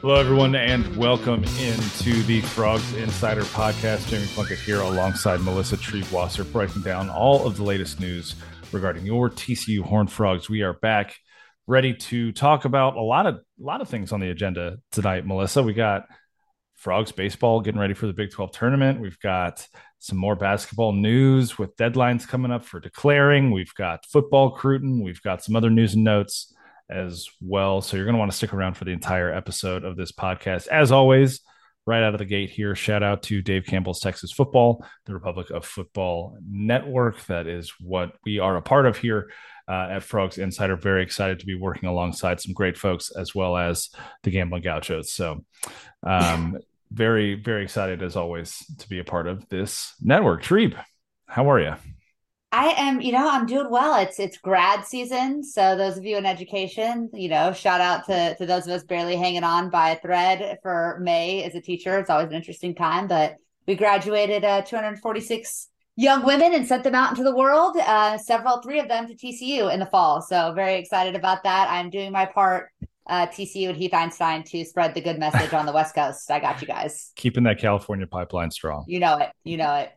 Hello, 0.00 0.14
everyone, 0.14 0.54
and 0.54 0.96
welcome 0.96 1.44
into 1.60 2.22
the 2.22 2.40
Frogs 2.40 2.94
Insider 2.94 3.42
Podcast. 3.42 4.08
Jamie 4.08 4.26
Plunkett 4.28 4.58
here 4.58 4.80
alongside 4.80 5.42
Melissa 5.42 5.76
Triebwasser, 5.76 6.50
breaking 6.50 6.80
down 6.80 7.10
all 7.10 7.46
of 7.46 7.58
the 7.58 7.64
latest 7.64 8.00
news 8.00 8.34
regarding 8.72 9.04
your 9.04 9.28
TCU 9.28 9.82
Horned 9.82 10.10
Frogs. 10.10 10.48
We 10.48 10.62
are 10.62 10.72
back, 10.72 11.18
ready 11.66 11.92
to 11.92 12.32
talk 12.32 12.64
about 12.64 12.96
a 12.96 13.02
lot 13.02 13.26
of 13.26 13.34
a 13.34 13.40
lot 13.58 13.82
of 13.82 13.90
things 13.90 14.10
on 14.10 14.20
the 14.20 14.30
agenda 14.30 14.78
tonight. 14.90 15.26
Melissa, 15.26 15.62
we 15.62 15.74
got 15.74 16.06
Frogs 16.76 17.12
baseball 17.12 17.60
getting 17.60 17.78
ready 17.78 17.92
for 17.92 18.06
the 18.06 18.14
Big 18.14 18.30
12 18.30 18.52
tournament. 18.52 19.02
We've 19.02 19.20
got 19.20 19.68
some 19.98 20.16
more 20.16 20.34
basketball 20.34 20.92
news 20.92 21.58
with 21.58 21.76
deadlines 21.76 22.26
coming 22.26 22.52
up 22.52 22.64
for 22.64 22.80
declaring. 22.80 23.50
We've 23.50 23.74
got 23.74 24.06
football 24.06 24.52
crootin'. 24.52 25.04
We've 25.04 25.20
got 25.20 25.44
some 25.44 25.56
other 25.56 25.68
news 25.68 25.92
and 25.92 26.04
notes 26.04 26.54
as 26.90 27.26
well. 27.40 27.80
So 27.80 27.96
you're 27.96 28.06
going 28.06 28.14
to 28.14 28.18
want 28.18 28.30
to 28.30 28.36
stick 28.36 28.52
around 28.52 28.74
for 28.74 28.84
the 28.84 28.92
entire 28.92 29.32
episode 29.32 29.84
of 29.84 29.96
this 29.96 30.12
podcast. 30.12 30.66
As 30.68 30.92
always, 30.92 31.40
right 31.86 32.02
out 32.02 32.14
of 32.14 32.18
the 32.18 32.24
gate 32.24 32.50
here, 32.50 32.74
shout 32.74 33.02
out 33.02 33.22
to 33.24 33.42
Dave 33.42 33.66
Campbell's 33.66 34.00
Texas 34.00 34.32
Football, 34.32 34.84
the 35.06 35.14
Republic 35.14 35.50
of 35.50 35.64
Football 35.64 36.36
Network. 36.48 37.24
That 37.26 37.46
is 37.46 37.72
what 37.80 38.12
we 38.24 38.38
are 38.38 38.56
a 38.56 38.62
part 38.62 38.86
of 38.86 38.96
here 38.96 39.30
uh, 39.68 39.88
at 39.90 40.02
Frogs 40.02 40.38
Insider. 40.38 40.76
Very 40.76 41.02
excited 41.02 41.40
to 41.40 41.46
be 41.46 41.54
working 41.54 41.88
alongside 41.88 42.40
some 42.40 42.52
great 42.52 42.76
folks 42.76 43.10
as 43.10 43.34
well 43.34 43.56
as 43.56 43.90
the 44.22 44.30
Gambling 44.30 44.62
Gauchos. 44.62 45.12
So, 45.12 45.44
um, 46.02 46.58
very, 46.92 47.34
very 47.34 47.62
excited 47.62 48.02
as 48.02 48.16
always 48.16 48.64
to 48.78 48.88
be 48.88 48.98
a 48.98 49.04
part 49.04 49.28
of 49.28 49.48
this 49.48 49.94
network. 50.00 50.42
Trieb, 50.42 50.76
how 51.26 51.50
are 51.50 51.60
you? 51.60 51.74
I 52.52 52.70
am, 52.76 53.00
you 53.00 53.12
know, 53.12 53.28
I'm 53.30 53.46
doing 53.46 53.70
well. 53.70 54.00
It's 54.00 54.18
it's 54.18 54.36
grad 54.36 54.84
season, 54.84 55.44
so 55.44 55.76
those 55.76 55.96
of 55.96 56.04
you 56.04 56.16
in 56.16 56.26
education, 56.26 57.08
you 57.12 57.28
know, 57.28 57.52
shout 57.52 57.80
out 57.80 58.06
to 58.06 58.34
to 58.36 58.46
those 58.46 58.66
of 58.66 58.72
us 58.72 58.82
barely 58.82 59.16
hanging 59.16 59.44
on 59.44 59.70
by 59.70 59.90
a 59.90 60.00
thread 60.00 60.58
for 60.62 60.98
May 61.00 61.44
as 61.44 61.54
a 61.54 61.60
teacher. 61.60 61.98
It's 61.98 62.10
always 62.10 62.28
an 62.28 62.34
interesting 62.34 62.74
time, 62.74 63.06
but 63.06 63.36
we 63.68 63.76
graduated 63.76 64.44
uh, 64.44 64.62
246 64.62 65.68
young 65.94 66.24
women 66.24 66.52
and 66.54 66.66
sent 66.66 66.82
them 66.82 66.94
out 66.94 67.10
into 67.10 67.22
the 67.22 67.34
world. 67.34 67.76
Uh, 67.76 68.18
several, 68.18 68.60
three 68.62 68.80
of 68.80 68.88
them 68.88 69.06
to 69.06 69.14
TCU 69.14 69.72
in 69.72 69.78
the 69.78 69.86
fall. 69.86 70.20
So 70.20 70.52
very 70.52 70.74
excited 70.74 71.14
about 71.14 71.44
that. 71.44 71.68
I'm 71.70 71.88
doing 71.88 72.10
my 72.10 72.26
part. 72.26 72.70
Uh, 73.06 73.26
TCU 73.26 73.68
and 73.68 73.76
Heath 73.76 73.92
Einstein 73.92 74.44
to 74.44 74.64
spread 74.64 74.94
the 74.94 75.00
good 75.00 75.18
message 75.18 75.52
on 75.52 75.66
the 75.66 75.72
West 75.72 75.96
Coast. 75.96 76.30
I 76.30 76.38
got 76.38 76.60
you 76.60 76.68
guys. 76.68 77.10
Keeping 77.16 77.42
that 77.42 77.58
California 77.58 78.06
pipeline 78.06 78.52
strong. 78.52 78.84
You 78.86 79.00
know 79.00 79.18
it. 79.18 79.30
You 79.42 79.56
know 79.56 79.74
it. 79.74 79.90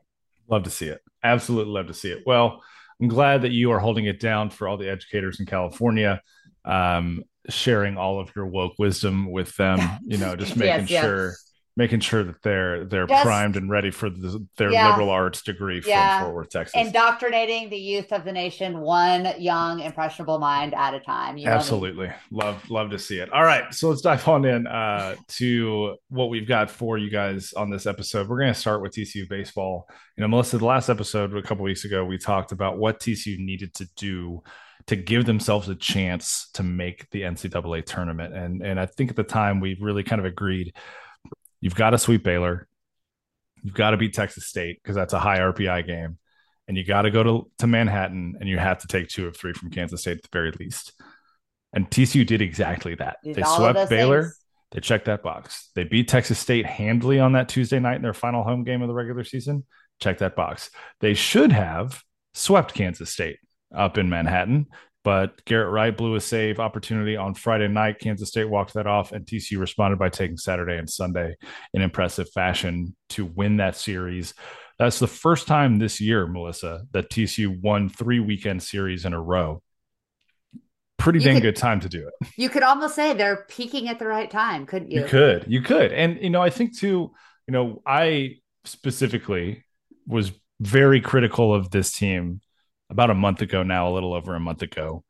Love 0.49 0.63
to 0.63 0.69
see 0.69 0.87
it. 0.87 1.01
Absolutely 1.23 1.73
love 1.73 1.87
to 1.87 1.93
see 1.93 2.11
it. 2.11 2.23
Well, 2.25 2.61
I'm 3.01 3.07
glad 3.07 3.41
that 3.43 3.51
you 3.51 3.71
are 3.71 3.79
holding 3.79 4.05
it 4.05 4.19
down 4.19 4.49
for 4.49 4.67
all 4.67 4.77
the 4.77 4.89
educators 4.89 5.39
in 5.39 5.45
California, 5.45 6.21
um, 6.65 7.23
sharing 7.49 7.97
all 7.97 8.19
of 8.19 8.31
your 8.35 8.45
woke 8.45 8.73
wisdom 8.77 9.31
with 9.31 9.55
them. 9.57 9.79
You 10.05 10.17
know, 10.17 10.35
just 10.35 10.55
making 10.57 10.87
yes, 10.87 11.03
sure. 11.03 11.33
Making 11.75 12.01
sure 12.01 12.23
that 12.23 12.41
they're 12.43 12.85
they're 12.85 13.07
Just, 13.07 13.23
primed 13.23 13.57
and 13.57 13.67
ready 13.67 13.89
for 13.89 14.09
the, 14.09 14.45
their 14.57 14.71
yeah. 14.71 14.89
liberal 14.89 15.09
arts 15.09 15.41
degree 15.41 15.81
from 15.81 15.89
yeah. 15.89 16.21
Fort 16.21 16.35
Worth, 16.35 16.49
Texas. 16.51 16.79
Indoctrinating 16.79 17.69
the 17.69 17.77
youth 17.77 18.13
of 18.13 18.25
the 18.25 18.31
nation, 18.31 18.79
one 18.79 19.33
young 19.39 19.79
impressionable 19.79 20.37
mind 20.37 20.75
at 20.75 20.93
a 20.93 20.99
time. 20.99 21.37
You 21.37 21.47
Absolutely, 21.47 22.11
love 22.29 22.69
love 22.69 22.91
to 22.91 22.99
see 22.99 23.17
it. 23.17 23.33
All 23.33 23.43
right, 23.43 23.73
so 23.73 23.89
let's 23.89 24.01
dive 24.01 24.27
on 24.27 24.45
in 24.45 24.67
uh, 24.67 25.15
to 25.29 25.95
what 26.09 26.29
we've 26.29 26.47
got 26.47 26.69
for 26.69 26.99
you 26.99 27.09
guys 27.09 27.53
on 27.53 27.71
this 27.71 27.87
episode. 27.87 28.29
We're 28.29 28.39
going 28.39 28.53
to 28.53 28.59
start 28.59 28.83
with 28.83 28.93
TCU 28.93 29.27
baseball. 29.27 29.87
You 30.15 30.21
know, 30.21 30.27
Melissa, 30.27 30.59
the 30.59 30.65
last 30.65 30.89
episode 30.89 31.35
a 31.35 31.41
couple 31.41 31.63
weeks 31.63 31.85
ago, 31.85 32.05
we 32.05 32.19
talked 32.19 32.51
about 32.51 32.77
what 32.77 32.99
TCU 32.99 33.39
needed 33.39 33.73
to 33.75 33.87
do 33.95 34.43
to 34.87 34.95
give 34.95 35.25
themselves 35.25 35.69
a 35.69 35.75
chance 35.75 36.49
to 36.53 36.63
make 36.63 37.09
the 37.11 37.21
NCAA 37.21 37.85
tournament. 37.85 38.35
And 38.35 38.61
and 38.61 38.79
I 38.79 38.85
think 38.85 39.09
at 39.09 39.15
the 39.15 39.23
time 39.23 39.59
we 39.59 39.77
really 39.79 40.03
kind 40.03 40.19
of 40.19 40.25
agreed 40.25 40.73
You've 41.63 41.75
got 41.75 41.91
to 41.91 41.97
sweep 41.97 42.25
Baylor. 42.25 42.67
You've 43.63 43.73
got 43.73 43.91
to 43.91 43.97
beat 43.97 44.13
Texas 44.13 44.47
State 44.47 44.83
because 44.83 44.97
that's 44.97 45.13
a 45.13 45.19
high 45.19 45.39
RPI 45.39 45.87
game. 45.87 46.17
And 46.67 46.75
you 46.75 46.83
got 46.83 47.03
to 47.03 47.11
go 47.11 47.23
to, 47.23 47.51
to 47.59 47.67
Manhattan 47.67 48.35
and 48.37 48.49
you 48.49 48.57
have 48.57 48.79
to 48.79 48.87
take 48.87 49.07
two 49.07 49.27
of 49.27 49.37
three 49.37 49.53
from 49.53 49.71
Kansas 49.71 50.01
State 50.01 50.17
at 50.17 50.23
the 50.23 50.29
very 50.33 50.51
least. 50.59 50.91
And 51.71 51.89
TCU 51.89 52.27
did 52.27 52.41
exactly 52.41 52.95
that. 52.95 53.15
Did 53.23 53.35
they 53.35 53.43
swept 53.43 53.89
Baylor. 53.89 54.23
Things. 54.23 54.39
They 54.73 54.81
checked 54.81 55.05
that 55.05 55.23
box. 55.23 55.69
They 55.73 55.85
beat 55.85 56.09
Texas 56.09 56.37
State 56.37 56.65
handily 56.65 57.21
on 57.21 57.31
that 57.31 57.47
Tuesday 57.47 57.79
night 57.79 57.95
in 57.95 58.01
their 58.01 58.13
final 58.13 58.43
home 58.43 58.65
game 58.65 58.81
of 58.81 58.89
the 58.89 58.93
regular 58.93 59.23
season. 59.23 59.63
Check 60.01 60.17
that 60.17 60.35
box. 60.35 60.69
They 60.99 61.13
should 61.13 61.53
have 61.53 62.03
swept 62.33 62.73
Kansas 62.73 63.09
State 63.09 63.39
up 63.73 63.97
in 63.97 64.09
Manhattan. 64.09 64.67
But 65.03 65.43
Garrett 65.45 65.71
Wright 65.71 65.95
blew 65.95 66.15
a 66.15 66.21
save 66.21 66.59
opportunity 66.59 67.17
on 67.17 67.33
Friday 67.33 67.67
night. 67.67 67.99
Kansas 67.99 68.29
State 68.29 68.49
walked 68.49 68.73
that 68.75 68.87
off, 68.87 69.11
and 69.11 69.25
TCU 69.25 69.59
responded 69.59 69.99
by 69.99 70.09
taking 70.09 70.37
Saturday 70.37 70.77
and 70.77 70.89
Sunday 70.89 71.35
in 71.73 71.81
impressive 71.81 72.29
fashion 72.31 72.95
to 73.09 73.25
win 73.25 73.57
that 73.57 73.75
series. 73.75 74.33
That's 74.79 74.99
the 74.99 75.07
first 75.07 75.45
time 75.45 75.77
this 75.77 75.99
year, 75.99 76.25
Melissa, 76.25 76.83
that 76.91 77.09
TCU 77.09 77.61
won 77.61 77.89
three 77.89 78.19
weekend 78.19 78.63
series 78.63 79.03
in 79.05 79.13
a 79.13 79.21
row. 79.21 79.61
Pretty 80.97 81.19
you 81.19 81.25
dang 81.25 81.35
could, 81.35 81.43
good 81.43 81.55
time 81.57 81.81
to 81.81 81.89
do 81.89 82.07
it. 82.07 82.27
You 82.37 82.47
could 82.49 82.63
almost 82.63 82.95
say 82.95 83.13
they're 83.13 83.45
peaking 83.49 83.89
at 83.89 83.99
the 83.99 84.07
right 84.07 84.31
time, 84.31 84.65
couldn't 84.65 84.89
you? 84.89 85.01
You 85.01 85.07
could, 85.07 85.45
you 85.47 85.61
could, 85.61 85.91
and 85.91 86.17
you 86.21 86.29
know, 86.29 86.41
I 86.41 86.49
think 86.49 86.77
too. 86.77 87.11
You 87.45 87.51
know, 87.51 87.81
I 87.85 88.37
specifically 88.63 89.65
was 90.07 90.31
very 90.61 91.01
critical 91.01 91.53
of 91.53 91.71
this 91.71 91.91
team 91.91 92.39
about 92.93 93.09
a 93.09 93.15
month 93.15 93.41
ago 93.41 93.63
now, 93.63 93.89
a 93.89 93.93
little 93.93 94.13
over 94.13 94.35
a 94.35 94.39
month 94.39 94.61
ago, 94.61 95.03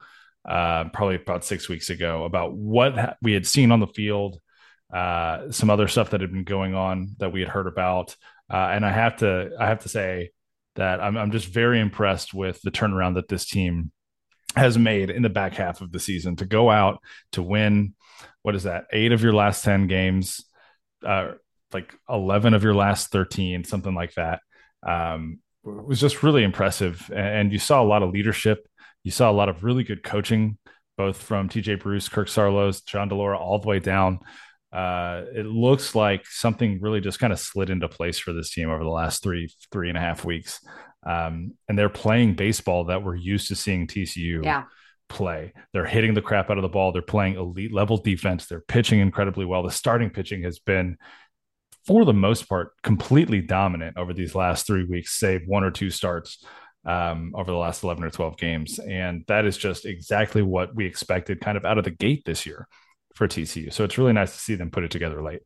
uh, 0.47 0.85
probably 0.85 1.15
about 1.15 1.43
six 1.43 1.67
weeks 1.69 1.89
ago, 1.89 2.23
about 2.23 2.53
what 2.53 3.17
we 3.21 3.33
had 3.33 3.45
seen 3.45 3.71
on 3.71 3.79
the 3.81 3.87
field, 3.87 4.39
uh, 4.93 5.51
some 5.51 5.69
other 5.69 5.87
stuff 5.87 6.11
that 6.11 6.21
had 6.21 6.31
been 6.31 6.45
going 6.45 6.73
on 6.73 7.15
that 7.19 7.33
we 7.33 7.41
had 7.41 7.49
heard 7.49 7.67
about, 7.67 8.15
uh, 8.51 8.69
and 8.71 8.85
I 8.85 8.91
have 8.91 9.17
to 9.17 9.51
I 9.59 9.67
have 9.67 9.81
to 9.83 9.89
say 9.89 10.31
that 10.75 11.01
I'm 11.01 11.17
I'm 11.17 11.31
just 11.31 11.47
very 11.47 11.79
impressed 11.79 12.33
with 12.33 12.61
the 12.61 12.71
turnaround 12.71 13.15
that 13.15 13.27
this 13.27 13.45
team 13.45 13.91
has 14.55 14.77
made 14.77 15.09
in 15.09 15.23
the 15.23 15.29
back 15.29 15.55
half 15.55 15.81
of 15.81 15.91
the 15.91 15.99
season 15.99 16.35
to 16.37 16.45
go 16.45 16.69
out 16.69 16.99
to 17.31 17.43
win. 17.43 17.95
What 18.43 18.55
is 18.55 18.63
that? 18.63 18.85
Eight 18.93 19.11
of 19.11 19.23
your 19.23 19.33
last 19.33 19.63
ten 19.63 19.87
games, 19.87 20.45
uh, 21.05 21.33
like 21.73 21.93
eleven 22.07 22.53
of 22.53 22.63
your 22.63 22.75
last 22.75 23.11
thirteen, 23.11 23.63
something 23.63 23.95
like 23.95 24.13
that. 24.13 24.39
Um, 24.85 25.39
was 25.63 25.99
just 25.99 26.23
really 26.23 26.43
impressive. 26.43 27.09
And 27.13 27.51
you 27.51 27.59
saw 27.59 27.81
a 27.81 27.85
lot 27.85 28.03
of 28.03 28.11
leadership. 28.11 28.67
You 29.03 29.11
saw 29.11 29.29
a 29.29 29.33
lot 29.33 29.49
of 29.49 29.63
really 29.63 29.83
good 29.83 30.03
coaching, 30.03 30.57
both 30.97 31.17
from 31.17 31.49
TJ 31.49 31.81
Bruce, 31.81 32.09
Kirk 32.09 32.27
Saarloos, 32.27 32.85
John 32.85 33.09
DiLaura, 33.09 33.39
all 33.39 33.59
the 33.59 33.67
way 33.67 33.79
down. 33.79 34.19
Uh, 34.71 35.25
it 35.35 35.45
looks 35.45 35.93
like 35.93 36.25
something 36.25 36.79
really 36.81 36.99
just 36.99 37.19
kind 37.19 37.31
of 37.31 37.39
slid 37.39 37.69
into 37.69 37.87
place 37.87 38.17
for 38.17 38.33
this 38.33 38.51
team 38.51 38.69
over 38.69 38.83
the 38.83 38.89
last 38.89 39.21
three, 39.21 39.49
three 39.71 39.89
and 39.89 39.97
a 39.97 40.01
half 40.01 40.25
weeks. 40.25 40.59
Um, 41.05 41.53
and 41.67 41.77
they're 41.77 41.89
playing 41.89 42.35
baseball 42.35 42.85
that 42.85 43.03
we're 43.03 43.15
used 43.15 43.49
to 43.49 43.55
seeing 43.55 43.87
TCU 43.87 44.43
yeah. 44.43 44.63
play. 45.09 45.53
They're 45.73 45.85
hitting 45.85 46.13
the 46.15 46.21
crap 46.21 46.49
out 46.49 46.57
of 46.57 46.63
the 46.63 46.69
ball. 46.69 46.91
They're 46.91 47.01
playing 47.01 47.35
elite 47.35 47.73
level 47.73 47.97
defense. 47.97 48.47
They're 48.47 48.61
pitching 48.61 48.99
incredibly 48.99 49.45
well. 49.45 49.63
The 49.63 49.71
starting 49.71 50.09
pitching 50.09 50.43
has 50.43 50.59
been 50.59 50.97
for 51.85 52.05
the 52.05 52.13
most 52.13 52.47
part, 52.47 52.71
completely 52.81 53.41
dominant 53.41 53.97
over 53.97 54.13
these 54.13 54.35
last 54.35 54.65
three 54.65 54.85
weeks, 54.85 55.13
save 55.13 55.47
one 55.47 55.63
or 55.63 55.71
two 55.71 55.89
starts 55.89 56.43
um, 56.85 57.33
over 57.35 57.51
the 57.51 57.57
last 57.57 57.83
11 57.83 58.03
or 58.03 58.09
12 58.09 58.37
games. 58.37 58.79
And 58.79 59.23
that 59.27 59.45
is 59.45 59.57
just 59.57 59.85
exactly 59.85 60.41
what 60.41 60.75
we 60.75 60.85
expected 60.85 61.41
kind 61.41 61.57
of 61.57 61.65
out 61.65 61.77
of 61.77 61.83
the 61.83 61.91
gate 61.91 62.23
this 62.25 62.45
year 62.45 62.67
for 63.15 63.27
TCU. 63.27 63.71
So 63.71 63.83
it's 63.83 63.97
really 63.97 64.13
nice 64.13 64.31
to 64.33 64.39
see 64.39 64.55
them 64.55 64.71
put 64.71 64.83
it 64.83 64.91
together 64.91 65.21
late. 65.21 65.41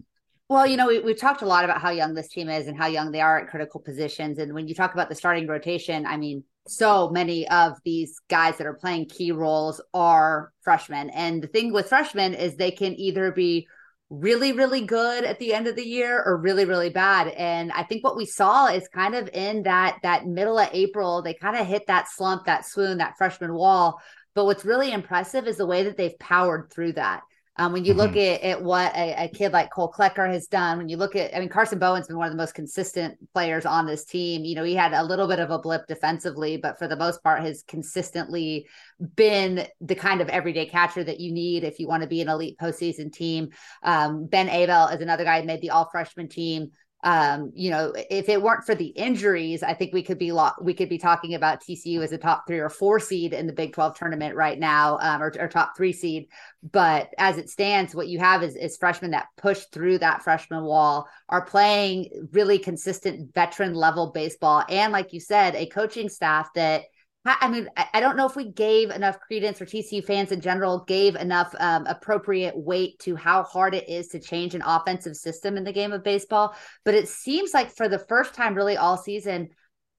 Well, 0.49 0.65
you 0.65 0.77
know, 0.77 0.87
we, 0.87 0.99
we've 0.99 1.19
talked 1.19 1.41
a 1.41 1.45
lot 1.45 1.65
about 1.65 1.81
how 1.81 1.89
young 1.89 2.13
this 2.13 2.29
team 2.29 2.49
is 2.49 2.67
and 2.67 2.77
how 2.77 2.87
young 2.87 3.11
they 3.11 3.19
are 3.19 3.39
at 3.39 3.49
critical 3.49 3.81
positions. 3.81 4.39
And 4.39 4.53
when 4.53 4.67
you 4.67 4.75
talk 4.75 4.93
about 4.93 5.09
the 5.09 5.15
starting 5.15 5.45
rotation, 5.45 6.05
I 6.05 6.15
mean, 6.15 6.43
so 6.67 7.09
many 7.09 7.47
of 7.49 7.77
these 7.83 8.19
guys 8.29 8.57
that 8.57 8.67
are 8.67 8.73
playing 8.73 9.07
key 9.07 9.31
roles 9.31 9.81
are 9.93 10.53
freshmen. 10.61 11.09
And 11.09 11.41
the 11.41 11.47
thing 11.47 11.73
with 11.73 11.89
freshmen 11.89 12.33
is 12.33 12.55
they 12.55 12.71
can 12.71 12.97
either 12.97 13.31
be 13.31 13.67
really 14.09 14.53
really 14.53 14.85
good 14.85 15.25
at 15.25 15.37
the 15.37 15.53
end 15.53 15.67
of 15.67 15.75
the 15.75 15.85
year 15.85 16.23
or 16.25 16.37
really 16.37 16.65
really 16.65 16.89
bad. 16.89 17.27
And 17.27 17.71
i 17.73 17.83
think 17.83 18.03
what 18.03 18.15
we 18.15 18.25
saw 18.25 18.67
is 18.67 18.87
kind 18.87 19.15
of 19.15 19.29
in 19.33 19.63
that 19.63 19.97
that 20.03 20.25
middle 20.25 20.57
of 20.57 20.69
april 20.71 21.21
they 21.21 21.33
kind 21.33 21.57
of 21.57 21.67
hit 21.67 21.87
that 21.87 22.07
slump 22.09 22.45
that 22.45 22.65
swoon 22.65 22.99
that 22.99 23.17
freshman 23.17 23.53
wall. 23.53 23.99
But 24.33 24.45
what's 24.45 24.65
really 24.65 24.91
impressive 24.91 25.47
is 25.47 25.57
the 25.57 25.65
way 25.65 25.83
that 25.83 25.97
they've 25.97 26.17
powered 26.19 26.71
through 26.71 26.93
that 26.93 27.21
um, 27.57 27.73
when 27.73 27.85
you 27.85 27.93
mm-hmm. 27.93 28.01
look 28.01 28.15
at, 28.15 28.41
at 28.41 28.61
what 28.61 28.95
a, 28.95 29.25
a, 29.25 29.27
kid 29.29 29.51
like 29.51 29.71
Cole 29.71 29.91
Klecker 29.91 30.31
has 30.31 30.47
done, 30.47 30.77
when 30.77 30.89
you 30.89 30.97
look 30.97 31.15
at, 31.15 31.35
I 31.35 31.39
mean, 31.39 31.49
Karson 31.49 31.79
Bowen's 31.79 32.07
been 32.07 32.17
one 32.17 32.27
of 32.27 32.33
the 32.33 32.37
most 32.37 32.53
consistent 32.53 33.17
players 33.33 33.65
on 33.65 33.85
this 33.85 34.05
team. 34.05 34.45
You 34.45 34.55
know, 34.55 34.63
he 34.63 34.75
had 34.75 34.93
a 34.93 35.03
little 35.03 35.27
bit 35.27 35.39
of 35.39 35.49
a 35.49 35.57
blip 35.57 35.87
defensively, 35.87 36.57
but 36.57 36.77
for 36.77 36.87
the 36.87 36.95
most 36.95 37.23
part, 37.23 37.41
has 37.41 37.63
consistently 37.67 38.67
been 39.15 39.67
the 39.81 39.95
kind 39.95 40.21
of 40.21 40.29
everyday 40.29 40.67
catcher 40.67 41.03
that 41.03 41.19
you 41.19 41.31
need 41.31 41.63
if 41.63 41.79
you 41.79 41.87
want 41.87 42.03
to 42.03 42.09
be 42.09 42.21
an 42.21 42.29
elite 42.29 42.57
postseason 42.59 43.11
team. 43.11 43.49
Um, 43.81 44.27
ben 44.27 44.49
Abeldt 44.49 44.93
is 44.93 45.01
another 45.01 45.23
guy 45.23 45.41
who 45.41 45.47
made 45.47 45.61
the 45.61 45.71
all 45.71 45.89
freshman 45.89 46.29
team 46.29 46.71
um, 47.03 47.51
you 47.53 47.69
know, 47.69 47.93
if 48.09 48.27
it 48.27 48.41
weren't 48.41 48.65
for 48.65 48.73
the 48.73 48.87
injuries, 48.87 49.61
I 49.61 49.75
think 49.75 49.93
we 49.93 50.01
could 50.01 50.17
be 50.17 50.31
lo- 50.31 50.53
we 50.61 50.73
could 50.73 50.89
be 50.89 50.97
talking 50.97 51.35
about 51.35 51.61
TCU 51.61 52.03
as 52.03 52.11
a 52.11 52.17
top 52.17 52.47
three 52.47 52.57
or 52.57 52.69
four 52.69 52.99
seed 52.99 53.33
in 53.33 53.45
the 53.45 53.53
Big 53.53 53.73
12 53.73 53.97
tournament 53.97 54.35
right 54.35 54.57
now, 54.57 54.97
um, 54.99 55.21
or, 55.21 55.31
or, 55.39 55.47
top 55.47 55.77
three 55.77 55.93
seed. 55.93 56.27
But 56.63 57.13
as 57.19 57.37
it 57.37 57.51
stands, 57.51 57.93
what 57.93 58.07
you 58.07 58.17
have 58.17 58.41
is, 58.41 58.55
is 58.55 58.77
freshmen 58.77 59.11
that 59.11 59.27
push 59.37 59.65
through 59.71 59.99
that 59.99 60.23
freshman 60.23 60.63
wall, 60.63 61.07
are 61.29 61.45
playing 61.45 62.29
really 62.31 62.57
consistent 62.57 63.33
veteran 63.33 63.75
level 63.75 64.11
baseball, 64.11 64.63
and 64.67 64.91
like 64.91 65.13
you 65.13 65.19
said, 65.19 65.53
a 65.55 65.67
coaching 65.67 66.09
staff 66.09 66.49
that 66.55 66.85
I 67.27 67.49
mean, 67.49 67.67
I 67.93 67.99
don't 67.99 68.15
know 68.15 68.25
if 68.25 68.35
we 68.35 68.51
gave 68.51 68.89
enough 68.89 69.19
credence 69.19 69.61
or 69.61 69.65
TCU 69.65 70.03
fans 70.03 70.31
in 70.31 70.39
general 70.39 70.85
gave 70.85 71.15
enough 71.15 71.53
um, 71.59 71.85
appropriate 71.85 72.57
weight 72.57 72.99
to 72.99 73.15
how 73.15 73.43
hard 73.43 73.75
it 73.75 73.89
is 73.89 74.07
to 74.09 74.19
change 74.19 74.55
an 74.55 74.63
offensive 74.65 75.15
system 75.15 75.57
in 75.57 75.63
the 75.63 75.73
game 75.73 75.91
of 75.91 76.03
baseball. 76.03 76.55
But 76.85 76.95
it 76.95 77.09
seems 77.09 77.53
like 77.53 77.75
for 77.75 77.89
the 77.89 77.99
first 77.99 78.33
time, 78.33 78.53
really 78.53 78.77
all 78.77 78.97
season, 78.97 79.49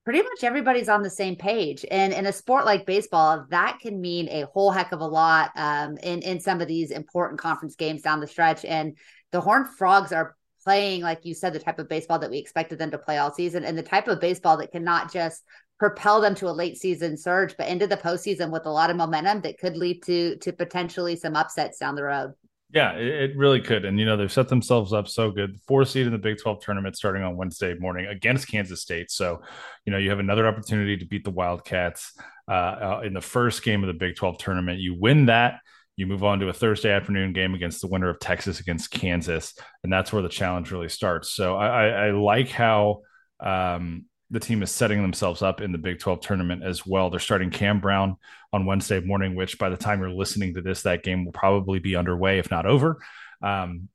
pretty 0.05 0.23
much 0.23 0.43
everybody's 0.43 0.89
on 0.89 1.03
the 1.03 1.11
same 1.11 1.37
page. 1.37 1.85
And 1.91 2.15
in 2.15 2.25
a 2.25 2.33
sport 2.33 2.65
like 2.65 2.87
baseball, 2.87 3.45
that 3.51 3.79
can 3.81 4.01
mean 4.01 4.29
a 4.29 4.47
whole 4.47 4.71
heck 4.71 4.93
of 4.93 5.01
a 5.01 5.07
lot 5.07 5.51
um, 5.55 5.99
in 5.99 6.23
in 6.23 6.41
some 6.41 6.63
of 6.63 6.69
these 6.69 6.91
important 6.91 7.41
conference 7.41 7.75
games 7.75 8.01
down 8.01 8.21
the 8.21 8.27
stretch. 8.27 8.65
And 8.65 8.97
the 9.33 9.41
Horned 9.43 9.69
Frogs 9.77 10.13
are 10.13 10.35
playing, 10.65 11.03
like 11.03 11.25
you 11.25 11.35
said, 11.35 11.53
the 11.53 11.59
type 11.59 11.79
of 11.79 11.89
baseball 11.89 12.19
that 12.21 12.31
we 12.31 12.39
expected 12.39 12.79
them 12.79 12.91
to 12.93 12.99
play 12.99 13.19
all 13.19 13.33
season, 13.33 13.65
and 13.65 13.77
the 13.77 13.83
type 13.83 14.09
of 14.09 14.21
baseball 14.21 14.57
that 14.59 14.73
cannot 14.73 15.13
just 15.13 15.43
propel 15.79 16.21
them 16.21 16.35
to 16.37 16.49
a 16.49 16.51
late 16.51 16.77
season 16.77 17.17
surge, 17.17 17.57
but 17.57 17.69
into 17.69 17.87
the 17.87 17.97
postseason 17.97 18.51
with 18.51 18.67
a 18.67 18.71
lot 18.71 18.91
of 18.91 18.97
momentum 18.97 19.41
that 19.43 19.59
could 19.59 19.77
lead 19.77 20.03
to 20.05 20.37
to 20.37 20.53
potentially 20.53 21.17
some 21.17 21.37
upsets 21.37 21.79
down 21.79 21.95
the 21.95 22.03
road. 22.03 22.35
Yeah, 22.71 22.93
it, 22.93 23.35
really 23.35 23.63
could. 23.63 23.87
And, 23.87 23.99
you 23.99 24.05
know, 24.05 24.19
they've 24.19 24.31
set 24.31 24.49
themselves 24.49 24.93
up 24.93 25.09
so 25.09 25.31
good. 25.31 25.59
Four 25.67 25.87
seed 25.87 26.05
in 26.05 26.13
the 26.13 26.19
Big 26.19 26.37
12 26.39 26.61
tournament 26.61 26.97
starting 26.97 27.23
on 27.23 27.35
Wednesday 27.35 27.75
morning 27.75 28.07
against 28.07 28.47
Kansas 28.47 28.83
State. 28.83 29.11
So, 29.11 29.41
you 29.87 29.93
know, 29.93 29.97
you 29.97 30.11
have 30.11 30.19
another 30.19 30.47
opportunity 30.47 30.99
to 30.99 31.07
beat 31.07 31.25
the 31.25 31.31
Wildcats 31.31 32.13
uh, 32.47 32.53
uh, 32.53 33.01
in 33.07 33.15
the 33.15 33.23
first 33.23 33.63
game 33.63 33.83
of 33.83 33.87
the 33.87 33.95
Big 33.95 34.17
12 34.17 34.37
tournament. 34.37 34.81
You 34.81 34.95
win 34.95 35.27
that, 35.27 35.61
you 35.97 36.07
move 36.07 36.23
on 36.23 36.41
to 36.41 36.49
a 36.49 36.53
Thursday 36.53 36.93
afternoon 36.93 37.33
game 37.33 37.55
against 37.55 37.81
the 37.81 37.87
winner 37.87 38.11
of 38.11 38.21
Texas 38.21 38.61
against 38.61 38.91
Kansas. 38.91 39.55
And 39.83 39.91
that's 39.91 40.13
where 40.13 40.23
the 40.23 40.29
challenge 40.29 40.71
really 40.71 40.91
starts. 40.91 41.31
So 41.31 41.57
I, 41.57 41.67
I, 41.67 41.87
I 41.87 42.11
like 42.11 42.51
how 42.51 43.01
um, 43.41 44.05
the 44.31 44.41
team 44.41 44.63
is 44.63 44.71
setting 44.71 45.01
themselves 45.01 45.43
up 45.43 45.61
in 45.61 45.73
the 45.73 45.79
Big 45.79 45.99
12 45.99 46.21
tournament 46.21 46.63
as 46.63 46.87
well. 46.87 47.09
They're 47.09 47.21
starting 47.21 47.51
Cam 47.51 47.81
Brown 47.81 48.17
on 48.53 48.67
Wednesday 48.67 49.01
morning, 49.01 49.35
which 49.35 49.59
by 49.59 49.71
the 49.71 49.77
time 49.77 50.01
you're 50.01 50.11
listening 50.11 50.55
to 50.55 50.63
this, 50.63 50.83
that 50.83 51.03
game 51.03 51.25
will 51.25 51.33
probably 51.33 51.79
be 51.79 51.97
underway, 51.97 52.39
if 52.39 52.51
not 52.51 52.67
over. 52.67 52.99
Um, 53.43 53.89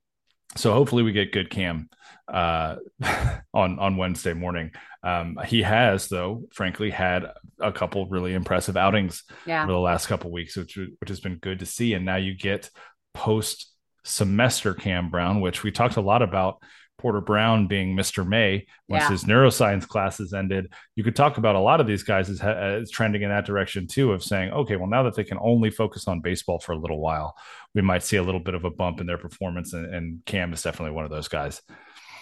so 0.56 0.72
hopefully 0.72 1.02
we 1.02 1.12
get 1.12 1.32
good 1.32 1.50
Cam 1.50 1.88
uh, 2.32 2.76
on 3.54 3.78
on 3.78 3.96
Wednesday 3.96 4.34
morning. 4.34 4.70
Um, 5.02 5.38
he 5.44 5.62
has, 5.62 6.08
though, 6.08 6.44
frankly, 6.52 6.90
had 6.90 7.26
a 7.60 7.72
couple 7.72 8.06
really 8.08 8.34
impressive 8.34 8.76
outings 8.76 9.24
yeah. 9.46 9.64
over 9.64 9.72
the 9.72 9.78
last 9.78 10.06
couple 10.06 10.30
weeks, 10.30 10.56
which 10.56 10.76
which 10.76 11.08
has 11.08 11.20
been 11.20 11.36
good 11.36 11.60
to 11.60 11.66
see. 11.66 11.94
And 11.94 12.04
now 12.04 12.16
you 12.16 12.34
get 12.36 12.70
post 13.12 13.72
semester 14.04 14.74
Cam 14.74 15.10
Brown, 15.10 15.40
which 15.40 15.62
we 15.62 15.70
talked 15.70 15.96
a 15.96 16.00
lot 16.00 16.22
about 16.22 16.62
Porter 17.04 17.20
Brown 17.20 17.66
being 17.66 17.94
Mr. 17.94 18.26
May 18.26 18.66
once 18.88 19.02
yeah. 19.02 19.10
his 19.10 19.24
neuroscience 19.24 19.86
classes 19.86 20.32
ended. 20.32 20.72
You 20.96 21.04
could 21.04 21.14
talk 21.14 21.36
about 21.36 21.54
a 21.54 21.60
lot 21.60 21.78
of 21.78 21.86
these 21.86 22.02
guys 22.02 22.30
as, 22.30 22.40
as 22.40 22.90
trending 22.90 23.20
in 23.20 23.28
that 23.28 23.44
direction 23.44 23.86
too, 23.86 24.12
of 24.12 24.24
saying, 24.24 24.52
okay, 24.52 24.76
well, 24.76 24.88
now 24.88 25.02
that 25.02 25.14
they 25.14 25.22
can 25.22 25.36
only 25.42 25.68
focus 25.68 26.08
on 26.08 26.20
baseball 26.20 26.60
for 26.60 26.72
a 26.72 26.78
little 26.78 26.98
while, 26.98 27.36
we 27.74 27.82
might 27.82 28.04
see 28.04 28.16
a 28.16 28.22
little 28.22 28.40
bit 28.40 28.54
of 28.54 28.64
a 28.64 28.70
bump 28.70 29.02
in 29.02 29.06
their 29.06 29.18
performance. 29.18 29.74
And, 29.74 29.94
and 29.94 30.24
Cam 30.24 30.54
is 30.54 30.62
definitely 30.62 30.94
one 30.94 31.04
of 31.04 31.10
those 31.10 31.28
guys. 31.28 31.60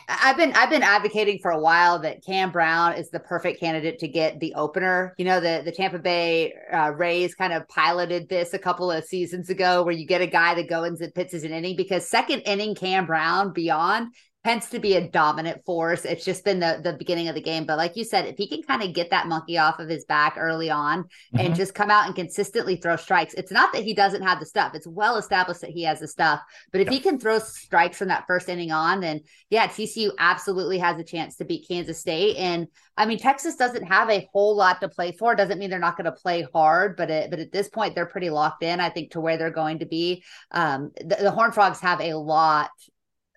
I've 0.08 0.36
been 0.36 0.52
I've 0.54 0.68
been 0.68 0.82
advocating 0.82 1.38
for 1.38 1.52
a 1.52 1.60
while 1.60 2.00
that 2.00 2.24
Cam 2.24 2.50
Brown 2.50 2.94
is 2.94 3.08
the 3.10 3.20
perfect 3.20 3.60
candidate 3.60 4.00
to 4.00 4.08
get 4.08 4.40
the 4.40 4.52
opener. 4.56 5.14
You 5.16 5.24
know, 5.24 5.38
the 5.38 5.62
the 5.64 5.70
Tampa 5.70 6.00
Bay 6.00 6.54
uh, 6.72 6.90
Rays 6.90 7.36
kind 7.36 7.52
of 7.52 7.68
piloted 7.68 8.28
this 8.28 8.52
a 8.52 8.58
couple 8.58 8.90
of 8.90 9.04
seasons 9.04 9.48
ago, 9.48 9.84
where 9.84 9.94
you 9.94 10.08
get 10.08 10.20
a 10.20 10.26
guy 10.26 10.56
that 10.56 10.68
goes 10.68 11.00
and 11.00 11.14
pitches 11.14 11.44
an 11.44 11.52
inning 11.52 11.76
because 11.76 12.10
second 12.10 12.40
inning 12.40 12.74
Cam 12.74 13.06
Brown 13.06 13.52
beyond 13.52 14.08
tends 14.44 14.68
to 14.70 14.80
be 14.80 14.94
a 14.94 15.08
dominant 15.08 15.64
force. 15.64 16.04
It's 16.04 16.24
just 16.24 16.44
been 16.44 16.58
the 16.58 16.80
the 16.82 16.94
beginning 16.94 17.28
of 17.28 17.34
the 17.34 17.40
game. 17.40 17.64
But 17.64 17.78
like 17.78 17.96
you 17.96 18.04
said, 18.04 18.26
if 18.26 18.36
he 18.36 18.48
can 18.48 18.62
kind 18.62 18.82
of 18.82 18.92
get 18.92 19.10
that 19.10 19.28
monkey 19.28 19.56
off 19.56 19.78
of 19.78 19.88
his 19.88 20.04
back 20.04 20.34
early 20.36 20.68
on 20.68 21.04
mm-hmm. 21.04 21.38
and 21.38 21.54
just 21.54 21.74
come 21.74 21.90
out 21.90 22.06
and 22.06 22.14
consistently 22.14 22.76
throw 22.76 22.96
strikes, 22.96 23.34
it's 23.34 23.52
not 23.52 23.72
that 23.72 23.84
he 23.84 23.94
doesn't 23.94 24.22
have 24.22 24.40
the 24.40 24.46
stuff. 24.46 24.74
It's 24.74 24.86
well 24.86 25.16
established 25.16 25.60
that 25.60 25.70
he 25.70 25.84
has 25.84 26.00
the 26.00 26.08
stuff. 26.08 26.40
But 26.72 26.80
if 26.80 26.88
he 26.88 26.98
can 26.98 27.18
throw 27.18 27.38
strikes 27.38 27.98
from 27.98 28.08
that 28.08 28.24
first 28.26 28.48
inning 28.48 28.72
on, 28.72 29.00
then 29.00 29.20
yeah, 29.48 29.68
TCU 29.68 30.10
absolutely 30.18 30.78
has 30.78 30.98
a 30.98 31.04
chance 31.04 31.36
to 31.36 31.44
beat 31.44 31.68
Kansas 31.68 32.00
State. 32.00 32.36
And 32.36 32.66
I 32.96 33.06
mean, 33.06 33.18
Texas 33.18 33.54
doesn't 33.56 33.84
have 33.84 34.10
a 34.10 34.28
whole 34.32 34.56
lot 34.56 34.80
to 34.80 34.88
play 34.88 35.12
for. 35.12 35.34
Doesn't 35.34 35.58
mean 35.58 35.70
they're 35.70 35.78
not 35.78 35.96
going 35.96 36.04
to 36.06 36.12
play 36.12 36.46
hard, 36.52 36.96
but 36.96 37.10
it, 37.10 37.30
but 37.30 37.38
at 37.38 37.52
this 37.52 37.68
point, 37.68 37.94
they're 37.94 38.06
pretty 38.06 38.30
locked 38.30 38.62
in. 38.62 38.80
I 38.80 38.90
think 38.90 39.12
to 39.12 39.20
where 39.20 39.36
they're 39.36 39.50
going 39.50 39.78
to 39.78 39.86
be. 39.86 40.24
Um, 40.50 40.90
the, 40.96 41.16
the 41.20 41.30
Horn 41.30 41.52
Frogs 41.52 41.80
have 41.80 42.00
a 42.00 42.14
lot 42.14 42.70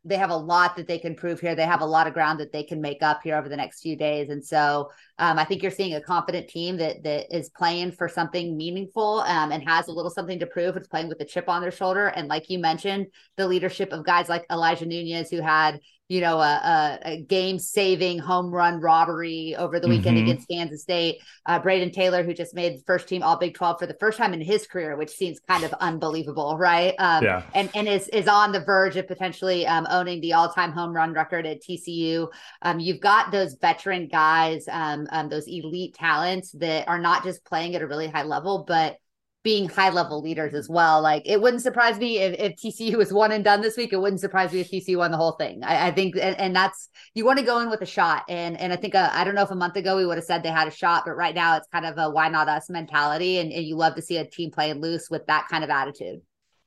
they 0.05 0.17
have 0.17 0.29
a 0.29 0.37
lot 0.37 0.75
that 0.75 0.87
they 0.87 0.99
can 0.99 1.15
prove 1.15 1.39
here. 1.39 1.55
They 1.55 1.65
have 1.65 1.81
a 1.81 1.85
lot 1.85 2.05
of 2.05 2.13
ground 2.13 2.39
that 2.39 2.51
they 2.51 2.63
can 2.63 2.79
make 2.79 3.01
up 3.01 3.21
here 3.23 3.35
over 3.35 3.49
the 3.49 3.57
next 3.57 3.81
few 3.81 3.97
days. 3.97 4.29
And 4.29 4.43
so 4.43 4.91
um, 5.17 5.39
I 5.39 5.45
think 5.45 5.63
you're 5.63 5.71
seeing 5.71 5.95
a 5.95 6.01
confident 6.01 6.47
team 6.47 6.77
that 6.77 7.03
that 7.03 7.35
is 7.35 7.49
playing 7.49 7.91
for 7.91 8.07
something 8.07 8.55
meaningful 8.55 9.21
um, 9.21 9.51
and 9.51 9.67
has 9.67 9.87
a 9.87 9.91
little 9.91 10.11
something 10.11 10.37
to 10.39 10.45
prove. 10.45 10.77
It's 10.77 10.87
playing 10.87 11.09
with 11.09 11.19
a 11.21 11.25
chip 11.25 11.49
on 11.49 11.61
their 11.61 11.71
shoulder. 11.71 12.07
And 12.07 12.27
like 12.27 12.49
you 12.49 12.59
mentioned, 12.59 13.07
the 13.35 13.47
leadership 13.47 13.91
of 13.91 14.05
guys 14.05 14.29
like 14.29 14.45
Elijah 14.51 14.85
Nunez, 14.85 15.31
who 15.31 15.41
had 15.41 15.79
you 16.07 16.21
know, 16.21 16.39
a, 16.39 16.99
a, 17.03 17.13
a 17.13 17.21
game 17.21 17.57
saving 17.57 18.19
home 18.19 18.51
run 18.51 18.79
robbery 18.79 19.55
over 19.57 19.79
the 19.79 19.87
weekend 19.87 20.17
mm-hmm. 20.17 20.27
against 20.27 20.47
Kansas 20.47 20.83
State. 20.83 21.19
Uh, 21.47 21.59
Brayden 21.59 21.91
Taylor, 21.91 22.23
who 22.23 22.33
just 22.33 22.53
made 22.53 22.79
first 22.85 23.07
team 23.07 23.23
All 23.23 23.37
Big 23.37 23.55
12 23.55 23.79
for 23.79 23.87
the 23.87 23.95
first 23.99 24.19
time 24.19 24.33
in 24.33 24.41
his 24.41 24.67
career, 24.67 24.95
which 24.97 25.09
seems 25.09 25.39
kind 25.39 25.63
of 25.63 25.73
unbelievable, 25.73 26.57
right? 26.57 26.93
Um, 26.99 27.23
yeah. 27.23 27.41
And, 27.55 27.71
and 27.73 27.87
is, 27.87 28.07
is 28.09 28.27
on 28.27 28.51
the 28.51 28.59
verge 28.59 28.97
of 28.97 29.07
potentially 29.07 29.65
um, 29.65 29.87
owning 29.89 30.21
the 30.21 30.33
all 30.33 30.49
time 30.49 30.71
home 30.71 30.93
run 30.93 31.13
record 31.13 31.47
at 31.47 31.61
TCU. 31.61 32.31
Um, 32.61 32.79
you've 32.79 33.01
got 33.01 33.31
those 33.31 33.55
veteran 33.55 34.07
guys, 34.07 34.65
um, 34.69 35.07
um, 35.11 35.27
those 35.29 35.47
elite 35.47 35.95
talents 35.95 36.51
that 36.53 36.87
are 36.87 36.99
not 36.99 37.23
just 37.23 37.43
playing 37.45 37.75
at 37.75 37.81
a 37.81 37.87
really 37.87 38.07
high 38.07 38.23
level, 38.23 38.63
but 38.67 38.99
being 39.45 39.69
high 39.69 39.91
level 39.91 40.23
leaders 40.23 40.55
as 40.55 40.67
well. 40.67 41.03
Like 41.03 41.21
it 41.23 41.39
wouldn't 41.39 41.61
surprise 41.61 41.99
me 41.99 42.17
if, 42.17 42.33
if 42.39 42.55
TCU 42.55 42.95
was 42.95 43.13
one 43.13 43.31
and 43.31 43.43
done 43.43 43.61
this 43.61 43.77
week. 43.77 43.93
It 43.93 43.97
wouldn't 43.97 44.19
surprise 44.19 44.51
me 44.51 44.61
if 44.61 44.71
TCU 44.71 44.97
won 44.97 45.11
the 45.11 45.17
whole 45.17 45.33
thing. 45.33 45.63
I, 45.63 45.87
I 45.87 45.91
think, 45.91 46.15
and, 46.15 46.35
and, 46.39 46.55
that's 46.55 46.89
you 47.13 47.25
want 47.25 47.37
to 47.37 47.45
go 47.45 47.59
in 47.59 47.69
with 47.69 47.81
a 47.81 47.85
shot. 47.85 48.23
And 48.27 48.59
and 48.59 48.73
I 48.73 48.75
think 48.75 48.95
uh, 48.95 49.09
I 49.13 49.23
don't 49.23 49.35
know 49.35 49.43
if 49.43 49.51
a 49.51 49.55
month 49.55 49.75
ago 49.75 49.97
we 49.97 50.05
would 50.05 50.17
have 50.17 50.25
said 50.25 50.41
they 50.41 50.49
had 50.49 50.67
a 50.67 50.71
shot, 50.71 51.03
but 51.05 51.13
right 51.13 51.35
now 51.35 51.57
it's 51.57 51.67
kind 51.67 51.85
of 51.85 51.95
a 51.99 52.09
why 52.09 52.27
not 52.27 52.49
us 52.49 52.71
mentality, 52.71 53.37
and, 53.37 53.53
and 53.53 53.63
you 53.63 53.75
love 53.75 53.95
to 53.95 54.01
see 54.01 54.17
a 54.17 54.25
team 54.25 54.49
playing 54.49 54.81
loose 54.81 55.09
with 55.11 55.27
that 55.27 55.47
kind 55.47 55.63
of 55.63 55.69
attitude. 55.69 56.21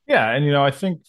Yeah, 0.09 0.31
and 0.31 0.43
you 0.43 0.51
know, 0.51 0.65
I 0.65 0.71
think 0.71 1.01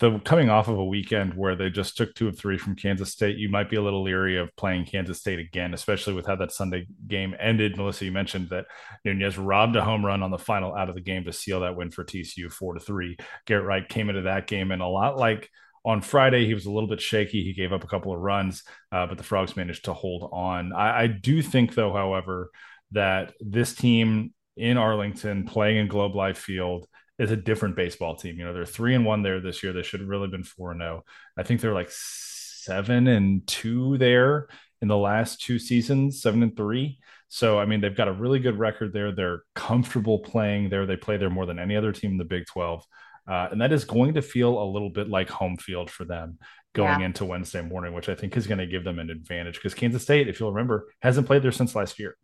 the 0.00 0.18
coming 0.18 0.50
off 0.50 0.68
of 0.68 0.76
a 0.76 0.84
weekend 0.84 1.32
where 1.32 1.56
they 1.56 1.70
just 1.70 1.96
took 1.96 2.14
two 2.14 2.28
of 2.28 2.38
three 2.38 2.58
from 2.58 2.76
Kansas 2.76 3.10
State, 3.10 3.38
you 3.38 3.48
might 3.48 3.70
be 3.70 3.76
a 3.76 3.82
little 3.82 4.02
leery 4.02 4.36
of 4.36 4.54
playing 4.54 4.84
Kansas 4.84 5.18
State 5.18 5.38
again, 5.38 5.72
especially 5.72 6.12
with 6.12 6.26
how 6.26 6.36
that 6.36 6.52
Sunday 6.52 6.86
game 7.06 7.34
ended. 7.40 7.78
Melissa, 7.78 8.04
you 8.04 8.12
mentioned 8.12 8.50
that 8.50 8.66
Nunez 9.02 9.38
robbed 9.38 9.76
a 9.76 9.82
home 9.82 10.04
run 10.04 10.22
on 10.22 10.30
the 10.30 10.36
final 10.36 10.74
out 10.74 10.90
of 10.90 10.94
the 10.94 11.00
game 11.00 11.24
to 11.24 11.32
seal 11.32 11.60
that 11.60 11.74
win 11.74 11.90
for 11.90 12.04
TCU 12.04 12.52
four 12.52 12.74
to 12.74 12.80
three. 12.80 13.16
Garrett 13.46 13.64
Wright 13.64 13.88
came 13.88 14.10
into 14.10 14.20
that 14.22 14.46
game 14.46 14.72
and 14.72 14.82
a 14.82 14.86
lot 14.86 15.16
like 15.16 15.48
on 15.86 16.02
Friday, 16.02 16.44
he 16.44 16.52
was 16.52 16.66
a 16.66 16.70
little 16.70 16.88
bit 16.88 17.00
shaky. 17.00 17.42
He 17.42 17.54
gave 17.54 17.72
up 17.72 17.82
a 17.82 17.86
couple 17.86 18.12
of 18.12 18.20
runs, 18.20 18.62
uh, 18.92 19.06
but 19.06 19.16
the 19.16 19.24
Frogs 19.24 19.56
managed 19.56 19.86
to 19.86 19.94
hold 19.94 20.28
on. 20.34 20.74
I, 20.74 21.04
I 21.04 21.06
do 21.06 21.40
think, 21.40 21.74
though, 21.74 21.94
however, 21.94 22.50
that 22.92 23.32
this 23.40 23.74
team 23.74 24.34
in 24.54 24.76
Arlington 24.76 25.46
playing 25.46 25.78
in 25.78 25.88
Globe 25.88 26.14
Life 26.14 26.36
Field 26.36 26.86
is 27.18 27.30
a 27.30 27.36
different 27.36 27.76
baseball 27.76 28.16
team. 28.16 28.38
You 28.38 28.44
know, 28.44 28.54
they're 28.54 28.64
three 28.64 28.94
and 28.94 29.04
one 29.04 29.22
there 29.22 29.40
this 29.40 29.62
year. 29.62 29.72
They 29.72 29.82
should 29.82 30.00
have 30.00 30.08
really 30.08 30.28
been 30.28 30.44
four 30.44 30.72
and 30.72 30.80
zero. 30.80 31.04
Oh. 31.04 31.10
I 31.36 31.42
think 31.42 31.60
they're 31.60 31.74
like 31.74 31.90
seven 31.90 33.06
and 33.08 33.46
two 33.46 33.98
there 33.98 34.48
in 34.80 34.88
the 34.88 34.96
last 34.96 35.40
two 35.40 35.58
seasons, 35.58 36.22
seven 36.22 36.42
and 36.42 36.56
three. 36.56 36.98
So 37.28 37.58
I 37.58 37.66
mean, 37.66 37.80
they've 37.80 37.96
got 37.96 38.08
a 38.08 38.12
really 38.12 38.38
good 38.38 38.58
record 38.58 38.92
there. 38.92 39.12
They're 39.12 39.42
comfortable 39.54 40.20
playing 40.20 40.70
there. 40.70 40.86
They 40.86 40.96
play 40.96 41.16
there 41.16 41.30
more 41.30 41.46
than 41.46 41.58
any 41.58 41.76
other 41.76 41.92
team 41.92 42.12
in 42.12 42.18
the 42.18 42.24
Big 42.24 42.46
Twelve. 42.46 42.84
Uh, 43.28 43.48
and 43.50 43.60
that 43.60 43.72
is 43.72 43.84
going 43.84 44.14
to 44.14 44.22
feel 44.22 44.62
a 44.62 44.64
little 44.64 44.88
bit 44.88 45.10
like 45.10 45.28
home 45.28 45.58
field 45.58 45.90
for 45.90 46.04
them 46.04 46.38
going 46.74 47.00
yeah. 47.00 47.06
into 47.06 47.26
Wednesday 47.26 47.60
morning, 47.60 47.92
which 47.92 48.08
I 48.08 48.14
think 48.14 48.36
is 48.36 48.46
going 48.46 48.58
to 48.58 48.66
give 48.66 48.84
them 48.84 48.98
an 48.98 49.10
advantage 49.10 49.56
because 49.56 49.74
Kansas 49.74 50.02
State, 50.02 50.28
if 50.28 50.40
you'll 50.40 50.52
remember, 50.52 50.88
hasn't 51.02 51.26
played 51.26 51.42
there 51.42 51.52
since 51.52 51.74
last 51.74 51.98
year, 51.98 52.16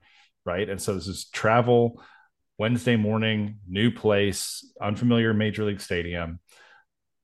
right? 0.46 0.68
And 0.68 0.80
so 0.80 0.94
this 0.94 1.06
is 1.06 1.28
travel. 1.28 2.02
Wednesday 2.58 2.96
morning, 2.96 3.58
new 3.68 3.90
place, 3.90 4.64
unfamiliar 4.80 5.34
major 5.34 5.64
league 5.64 5.80
stadium 5.80 6.40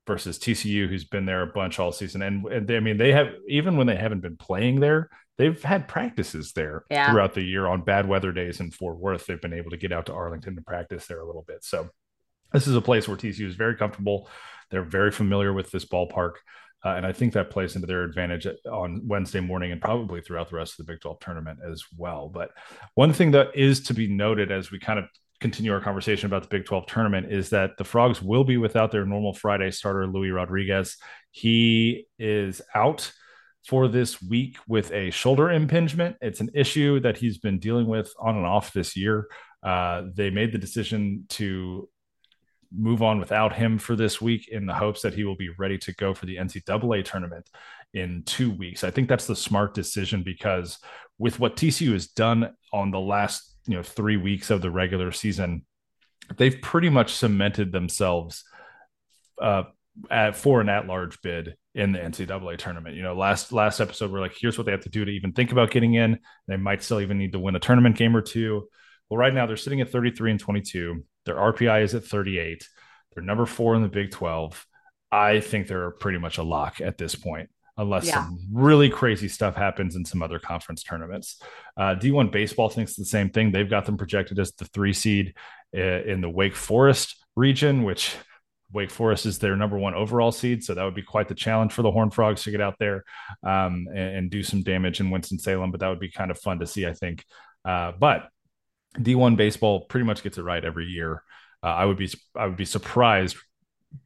versus 0.06 0.38
TCU, 0.38 0.88
who's 0.88 1.04
been 1.04 1.26
there 1.26 1.42
a 1.42 1.46
bunch 1.46 1.78
all 1.78 1.92
season. 1.92 2.22
And, 2.22 2.46
and 2.46 2.66
they, 2.66 2.76
I 2.76 2.80
mean, 2.80 2.96
they 2.96 3.12
have, 3.12 3.28
even 3.48 3.76
when 3.76 3.86
they 3.86 3.96
haven't 3.96 4.20
been 4.20 4.36
playing 4.36 4.80
there, 4.80 5.08
they've 5.38 5.62
had 5.62 5.88
practices 5.88 6.52
there 6.52 6.84
yeah. 6.90 7.10
throughout 7.10 7.34
the 7.34 7.42
year 7.42 7.66
on 7.66 7.82
bad 7.82 8.08
weather 8.08 8.32
days 8.32 8.60
in 8.60 8.70
Fort 8.70 8.98
Worth. 8.98 9.26
They've 9.26 9.40
been 9.40 9.52
able 9.52 9.70
to 9.70 9.76
get 9.76 9.92
out 9.92 10.06
to 10.06 10.12
Arlington 10.12 10.56
to 10.56 10.62
practice 10.62 11.06
there 11.06 11.20
a 11.20 11.26
little 11.26 11.44
bit. 11.46 11.64
So 11.64 11.88
this 12.52 12.66
is 12.66 12.74
a 12.74 12.80
place 12.80 13.06
where 13.06 13.16
TCU 13.16 13.46
is 13.46 13.54
very 13.54 13.76
comfortable. 13.76 14.28
They're 14.70 14.82
very 14.82 15.12
familiar 15.12 15.52
with 15.52 15.70
this 15.70 15.84
ballpark. 15.84 16.34
Uh, 16.84 16.90
and 16.90 17.06
I 17.06 17.12
think 17.12 17.34
that 17.34 17.50
plays 17.50 17.74
into 17.74 17.86
their 17.86 18.04
advantage 18.04 18.46
on 18.70 19.02
Wednesday 19.06 19.40
morning 19.40 19.72
and 19.72 19.80
probably 19.80 20.20
throughout 20.20 20.48
the 20.48 20.56
rest 20.56 20.78
of 20.78 20.86
the 20.86 20.92
Big 20.92 21.00
12 21.00 21.20
tournament 21.20 21.58
as 21.68 21.84
well. 21.96 22.28
But 22.28 22.50
one 22.94 23.12
thing 23.12 23.32
that 23.32 23.54
is 23.54 23.80
to 23.84 23.94
be 23.94 24.08
noted 24.08 24.50
as 24.50 24.70
we 24.70 24.78
kind 24.78 24.98
of 24.98 25.04
continue 25.40 25.72
our 25.72 25.80
conversation 25.80 26.26
about 26.26 26.42
the 26.42 26.48
Big 26.48 26.66
12 26.66 26.86
tournament 26.86 27.32
is 27.32 27.50
that 27.50 27.76
the 27.78 27.84
Frogs 27.84 28.22
will 28.22 28.44
be 28.44 28.56
without 28.56 28.92
their 28.92 29.06
normal 29.06 29.34
Friday 29.34 29.70
starter, 29.70 30.06
Luis 30.06 30.32
Rodriguez. 30.32 30.96
He 31.30 32.06
is 32.18 32.62
out 32.74 33.12
for 33.66 33.88
this 33.88 34.22
week 34.22 34.56
with 34.66 34.90
a 34.92 35.10
shoulder 35.10 35.50
impingement. 35.50 36.16
It's 36.20 36.40
an 36.40 36.50
issue 36.54 37.00
that 37.00 37.18
he's 37.18 37.38
been 37.38 37.58
dealing 37.58 37.86
with 37.86 38.12
on 38.18 38.36
and 38.36 38.46
off 38.46 38.72
this 38.72 38.96
year. 38.96 39.28
Uh, 39.62 40.04
they 40.14 40.30
made 40.30 40.52
the 40.52 40.58
decision 40.58 41.26
to 41.30 41.88
move 42.74 43.02
on 43.02 43.18
without 43.18 43.52
him 43.52 43.78
for 43.78 43.96
this 43.96 44.20
week 44.20 44.48
in 44.48 44.66
the 44.66 44.74
hopes 44.74 45.02
that 45.02 45.14
he 45.14 45.24
will 45.24 45.36
be 45.36 45.50
ready 45.58 45.78
to 45.78 45.94
go 45.94 46.14
for 46.14 46.26
the 46.26 46.36
NCAA 46.36 47.04
tournament 47.04 47.48
in 47.92 48.22
two 48.24 48.50
weeks. 48.50 48.84
I 48.84 48.90
think 48.90 49.08
that's 49.08 49.26
the 49.26 49.36
smart 49.36 49.74
decision 49.74 50.22
because 50.22 50.78
with 51.18 51.40
what 51.40 51.56
TCU 51.56 51.92
has 51.92 52.06
done 52.08 52.54
on 52.72 52.90
the 52.90 53.00
last 53.00 53.56
you 53.66 53.76
know 53.76 53.82
three 53.82 54.16
weeks 54.16 54.50
of 54.50 54.62
the 54.62 54.70
regular 54.70 55.12
season, 55.12 55.64
they've 56.36 56.60
pretty 56.60 56.88
much 56.88 57.12
cemented 57.12 57.72
themselves 57.72 58.44
uh, 59.40 59.64
at 60.10 60.36
for 60.36 60.60
an 60.60 60.68
at-large 60.68 61.20
bid 61.22 61.56
in 61.74 61.92
the 61.92 61.98
NCAA 61.98 62.58
tournament. 62.58 62.96
You 62.96 63.02
know, 63.02 63.14
last 63.14 63.52
last 63.52 63.80
episode 63.80 64.10
we're 64.10 64.20
like, 64.20 64.36
here's 64.38 64.58
what 64.58 64.64
they 64.64 64.72
have 64.72 64.82
to 64.82 64.88
do 64.88 65.04
to 65.04 65.10
even 65.10 65.32
think 65.32 65.52
about 65.52 65.70
getting 65.70 65.94
in. 65.94 66.18
They 66.46 66.56
might 66.56 66.82
still 66.82 67.00
even 67.00 67.18
need 67.18 67.32
to 67.32 67.38
win 67.38 67.56
a 67.56 67.60
tournament 67.60 67.96
game 67.96 68.16
or 68.16 68.22
two. 68.22 68.68
Well, 69.08 69.18
right 69.18 69.34
now 69.34 69.46
they're 69.46 69.56
sitting 69.56 69.80
at 69.80 69.90
33 69.90 70.32
and 70.32 70.40
22. 70.40 71.04
Their 71.30 71.38
RPI 71.38 71.84
is 71.84 71.94
at 71.94 72.04
38. 72.04 72.68
They're 73.14 73.22
number 73.22 73.46
four 73.46 73.76
in 73.76 73.82
the 73.82 73.88
Big 73.88 74.10
12. 74.10 74.66
I 75.12 75.38
think 75.38 75.68
they're 75.68 75.92
pretty 75.92 76.18
much 76.18 76.38
a 76.38 76.42
lock 76.42 76.80
at 76.80 76.98
this 76.98 77.14
point, 77.14 77.50
unless 77.76 78.06
yeah. 78.06 78.14
some 78.14 78.40
really 78.52 78.90
crazy 78.90 79.28
stuff 79.28 79.54
happens 79.54 79.94
in 79.94 80.04
some 80.04 80.24
other 80.24 80.40
conference 80.40 80.82
tournaments. 80.82 81.40
Uh, 81.76 81.94
D1 81.94 82.32
Baseball 82.32 82.68
thinks 82.68 82.96
the 82.96 83.04
same 83.04 83.30
thing. 83.30 83.52
They've 83.52 83.70
got 83.70 83.86
them 83.86 83.96
projected 83.96 84.40
as 84.40 84.50
the 84.54 84.64
three 84.64 84.92
seed 84.92 85.34
uh, 85.72 86.02
in 86.02 86.20
the 86.20 86.28
Wake 86.28 86.56
Forest 86.56 87.24
region, 87.36 87.84
which 87.84 88.16
Wake 88.72 88.90
Forest 88.90 89.24
is 89.24 89.38
their 89.38 89.54
number 89.54 89.78
one 89.78 89.94
overall 89.94 90.32
seed. 90.32 90.64
So 90.64 90.74
that 90.74 90.82
would 90.82 90.96
be 90.96 91.02
quite 91.02 91.28
the 91.28 91.36
challenge 91.36 91.72
for 91.72 91.82
the 91.82 91.92
Horned 91.92 92.12
Frogs 92.12 92.42
to 92.42 92.50
get 92.50 92.60
out 92.60 92.74
there 92.80 93.04
um, 93.44 93.86
and, 93.88 94.16
and, 94.16 94.30
do 94.32 94.42
some 94.42 94.64
damage 94.64 94.98
in 94.98 95.10
Winston-Salem. 95.10 95.70
But 95.70 95.78
that 95.78 95.90
would 95.90 96.00
be 96.00 96.10
kind 96.10 96.32
of 96.32 96.40
fun 96.40 96.58
to 96.58 96.66
see, 96.66 96.86
I 96.86 96.92
think. 96.92 97.24
Uh, 97.64 97.92
but 97.96 98.28
D1 98.98 99.36
baseball 99.36 99.82
pretty 99.82 100.04
much 100.04 100.22
gets 100.22 100.38
it 100.38 100.42
right 100.42 100.64
every 100.64 100.86
year. 100.86 101.22
Uh, 101.62 101.66
I 101.66 101.84
would 101.84 101.98
be 101.98 102.10
I 102.34 102.46
would 102.46 102.56
be 102.56 102.64
surprised, 102.64 103.36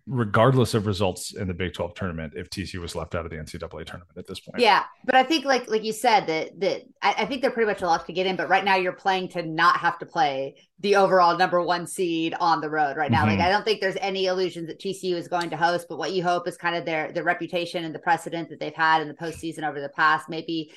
regardless 0.07 0.75
of 0.75 0.87
results 0.87 1.35
in 1.35 1.47
the 1.47 1.55
Big 1.55 1.73
12 1.73 1.95
tournament, 1.95 2.33
if 2.37 2.51
TCU 2.51 2.81
was 2.81 2.97
left 2.97 3.15
out 3.15 3.25
of 3.25 3.31
the 3.31 3.37
NCAA 3.37 3.87
tournament 3.87 4.19
at 4.19 4.27
this 4.27 4.41
point. 4.41 4.61
Yeah, 4.61 4.83
but 5.05 5.15
I 5.15 5.23
think 5.23 5.45
like 5.45 5.71
like 5.71 5.85
you 5.85 5.93
said 5.93 6.27
that 6.27 6.59
that 6.61 6.83
I, 7.01 7.15
I 7.19 7.27
think 7.27 7.43
they're 7.43 7.53
pretty 7.53 7.71
much 7.71 7.83
a 7.83 7.87
lot 7.87 8.05
to 8.07 8.13
get 8.13 8.27
in. 8.27 8.35
But 8.35 8.49
right 8.49 8.65
now, 8.65 8.75
you're 8.75 8.93
playing 8.93 9.29
to 9.31 9.43
not 9.43 9.79
have 9.79 9.99
to 10.01 10.07
play 10.07 10.57
the 10.81 10.97
overall 10.97 11.39
number 11.39 11.63
one 11.63 11.87
seed 11.87 12.35
on 12.41 12.61
the 12.61 12.69
road 12.69 12.97
right 12.97 13.11
now. 13.11 13.25
Mm-hmm. 13.25 13.39
Like 13.39 13.47
I 13.47 13.51
don't 13.51 13.65
think 13.65 13.81
there's 13.81 13.97
any 14.01 14.27
illusions 14.27 14.67
that 14.67 14.81
TCU 14.81 15.15
is 15.15 15.29
going 15.29 15.51
to 15.51 15.57
host. 15.57 15.87
But 15.89 15.99
what 15.99 16.13
you 16.13 16.25
hope 16.25 16.49
is 16.49 16.57
kind 16.57 16.75
of 16.75 16.85
their 16.85 17.13
their 17.13 17.25
reputation 17.25 17.85
and 17.85 17.95
the 17.95 18.01
precedent 18.01 18.49
that 18.51 18.59
they've 18.59 18.75
had 18.75 19.01
in 19.01 19.07
the 19.07 19.15
postseason 19.15 19.63
over 19.63 19.81
the 19.81 19.91
past 19.91 20.29
maybe 20.29 20.73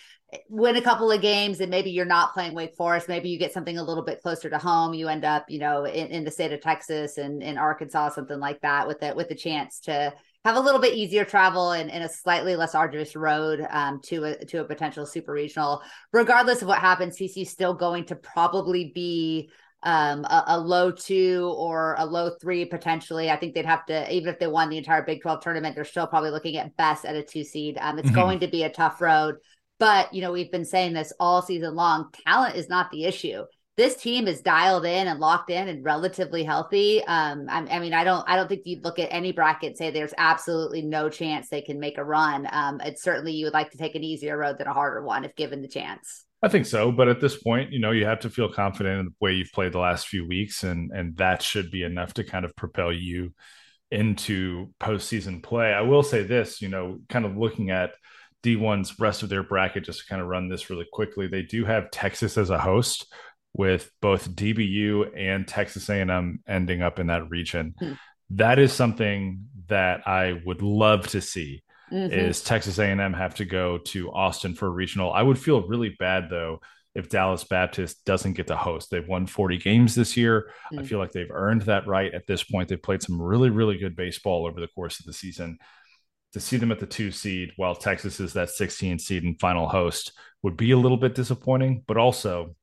win 0.50 0.76
a 0.76 0.82
couple 0.82 1.12
of 1.12 1.22
games 1.22 1.62
and 1.62 1.70
maybe 1.70 1.90
you're 1.90 2.06
not 2.06 2.34
playing 2.34 2.54
Wake 2.54 2.76
Forest. 2.76 3.08
Maybe 3.08 3.30
you 3.30 3.40
get 3.40 3.54
something 3.54 3.78
a 3.78 3.84
little 3.84 4.04
bit 4.04 4.22
closer 4.22 4.50
to 4.50 4.58
home. 4.58 4.94
You 4.94 5.08
end 5.08 5.24
up, 5.24 5.46
you 5.50 5.60
know, 5.60 5.86
in, 5.86 6.08
in 6.08 6.24
the 6.24 6.32
state 6.32 6.52
of 6.52 6.62
Texas 6.62 7.18
and 7.18 7.42
in 7.42 7.58
Arkansas, 7.58 8.10
something 8.10 8.40
like 8.40 8.62
that, 8.62 8.88
with 8.88 9.02
it 9.04 9.16
with 9.16 9.30
the 9.30 9.36
chance 9.36 9.80
to 9.82 10.14
have 10.44 10.58
a 10.58 10.60
little 10.60 10.82
bit 10.82 10.96
easier 10.96 11.24
travel 11.24 11.72
and, 11.72 11.90
and 11.90 12.04
a 12.04 12.10
slightly 12.10 12.56
less 12.56 12.76
arduous 12.76 13.16
road 13.16 13.66
um, 13.70 14.02
to 14.04 14.26
a 14.26 14.46
to 14.46 14.60
a 14.60 14.66
potential 14.66 15.06
super 15.06 15.32
regional. 15.32 15.82
Regardless 16.12 16.62
of 16.62 16.68
what 16.68 16.80
happens, 16.80 17.18
TCU 17.18 17.48
still 17.48 17.74
going 17.74 18.06
to 18.06 18.16
probably 18.16 18.92
be 18.94 19.50
um, 19.84 20.26
a, 20.26 20.44
a, 20.48 20.60
low 20.60 20.92
two 20.92 21.54
or 21.56 21.96
a 22.00 22.06
low 22.06 22.32
three 22.42 22.66
potentially. 22.66 23.30
I 23.30 23.36
think 23.36 23.54
they'd 23.54 23.66
have 23.66 23.86
to, 23.86 24.12
even 24.14 24.30
if 24.30 24.40
they 24.40 24.48
won 24.48 24.70
the 24.70 24.78
entire 24.78 25.04
Big 25.04 25.22
12 25.22 25.42
tournament, 25.42 25.76
they're 25.76 25.86
still 25.86 26.08
probably 26.08 26.32
looking 26.32 26.58
at 26.58 26.76
best 26.78 27.06
at 27.06 27.16
a 27.16 27.24
two 27.24 27.44
seed. 27.44 27.78
Um, 27.80 28.00
it's 28.00 28.08
mm-hmm. 28.08 28.16
going 28.16 28.40
to 28.40 28.48
be 28.48 28.64
a 28.64 28.70
tough 28.70 29.00
road. 29.02 29.36
But, 29.80 30.14
you 30.14 30.22
know, 30.22 30.32
we've 30.32 30.52
been 30.52 30.66
saying 30.66 30.94
this 30.94 31.14
all 31.20 31.42
season 31.42 31.76
long 31.76 32.10
talent 32.26 32.56
is 32.56 32.70
not 32.70 32.90
the 32.92 33.06
issue. 33.06 33.44
This 33.76 33.96
team 33.96 34.28
is 34.28 34.42
dialed 34.42 34.86
in 34.86 35.08
and 35.08 35.20
locked 35.20 35.52
in 35.52 35.68
and 35.68 35.86
relatively 35.86 36.44
healthy. 36.44 37.04
Um, 37.04 37.46
I, 37.48 37.60
I 37.70 37.80
mean, 37.80 37.94
I 37.94 38.04
don't, 38.04 38.28
I 38.28 38.36
don't 38.36 38.50
think 38.50 38.64
you'd 38.66 38.84
look 38.84 38.98
at 38.98 39.14
any 39.14 39.32
bracket 39.32 39.78
say 39.78 39.92
there's 39.92 40.16
absolutely 40.18 40.82
no 40.82 41.10
chance 41.10 41.48
they 41.48 41.62
can 41.62 41.80
make 41.80 42.00
a 42.00 42.04
run. 42.04 42.48
Um, 42.52 42.82
it's 42.84 43.04
certainly 43.04 43.34
you 43.34 43.46
would 43.46 43.54
like 43.54 43.70
to 43.72 43.78
take 43.78 43.94
an 43.94 44.04
easier 44.04 44.36
road 44.36 44.58
than 44.58 44.66
a 44.66 44.74
harder 44.74 45.04
one 45.04 45.26
if 45.26 45.36
given 45.36 45.62
the 45.62 45.68
chance. 45.68 46.26
I 46.42 46.50
think 46.50 46.68
so, 46.68 46.92
but 46.92 47.08
at 47.08 47.20
this 47.20 47.36
point, 47.42 47.72
you 47.72 47.80
know, 47.80 47.92
you 47.92 48.06
have 48.06 48.20
to 48.20 48.30
feel 48.30 48.52
confident 48.52 49.00
in 49.00 49.06
the 49.08 49.14
way 49.20 49.34
you've 49.34 49.52
played 49.52 49.74
the 49.74 49.80
last 49.80 50.08
few 50.08 50.28
weeks, 50.28 50.64
and 50.64 50.92
and 50.92 51.18
that 51.18 51.42
should 51.42 51.72
be 51.72 51.82
enough 51.82 52.14
to 52.16 52.24
kind 52.24 52.46
of 52.46 52.56
propel 52.56 52.94
you 52.94 53.34
into 53.90 54.72
postseason 54.80 55.42
play. 55.42 55.74
I 55.74 55.82
will 55.82 56.04
say 56.04 56.22
this, 56.24 56.62
you 56.62 56.70
know, 56.70 57.00
kind 57.10 57.26
of 57.26 57.38
looking 57.38 57.72
at 57.72 57.92
D1's 58.56 59.00
rest 59.00 59.24
of 59.24 59.30
their 59.30 59.44
bracket, 59.44 59.84
just 59.84 60.00
to 60.00 60.06
kind 60.08 60.22
of 60.22 60.28
run 60.28 60.48
this 60.48 60.70
really 60.70 60.88
quickly, 60.92 61.28
they 61.28 61.42
do 61.42 61.66
have 61.66 61.92
Texas 61.92 62.38
as 62.38 62.50
a 62.50 62.58
host 62.58 63.14
with 63.54 63.92
both 64.02 64.32
DBU 64.32 65.12
and 65.18 65.48
Texas 65.48 65.90
A&M 65.90 66.40
ending 66.48 66.82
up 66.82 67.00
in 67.00 67.08
that 67.08 67.30
region. 67.30 67.76
Mm-hmm. 67.82 67.94
That 68.32 68.60
is 68.60 68.74
something 68.74 69.48
that 69.68 70.08
I 70.08 70.42
would 70.46 70.62
love 70.62 71.08
to 71.10 71.22
see. 71.22 71.64
Mm-hmm. 71.92 72.14
Is 72.14 72.42
Texas 72.42 72.80
A&M 72.80 73.14
have 73.14 73.36
to 73.36 73.46
go 73.46 73.78
to 73.78 74.12
Austin 74.12 74.54
for 74.54 74.68
a 74.68 74.72
regional? 74.72 75.12
I 75.12 75.24
would 75.24 75.40
feel 75.40 75.68
really 75.68 75.96
bad 75.98 76.30
though 76.30 76.62
if 76.94 77.10
Dallas 77.10 77.44
Baptist 77.44 78.04
doesn't 78.06 78.34
get 78.34 78.48
to 78.48 78.56
host. 78.56 78.90
They've 78.90 79.08
won 79.08 79.28
40 79.28 79.58
games 79.58 79.96
this 79.96 80.18
year. 80.18 80.52
Mm-hmm. 80.72 80.80
I 80.80 80.84
feel 80.84 81.00
like 81.00 81.12
they've 81.12 81.32
earned 81.32 81.64
that 81.64 81.88
right 81.88 82.14
at 82.14 82.28
this 82.28 82.44
point. 82.44 82.70
They've 82.70 82.82
played 82.82 83.02
some 83.02 83.22
really, 83.22 83.50
really 83.50 83.78
good 83.78 83.96
baseball 83.96 84.46
over 84.46 84.60
the 84.60 84.68
course 84.68 85.00
of 85.00 85.06
the 85.06 85.14
season 85.14 85.60
to 86.38 86.46
see 86.46 86.58
them 86.58 86.72
at 86.72 86.80
the 86.80 86.86
two 86.86 87.12
seed 87.12 87.52
while 87.56 87.76
Texas 87.76 88.20
is 88.20 88.34
that 88.34 88.50
16 88.50 89.00
seed 89.00 89.24
and 89.24 89.40
final 89.40 89.68
host 89.68 90.14
would 90.44 90.56
be 90.56 90.72
a 90.72 90.78
little 90.78 90.98
bit 90.98 91.16
disappointing, 91.16 91.84
but 91.88 91.98
also, 91.98 92.56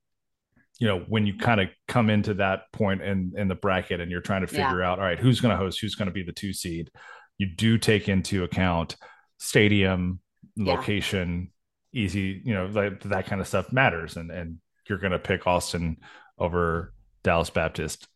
you 0.79 0.87
know, 0.87 1.01
when 1.09 1.27
you 1.27 1.37
kind 1.37 1.61
of 1.61 1.69
come 1.89 2.09
into 2.09 2.35
that 2.35 2.73
point 2.73 3.03
in 3.03 3.33
in 3.37 3.49
the 3.49 3.55
bracket 3.55 4.01
and 4.01 4.11
you're 4.11 4.21
trying 4.21 4.43
to 4.43 4.47
figure 4.47 4.81
yeah. 4.81 4.91
out, 4.91 4.99
all 4.99 5.05
right, 5.05 5.19
who's 5.19 5.41
going 5.41 5.51
to 5.51 5.57
host, 5.57 5.81
who's 5.81 5.97
going 5.97 6.07
to 6.07 6.13
be 6.13 6.23
the 6.23 6.33
two 6.33 6.53
seed, 6.53 6.91
you 7.37 7.47
do 7.47 7.77
take 7.77 8.09
into 8.09 8.45
account 8.45 8.97
stadium, 9.39 10.21
location, 10.57 11.51
yeah. 11.93 12.05
easy, 12.05 12.41
you 12.45 12.55
know, 12.55 12.67
like 12.67 13.01
that 13.03 13.27
kind 13.27 13.41
of 13.41 13.49
stuff 13.49 13.73
matters, 13.73 14.17
and 14.17 14.31
and 14.31 14.59
you're 14.89 14.99
going 14.99 15.13
to 15.13 15.19
pick 15.19 15.47
Austin 15.47 15.97
over 16.39 16.93
Dallas 17.23 17.51
Baptist 17.51 18.07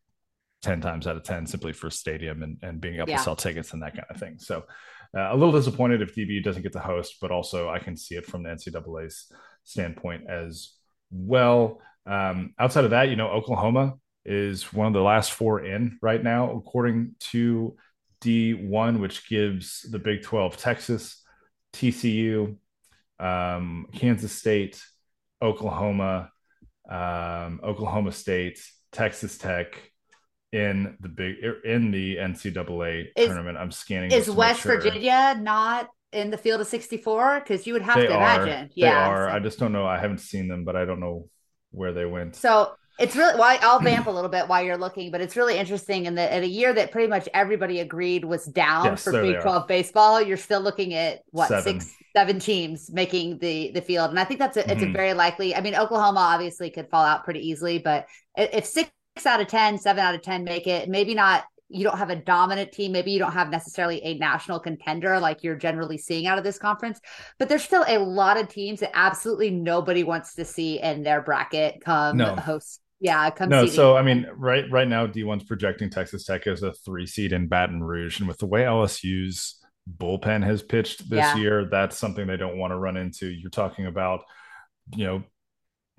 10 0.62 0.80
times 0.80 1.06
out 1.06 1.16
of 1.16 1.22
10 1.22 1.46
simply 1.46 1.72
for 1.72 1.90
stadium 1.90 2.42
and, 2.42 2.58
and 2.62 2.80
being 2.80 2.96
able 2.96 3.08
yeah. 3.08 3.16
to 3.16 3.22
sell 3.22 3.36
tickets 3.36 3.72
and 3.72 3.82
that 3.82 3.94
kind 3.94 4.06
of 4.10 4.16
thing. 4.18 4.38
So 4.38 4.64
uh, 5.16 5.28
a 5.30 5.36
little 5.36 5.52
disappointed 5.52 6.02
if 6.02 6.14
DBU 6.14 6.42
doesn't 6.42 6.62
get 6.62 6.72
the 6.72 6.80
host, 6.80 7.16
but 7.20 7.30
also 7.30 7.68
I 7.68 7.78
can 7.78 7.96
see 7.96 8.16
it 8.16 8.26
from 8.26 8.42
the 8.42 8.50
NCAA's 8.50 9.32
standpoint 9.64 10.28
as 10.28 10.74
well. 11.10 11.80
Um, 12.06 12.54
outside 12.58 12.84
of 12.84 12.90
that, 12.90 13.08
you 13.08 13.16
know, 13.16 13.28
Oklahoma 13.28 13.94
is 14.24 14.72
one 14.72 14.86
of 14.86 14.92
the 14.92 15.00
last 15.00 15.32
four 15.32 15.64
in 15.64 15.98
right 16.02 16.22
now, 16.22 16.52
according 16.52 17.14
to 17.30 17.76
D1, 18.20 19.00
which 19.00 19.28
gives 19.28 19.82
the 19.82 19.98
Big 19.98 20.22
12 20.22 20.56
Texas, 20.56 21.22
TCU, 21.72 22.56
um, 23.18 23.86
Kansas 23.92 24.32
State, 24.32 24.82
Oklahoma, 25.42 26.30
um, 26.88 27.60
Oklahoma 27.62 28.12
State, 28.12 28.60
Texas 28.92 29.38
Tech, 29.38 29.92
in 30.52 30.96
the 31.00 31.08
big 31.08 31.36
in 31.64 31.90
the 31.90 32.16
NCAA 32.16 33.08
is, 33.16 33.26
tournament. 33.26 33.58
I'm 33.58 33.70
scanning. 33.70 34.12
Is 34.12 34.30
West 34.30 34.62
sure. 34.62 34.76
Virginia 34.76 35.36
not 35.38 35.88
in 36.12 36.30
the 36.30 36.38
field 36.38 36.60
of 36.60 36.66
64? 36.66 37.40
Because 37.40 37.66
you 37.66 37.74
would 37.74 37.82
have 37.82 37.96
they 37.96 38.06
to 38.06 38.14
are, 38.14 38.44
imagine. 38.44 38.68
They 38.68 38.82
yeah, 38.82 39.08
are. 39.08 39.28
So. 39.28 39.34
I 39.34 39.38
just 39.40 39.58
don't 39.58 39.72
know. 39.72 39.86
I 39.86 39.98
haven't 39.98 40.20
seen 40.20 40.48
them, 40.48 40.64
but 40.64 40.76
I 40.76 40.84
don't 40.84 41.00
know 41.00 41.28
where 41.70 41.92
they 41.92 42.06
went. 42.06 42.36
So 42.36 42.72
it's 42.98 43.14
really 43.14 43.38
why 43.38 43.58
well, 43.60 43.72
I'll 43.72 43.80
vamp 43.80 44.06
a 44.08 44.10
little 44.10 44.30
bit 44.30 44.48
while 44.48 44.62
you're 44.62 44.78
looking, 44.78 45.10
but 45.10 45.20
it's 45.20 45.36
really 45.36 45.58
interesting. 45.58 46.06
In 46.06 46.14
the 46.14 46.34
in 46.34 46.42
a 46.42 46.46
year 46.46 46.72
that 46.72 46.92
pretty 46.92 47.08
much 47.08 47.28
everybody 47.34 47.80
agreed 47.80 48.24
was 48.24 48.46
down 48.46 48.86
yes, 48.86 49.04
for 49.04 49.12
Big 49.12 49.40
12 49.40 49.68
baseball, 49.68 50.22
you're 50.22 50.36
still 50.36 50.60
looking 50.60 50.94
at 50.94 51.20
what 51.30 51.48
seven. 51.48 51.80
six 51.80 51.94
seven 52.16 52.38
teams 52.38 52.90
making 52.90 53.38
the 53.38 53.70
the 53.72 53.82
field, 53.82 54.10
and 54.10 54.18
I 54.18 54.24
think 54.24 54.40
that's 54.40 54.56
a, 54.56 54.60
it's 54.60 54.80
mm-hmm. 54.80 54.90
a 54.90 54.92
very 54.92 55.12
likely. 55.12 55.54
I 55.54 55.60
mean, 55.60 55.74
Oklahoma 55.74 56.20
obviously 56.20 56.70
could 56.70 56.88
fall 56.88 57.04
out 57.04 57.24
pretty 57.24 57.46
easily, 57.46 57.78
but 57.78 58.06
if 58.36 58.64
six 58.64 58.90
out 59.26 59.40
of 59.40 59.48
10, 59.48 59.78
seven 59.78 60.04
out 60.04 60.14
of 60.14 60.22
10 60.22 60.44
make 60.44 60.66
it. 60.66 60.88
Maybe 60.88 61.14
not, 61.14 61.44
you 61.68 61.84
don't 61.84 61.98
have 61.98 62.10
a 62.10 62.16
dominant 62.16 62.72
team. 62.72 62.92
Maybe 62.92 63.10
you 63.10 63.18
don't 63.18 63.32
have 63.32 63.50
necessarily 63.50 64.02
a 64.02 64.18
national 64.18 64.60
contender 64.60 65.18
like 65.20 65.42
you're 65.42 65.56
generally 65.56 65.98
seeing 65.98 66.26
out 66.26 66.38
of 66.38 66.44
this 66.44 66.58
conference, 66.58 67.00
but 67.38 67.48
there's 67.48 67.64
still 67.64 67.84
a 67.86 67.98
lot 67.98 68.38
of 68.38 68.48
teams 68.48 68.80
that 68.80 68.90
absolutely 68.94 69.50
nobody 69.50 70.02
wants 70.02 70.34
to 70.36 70.44
see 70.44 70.80
in 70.80 71.02
their 71.02 71.20
bracket 71.20 71.80
come 71.82 72.16
no. 72.16 72.36
host. 72.36 72.80
Yeah, 73.00 73.30
come 73.30 73.48
no. 73.48 73.66
So 73.66 73.96
I 73.96 74.02
mean, 74.02 74.26
right 74.34 74.64
right 74.72 74.88
now, 74.88 75.06
D1's 75.06 75.44
projecting 75.44 75.88
Texas 75.88 76.24
Tech 76.24 76.48
as 76.48 76.64
a 76.64 76.72
three 76.72 77.06
seed 77.06 77.32
in 77.32 77.46
Baton 77.46 77.80
Rouge, 77.80 78.18
and 78.18 78.26
with 78.26 78.38
the 78.38 78.46
way 78.46 78.62
LSU's 78.62 79.58
bullpen 79.96 80.44
has 80.44 80.62
pitched 80.62 81.08
this 81.08 81.18
yeah. 81.18 81.36
year. 81.36 81.68
That's 81.70 81.96
something 81.96 82.26
they 82.26 82.36
don't 82.36 82.58
want 82.58 82.72
to 82.72 82.78
run 82.78 82.96
into. 82.96 83.28
You're 83.28 83.50
talking 83.50 83.86
about, 83.86 84.24
you 84.94 85.06
know, 85.06 85.22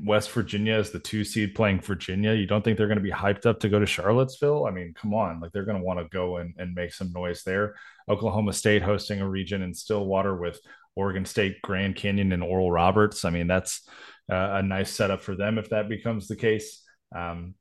West 0.02 0.32
Virginia 0.32 0.76
is 0.76 0.92
the 0.92 1.00
two 1.00 1.24
seed 1.24 1.56
playing 1.56 1.82
Virginia. 1.82 2.34
You 2.34 2.46
don't 2.46 2.64
think 2.64 2.78
they're 2.78 2.88
going 2.88 2.98
to 2.98 3.04
be 3.04 3.12
hyped 3.12 3.46
up 3.46 3.60
to 3.60 3.70
go 3.70 3.80
to 3.80 3.86
Charlottesville? 3.86 4.66
I 4.66 4.72
mean, 4.72 4.94
come 4.94 5.14
on. 5.14 5.42
Like 5.42 5.52
they're 5.52 5.66
going 5.66 5.78
to 5.78 5.84
want 5.84 6.00
to 6.00 6.06
go 6.06 6.38
and, 6.38 6.54
and 6.58 6.74
make 6.74 6.94
some 6.94 7.12
noise 7.12 7.44
there. 7.44 7.76
Oklahoma 8.08 8.54
State 8.54 8.82
hosting 8.82 9.20
a 9.20 9.30
region 9.30 9.62
in 9.62 9.74
Stillwater 9.74 10.36
with 10.36 10.60
Oregon 10.96 11.26
State, 11.26 11.62
Grand 11.62 11.96
Canyon, 11.96 12.32
and 12.32 12.44
Oral 12.44 12.72
Roberts. 12.72 13.26
I 13.26 13.30
mean, 13.30 13.48
that's 13.48 13.88
uh, 14.32 14.52
a 14.54 14.64
nice 14.64 14.92
setup 14.92 15.22
for 15.22 15.36
them 15.36 15.58
if 15.58 15.70
that 15.70 15.90
becomes 15.90 16.28
the 16.28 16.36
case. 16.36 16.82
Um, 17.14 17.56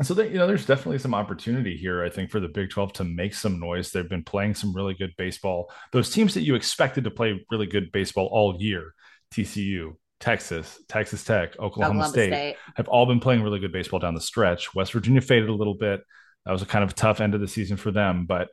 so 0.00 0.20
you 0.22 0.38
know, 0.38 0.46
there's 0.46 0.66
definitely 0.66 0.98
some 0.98 1.14
opportunity 1.14 1.76
here, 1.76 2.02
I 2.02 2.08
think, 2.08 2.30
for 2.30 2.40
the 2.40 2.48
Big 2.48 2.70
12 2.70 2.94
to 2.94 3.04
make 3.04 3.34
some 3.34 3.60
noise. 3.60 3.90
They've 3.90 4.08
been 4.08 4.24
playing 4.24 4.54
some 4.54 4.74
really 4.74 4.94
good 4.94 5.12
baseball. 5.18 5.70
Those 5.92 6.10
teams 6.10 6.32
that 6.34 6.42
you 6.42 6.54
expected 6.54 7.04
to 7.04 7.10
play 7.10 7.44
really 7.50 7.66
good 7.66 7.92
baseball 7.92 8.28
all 8.32 8.56
year, 8.58 8.94
TCU, 9.34 9.96
Texas, 10.22 10.78
Texas 10.88 11.24
Tech, 11.24 11.58
Oklahoma, 11.58 12.08
State, 12.08 12.28
State, 12.28 12.56
have 12.76 12.86
all 12.86 13.06
been 13.06 13.18
playing 13.18 13.42
really 13.42 13.58
good 13.58 13.72
baseball 13.72 13.98
down 13.98 14.14
the 14.14 14.20
stretch. 14.20 14.72
West 14.72 14.92
Virginia 14.92 15.20
faded 15.20 15.48
a 15.48 15.54
little 15.54 15.74
bit. 15.74 16.00
That 16.46 16.52
was 16.52 16.62
a 16.62 16.66
kind 16.66 16.84
of 16.84 16.94
tough 16.94 17.20
end 17.20 17.34
of 17.34 17.40
the 17.40 17.48
season 17.48 17.76
for 17.76 17.90
them, 17.90 18.24
but 18.26 18.48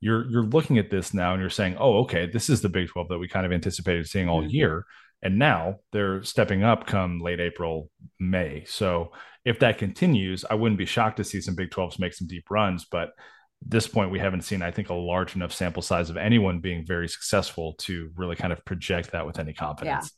you're 0.00 0.30
you're 0.30 0.44
looking 0.44 0.76
at 0.76 0.90
this 0.90 1.14
now 1.14 1.32
and 1.32 1.40
you're 1.40 1.48
saying, 1.48 1.76
"Oh, 1.80 2.00
okay, 2.00 2.28
this 2.30 2.50
is 2.50 2.60
the 2.60 2.68
Big 2.68 2.88
12 2.88 3.08
that 3.08 3.18
we 3.18 3.26
kind 3.26 3.46
of 3.46 3.52
anticipated 3.52 4.06
seeing 4.06 4.28
all 4.28 4.42
mm-hmm. 4.42 4.50
year." 4.50 4.84
And 5.22 5.38
now 5.38 5.76
they're 5.92 6.22
stepping 6.22 6.62
up 6.62 6.86
come 6.86 7.20
late 7.20 7.40
April, 7.40 7.88
May. 8.20 8.64
So 8.66 9.12
if 9.46 9.60
that 9.60 9.78
continues, 9.78 10.44
I 10.44 10.56
wouldn't 10.56 10.78
be 10.78 10.84
shocked 10.84 11.16
to 11.16 11.24
see 11.24 11.40
some 11.40 11.54
Big 11.54 11.70
12s 11.70 11.98
make 11.98 12.12
some 12.12 12.28
deep 12.28 12.50
runs, 12.50 12.84
but 12.84 13.08
at 13.08 13.70
this 13.70 13.86
point 13.86 14.10
we 14.10 14.18
haven't 14.18 14.42
seen 14.42 14.60
i 14.60 14.70
think 14.70 14.90
a 14.90 14.94
large 14.94 15.36
enough 15.36 15.50
sample 15.50 15.80
size 15.80 16.10
of 16.10 16.18
anyone 16.18 16.58
being 16.58 16.84
very 16.84 17.08
successful 17.08 17.72
to 17.78 18.10
really 18.14 18.36
kind 18.36 18.52
of 18.52 18.62
project 18.66 19.12
that 19.12 19.24
with 19.24 19.38
any 19.38 19.54
confidence 19.54 20.12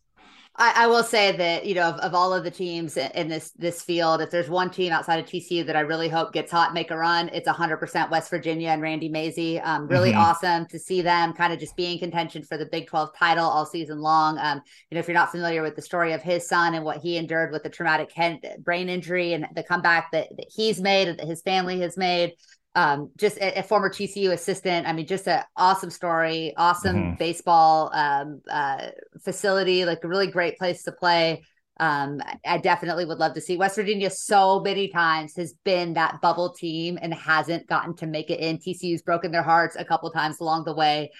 I, 0.59 0.85
I, 0.85 0.87
will 0.87 1.03
say 1.03 1.37
that 1.37 1.67
you 1.67 1.75
know 1.75 1.91
of, 1.91 1.97
of, 2.01 2.15
all 2.15 2.33
of 2.33 2.43
the 2.43 2.51
teams 2.51 2.97
in 2.97 3.29
this 3.29 3.51
this 3.53 3.83
field, 3.83 4.21
if 4.21 4.31
there's 4.31 4.49
one 4.49 4.71
team 4.71 4.93
outside 4.93 5.19
of 5.19 5.27
TCU 5.27 5.67
that 5.67 5.77
I 5.77 5.81
really 5.81 6.09
hope 6.09 6.33
gets 6.33 6.51
hot, 6.51 6.73
make 6.73 6.91
a 6.91 6.97
run, 6.97 7.29
it's 7.33 7.49
100% 7.49 8.11
West 8.11 8.31
Virginia 8.31 8.71
and 8.71 8.81
Randy 8.81 9.09
Mazey. 9.09 9.61
Um, 9.61 9.87
really 9.87 10.11
mm-hmm. 10.11 10.21
awesome 10.21 10.67
to 10.67 10.79
see 10.79 11.03
them 11.03 11.35
kind 11.35 11.53
of 11.53 11.59
just 11.59 11.77
be 11.77 11.93
in 11.93 11.99
contention 11.99 12.43
for 12.43 12.57
the 12.57 12.67
Big 12.67 12.87
12 12.87 13.11
title 13.17 13.45
all 13.45 13.67
season 13.67 14.01
long. 14.01 14.39
Um, 14.39 14.63
you 14.91 14.95
know, 14.95 15.01
if 15.01 15.09
you're 15.09 15.15
not 15.15 15.31
familiar 15.31 15.63
with 15.63 15.77
the 15.77 15.83
story 15.83 16.13
of 16.13 16.23
his 16.23 16.49
son 16.49 16.75
and 16.75 16.85
what 16.85 16.99
he 16.99 17.17
endured 17.19 17.53
with 17.53 17.63
the 17.63 17.71
traumatic 17.71 18.11
head 18.13 18.41
brain 18.61 18.89
injury 18.89 19.35
and 19.35 19.47
the 19.55 19.63
comeback 19.63 20.11
that, 20.13 20.29
that 20.37 20.47
he's 20.49 20.81
made, 20.81 21.09
and 21.09 21.19
that 21.19 21.27
his 21.27 21.43
family 21.43 21.81
has 21.81 21.97
made 21.97 22.33
um, 22.76 23.11
just 23.16 23.38
a, 23.38 23.61
a, 23.61 23.62
former 23.62 23.88
TCU 23.88 24.33
assistant. 24.33 24.87
I 24.87 24.92
mean, 24.92 25.06
just 25.06 25.26
an 25.26 25.42
awesome 25.56 25.88
story, 25.88 26.52
awesome 26.59 26.97
mm-hmm. 26.97 27.14
baseball 27.14 27.90
um, 27.95 28.42
uh, 28.50 28.88
facility, 29.25 29.87
like 29.87 30.04
a 30.04 30.09
really 30.09 30.26
great 30.26 30.59
place 30.59 30.83
to 30.83 30.92
play. 30.92 31.42
Um, 31.80 32.21
I 32.45 32.59
definitely 32.59 33.06
would 33.06 33.18
love 33.18 33.33
to 33.35 33.40
see 33.40 33.56
West 33.56 33.76
Virginia 33.76 34.11
so 34.11 34.61
many 34.61 34.88
times 34.88 35.37
has 35.37 35.54
been 35.64 35.95
that 35.95 36.21
bubble 36.21 36.52
team 36.52 36.99
and 37.00 37.14
hasn't 37.14 37.66
gotten 37.66 37.97
to 37.97 38.06
make 38.06 38.30
it 38.30 38.40
in. 38.40 38.59
TCU's 38.59 39.02
broken 39.02 39.33
their 39.33 39.42
hearts 39.42 39.76
a 39.78 39.85
couple 39.85 40.11
times 40.11 40.40
along 40.40 40.64
the 40.64 40.75
way. 40.75 41.11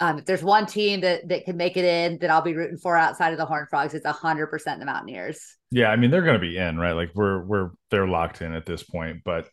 Um, 0.00 0.18
if 0.18 0.26
there's 0.26 0.42
one 0.42 0.66
team 0.66 1.00
that 1.00 1.26
that 1.28 1.46
can 1.46 1.56
make 1.56 1.78
it 1.78 1.84
in 1.86 2.18
that 2.18 2.28
I'll 2.28 2.42
be 2.42 2.54
rooting 2.54 2.76
for 2.76 2.94
outside 2.94 3.32
of 3.32 3.38
the 3.38 3.46
Horn 3.46 3.66
Frogs, 3.70 3.94
it's 3.94 4.06
hundred 4.06 4.48
percent 4.48 4.80
the 4.80 4.86
Mountaineers. 4.86 5.56
Yeah, 5.70 5.88
I 5.88 5.96
mean 5.96 6.10
they're 6.10 6.22
going 6.22 6.34
to 6.34 6.38
be 6.38 6.58
in, 6.58 6.78
right? 6.78 6.92
Like 6.92 7.12
we're 7.14 7.42
we're 7.42 7.70
they're 7.90 8.06
locked 8.06 8.42
in 8.42 8.52
at 8.52 8.66
this 8.66 8.82
point, 8.82 9.22
but 9.24 9.48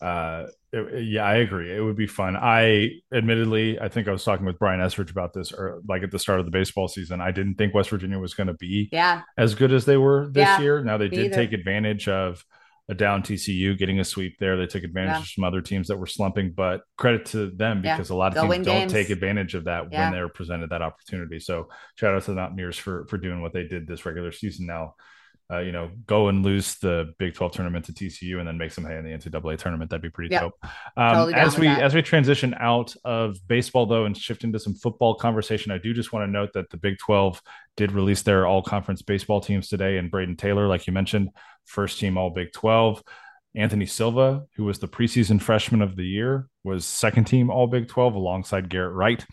uh 0.00 0.46
it, 0.72 1.04
yeah 1.04 1.24
i 1.24 1.36
agree. 1.36 1.74
It 1.74 1.80
would 1.80 1.96
be 1.96 2.06
fun. 2.06 2.36
I 2.36 2.90
admittedly 3.12 3.80
i 3.80 3.88
think 3.88 4.06
i 4.06 4.12
was 4.12 4.24
talking 4.24 4.46
with 4.46 4.58
brian 4.58 4.80
Estridge 4.80 5.10
about 5.10 5.32
this 5.32 5.52
or 5.52 5.80
like 5.88 6.02
at 6.02 6.10
the 6.10 6.18
start 6.18 6.40
of 6.40 6.46
the 6.46 6.52
baseball 6.52 6.88
season. 6.88 7.20
I 7.20 7.30
didn't 7.30 7.54
think 7.54 7.74
west 7.74 7.90
virginia 7.90 8.18
was 8.18 8.34
going 8.34 8.46
to 8.48 8.54
be 8.54 8.88
yeah. 8.92 9.22
as 9.36 9.54
good 9.54 9.72
as 9.72 9.84
they 9.84 9.96
were 9.96 10.28
this 10.28 10.46
yeah, 10.46 10.60
year. 10.60 10.84
Now 10.84 10.98
they 10.98 11.08
did 11.08 11.26
either. 11.26 11.34
take 11.34 11.52
advantage 11.52 12.08
of 12.08 12.44
a 12.90 12.94
down 12.94 13.22
tcu 13.22 13.76
getting 13.76 14.00
a 14.00 14.04
sweep 14.04 14.38
there. 14.38 14.56
They 14.56 14.66
took 14.66 14.82
advantage 14.82 15.16
yeah. 15.16 15.20
of 15.20 15.28
some 15.28 15.44
other 15.44 15.60
teams 15.60 15.88
that 15.88 15.98
were 15.98 16.06
slumping 16.06 16.52
but 16.56 16.82
credit 16.96 17.26
to 17.26 17.50
them 17.50 17.82
because 17.82 18.10
a 18.10 18.14
lot 18.14 18.28
of 18.28 18.34
Go 18.34 18.52
teams 18.52 18.66
don't 18.66 18.80
games. 18.80 18.92
take 18.92 19.10
advantage 19.10 19.54
of 19.54 19.64
that 19.64 19.90
when 19.90 20.12
they're 20.12 20.28
presented 20.28 20.70
that 20.70 20.82
opportunity. 20.82 21.38
So 21.38 21.68
shout 21.96 22.14
out 22.14 22.22
to 22.22 22.30
the 22.30 22.36
mountaineers 22.36 22.78
for 22.78 23.06
for 23.06 23.18
doing 23.18 23.42
what 23.42 23.52
they 23.52 23.64
did 23.64 23.86
this 23.86 24.06
regular 24.06 24.32
season. 24.32 24.66
Now 24.66 24.94
uh, 25.50 25.60
you 25.60 25.72
know, 25.72 25.90
go 26.06 26.28
and 26.28 26.44
lose 26.44 26.76
the 26.76 27.14
Big 27.18 27.34
12 27.34 27.52
tournament 27.52 27.86
to 27.86 27.92
TCU 27.92 28.38
and 28.38 28.46
then 28.46 28.58
make 28.58 28.70
some 28.70 28.84
hay 28.84 28.98
in 28.98 29.04
the 29.04 29.10
NCAA 29.10 29.56
tournament. 29.56 29.90
That'd 29.90 30.02
be 30.02 30.10
pretty 30.10 30.32
yep. 30.32 30.42
dope. 30.42 30.54
Um, 30.96 31.14
totally 31.14 31.34
as 31.34 31.58
we 31.58 31.66
that. 31.66 31.82
as 31.82 31.94
we 31.94 32.02
transition 32.02 32.54
out 32.60 32.94
of 33.04 33.36
baseball 33.48 33.86
though 33.86 34.04
and 34.04 34.16
shift 34.16 34.44
into 34.44 34.58
some 34.58 34.74
football 34.74 35.14
conversation, 35.14 35.72
I 35.72 35.78
do 35.78 35.94
just 35.94 36.12
want 36.12 36.26
to 36.26 36.30
note 36.30 36.50
that 36.52 36.68
the 36.68 36.76
Big 36.76 36.98
12 36.98 37.40
did 37.76 37.92
release 37.92 38.22
their 38.22 38.46
all 38.46 38.62
conference 38.62 39.00
baseball 39.00 39.40
teams 39.40 39.68
today, 39.68 39.96
and 39.96 40.12
Brayden 40.12 40.36
Taylor, 40.36 40.68
like 40.68 40.86
you 40.86 40.92
mentioned, 40.92 41.30
first 41.64 41.98
team 41.98 42.18
All 42.18 42.30
Big 42.30 42.52
12. 42.52 43.02
Anthony 43.54 43.86
Silva, 43.86 44.44
who 44.56 44.64
was 44.64 44.78
the 44.78 44.86
preseason 44.86 45.40
freshman 45.40 45.80
of 45.80 45.96
the 45.96 46.04
year, 46.04 46.46
was 46.62 46.84
second 46.84 47.24
team 47.24 47.50
All 47.50 47.66
Big 47.66 47.88
12 47.88 48.14
alongside 48.14 48.68
Garrett 48.68 48.94
Wright. 48.94 49.24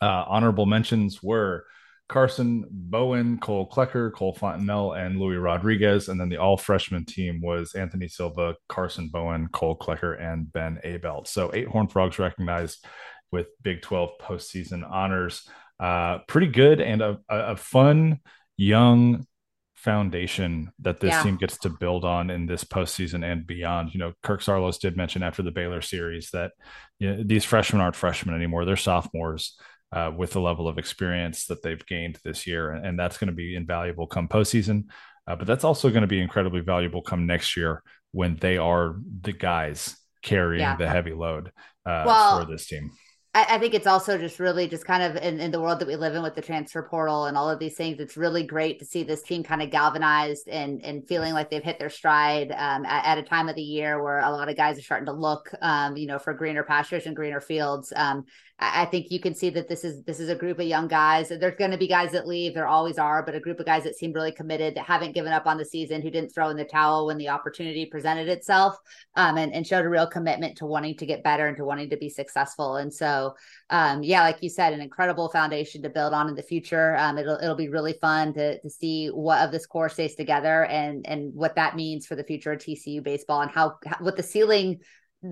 Uh, 0.00 0.24
honorable 0.26 0.66
mentions 0.66 1.20
were 1.20 1.64
Karson 2.08 2.64
Bowen, 2.70 3.38
Cole 3.38 3.68
Klecker, 3.68 4.12
Cole 4.12 4.34
Fontenelle, 4.34 4.92
and 4.92 5.18
Luis 5.18 5.38
Rodriguez. 5.38 6.08
And 6.08 6.20
then 6.20 6.28
the 6.28 6.36
all 6.36 6.56
freshman 6.56 7.04
team 7.04 7.40
was 7.40 7.74
Anthony 7.74 8.08
Silva, 8.08 8.56
Karson 8.68 9.10
Bowen, 9.10 9.48
Cole 9.48 9.78
Klecker, 9.78 10.20
and 10.20 10.52
Ben 10.52 10.78
Abeldt. 10.84 11.26
So 11.26 11.50
eight 11.54 11.68
Horn 11.68 11.88
Frogs 11.88 12.18
recognized 12.18 12.84
with 13.30 13.46
Big 13.62 13.82
12 13.82 14.10
postseason 14.20 14.88
honors. 14.88 15.48
Uh, 15.80 16.18
pretty 16.28 16.46
good 16.46 16.80
and 16.80 17.02
a, 17.02 17.18
a 17.28 17.56
fun, 17.56 18.20
young 18.56 19.26
foundation 19.74 20.70
that 20.78 21.00
this 21.00 21.10
yeah. 21.10 21.22
team 21.24 21.36
gets 21.36 21.58
to 21.58 21.68
build 21.68 22.04
on 22.04 22.30
in 22.30 22.46
this 22.46 22.62
postseason 22.62 23.24
and 23.24 23.46
beyond. 23.46 23.92
You 23.92 23.98
know, 23.98 24.12
Kirk 24.22 24.40
Saarloos 24.40 24.78
did 24.78 24.96
mention 24.96 25.22
after 25.22 25.42
the 25.42 25.50
Baylor 25.50 25.80
series 25.80 26.30
that 26.30 26.52
you 27.00 27.10
know, 27.10 27.22
these 27.24 27.44
freshmen 27.44 27.82
aren't 27.82 27.96
freshmen 27.96 28.34
anymore; 28.34 28.64
they're 28.64 28.76
sophomores 28.76 29.58
uh, 29.92 30.10
with 30.16 30.32
the 30.32 30.40
level 30.40 30.68
of 30.68 30.78
experience 30.78 31.46
that 31.46 31.62
they've 31.62 31.84
gained 31.86 32.18
this 32.24 32.46
year, 32.46 32.70
and 32.70 32.98
that's 32.98 33.18
going 33.18 33.28
to 33.28 33.34
be 33.34 33.54
invaluable 33.54 34.06
come 34.06 34.28
postseason. 34.28 34.84
Uh, 35.26 35.36
but 35.36 35.46
that's 35.46 35.64
also 35.64 35.90
going 35.90 36.02
to 36.02 36.08
be 36.08 36.20
incredibly 36.20 36.60
valuable 36.60 37.02
come 37.02 37.26
next 37.26 37.56
year 37.56 37.82
when 38.10 38.36
they 38.36 38.56
are 38.56 38.96
the 39.20 39.32
guys 39.32 39.96
carrying 40.22 40.60
yeah. 40.60 40.76
the 40.76 40.88
heavy 40.88 41.12
load 41.12 41.48
uh, 41.86 42.04
well, 42.06 42.44
for 42.44 42.50
this 42.50 42.66
team. 42.66 42.90
I, 43.34 43.58
think 43.58 43.72
it's 43.72 43.86
also 43.86 44.18
just 44.18 44.38
really 44.38 44.68
just 44.68 44.84
kind 44.84 45.02
of 45.02 45.16
in, 45.16 45.40
in 45.40 45.50
the 45.50 45.60
world 45.60 45.80
that 45.80 45.88
we 45.88 45.96
live 45.96 46.14
in 46.14 46.22
with 46.22 46.34
the 46.34 46.42
transfer 46.42 46.82
portal 46.82 47.24
and 47.24 47.36
all 47.36 47.48
of 47.48 47.58
these 47.58 47.74
things. 47.74 47.98
It's 47.98 48.14
really 48.14 48.42
great 48.42 48.78
to 48.80 48.84
see 48.84 49.04
this 49.04 49.22
team 49.22 49.42
kind 49.42 49.62
of 49.62 49.70
galvanized 49.70 50.48
and 50.48 50.84
and 50.84 51.08
feeling 51.08 51.32
like 51.32 51.48
they've 51.48 51.62
hit 51.62 51.78
their 51.78 51.88
stride 51.88 52.52
um, 52.52 52.84
at, 52.84 53.06
at, 53.06 53.18
a 53.18 53.22
time 53.22 53.48
of 53.48 53.56
the 53.56 53.62
year 53.62 54.02
where 54.02 54.20
a 54.20 54.30
lot 54.30 54.50
of 54.50 54.56
guys 54.58 54.78
are 54.78 54.82
starting 54.82 55.06
to 55.06 55.12
look, 55.12 55.50
um, 55.62 55.96
you 55.96 56.06
know, 56.06 56.18
for 56.18 56.34
greener 56.34 56.62
pastures 56.62 57.06
and 57.06 57.16
greener 57.16 57.40
fields. 57.40 57.90
Um, 57.96 58.26
I 58.62 58.84
think 58.84 59.10
you 59.10 59.18
can 59.18 59.34
see 59.34 59.50
that 59.50 59.68
this 59.68 59.82
is 59.82 60.04
this 60.04 60.20
is 60.20 60.28
a 60.28 60.36
group 60.36 60.60
of 60.60 60.66
young 60.66 60.86
guys. 60.86 61.28
There's 61.28 61.56
going 61.56 61.72
to 61.72 61.76
be 61.76 61.88
guys 61.88 62.12
that 62.12 62.28
leave. 62.28 62.54
There 62.54 62.68
always 62.68 62.96
are, 62.96 63.22
but 63.22 63.34
a 63.34 63.40
group 63.40 63.58
of 63.58 63.66
guys 63.66 63.82
that 63.82 63.96
seem 63.96 64.12
really 64.12 64.30
committed, 64.30 64.76
that 64.76 64.84
haven't 64.84 65.14
given 65.14 65.32
up 65.32 65.46
on 65.46 65.58
the 65.58 65.64
season, 65.64 66.00
who 66.00 66.10
didn't 66.10 66.32
throw 66.32 66.48
in 66.50 66.56
the 66.56 66.64
towel 66.64 67.06
when 67.06 67.18
the 67.18 67.28
opportunity 67.28 67.86
presented 67.86 68.28
itself, 68.28 68.76
um, 69.16 69.36
and, 69.36 69.52
and 69.52 69.66
showed 69.66 69.84
a 69.84 69.88
real 69.88 70.06
commitment 70.06 70.56
to 70.58 70.66
wanting 70.66 70.96
to 70.96 71.06
get 71.06 71.24
better 71.24 71.48
and 71.48 71.56
to 71.56 71.64
wanting 71.64 71.90
to 71.90 71.96
be 71.96 72.08
successful. 72.08 72.76
And 72.76 72.92
so, 72.92 73.34
um, 73.70 74.02
yeah, 74.04 74.22
like 74.22 74.42
you 74.42 74.48
said, 74.48 74.72
an 74.72 74.80
incredible 74.80 75.28
foundation 75.28 75.82
to 75.82 75.90
build 75.90 76.12
on 76.14 76.28
in 76.28 76.36
the 76.36 76.42
future. 76.42 76.96
Um, 76.96 77.18
it'll 77.18 77.38
it'll 77.38 77.56
be 77.56 77.68
really 77.68 77.94
fun 77.94 78.32
to 78.34 78.60
to 78.60 78.70
see 78.70 79.08
what 79.08 79.44
of 79.44 79.50
this 79.50 79.66
core 79.66 79.88
stays 79.88 80.14
together 80.14 80.66
and 80.66 81.04
and 81.06 81.34
what 81.34 81.56
that 81.56 81.74
means 81.74 82.06
for 82.06 82.14
the 82.14 82.24
future 82.24 82.52
of 82.52 82.60
TCU 82.60 83.02
baseball 83.02 83.40
and 83.40 83.50
how 83.50 83.78
what 83.98 84.16
the 84.16 84.22
ceiling 84.22 84.80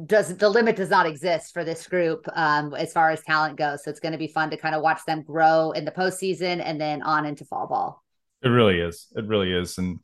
does 0.07 0.37
the 0.37 0.49
limit 0.49 0.77
does 0.77 0.91
not 0.91 1.07
exist 1.07 1.53
for 1.53 1.65
this 1.65 1.87
group 1.87 2.25
um, 2.35 2.73
as 2.75 2.93
far 2.93 3.11
as 3.11 3.23
talent 3.23 3.57
goes. 3.57 3.83
So 3.85 3.91
it's 3.91 4.01
going 4.01 4.13
to 4.13 4.19
be 4.19 4.29
fun 4.29 4.51
to 4.51 4.57
kind 4.57 4.75
of 4.75 4.83
watch 4.83 5.01
them 5.07 5.23
grow 5.23 5.73
in 5.73 5.85
the 5.85 5.91
postseason 5.91 6.63
and 6.65 6.81
then 6.81 7.03
on 7.03 7.27
into 7.27 7.45
fall 7.45 7.67
ball. 7.67 8.05
It 8.43 8.49
really 8.49 8.79
is. 8.79 9.09
It 9.17 9.27
really 9.27 9.53
is. 9.53 9.79
And 9.79 9.99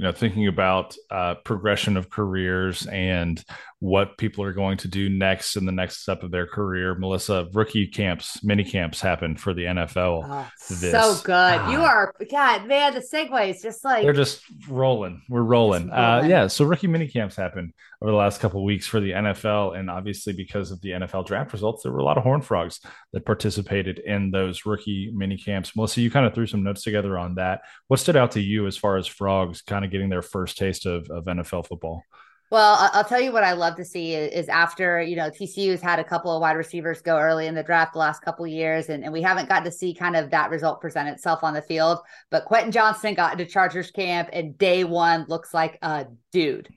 you 0.00 0.06
know, 0.06 0.12
thinking 0.12 0.46
about 0.46 0.96
uh, 1.10 1.34
progression 1.44 1.98
of 1.98 2.08
careers 2.08 2.86
and 2.86 3.44
what 3.80 4.16
people 4.16 4.42
are 4.42 4.52
going 4.54 4.78
to 4.78 4.88
do 4.88 5.10
next 5.10 5.56
in 5.56 5.66
the 5.66 5.72
next 5.72 5.98
step 5.98 6.22
of 6.22 6.30
their 6.30 6.46
career. 6.46 6.94
Melissa, 6.94 7.48
rookie 7.52 7.86
camps, 7.86 8.42
mini 8.42 8.64
camps 8.64 8.98
happened 8.98 9.38
for 9.38 9.52
the 9.52 9.64
NFL. 9.64 10.22
Oh, 10.24 10.50
so 10.56 11.16
good. 11.22 11.34
Ah. 11.34 11.70
You 11.70 11.80
are, 11.80 12.14
God, 12.30 12.66
man, 12.66 12.94
the 12.94 13.00
segues 13.00 13.60
just 13.60 13.84
like 13.84 14.02
they're 14.02 14.14
just 14.14 14.42
rolling. 14.70 15.20
We're 15.28 15.42
rolling. 15.42 15.88
rolling. 15.88 15.92
Uh, 15.92 16.22
yeah. 16.26 16.46
So 16.46 16.64
rookie 16.64 16.86
mini 16.86 17.06
camps 17.06 17.36
happened 17.36 17.74
over 18.02 18.10
the 18.10 18.16
last 18.16 18.40
couple 18.40 18.64
weeks 18.64 18.86
for 18.86 19.00
the 19.00 19.10
NFL. 19.10 19.78
And 19.78 19.90
obviously, 19.90 20.32
because 20.32 20.70
of 20.70 20.80
the 20.80 20.90
NFL 20.90 21.26
draft 21.26 21.52
results, 21.52 21.82
there 21.82 21.92
were 21.92 21.98
a 21.98 22.04
lot 22.04 22.16
of 22.16 22.22
Horn 22.22 22.40
Frogs 22.40 22.80
that 23.12 23.26
participated 23.26 23.98
in 23.98 24.30
those 24.30 24.64
rookie 24.64 25.10
mini 25.14 25.36
camps. 25.36 25.76
Melissa, 25.76 26.00
you 26.00 26.10
kind 26.10 26.24
of 26.24 26.34
threw 26.34 26.46
some 26.46 26.62
notes 26.62 26.82
together 26.82 27.18
on 27.18 27.34
that. 27.34 27.60
What 27.88 28.00
stood 28.00 28.16
out 28.16 28.32
to 28.32 28.40
you 28.40 28.66
as 28.66 28.78
far 28.78 28.96
as 28.96 29.06
Frogs 29.06 29.60
kind 29.60 29.84
of 29.84 29.89
getting 29.90 30.08
their 30.08 30.22
first 30.22 30.56
taste 30.58 30.86
of, 30.86 31.08
of 31.10 31.24
NFL 31.24 31.66
football? 31.66 32.04
Well, 32.50 32.90
I'll 32.92 33.04
tell 33.04 33.20
you 33.20 33.30
what 33.30 33.44
I 33.44 33.52
love 33.52 33.76
to 33.76 33.84
see 33.84 34.12
is 34.14 34.48
after, 34.48 35.00
you 35.00 35.14
know, 35.14 35.30
TCU 35.30 35.70
has 35.70 35.80
had 35.80 36.00
a 36.00 36.04
couple 36.04 36.34
of 36.34 36.40
wide 36.40 36.56
receivers 36.56 37.00
go 37.00 37.16
early 37.16 37.46
in 37.46 37.54
the 37.54 37.62
draft 37.62 37.92
the 37.92 38.00
last 38.00 38.22
couple 38.22 38.44
of 38.44 38.50
years, 38.50 38.88
and, 38.88 39.04
and 39.04 39.12
we 39.12 39.22
haven't 39.22 39.48
gotten 39.48 39.64
to 39.64 39.70
see 39.70 39.94
kind 39.94 40.16
of 40.16 40.30
that 40.30 40.50
result 40.50 40.80
present 40.80 41.08
itself 41.08 41.44
on 41.44 41.54
the 41.54 41.62
field. 41.62 42.00
But 42.28 42.46
Quentin 42.46 42.72
Johnston 42.72 43.14
got 43.14 43.32
into 43.32 43.46
Chargers 43.46 43.92
camp 43.92 44.30
and 44.32 44.58
day 44.58 44.82
one 44.82 45.26
looks 45.28 45.54
like 45.54 45.78
a 45.80 46.06
dude. 46.32 46.68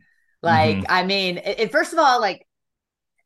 Like, 0.43 0.77
mm-hmm. 0.77 0.91
I 0.91 1.05
mean, 1.05 1.39
it, 1.39 1.71
first 1.71 1.91
of 1.91 1.97
all, 1.97 2.21
like 2.21 2.45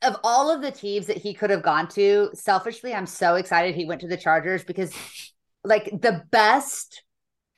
of 0.02 0.16
all 0.24 0.50
of 0.50 0.62
the 0.62 0.72
teams 0.72 1.08
that 1.08 1.18
he 1.18 1.34
could 1.34 1.50
have 1.50 1.64
gone 1.64 1.90
to, 1.90 2.30
selfishly, 2.34 2.94
I'm 2.94 3.08
so 3.08 3.36
excited 3.36 3.76
he 3.76 3.86
went 3.86 4.02
to 4.02 4.08
the 4.08 4.16
Chargers 4.16 4.64
because 4.64 4.94
like 5.66 5.86
the 5.86 6.24
best 6.32 7.04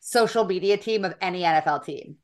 social 0.10 0.46
media 0.46 0.78
team 0.78 1.06
of 1.06 1.14
any 1.22 1.42
NFL 1.42 1.86
team 1.86 2.18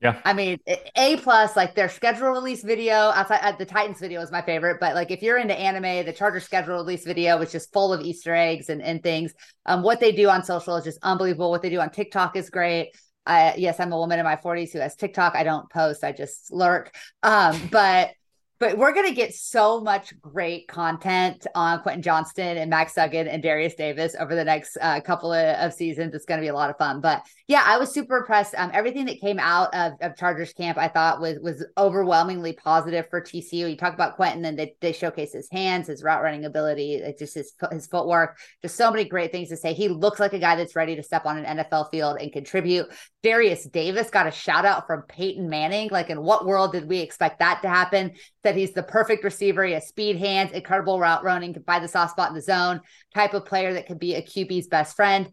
yeah. 0.00 0.20
I 0.26 0.34
mean, 0.34 0.58
A 0.96 1.16
plus, 1.16 1.56
like 1.56 1.74
their 1.74 1.88
schedule 1.88 2.28
release 2.28 2.62
video 2.62 2.94
outside 2.94 3.40
uh, 3.42 3.56
the 3.56 3.64
Titans 3.64 3.98
video 3.98 4.20
is 4.20 4.30
my 4.30 4.42
favorite. 4.42 4.78
But 4.78 4.94
like 4.94 5.10
if 5.10 5.22
you're 5.22 5.38
into 5.38 5.58
anime, 5.58 6.04
the 6.04 6.12
Charger 6.12 6.40
schedule 6.40 6.74
release 6.74 7.04
video 7.04 7.40
is 7.40 7.50
just 7.50 7.72
full 7.72 7.94
of 7.94 8.02
Easter 8.02 8.34
eggs 8.34 8.68
and, 8.68 8.82
and 8.82 9.02
things. 9.02 9.32
Um, 9.64 9.82
what 9.82 9.98
they 9.98 10.12
do 10.12 10.28
on 10.28 10.44
social 10.44 10.76
is 10.76 10.84
just 10.84 10.98
unbelievable. 11.02 11.50
What 11.50 11.62
they 11.62 11.70
do 11.70 11.80
on 11.80 11.90
TikTok 11.90 12.36
is 12.36 12.50
great. 12.50 12.90
Uh, 13.24 13.52
yes, 13.56 13.80
I'm 13.80 13.92
a 13.92 13.96
woman 13.96 14.18
in 14.18 14.24
my 14.24 14.36
40s 14.36 14.72
who 14.72 14.80
has 14.80 14.94
TikTok. 14.96 15.34
I 15.34 15.44
don't 15.44 15.68
post, 15.70 16.04
I 16.04 16.12
just 16.12 16.52
lurk. 16.52 16.94
Um, 17.22 17.58
but 17.72 18.10
but 18.58 18.78
we're 18.78 18.92
going 18.92 19.08
to 19.08 19.14
get 19.14 19.34
so 19.34 19.80
much 19.80 20.18
great 20.20 20.66
content 20.68 21.46
on 21.54 21.80
Quentin 21.82 22.02
Johnston 22.02 22.56
and 22.56 22.70
Max 22.70 22.94
Duggan 22.94 23.28
and 23.28 23.42
Derius 23.42 23.74
Davis 23.74 24.16
over 24.18 24.34
the 24.34 24.44
next 24.44 24.78
uh, 24.80 25.00
couple 25.00 25.32
of, 25.32 25.56
of, 25.56 25.74
seasons. 25.74 26.14
It's 26.14 26.24
going 26.24 26.40
to 26.40 26.44
be 26.44 26.48
a 26.48 26.54
lot 26.54 26.70
of 26.70 26.78
fun. 26.78 27.00
But 27.00 27.26
yeah, 27.48 27.62
I 27.64 27.78
was 27.78 27.92
super 27.94 28.16
impressed. 28.16 28.56
Um, 28.58 28.72
everything 28.74 29.06
that 29.06 29.20
came 29.20 29.38
out 29.38 29.72
of, 29.72 29.92
of 30.00 30.16
Chargers 30.16 30.52
camp, 30.52 30.78
I 30.78 30.88
thought 30.88 31.20
was 31.20 31.38
was 31.40 31.64
overwhelmingly 31.78 32.54
positive 32.54 33.08
for 33.08 33.20
TCU. 33.20 33.70
You 33.70 33.76
talk 33.76 33.94
about 33.94 34.16
Quentin, 34.16 34.44
and 34.44 34.58
they, 34.58 34.74
they 34.80 34.92
showcase 34.92 35.32
his 35.32 35.48
hands, 35.52 35.86
his 35.86 36.02
route 36.02 36.24
running 36.24 36.44
ability, 36.44 37.00
just 37.16 37.34
his 37.34 37.52
his 37.70 37.86
footwork. 37.86 38.36
Just 38.62 38.74
so 38.74 38.90
many 38.90 39.04
great 39.04 39.30
things 39.30 39.48
to 39.50 39.56
say. 39.56 39.74
He 39.74 39.86
looks 39.88 40.18
like 40.18 40.32
a 40.32 40.40
guy 40.40 40.56
that's 40.56 40.74
ready 40.74 40.96
to 40.96 41.04
step 41.04 41.24
on 41.24 41.38
an 41.38 41.58
NFL 41.58 41.88
field 41.92 42.18
and 42.20 42.32
contribute. 42.32 42.86
Derius 43.22 43.70
Davis 43.70 44.10
got 44.10 44.26
a 44.26 44.32
shout 44.32 44.64
out 44.64 44.88
from 44.88 45.02
Peyton 45.02 45.48
Manning. 45.48 45.88
Like, 45.92 46.10
in 46.10 46.20
what 46.20 46.46
world 46.46 46.72
did 46.72 46.88
we 46.88 46.98
expect 46.98 47.38
that 47.38 47.62
to 47.62 47.68
happen? 47.68 48.14
That 48.42 48.56
he's 48.56 48.72
the 48.72 48.82
perfect 48.82 49.22
receiver. 49.22 49.64
He 49.64 49.74
has 49.74 49.86
speed, 49.86 50.16
hands, 50.16 50.50
incredible 50.50 50.98
route 50.98 51.22
running, 51.22 51.54
can 51.54 51.62
find 51.62 51.84
the 51.84 51.88
soft 51.88 52.10
spot 52.10 52.30
in 52.30 52.34
the 52.34 52.42
zone. 52.42 52.80
Type 53.14 53.34
of 53.34 53.46
player 53.46 53.74
that 53.74 53.86
could 53.86 54.00
be 54.00 54.16
a 54.16 54.22
QB's 54.22 54.66
best 54.66 54.96
friend. 54.96 55.30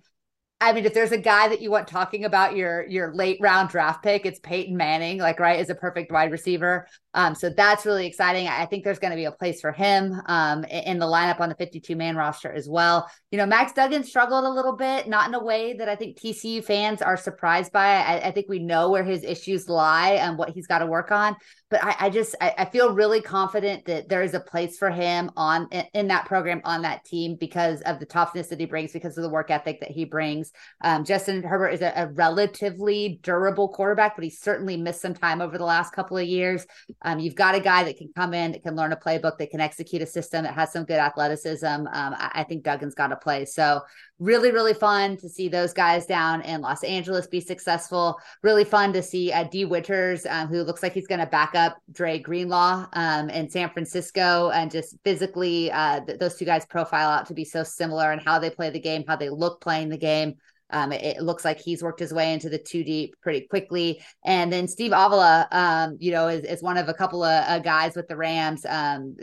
I 0.63 0.71
mean, 0.71 0.85
if 0.85 0.93
there's 0.93 1.11
a 1.11 1.17
guy 1.17 1.49
that 1.49 1.61
you 1.61 1.69
want 1.69 1.89
talking 1.89 2.23
about 2.23 2.55
your 2.55 2.87
your 2.87 3.13
late 3.13 3.37
round 3.41 3.69
draft 3.69 4.01
pick, 4.01 4.25
it's 4.25 4.39
Peyton 4.39 4.77
Manning, 4.77 5.17
like 5.17 5.39
right, 5.39 5.59
is 5.59 5.69
a 5.69 5.75
perfect 5.75 6.11
wide 6.11 6.31
receiver. 6.31 6.87
Um, 7.15 7.35
so 7.35 7.49
that's 7.49 7.85
really 7.85 8.07
exciting. 8.07 8.47
I 8.47 8.65
think 8.65 8.83
there's 8.83 8.97
going 8.97 9.11
to 9.11 9.17
be 9.17 9.25
a 9.25 9.31
place 9.31 9.61
for 9.61 9.71
him 9.71 10.19
um, 10.25 10.63
in 10.63 10.97
the 10.97 11.05
lineup 11.05 11.39
on 11.39 11.49
the 11.49 11.55
52 11.55 11.95
man 11.95 12.15
roster 12.15 12.51
as 12.51 12.67
well. 12.67 13.09
You 13.31 13.37
know, 13.37 13.45
Max 13.45 13.73
Duggan 13.73 14.03
struggled 14.03 14.45
a 14.45 14.49
little 14.49 14.75
bit, 14.75 15.07
not 15.07 15.27
in 15.27 15.35
a 15.35 15.43
way 15.43 15.73
that 15.73 15.87
I 15.87 15.95
think 15.95 16.17
TCU 16.17 16.63
fans 16.63 17.01
are 17.01 17.17
surprised 17.17 17.71
by. 17.71 17.85
I, 17.85 18.27
I 18.27 18.31
think 18.31 18.47
we 18.49 18.59
know 18.59 18.89
where 18.89 19.03
his 19.03 19.23
issues 19.23 19.69
lie 19.69 20.13
and 20.13 20.37
what 20.37 20.49
he's 20.49 20.65
got 20.65 20.79
to 20.79 20.87
work 20.87 21.11
on. 21.11 21.35
But 21.69 21.83
I, 21.83 21.95
I 22.01 22.09
just 22.09 22.35
I, 22.39 22.53
I, 22.59 22.65
feel 22.65 22.93
really 22.93 23.19
confident 23.19 23.85
that 23.85 24.07
there 24.07 24.21
is 24.21 24.35
a 24.35 24.39
place 24.39 24.77
for 24.77 24.91
him 24.91 25.31
on 25.35 25.67
in, 25.71 25.85
in, 25.95 26.07
that 26.09 26.27
program 26.27 26.61
on 26.65 26.83
that 26.83 27.03
team 27.03 27.35
because 27.35 27.81
of 27.81 27.99
the 27.99 28.05
toughness 28.05 28.47
that 28.49 28.59
he 28.59 28.67
brings, 28.67 28.91
because 28.91 29.17
of 29.17 29.23
the 29.23 29.29
work 29.29 29.49
ethic 29.49 29.79
that 29.79 29.89
he 29.89 30.05
brings. 30.05 30.51
Um, 30.81 31.03
Justin 31.03 31.43
Herbert 31.43 31.69
is 31.69 31.81
a, 31.81 31.91
a 31.95 32.07
relatively 32.07 33.19
durable 33.21 33.69
quarterback, 33.69 34.15
but 34.15 34.23
he's 34.23 34.39
certainly 34.39 34.77
missed 34.77 35.01
some 35.01 35.13
time 35.13 35.41
over 35.41 35.57
the 35.57 35.65
last 35.65 35.93
couple 35.93 36.17
of 36.17 36.25
years. 36.25 36.65
Um, 37.01 37.19
you've 37.19 37.35
got 37.35 37.55
a 37.55 37.59
guy 37.59 37.83
that 37.83 37.97
can 37.97 38.11
come 38.15 38.33
in, 38.33 38.51
that 38.53 38.63
can 38.63 38.75
learn 38.75 38.91
a 38.91 38.97
playbook, 38.97 39.37
that 39.37 39.51
can 39.51 39.61
execute 39.61 40.01
a 40.01 40.05
system, 40.05 40.43
that 40.43 40.53
has 40.53 40.71
some 40.71 40.85
good 40.85 40.99
athleticism. 40.99 41.65
Um, 41.65 41.87
I, 41.91 42.31
I, 42.35 42.43
think 42.43 42.63
Duggan's 42.63 42.95
got 42.95 43.07
to 43.07 43.15
play. 43.15 43.45
So 43.45 43.81
really, 44.19 44.51
really 44.51 44.73
fun 44.73 45.17
to 45.17 45.27
see 45.27 45.49
those 45.49 45.73
guys 45.73 46.05
down 46.05 46.41
in 46.41 46.61
Los 46.61 46.83
Angeles 46.83 47.27
be 47.27 47.39
successful. 47.39 48.17
Really 48.41 48.63
fun 48.63 48.93
to 48.93 49.03
see 49.03 49.31
uh, 49.31 49.43
Dee 49.45 49.65
Winters, 49.65 50.25
um, 50.25 50.47
who 50.47 50.63
looks 50.63 50.83
like 50.83 50.93
he's 50.93 51.07
going 51.07 51.19
to 51.19 51.25
back 51.25 51.55
up 51.55 51.77
Dre 51.91 52.19
Greenlaw 52.19 52.87
um, 52.93 53.29
in 53.29 53.49
San 53.49 53.69
Francisco, 53.69 54.49
and 54.51 54.71
just 54.71 54.97
physically, 55.03 55.71
uh, 55.71 55.99
th- 56.05 56.19
those 56.19 56.37
two 56.37 56.45
guys 56.45 56.65
profile 56.65 57.09
out 57.09 57.25
to 57.27 57.33
be 57.33 57.43
so 57.43 57.63
similar 57.63 58.13
in 58.13 58.19
how 58.19 58.39
they 58.39 58.49
play 58.49 58.69
the 58.69 58.79
game, 58.79 59.03
how 59.07 59.15
they 59.15 59.29
look 59.29 59.59
playing 59.61 59.89
the 59.89 59.97
game. 59.97 60.35
Um, 60.73 60.91
it, 60.91 61.03
it, 61.03 61.21
looks 61.21 61.45
like 61.45 61.59
he's 61.59 61.83
worked 61.83 61.99
his 61.99 62.13
way 62.13 62.33
into 62.33 62.49
the 62.49 62.57
two 62.57 62.83
deep 62.83 63.15
pretty 63.21 63.41
quickly. 63.41 64.01
And 64.25 64.51
then 64.51 64.67
Steve 64.67 64.91
Avila, 64.91 65.47
um, 65.51 65.97
you 65.99 66.11
know, 66.11 66.27
is, 66.27 66.43
is 66.43 66.63
one 66.63 66.77
of 66.77 66.89
a 66.89 66.93
couple 66.93 67.23
of 67.23 67.43
uh, 67.47 67.59
guys 67.59 67.95
with 67.95 68.07
the 68.07 68.15
Rams. 68.15 68.65
Um, 68.67 69.15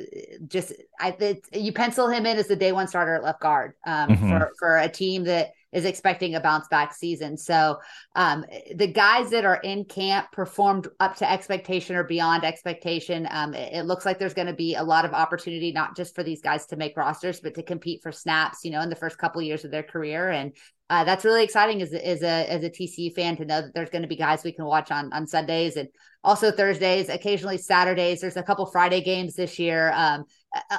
just 0.47 0.73
I 1.01 1.11
it, 1.19 1.45
you 1.53 1.73
pencil 1.73 2.09
him 2.09 2.25
in 2.25 2.39
as 2.39 2.47
the 2.47 2.57
day 2.57 2.73
one 2.73 2.89
starter 2.89 3.15
at 3.15 3.23
left 3.23 3.41
guard 3.41 3.75
um, 3.85 4.11
mm-hmm. 4.11 4.31
for 4.31 4.53
for 4.59 4.79
a 4.79 4.89
team 4.89 5.25
that 5.25 5.53
is 5.72 5.85
expecting 5.85 6.35
a 6.35 6.40
bounce 6.40 6.66
back 6.68 6.92
season. 6.92 7.37
So 7.37 7.78
um, 8.16 8.44
the 8.74 8.87
guys 8.87 9.30
that 9.30 9.44
are 9.44 9.61
in 9.62 9.85
camp 9.85 10.33
performed 10.33 10.88
up 10.98 11.16
to 11.16 11.30
expectation 11.30 11.96
or 11.96 12.04
beyond 12.04 12.44
expectation. 12.44 13.28
Um, 13.30 13.54
it, 13.54 13.74
it, 13.74 13.87
looks 13.87 14.04
like 14.04 14.18
there's 14.18 14.35
going 14.35 14.48
to 14.48 14.54
be 14.54 14.74
a 14.74 14.83
lot 14.83 15.04
of 15.04 15.12
opportunity, 15.12 15.72
not 15.72 15.96
just 15.96 16.14
for 16.14 16.22
these 16.22 16.40
guys 16.40 16.66
to 16.66 16.76
make 16.76 16.96
rosters, 16.96 17.40
but 17.40 17.54
to 17.54 17.62
compete 17.62 18.02
for 18.02 18.12
snaps, 18.12 18.64
you 18.64 18.70
know, 18.70 18.80
in 18.80 18.90
the 18.90 18.96
first 18.96 19.18
couple 19.18 19.40
of 19.40 19.46
years 19.46 19.64
of 19.64 19.70
their 19.70 19.83
career. 19.83 20.30
And 20.30 20.52
uh, 20.88 21.04
that's 21.04 21.24
really 21.24 21.44
exciting 21.44 21.80
as, 21.83 21.92
as 21.92 22.22
a 22.22 22.50
as 22.50 22.64
a 22.64 22.70
TCU 22.70 23.14
fan 23.14 23.37
to 23.37 23.44
know 23.44 23.62
that 23.62 23.72
there's 23.74 23.90
going 23.90 24.02
to 24.02 24.09
be 24.09 24.16
guys 24.16 24.42
we 24.42 24.52
can 24.52 24.64
watch 24.64 24.90
on 24.90 25.12
on 25.12 25.24
Sundays 25.24 25.76
and 25.76 25.88
also 26.24 26.50
Thursdays, 26.50 27.09
occasionally 27.09 27.59
Saturdays. 27.59 28.20
There's 28.20 28.37
a 28.37 28.42
couple 28.42 28.66
Friday 28.66 29.00
games 29.00 29.35
this 29.35 29.59
year. 29.59 29.92
Um, 29.94 30.24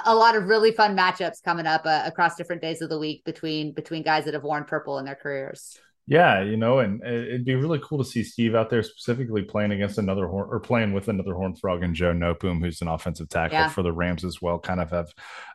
a, 0.04 0.14
lot 0.14 0.36
of 0.36 0.48
really 0.48 0.72
fun 0.72 0.96
matchups 0.96 1.42
coming 1.42 1.66
up 1.66 1.82
uh, 1.84 2.02
across 2.04 2.36
different 2.36 2.62
days 2.62 2.82
of 2.82 2.90
the 2.90 2.98
week 2.98 3.24
between 3.24 3.72
between 3.72 4.02
guys 4.02 4.24
that 4.24 4.34
have 4.34 4.42
worn 4.42 4.64
purple 4.64 4.98
in 4.98 5.04
their 5.04 5.14
careers. 5.14 5.78
Yeah, 6.06 6.42
you 6.42 6.56
know, 6.56 6.80
and 6.80 7.00
it'd 7.04 7.44
be 7.44 7.54
really 7.54 7.78
cool 7.78 7.98
to 7.98 8.04
see 8.04 8.24
Steve 8.24 8.56
out 8.56 8.70
there 8.70 8.82
specifically 8.82 9.42
playing 9.42 9.70
against 9.70 9.98
another 9.98 10.26
horn 10.26 10.48
or 10.50 10.58
playing 10.58 10.92
with 10.92 11.06
another 11.06 11.34
horn 11.34 11.54
frog 11.54 11.84
and 11.84 11.94
Joe 11.94 12.12
Noteboom, 12.12 12.60
who's 12.60 12.82
an 12.82 12.88
offensive 12.88 13.28
tackle 13.28 13.58
yeah. 13.58 13.68
for 13.68 13.82
the 13.82 13.92
Rams 13.92 14.24
as 14.24 14.42
well. 14.42 14.58
Kind 14.58 14.80
of 14.80 14.90
have 14.90 15.08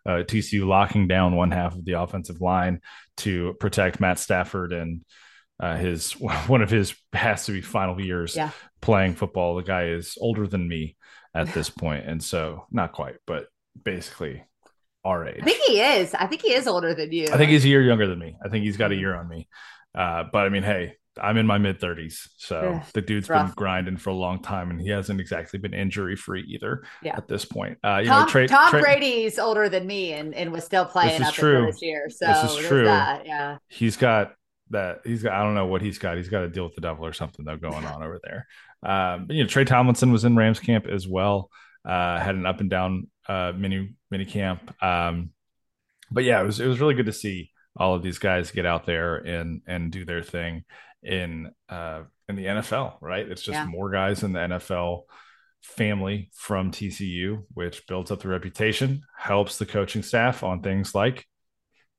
uh, 0.05 0.23
TCU 0.23 0.65
locking 0.65 1.07
down 1.07 1.35
one 1.35 1.51
half 1.51 1.75
of 1.75 1.83
the 1.83 1.99
offensive 1.99 2.39
line 2.39 2.79
to 3.17 3.55
protect 3.59 3.99
Matt 3.99 4.19
Stafford 4.19 4.71
and 4.71 5.03
uh, 5.59 5.75
his 5.75 6.13
one 6.47 6.61
of 6.61 6.69
his 6.69 6.95
has 7.11 7.45
to 7.47 7.51
be 7.51 7.61
final 7.61 7.99
years 7.99 8.35
yeah. 8.35 8.51
playing 8.79 9.15
football. 9.15 9.55
The 9.55 9.63
guy 9.63 9.87
is 9.87 10.17
older 10.19 10.47
than 10.47 10.67
me 10.67 10.95
at 11.33 11.53
this 11.53 11.69
point, 11.69 12.05
and 12.05 12.23
so 12.23 12.67
not 12.71 12.93
quite, 12.93 13.15
but 13.25 13.47
basically 13.83 14.43
our 15.03 15.27
age. 15.27 15.39
I 15.41 15.45
think 15.45 15.63
he 15.63 15.81
is. 15.81 16.13
I 16.13 16.27
think 16.27 16.41
he 16.41 16.53
is 16.53 16.67
older 16.67 16.93
than 16.93 17.11
you. 17.11 17.27
I 17.31 17.37
think 17.37 17.51
he's 17.51 17.65
a 17.65 17.69
year 17.69 17.81
younger 17.81 18.07
than 18.07 18.19
me. 18.19 18.35
I 18.43 18.49
think 18.49 18.65
he's 18.65 18.77
got 18.77 18.91
a 18.91 18.95
year 18.95 19.15
on 19.15 19.27
me. 19.27 19.47
Uh, 19.95 20.25
but 20.31 20.45
I 20.45 20.49
mean, 20.49 20.63
hey, 20.63 20.95
I'm 21.21 21.37
in 21.37 21.47
my 21.47 21.57
mid 21.57 21.79
30s, 21.79 22.27
so 22.37 22.79
the 22.93 23.01
dude's 23.01 23.27
been 23.27 23.51
grinding 23.55 23.97
for 23.97 24.11
a 24.11 24.15
long 24.15 24.41
time, 24.41 24.69
and 24.69 24.79
he 24.79 24.89
hasn't 24.89 25.19
exactly 25.19 25.59
been 25.59 25.73
injury 25.73 26.15
free 26.15 26.43
either. 26.43 26.83
Yeah. 27.01 27.17
at 27.17 27.27
this 27.27 27.45
point, 27.45 27.77
uh, 27.83 27.99
you 28.03 28.09
Tom, 28.09 28.21
know, 28.23 28.29
Trey, 28.29 28.47
Tom 28.47 28.69
Trey, 28.69 28.81
Brady's 28.81 29.39
older 29.39 29.69
than 29.69 29.87
me, 29.87 30.13
and, 30.13 30.35
and 30.35 30.51
was 30.51 30.63
still 30.63 30.85
playing 30.85 31.19
this 31.19 31.29
is 31.29 31.33
true. 31.33 31.65
this 31.65 31.81
year. 31.81 32.09
So 32.09 32.27
this 32.27 32.51
is 32.51 32.67
true. 32.67 32.85
That, 32.85 33.25
yeah, 33.25 33.57
he's 33.67 33.97
got 33.97 34.33
that. 34.69 34.99
He's 35.05 35.23
got. 35.23 35.33
I 35.33 35.43
don't 35.43 35.55
know 35.55 35.65
what 35.67 35.81
he's 35.81 35.97
got. 35.97 36.17
He's 36.17 36.29
got 36.29 36.41
to 36.41 36.49
deal 36.49 36.65
with 36.65 36.75
the 36.75 36.81
devil 36.81 37.05
or 37.05 37.13
something 37.13 37.45
though 37.45 37.57
going 37.57 37.85
on 37.85 38.03
over 38.03 38.19
there. 38.23 38.47
Um, 38.83 39.25
but, 39.25 39.35
you 39.35 39.43
know, 39.43 39.49
Trey 39.49 39.65
Tomlinson 39.65 40.11
was 40.11 40.23
in 40.23 40.35
Rams 40.35 40.59
camp 40.59 40.85
as 40.87 41.07
well. 41.07 41.49
Uh, 41.87 42.19
had 42.19 42.35
an 42.35 42.45
up 42.45 42.59
and 42.59 42.69
down 42.69 43.07
uh, 43.29 43.53
mini 43.55 43.95
mini 44.11 44.25
camp. 44.25 44.71
Um, 44.83 45.31
but 46.11 46.23
yeah, 46.23 46.41
it 46.41 46.45
was 46.45 46.59
it 46.59 46.67
was 46.67 46.79
really 46.79 46.95
good 46.95 47.05
to 47.05 47.13
see 47.13 47.51
all 47.75 47.95
of 47.95 48.03
these 48.03 48.17
guys 48.17 48.51
get 48.51 48.65
out 48.65 48.85
there 48.85 49.15
and 49.15 49.61
and 49.67 49.91
do 49.91 50.03
their 50.03 50.23
thing 50.23 50.63
in 51.03 51.51
uh 51.69 52.01
in 52.27 52.35
the 52.35 52.45
NFL, 52.45 52.95
right? 53.01 53.27
It's 53.27 53.41
just 53.41 53.55
yeah. 53.55 53.65
more 53.65 53.89
guys 53.89 54.23
in 54.23 54.33
the 54.33 54.39
NFL 54.39 55.03
family 55.61 56.29
from 56.33 56.71
TCU, 56.71 57.43
which 57.53 57.87
builds 57.87 58.11
up 58.11 58.21
the 58.21 58.27
reputation, 58.27 59.03
helps 59.17 59.57
the 59.57 59.65
coaching 59.65 60.03
staff 60.03 60.43
on 60.43 60.61
things 60.61 60.93
like 60.93 61.25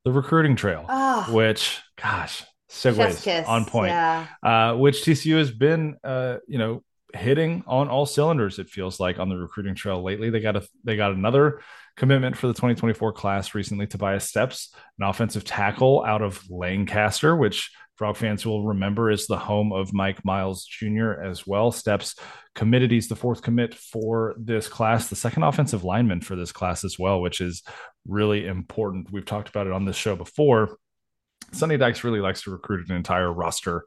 the 0.05 0.13
recruiting 0.13 0.57
trail, 0.57 0.85
oh, 0.89 1.27
which 1.33 1.81
gosh, 2.01 2.45
segues 2.71 3.49
on 3.49 3.65
point. 3.65 3.91
Yeah. 3.91 4.27
Uh, 4.43 4.75
which 4.77 5.03
TCU 5.03 5.39
has 5.39 5.51
been 5.51 5.97
uh, 6.05 6.39
you 6.47 6.59
know, 6.59 6.83
hitting 7.15 7.65
on 7.67 7.89
all 7.89 8.07
cylinders, 8.07 8.59
it 8.59 8.69
feels 8.69 9.01
like 9.01 9.19
on 9.19 9.29
the 9.29 9.37
recruiting 9.37 9.75
trail 9.75 10.03
lately. 10.03 10.31
They 10.31 10.41
got 10.41 10.57
a 10.57 10.67
they 10.85 10.97
got 10.97 11.13
another 11.13 11.61
commitment 11.97 12.37
for 12.37 12.47
the 12.47 12.55
2024 12.55 13.13
class 13.13 13.55
recently. 13.55 13.87
Tobias 13.87 14.29
Steps, 14.29 14.75
an 14.99 15.09
offensive 15.09 15.45
tackle 15.45 16.05
out 16.05 16.23
of 16.23 16.43
Lancaster, 16.51 17.37
which 17.37 17.71
Frog 17.99 18.17
fans 18.17 18.47
will 18.47 18.65
remember 18.65 19.11
is 19.11 19.27
the 19.27 19.37
home 19.37 19.73
of 19.73 19.93
Mike 19.93 20.25
Miles 20.25 20.65
Jr. 20.65 21.15
as 21.15 21.49
well. 21.49 21.73
Steps 21.73 22.15
committed. 22.55 22.93
He's 22.93 23.09
the 23.09 23.17
fourth 23.17 23.43
commit 23.43 23.75
for 23.75 24.37
this 24.39 24.69
class, 24.69 25.09
the 25.09 25.17
second 25.17 25.43
offensive 25.43 25.83
lineman 25.83 26.21
for 26.21 26.37
this 26.37 26.53
class 26.53 26.85
as 26.85 26.97
well, 26.97 27.21
which 27.21 27.41
is 27.41 27.65
really 28.07 28.47
important. 28.47 29.11
We've 29.11 29.25
talked 29.25 29.49
about 29.49 29.67
it 29.67 29.73
on 29.73 29.85
this 29.85 29.97
show 29.97 30.15
before. 30.15 30.77
Sonny 31.51 31.77
Dykes 31.77 32.05
really 32.05 32.21
likes 32.21 32.43
to 32.43 32.53
recruit 32.53 32.89
an 32.89 32.95
entire 32.95 33.33
roster 33.33 33.85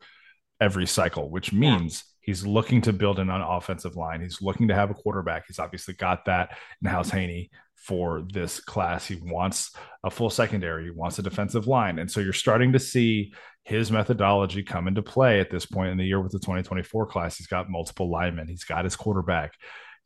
every 0.60 0.88
cycle, 0.88 1.30
which 1.30 1.54
means 1.54 2.04
He's 2.22 2.46
looking 2.46 2.82
to 2.84 2.94
build 2.94 3.20
an 3.20 3.30
offensive 3.30 3.96
line. 3.96 4.22
He's 4.22 4.42
looking 4.42 4.68
to 4.68 4.76
have 4.76 4.92
a 4.92 4.96
quarterback. 4.96 5.46
He's 5.48 5.60
obviously 5.60 5.96
got 5.96 6.26
that 6.26 6.58
in 6.82 6.90
Hauss 6.90 7.12
Hejny 7.12 7.50
for 7.76 8.24
this 8.32 8.60
class. 8.60 9.08
He 9.08 9.16
wants 9.16 9.76
a 10.04 10.12
full 10.12 10.30
secondary. 10.30 10.86
He 10.86 10.92
wants 10.92 11.18
a 11.20 11.24
defensive 11.24 11.68
line. 11.68 12.00
And 12.00 12.10
so 12.10 12.20
you're 12.20 12.34
starting 12.34 12.74
to 12.74 12.80
see 12.80 13.34
his 13.64 13.92
methodology 13.92 14.64
come 14.64 14.88
into 14.88 15.02
play 15.02 15.40
at 15.40 15.50
this 15.50 15.66
point 15.66 15.92
in 15.92 15.98
the 15.98 16.06
year 16.06 16.22
with 16.22 16.32
the 16.32 16.40
2024 16.40 17.08
class. 17.08 17.38
He's 17.38 17.48
got 17.48 17.70
multiple 17.70 18.10
linemen. 18.10 18.48
He's 18.48 18.64
got 18.64 18.84
his 18.84 18.96
quarterback. 18.96 19.54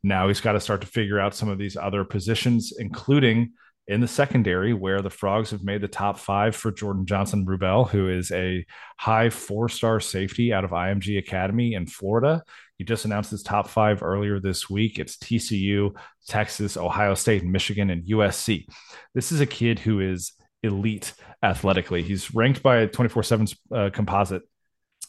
Now 0.02 0.28
he's 0.28 0.40
got 0.40 0.52
to 0.52 0.60
start 0.60 0.80
to 0.82 0.86
figure 0.86 1.20
out 1.20 1.34
some 1.34 1.48
of 1.48 1.58
these 1.58 1.76
other 1.76 2.04
positions, 2.04 2.72
including– 2.78 3.52
in 3.88 4.00
the 4.00 4.08
secondary, 4.08 4.72
where 4.72 5.00
the 5.00 5.10
Frogs 5.10 5.50
have 5.50 5.62
made 5.62 5.80
the 5.80 5.88
top 5.88 6.18
five 6.18 6.56
for 6.56 6.72
Jordan 6.72 7.06
Johnson 7.06 7.46
Rubel, 7.46 7.88
who 7.88 8.08
is 8.08 8.32
a 8.32 8.64
high 8.96 9.30
four 9.30 9.68
star 9.68 10.00
safety 10.00 10.52
out 10.52 10.64
of 10.64 10.70
IMG 10.70 11.18
Academy 11.18 11.74
in 11.74 11.86
Florida. 11.86 12.42
He 12.78 12.84
just 12.84 13.04
announced 13.04 13.30
his 13.30 13.42
top 13.42 13.68
five 13.68 14.02
earlier 14.02 14.38
this 14.40 14.68
week. 14.68 14.98
It's 14.98 15.16
TCU, 15.16 15.96
Texas, 16.26 16.76
Ohio 16.76 17.14
State, 17.14 17.44
Michigan, 17.44 17.90
and 17.90 18.04
USC. 18.04 18.66
This 19.14 19.32
is 19.32 19.40
a 19.40 19.46
kid 19.46 19.78
who 19.78 20.00
is 20.00 20.32
elite 20.62 21.14
athletically. 21.42 22.02
He's 22.02 22.34
ranked 22.34 22.62
by 22.62 22.78
a 22.78 22.86
24 22.86 23.22
7 23.22 23.46
uh, 23.72 23.90
composite 23.92 24.42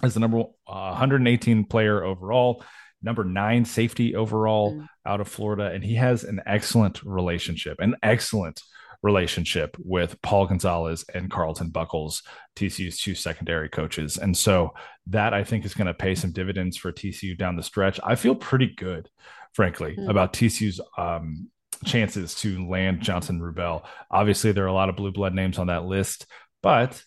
as 0.03 0.13
the 0.13 0.19
number 0.19 0.39
uh, 0.39 0.89
118 0.89 1.65
player 1.65 2.03
overall 2.03 2.63
number 3.01 3.23
nine 3.23 3.65
safety 3.65 4.15
overall 4.15 4.73
mm. 4.73 4.87
out 5.05 5.21
of 5.21 5.27
Florida. 5.27 5.71
And 5.73 5.83
he 5.83 5.95
has 5.95 6.23
an 6.23 6.41
excellent 6.45 7.03
relationship, 7.03 7.79
an 7.79 7.95
excellent 8.01 8.61
relationship 9.03 9.77
with 9.79 10.19
Paul 10.21 10.47
Gonzalez 10.47 11.05
and 11.13 11.29
Carlton 11.29 11.69
Buckels, 11.69 12.23
TCU's 12.55 12.99
two 12.99 13.15
secondary 13.15 13.69
coaches. 13.69 14.17
And 14.17 14.35
so 14.35 14.73
that 15.07 15.33
I 15.33 15.43
think 15.43 15.65
is 15.65 15.73
going 15.73 15.87
to 15.87 15.93
pay 15.93 16.15
some 16.15 16.31
dividends 16.31 16.77
for 16.77 16.91
TCU 16.91 17.37
down 17.37 17.55
the 17.55 17.63
stretch. 17.63 17.99
I 18.03 18.15
feel 18.15 18.35
pretty 18.35 18.67
good, 18.67 19.09
frankly, 19.53 19.95
mm. 19.97 20.09
about 20.09 20.33
TCU's 20.33 20.81
um, 20.97 21.49
chances 21.85 22.35
to 22.35 22.67
land 22.67 23.01
Johnson 23.01 23.39
Rubel. 23.39 23.83
Obviously, 24.09 24.51
there 24.51 24.65
are 24.65 24.67
a 24.67 24.73
lot 24.73 24.89
of 24.89 24.95
blue 24.95 25.11
blood 25.11 25.33
names 25.33 25.59
on 25.59 25.67
that 25.67 25.85
list, 25.85 26.25
but 26.63 27.01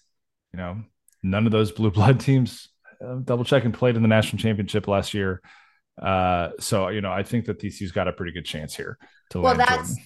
you 0.52 0.58
know, 0.58 0.82
none 1.22 1.46
of 1.46 1.52
those 1.52 1.72
blue 1.72 1.90
blood 1.90 2.20
teams 2.28 2.68
uh, 3.04 3.16
double 3.16 3.44
check 3.44 3.64
and 3.64 3.74
played 3.74 3.96
in 3.96 4.02
the 4.02 4.08
national 4.08 4.40
championship 4.40 4.86
last 4.86 5.14
year. 5.14 5.40
Uh, 6.00 6.50
so 6.58 6.88
you 6.88 7.00
know, 7.00 7.12
I 7.12 7.22
think 7.22 7.44
that 7.46 7.58
TCU's 7.58 7.92
got 7.92 8.08
a 8.08 8.12
pretty 8.12 8.32
good 8.32 8.44
chance 8.44 8.74
here 8.74 8.96
to 9.30 9.40
well, 9.40 9.54
that's 9.54 9.88
Jordan. 9.88 10.04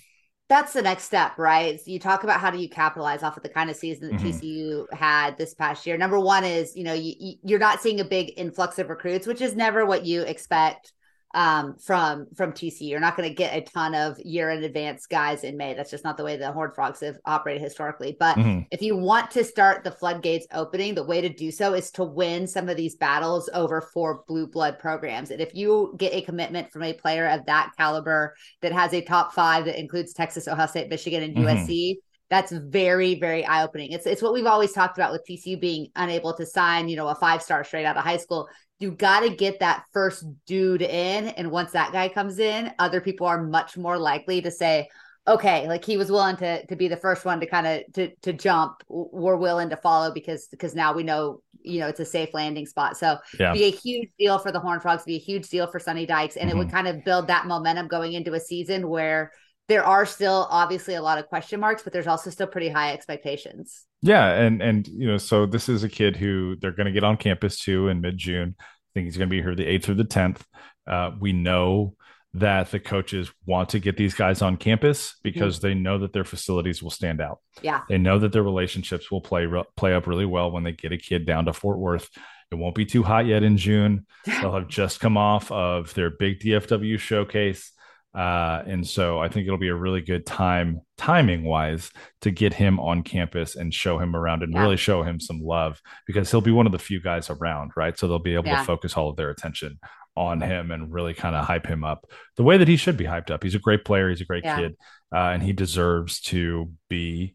that's 0.48 0.72
the 0.72 0.82
next 0.82 1.04
step, 1.04 1.38
right? 1.38 1.80
You 1.86 1.98
talk 1.98 2.24
about 2.24 2.40
how 2.40 2.50
do 2.50 2.58
you 2.58 2.68
capitalize 2.68 3.22
off 3.22 3.36
of 3.36 3.42
the 3.42 3.48
kind 3.48 3.70
of 3.70 3.76
season 3.76 4.08
that 4.08 4.20
mm-hmm. 4.20 4.28
TCU 4.28 4.92
had 4.92 5.38
this 5.38 5.54
past 5.54 5.86
year. 5.86 5.96
Number 5.96 6.18
one 6.18 6.44
is 6.44 6.74
you 6.76 6.84
know 6.84 6.94
you, 6.94 7.36
you're 7.44 7.58
not 7.58 7.80
seeing 7.80 8.00
a 8.00 8.04
big 8.04 8.32
influx 8.36 8.78
of 8.78 8.90
recruits, 8.90 9.26
which 9.26 9.40
is 9.40 9.54
never 9.54 9.86
what 9.86 10.04
you 10.04 10.22
expect 10.22 10.92
um, 11.34 11.76
from 11.78 12.26
from 12.36 12.52
TC. 12.52 12.82
You're 12.82 13.00
not 13.00 13.16
going 13.16 13.28
to 13.28 13.34
get 13.34 13.54
a 13.54 13.60
ton 13.60 13.94
of 13.94 14.18
year 14.20 14.50
in 14.50 14.62
advance 14.62 15.06
guys 15.06 15.44
in 15.44 15.56
May. 15.56 15.74
That's 15.74 15.90
just 15.90 16.04
not 16.04 16.16
the 16.16 16.24
way 16.24 16.36
the 16.36 16.52
Horned 16.52 16.74
Frogs 16.74 17.00
have 17.00 17.18
operated 17.26 17.62
historically. 17.62 18.16
But 18.18 18.36
mm-hmm. 18.36 18.60
if 18.70 18.80
you 18.80 18.96
want 18.96 19.30
to 19.32 19.44
start 19.44 19.84
the 19.84 19.90
floodgates 19.90 20.46
opening, 20.54 20.94
the 20.94 21.04
way 21.04 21.20
to 21.20 21.28
do 21.28 21.50
so 21.50 21.74
is 21.74 21.90
to 21.92 22.04
win 22.04 22.46
some 22.46 22.68
of 22.68 22.76
these 22.76 22.94
battles 22.94 23.50
over 23.52 23.80
four 23.80 24.22
blue 24.28 24.46
blood 24.46 24.78
programs. 24.78 25.30
And 25.30 25.40
if 25.40 25.54
you 25.54 25.94
get 25.98 26.14
a 26.14 26.22
commitment 26.22 26.72
from 26.72 26.84
a 26.84 26.92
player 26.92 27.28
of 27.28 27.44
that 27.46 27.72
caliber 27.76 28.34
that 28.62 28.72
has 28.72 28.94
a 28.94 29.02
top 29.02 29.34
five 29.34 29.64
that 29.64 29.78
includes 29.78 30.14
Texas, 30.14 30.46
Ohio 30.46 30.66
State, 30.66 30.88
Michigan, 30.88 31.22
and 31.22 31.36
mm-hmm. 31.36 31.46
USC 31.46 31.96
that's 32.30 32.52
very 32.52 33.14
very 33.20 33.44
eye 33.44 33.62
opening 33.62 33.92
it's 33.92 34.06
it's 34.06 34.22
what 34.22 34.32
we've 34.32 34.46
always 34.46 34.72
talked 34.72 34.96
about 34.96 35.12
with 35.12 35.22
TCU 35.28 35.60
being 35.60 35.88
unable 35.94 36.32
to 36.34 36.46
sign 36.46 36.88
you 36.88 36.96
know 36.96 37.06
a 37.08 37.14
five 37.14 37.42
star 37.42 37.62
straight 37.64 37.84
out 37.84 37.96
of 37.96 38.02
high 38.02 38.16
school 38.16 38.48
you 38.80 38.90
got 38.90 39.20
to 39.20 39.30
get 39.30 39.60
that 39.60 39.84
first 39.92 40.24
dude 40.46 40.82
in 40.82 41.28
and 41.28 41.50
once 41.50 41.72
that 41.72 41.92
guy 41.92 42.08
comes 42.08 42.38
in 42.38 42.72
other 42.78 43.00
people 43.00 43.26
are 43.26 43.42
much 43.42 43.76
more 43.76 43.98
likely 43.98 44.40
to 44.42 44.50
say 44.50 44.88
okay 45.26 45.66
like 45.68 45.84
he 45.84 45.96
was 45.96 46.10
willing 46.10 46.36
to 46.36 46.64
to 46.66 46.76
be 46.76 46.88
the 46.88 46.96
first 46.96 47.24
one 47.24 47.40
to 47.40 47.46
kind 47.46 47.66
of 47.66 47.80
to 47.92 48.14
to 48.16 48.32
jump 48.32 48.82
we're 48.88 49.36
willing 49.36 49.70
to 49.70 49.76
follow 49.76 50.12
because 50.12 50.48
because 50.48 50.74
now 50.74 50.92
we 50.92 51.02
know 51.02 51.40
you 51.62 51.80
know 51.80 51.88
it's 51.88 52.00
a 52.00 52.04
safe 52.04 52.34
landing 52.34 52.66
spot 52.66 52.96
so 52.96 53.16
yeah. 53.40 53.52
be 53.52 53.64
a 53.64 53.70
huge 53.70 54.10
deal 54.18 54.38
for 54.38 54.52
the 54.52 54.60
horn 54.60 54.80
frogs 54.80 55.04
be 55.04 55.16
a 55.16 55.18
huge 55.18 55.48
deal 55.48 55.66
for 55.66 55.78
Sonny 55.78 56.04
Dykes 56.04 56.36
and 56.36 56.48
mm-hmm. 56.48 56.56
it 56.56 56.58
would 56.58 56.66
mm-hmm. 56.68 56.76
kind 56.76 56.88
of 56.88 57.04
build 57.04 57.26
that 57.28 57.46
momentum 57.46 57.88
going 57.88 58.12
into 58.12 58.34
a 58.34 58.40
season 58.40 58.88
where 58.88 59.32
there 59.68 59.84
are 59.84 60.04
still 60.04 60.46
obviously 60.50 60.94
a 60.94 61.02
lot 61.02 61.18
of 61.18 61.26
question 61.26 61.60
marks, 61.60 61.82
but 61.82 61.92
there's 61.92 62.06
also 62.06 62.30
still 62.30 62.46
pretty 62.46 62.68
high 62.68 62.92
expectations. 62.92 63.84
Yeah, 64.02 64.26
and 64.26 64.60
and 64.62 64.86
you 64.86 65.06
know, 65.06 65.16
so 65.16 65.46
this 65.46 65.68
is 65.68 65.84
a 65.84 65.88
kid 65.88 66.16
who 66.16 66.56
they're 66.56 66.72
going 66.72 66.86
to 66.86 66.92
get 66.92 67.04
on 67.04 67.16
campus 67.16 67.58
too 67.58 67.88
in 67.88 68.00
mid 68.00 68.18
June. 68.18 68.54
I 68.58 68.64
think 68.92 69.06
he's 69.06 69.16
going 69.16 69.28
to 69.28 69.34
be 69.34 69.42
here 69.42 69.54
the 69.54 69.66
eighth 69.66 69.88
or 69.88 69.94
the 69.94 70.04
tenth. 70.04 70.44
Uh, 70.86 71.12
we 71.18 71.32
know 71.32 71.96
that 72.34 72.70
the 72.70 72.80
coaches 72.80 73.30
want 73.46 73.70
to 73.70 73.78
get 73.78 73.96
these 73.96 74.12
guys 74.12 74.42
on 74.42 74.56
campus 74.56 75.16
because 75.22 75.58
mm-hmm. 75.58 75.68
they 75.68 75.74
know 75.74 75.98
that 75.98 76.12
their 76.12 76.24
facilities 76.24 76.82
will 76.82 76.90
stand 76.90 77.20
out. 77.20 77.38
Yeah, 77.62 77.80
they 77.88 77.96
know 77.96 78.18
that 78.18 78.32
their 78.32 78.42
relationships 78.42 79.10
will 79.10 79.22
play 79.22 79.46
play 79.76 79.94
up 79.94 80.06
really 80.06 80.26
well 80.26 80.50
when 80.50 80.64
they 80.64 80.72
get 80.72 80.92
a 80.92 80.98
kid 80.98 81.24
down 81.24 81.46
to 81.46 81.54
Fort 81.54 81.78
Worth. 81.78 82.10
It 82.50 82.56
won't 82.56 82.74
be 82.74 82.84
too 82.84 83.02
hot 83.02 83.26
yet 83.26 83.42
in 83.42 83.56
June. 83.56 84.06
They'll 84.26 84.52
have 84.52 84.68
just 84.68 85.00
come 85.00 85.16
off 85.16 85.50
of 85.50 85.94
their 85.94 86.10
big 86.10 86.40
DFW 86.40 86.98
showcase. 86.98 87.72
Uh, 88.14 88.62
and 88.66 88.86
so 88.86 89.18
I 89.18 89.28
think 89.28 89.46
it'll 89.46 89.58
be 89.58 89.68
a 89.68 89.74
really 89.74 90.00
good 90.00 90.24
time, 90.24 90.82
timing 90.96 91.42
wise, 91.42 91.90
to 92.20 92.30
get 92.30 92.54
him 92.54 92.78
on 92.78 93.02
campus 93.02 93.56
and 93.56 93.74
show 93.74 93.98
him 93.98 94.14
around 94.14 94.42
and 94.42 94.52
yeah. 94.52 94.60
really 94.60 94.76
show 94.76 95.02
him 95.02 95.18
some 95.18 95.40
love 95.40 95.80
because 96.06 96.30
he'll 96.30 96.40
be 96.40 96.52
one 96.52 96.66
of 96.66 96.72
the 96.72 96.78
few 96.78 97.00
guys 97.00 97.28
around, 97.28 97.72
right? 97.76 97.98
So 97.98 98.06
they'll 98.06 98.20
be 98.20 98.34
able 98.34 98.46
yeah. 98.46 98.60
to 98.60 98.64
focus 98.64 98.96
all 98.96 99.10
of 99.10 99.16
their 99.16 99.30
attention 99.30 99.80
on 100.16 100.40
him 100.40 100.70
and 100.70 100.92
really 100.92 101.12
kind 101.12 101.34
of 101.34 101.44
hype 101.44 101.66
him 101.66 101.82
up 101.82 102.08
the 102.36 102.44
way 102.44 102.56
that 102.56 102.68
he 102.68 102.76
should 102.76 102.96
be 102.96 103.04
hyped 103.04 103.32
up. 103.32 103.42
He's 103.42 103.56
a 103.56 103.60
great 103.60 103.84
player, 103.84 104.08
he's 104.08 104.20
a 104.20 104.26
great 104.26 104.44
yeah. 104.44 104.58
kid, 104.58 104.76
uh, 105.12 105.30
and 105.30 105.42
he 105.42 105.52
deserves 105.52 106.20
to 106.22 106.70
be, 106.88 107.34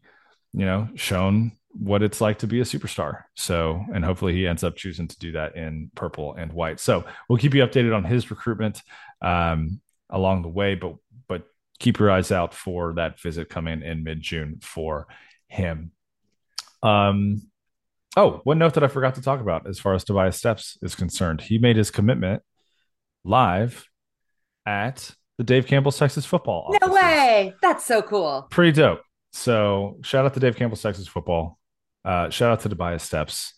you 0.54 0.64
know, 0.64 0.88
shown 0.94 1.52
what 1.72 2.02
it's 2.02 2.22
like 2.22 2.38
to 2.38 2.46
be 2.46 2.60
a 2.60 2.64
superstar. 2.64 3.24
So, 3.36 3.84
and 3.94 4.02
hopefully 4.02 4.32
he 4.32 4.46
ends 4.46 4.64
up 4.64 4.76
choosing 4.76 5.08
to 5.08 5.18
do 5.18 5.32
that 5.32 5.56
in 5.56 5.90
purple 5.94 6.34
and 6.34 6.52
white. 6.52 6.80
So, 6.80 7.04
we'll 7.28 7.38
keep 7.38 7.54
you 7.54 7.64
updated 7.64 7.94
on 7.94 8.04
his 8.04 8.30
recruitment. 8.30 8.82
Um, 9.20 9.80
along 10.10 10.42
the 10.42 10.48
way, 10.48 10.74
but 10.74 10.96
but 11.28 11.44
keep 11.78 11.98
your 11.98 12.10
eyes 12.10 12.30
out 12.32 12.54
for 12.54 12.94
that 12.94 13.20
visit 13.20 13.48
coming 13.48 13.82
in 13.82 14.04
mid 14.04 14.20
June 14.20 14.58
for 14.62 15.06
him. 15.48 15.92
Um, 16.82 17.42
oh, 18.16 18.40
one 18.44 18.58
note 18.58 18.74
that 18.74 18.84
I 18.84 18.88
forgot 18.88 19.16
to 19.16 19.22
talk 19.22 19.40
about 19.40 19.66
as 19.66 19.78
far 19.78 19.94
as 19.94 20.04
Tobias 20.04 20.36
Steps 20.36 20.78
is 20.82 20.94
concerned, 20.94 21.40
he 21.40 21.58
made 21.58 21.76
his 21.76 21.90
commitment 21.90 22.42
live 23.24 23.86
at 24.66 25.10
the 25.38 25.44
Dave 25.44 25.66
Campbell's 25.66 25.98
Texas 25.98 26.26
Football. 26.26 26.66
Offices. 26.68 26.88
No 26.88 26.94
way! 26.94 27.54
That's 27.62 27.84
so 27.84 28.02
cool. 28.02 28.46
Pretty 28.50 28.72
dope. 28.72 29.00
So 29.32 29.98
shout 30.02 30.24
out 30.24 30.34
to 30.34 30.40
Dave 30.40 30.56
Campbell's 30.56 30.82
Texas 30.82 31.08
Football. 31.08 31.58
Uh, 32.04 32.30
shout 32.30 32.52
out 32.52 32.60
to 32.60 32.68
Tobias 32.68 33.02
Steps. 33.02 33.54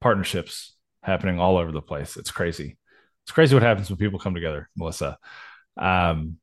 Partnerships 0.00 0.76
happening 1.02 1.40
all 1.40 1.56
over 1.56 1.72
the 1.72 1.82
place. 1.82 2.16
It's 2.16 2.30
crazy. 2.30 2.76
It's 3.24 3.32
crazy 3.32 3.54
what 3.54 3.62
happens 3.62 3.90
when 3.90 3.98
people 3.98 4.18
come 4.18 4.34
together, 4.34 4.68
Melissa. 4.76 5.18
Um, 5.78 6.38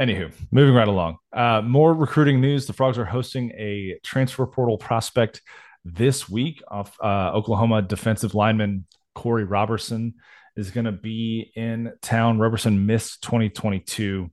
anywho, 0.00 0.32
moving 0.50 0.74
right 0.74 0.88
along. 0.88 1.18
Uh, 1.32 1.62
more 1.62 1.94
recruiting 1.94 2.40
news. 2.40 2.66
The 2.66 2.72
Frogs 2.72 2.98
are 2.98 3.04
hosting 3.04 3.52
a 3.52 3.98
transfer 4.04 4.46
portal 4.46 4.78
prospect 4.78 5.42
this 5.84 6.28
week. 6.28 6.62
Off 6.68 6.96
uh, 7.02 7.32
Oklahoma 7.32 7.82
defensive 7.82 8.34
lineman 8.34 8.86
Corey 9.14 9.44
Robertson 9.44 10.14
is 10.56 10.70
going 10.70 10.84
to 10.86 10.92
be 10.92 11.52
in 11.54 11.92
town. 12.02 12.38
Robertson 12.38 12.86
missed 12.86 13.22
2022 13.22 14.30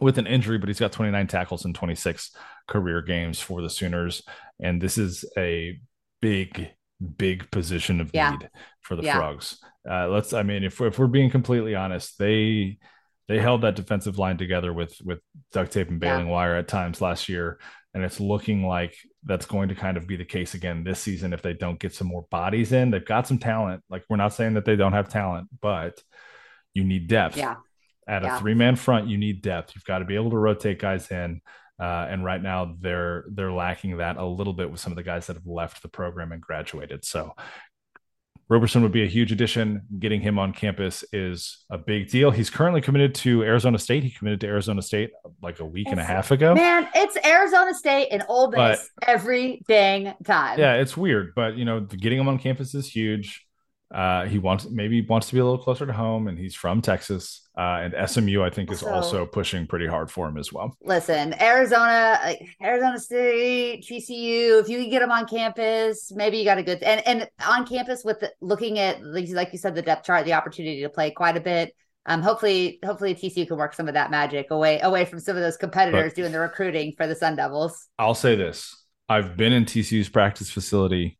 with 0.00 0.18
an 0.18 0.26
injury, 0.26 0.58
but 0.58 0.68
he's 0.68 0.80
got 0.80 0.92
29 0.92 1.26
tackles 1.26 1.64
and 1.64 1.74
26 1.74 2.34
career 2.68 3.02
games 3.02 3.40
for 3.40 3.62
the 3.62 3.70
Sooners. 3.70 4.22
And 4.60 4.80
this 4.80 4.98
is 4.98 5.24
a 5.36 5.78
big, 6.20 6.70
big 7.16 7.50
position 7.50 8.00
of 8.00 8.10
yeah. 8.12 8.32
need 8.32 8.50
for 8.82 8.96
the 8.96 9.04
yeah. 9.04 9.16
Frogs. 9.16 9.58
Uh, 9.88 10.08
let's, 10.08 10.32
I 10.32 10.42
mean, 10.42 10.64
if, 10.64 10.80
if 10.80 10.98
we're 10.98 11.06
being 11.06 11.30
completely 11.30 11.74
honest, 11.74 12.18
they 12.18 12.78
they 13.28 13.40
held 13.40 13.62
that 13.62 13.76
defensive 13.76 14.18
line 14.18 14.36
together 14.36 14.72
with 14.72 14.96
with 15.04 15.18
duct 15.52 15.72
tape 15.72 15.88
and 15.88 16.00
baling 16.00 16.26
yeah. 16.26 16.32
wire 16.32 16.56
at 16.56 16.68
times 16.68 17.00
last 17.00 17.28
year. 17.28 17.58
And 17.94 18.04
it's 18.04 18.20
looking 18.20 18.66
like 18.66 18.94
that's 19.24 19.46
going 19.46 19.70
to 19.70 19.74
kind 19.74 19.96
of 19.96 20.06
be 20.06 20.16
the 20.16 20.24
case 20.24 20.52
again 20.52 20.84
this 20.84 21.00
season 21.00 21.32
if 21.32 21.40
they 21.40 21.54
don't 21.54 21.80
get 21.80 21.94
some 21.94 22.08
more 22.08 22.26
bodies 22.30 22.72
in. 22.72 22.90
They've 22.90 23.04
got 23.04 23.26
some 23.26 23.38
talent. 23.38 23.82
Like 23.88 24.04
we're 24.08 24.16
not 24.16 24.34
saying 24.34 24.54
that 24.54 24.64
they 24.64 24.76
don't 24.76 24.92
have 24.92 25.08
talent 25.08 25.48
but 25.60 26.02
you 26.74 26.84
need 26.84 27.08
depth. 27.08 27.36
Yeah. 27.36 27.56
At 28.08 28.24
a 28.24 28.38
three 28.38 28.54
man 28.54 28.76
front 28.76 29.08
you 29.08 29.18
need 29.18 29.42
depth. 29.42 29.72
You've 29.74 29.84
got 29.84 29.98
to 29.98 30.04
be 30.04 30.14
able 30.14 30.30
to 30.30 30.38
rotate 30.38 30.78
guys 30.78 31.10
in 31.10 31.40
uh, 31.78 32.06
and 32.08 32.24
right 32.24 32.42
now 32.42 32.74
they're 32.80 33.24
they're 33.32 33.52
lacking 33.52 33.98
that 33.98 34.16
a 34.16 34.24
little 34.24 34.54
bit 34.54 34.70
with 34.70 34.80
some 34.80 34.92
of 34.92 34.96
the 34.96 35.02
guys 35.02 35.26
that 35.26 35.36
have 35.36 35.46
left 35.46 35.82
the 35.82 35.88
program 35.88 36.32
and 36.32 36.40
graduated. 36.40 37.04
So 37.04 37.32
Roberson 38.48 38.82
would 38.82 38.92
be 38.92 39.02
a 39.02 39.08
huge 39.08 39.32
addition. 39.32 39.82
Getting 39.98 40.20
him 40.20 40.38
on 40.38 40.52
campus 40.52 41.04
is 41.12 41.64
a 41.70 41.78
big 41.78 42.08
deal. 42.10 42.30
He's 42.30 42.48
currently 42.48 42.80
committed 42.80 43.14
to 43.16 43.42
Arizona 43.42 43.78
State. 43.78 44.04
He 44.04 44.10
committed 44.10 44.40
to 44.42 44.46
Arizona 44.46 44.82
State 44.82 45.10
uh, 45.24 45.30
like 45.42 45.58
a 45.58 45.64
week 45.64 45.86
it's, 45.86 45.92
and 45.92 46.00
a 46.00 46.04
half 46.04 46.30
ago. 46.30 46.54
Man, 46.54 46.88
it's 46.94 47.16
Arizona 47.24 47.74
State 47.74 48.08
and 48.10 48.22
Ole 48.28 48.50
Miss 48.50 48.90
but, 49.00 49.08
every 49.08 49.62
dang 49.66 50.14
time. 50.24 50.58
Yeah, 50.58 50.74
it's 50.74 50.96
weird, 50.96 51.34
but 51.34 51.56
you 51.56 51.64
know, 51.64 51.80
getting 51.80 52.18
him 52.18 52.28
on 52.28 52.38
campus 52.38 52.74
is 52.74 52.88
huge. 52.88 53.45
Uh, 53.94 54.24
he 54.26 54.38
wants 54.38 54.68
maybe 54.68 55.00
wants 55.02 55.28
to 55.28 55.34
be 55.34 55.38
a 55.40 55.44
little 55.44 55.62
closer 55.62 55.86
to 55.86 55.92
home, 55.92 56.26
and 56.26 56.36
he's 56.38 56.54
from 56.54 56.82
Texas. 56.82 57.48
Uh, 57.56 57.80
and 57.90 58.10
SMU, 58.10 58.42
I 58.42 58.50
think, 58.50 58.70
is 58.70 58.80
So- 58.80 58.90
also 58.92 59.24
pushing 59.24 59.66
pretty 59.66 59.86
hard 59.86 60.10
for 60.10 60.28
him 60.28 60.36
as 60.36 60.52
well. 60.52 60.76
Listen, 60.82 61.34
Arizona, 61.40 62.18
like, 62.22 62.46
Arizona 62.60 62.98
State, 62.98 63.84
TCU. 63.84 64.60
If 64.60 64.68
you 64.68 64.78
can 64.80 64.90
get 64.90 65.00
them 65.00 65.12
on 65.12 65.26
campus, 65.26 66.12
maybe 66.14 66.36
you 66.36 66.44
got 66.44 66.58
a 66.58 66.62
good 66.62 66.82
and 66.82 67.00
and 67.06 67.28
on 67.46 67.66
campus 67.66 68.02
with 68.04 68.20
the, 68.20 68.32
looking 68.40 68.78
at 68.78 69.02
like 69.04 69.28
like 69.30 69.52
you 69.52 69.58
said 69.58 69.74
the 69.74 69.82
depth 69.82 70.04
chart, 70.04 70.24
the 70.24 70.32
opportunity 70.34 70.82
to 70.82 70.88
play 70.88 71.10
quite 71.12 71.36
a 71.36 71.40
bit. 71.40 71.72
Um, 72.08 72.22
hopefully, 72.22 72.78
hopefully 72.84 73.14
TCU 73.14 73.46
can 73.48 73.56
work 73.56 73.72
some 73.74 73.88
of 73.88 73.94
that 73.94 74.10
magic 74.10 74.50
away 74.50 74.80
away 74.80 75.04
from 75.04 75.20
some 75.20 75.36
of 75.36 75.42
those 75.42 75.56
competitors 75.56 76.12
doing 76.12 76.32
the 76.32 76.38
recruiting 76.40 76.92
for 76.96 77.06
the 77.06 77.14
Sun 77.16 77.36
Devils. 77.36 77.88
I'll 77.98 78.14
say 78.14 78.36
this: 78.36 78.84
I've 79.08 79.36
been 79.36 79.52
in 79.52 79.64
TCU's 79.64 80.08
practice 80.08 80.50
facility. 80.50 81.15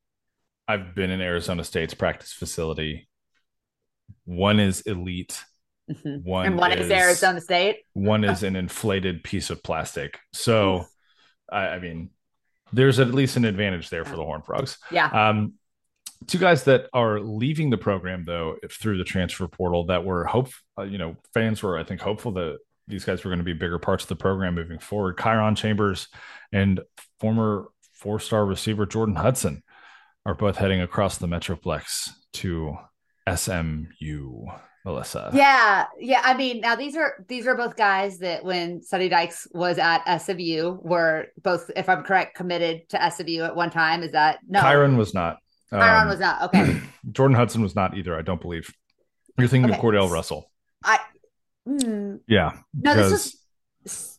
I've 0.68 0.94
been 0.94 1.10
in 1.10 1.20
Arizona 1.20 1.64
State's 1.64 1.94
practice 1.94 2.32
facility. 2.32 3.08
One 4.24 4.58
is 4.60 4.80
elite. 4.82 5.42
Mhm. 5.90 6.24
One 6.24 6.46
and 6.46 6.58
one 6.58 6.72
is, 6.72 6.90
Arizona 6.90 7.40
State. 7.40 7.76
One 7.92 8.24
is 8.24 8.42
an 8.42 8.56
inflated 8.56 9.22
piece 9.22 9.50
of 9.50 9.62
plastic. 9.62 10.18
So, 10.32 10.84
I, 11.50 11.68
I 11.68 11.78
mean, 11.78 12.10
there's 12.72 12.98
at 12.98 13.14
least 13.14 13.36
an 13.36 13.44
advantage 13.44 13.90
there 13.90 14.04
for 14.04 14.16
the 14.16 14.24
Horn 14.24 14.42
Frogs. 14.42 14.78
Yeah, 14.90 15.06
Um, 15.06 15.54
two 16.26 16.38
guys 16.38 16.64
that 16.64 16.86
are 16.92 17.20
leaving 17.20 17.70
the 17.70 17.78
program 17.78 18.24
though 18.24 18.56
if 18.62 18.72
through 18.72 18.98
the 18.98 19.04
transfer 19.04 19.46
portal 19.46 19.86
that 19.86 20.04
were 20.04 20.24
hope, 20.24 20.48
uh, 20.76 20.82
you 20.82 20.98
know, 20.98 21.16
fans 21.32 21.62
were 21.62 21.78
I 21.78 21.84
think 21.84 22.00
hopeful 22.00 22.32
that 22.32 22.58
these 22.88 23.04
guys 23.04 23.22
were 23.24 23.30
going 23.30 23.38
to 23.38 23.44
be 23.44 23.52
bigger 23.52 23.78
parts 23.78 24.04
of 24.04 24.08
the 24.08 24.16
program 24.16 24.54
moving 24.56 24.78
forward. 24.80 25.16
Kyron 25.16 25.56
Chambers 25.56 26.08
and 26.52 26.80
former 27.20 27.68
four-star 27.94 28.44
receiver 28.44 28.86
Jordan 28.86 29.14
Hudson 29.16 29.62
are 30.26 30.34
both 30.34 30.56
heading 30.56 30.82
across 30.82 31.16
the 31.16 31.26
Metroplex 31.26 32.10
to 32.34 32.76
SMU. 33.34 34.44
Melissa. 34.84 35.30
yeah, 35.34 35.86
yeah. 35.98 36.20
I 36.22 36.36
mean, 36.36 36.60
now 36.60 36.76
these 36.76 36.94
are 36.96 37.24
these 37.26 37.48
are 37.48 37.56
both 37.56 37.74
guys 37.76 38.18
that 38.18 38.44
when 38.44 38.82
Sonny 38.82 39.08
Dykes 39.08 39.48
was 39.52 39.78
at 39.78 40.04
SMU 40.18 40.78
were 40.80 41.26
both, 41.42 41.72
if 41.74 41.88
I'm 41.88 42.04
correct, 42.04 42.36
committed 42.36 42.88
to 42.90 43.10
SMU 43.10 43.42
at 43.42 43.56
one 43.56 43.70
time. 43.70 44.04
Is 44.04 44.12
that 44.12 44.38
no? 44.48 44.60
Kyron 44.60 44.96
was 44.96 45.12
not. 45.12 45.38
Kyron 45.72 46.02
Um, 46.02 46.08
was 46.08 46.20
not 46.20 46.42
okay. 46.42 46.80
Jordan 47.10 47.34
Hudson 47.36 47.62
was 47.62 47.74
not 47.74 47.96
either. 47.98 48.16
I 48.16 48.22
don't 48.22 48.40
believe. 48.40 48.72
You're 49.36 49.48
thinking 49.48 49.70
Okay. 49.72 49.78
of 49.78 49.84
Cordell 49.84 50.08
Russell. 50.08 50.50
I 50.84 51.00
Hmm. 51.66 52.16
Yeah. 52.28 52.52
no, 52.72 52.94
this 52.94 53.10
was. 53.82 54.15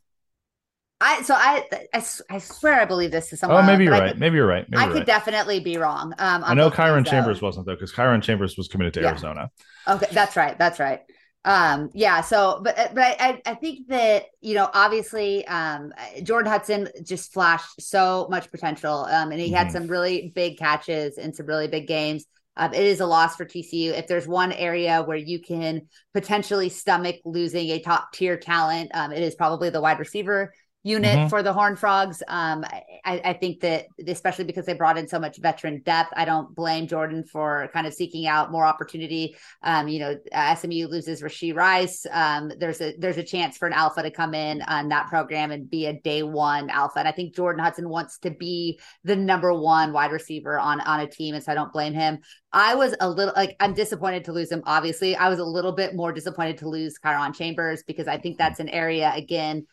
I 0.99 1.21
so 1.21 1.35
I, 1.35 1.63
I 1.93 2.03
I 2.29 2.37
swear 2.39 2.81
I 2.81 2.85
believe 2.85 3.11
this 3.11 3.29
to 3.29 3.37
someone. 3.37 3.63
Oh, 3.63 3.67
maybe 3.67 3.83
you're 3.83 3.93
right. 3.93 4.11
could- 4.11 4.19
Maybe 4.19 4.37
you're 4.37 4.47
right. 4.47 4.65
Maybe 4.69 4.81
I 4.81 4.85
you're 4.85 4.93
could 4.93 4.99
right. 5.01 5.05
definitely 5.07 5.59
be 5.59 5.77
wrong. 5.77 6.13
Um, 6.17 6.43
I 6.43 6.53
know 6.55 6.71
Kyron 6.71 7.03
these, 7.03 7.11
Chambers 7.11 7.39
though. 7.39 7.47
wasn't 7.47 7.65
though, 7.67 7.75
because 7.75 7.93
Kyron 7.93 8.21
Chambers 8.23 8.57
was 8.57 8.67
committed 8.67 8.93
to 8.95 9.01
Yeah. 9.01 9.09
Arizona. 9.09 9.51
Okay, 9.87 10.07
that's 10.11 10.35
right. 10.35 10.57
That's 10.57 10.79
right. 10.79 11.01
Um, 11.45 11.91
yeah. 11.93 12.21
So, 12.21 12.61
but 12.63 12.75
but 12.95 13.15
I 13.21 13.41
I 13.45 13.53
think 13.53 13.87
that 13.89 14.25
you 14.41 14.55
know 14.55 14.69
obviously 14.73 15.45
um 15.47 15.93
Jordan 16.23 16.51
Hudson 16.51 16.89
just 17.03 17.31
flashed 17.31 17.79
so 17.79 18.27
much 18.31 18.49
potential. 18.51 19.05
Um, 19.05 19.31
and 19.31 19.39
he 19.39 19.51
had 19.51 19.67
Mhm. 19.67 19.71
some 19.71 19.87
really 19.87 20.31
big 20.33 20.57
catches 20.57 21.17
and 21.19 21.35
some 21.35 21.45
really 21.45 21.67
big 21.67 21.87
games. 21.87 22.25
Um, 22.59 22.73
it 22.73 22.83
is 22.83 23.01
a 23.01 23.05
loss 23.05 23.35
for 23.35 23.45
TCU. 23.45 23.91
If 23.95 24.07
there's 24.07 24.27
one 24.27 24.51
area 24.51 25.03
where 25.03 25.15
you 25.15 25.39
can 25.39 25.87
potentially 26.15 26.69
stomach 26.69 27.17
losing 27.23 27.69
a 27.69 27.79
top 27.79 28.11
tier 28.13 28.35
talent, 28.35 28.89
um, 28.95 29.11
it 29.11 29.21
is 29.21 29.35
probably 29.35 29.69
the 29.69 29.79
wide 29.79 29.99
receiver 29.99 30.51
unit 30.83 31.17
Mhm. 31.17 31.29
for 31.29 31.43
the 31.43 31.51
Horn 31.51 31.75
Frogs. 31.75 32.23
Um, 32.27 32.63
I, 33.03 33.21
I 33.23 33.33
think 33.33 33.59
that 33.61 33.87
especially 34.07 34.45
because 34.45 34.65
they 34.65 34.73
brought 34.73 34.97
in 34.97 35.07
so 35.07 35.19
much 35.19 35.37
veteran 35.37 35.81
depth, 35.83 36.13
I 36.15 36.23
don't 36.23 36.55
blame 36.55 36.87
Jordan 36.87 37.23
for 37.25 37.69
kind 37.73 37.85
of 37.85 37.93
seeking 37.93 38.25
out 38.27 38.51
more 38.51 38.65
opportunity. 38.65 39.35
Um, 39.63 39.87
you 39.87 39.99
know, 39.99 40.15
SMU 40.31 40.87
loses 40.87 41.21
Rashee 41.21 41.53
Rice. 41.55 42.05
Um, 42.11 42.51
there's 42.59 42.79
a 42.79 42.95
there's 42.97 43.17
a 43.17 43.23
chance 43.23 43.57
for 43.57 43.67
an 43.67 43.73
alpha 43.73 44.03
to 44.03 44.11
come 44.11 44.33
in 44.33 44.61
on 44.61 44.87
that 44.89 45.07
program 45.07 45.51
and 45.51 45.69
be 45.69 45.87
a 45.87 45.93
day 45.99 46.23
one 46.23 46.69
alpha. 46.69 46.99
And 46.99 47.07
I 47.07 47.11
think 47.11 47.35
Jordan 47.35 47.63
Hudson 47.63 47.89
wants 47.89 48.19
to 48.19 48.31
be 48.31 48.79
the 49.03 49.15
number 49.15 49.53
one 49.53 49.91
wide 49.91 50.11
receiver 50.11 50.57
on 50.57 50.79
on 50.81 51.01
a 51.01 51.07
team, 51.07 51.35
and 51.35 51.43
so 51.43 51.51
I 51.51 51.55
don't 51.55 51.73
blame 51.73 51.93
him. 51.93 52.19
I 52.53 52.75
was 52.75 52.95
a 52.99 53.09
little 53.09 53.33
like 53.35 53.55
I'm 53.59 53.73
disappointed 53.73 54.25
to 54.25 54.31
lose 54.31 54.51
him. 54.51 54.63
Obviously, 54.65 55.15
I 55.15 55.27
was 55.27 55.39
a 55.39 55.45
little 55.45 55.73
bit 55.73 55.95
more 55.95 56.13
disappointed 56.13 56.59
to 56.59 56.69
lose 56.69 56.97
Kyron 56.97 57.35
Chambers 57.35 57.83
because 57.83 58.07
I 58.07 58.17
think 58.17 58.37
that's 58.37 58.59
an 58.61 58.69
area 58.69 59.11
again 59.13 59.65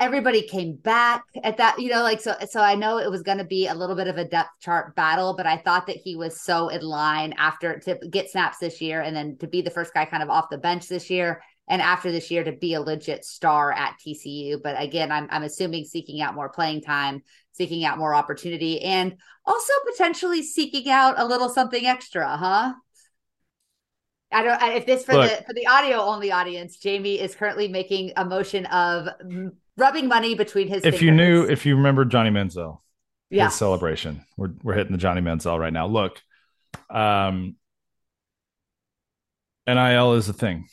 everybody 0.00 0.42
came 0.42 0.74
back 0.74 1.24
at 1.44 1.56
that 1.56 1.78
you 1.78 1.88
know 1.88 2.02
like 2.02 2.20
so 2.20 2.34
so 2.50 2.60
i 2.60 2.74
know 2.74 2.98
it 2.98 3.10
was 3.10 3.22
going 3.22 3.38
to 3.38 3.44
be 3.44 3.68
a 3.68 3.74
little 3.74 3.94
bit 3.94 4.08
of 4.08 4.16
a 4.16 4.24
depth 4.24 4.50
chart 4.60 4.94
battle 4.96 5.34
but 5.34 5.46
i 5.46 5.56
thought 5.56 5.86
that 5.86 5.96
he 5.96 6.16
was 6.16 6.42
so 6.42 6.68
in 6.68 6.82
line 6.82 7.32
after 7.38 7.78
to 7.78 7.94
get 8.10 8.28
snaps 8.28 8.58
this 8.58 8.80
year 8.80 9.02
and 9.02 9.14
then 9.14 9.36
to 9.38 9.46
be 9.46 9.62
the 9.62 9.70
first 9.70 9.94
guy 9.94 10.04
kind 10.04 10.22
of 10.22 10.30
off 10.30 10.50
the 10.50 10.58
bench 10.58 10.88
this 10.88 11.10
year 11.10 11.40
and 11.68 11.80
after 11.80 12.10
this 12.10 12.30
year 12.30 12.42
to 12.42 12.52
be 12.52 12.74
a 12.74 12.80
legit 12.80 13.24
star 13.24 13.70
at 13.70 13.94
tcu 14.04 14.60
but 14.60 14.80
again 14.82 15.12
i'm, 15.12 15.28
I'm 15.30 15.44
assuming 15.44 15.84
seeking 15.84 16.20
out 16.20 16.34
more 16.34 16.48
playing 16.48 16.82
time 16.82 17.22
seeking 17.52 17.84
out 17.84 17.96
more 17.96 18.16
opportunity 18.16 18.82
and 18.82 19.14
also 19.46 19.72
potentially 19.92 20.42
seeking 20.42 20.90
out 20.90 21.20
a 21.20 21.24
little 21.24 21.48
something 21.48 21.86
extra 21.86 22.36
huh 22.36 22.74
I 24.32 24.42
don't. 24.42 24.60
If 24.74 24.84
this 24.84 25.04
for 25.04 25.14
Look. 25.14 25.30
the 25.30 25.44
for 25.44 25.52
the 25.52 25.68
audio 25.68 25.98
only 25.98 26.32
audience, 26.32 26.78
Jamie 26.78 27.20
is 27.20 27.36
currently 27.36 27.68
making 27.68 28.10
a 28.16 28.24
motion 28.24 28.66
of 28.66 29.06
rubbing 29.76 30.08
money 30.08 30.34
between 30.34 30.68
his. 30.68 30.84
If 30.84 31.02
you 31.02 31.10
knew, 31.10 31.44
if 31.44 31.66
you 31.66 31.76
remember 31.76 32.04
Johnny 32.04 32.30
Manziel, 32.30 32.78
yeah, 33.30 33.46
his 33.46 33.54
celebration, 33.54 34.24
we're 34.36 34.50
we're 34.62 34.74
hitting 34.74 34.92
the 34.92 34.98
Johnny 34.98 35.20
Manziel 35.20 35.58
right 35.58 35.72
now. 35.72 35.86
Look, 35.86 36.20
um, 36.90 37.56
NIL 39.66 40.14
is 40.14 40.28
a 40.28 40.32
thing. 40.32 40.66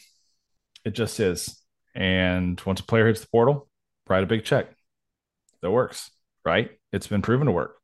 It 0.85 0.91
just 0.91 1.19
is. 1.19 1.57
And 1.95 2.59
once 2.65 2.79
a 2.79 2.83
player 2.83 3.07
hits 3.07 3.21
the 3.21 3.27
portal, 3.27 3.69
write 4.07 4.23
a 4.23 4.27
big 4.27 4.43
check. 4.43 4.67
That 5.61 5.71
works, 5.71 6.09
right? 6.45 6.71
It's 6.91 7.07
been 7.07 7.21
proven 7.21 7.47
to 7.47 7.51
work. 7.51 7.77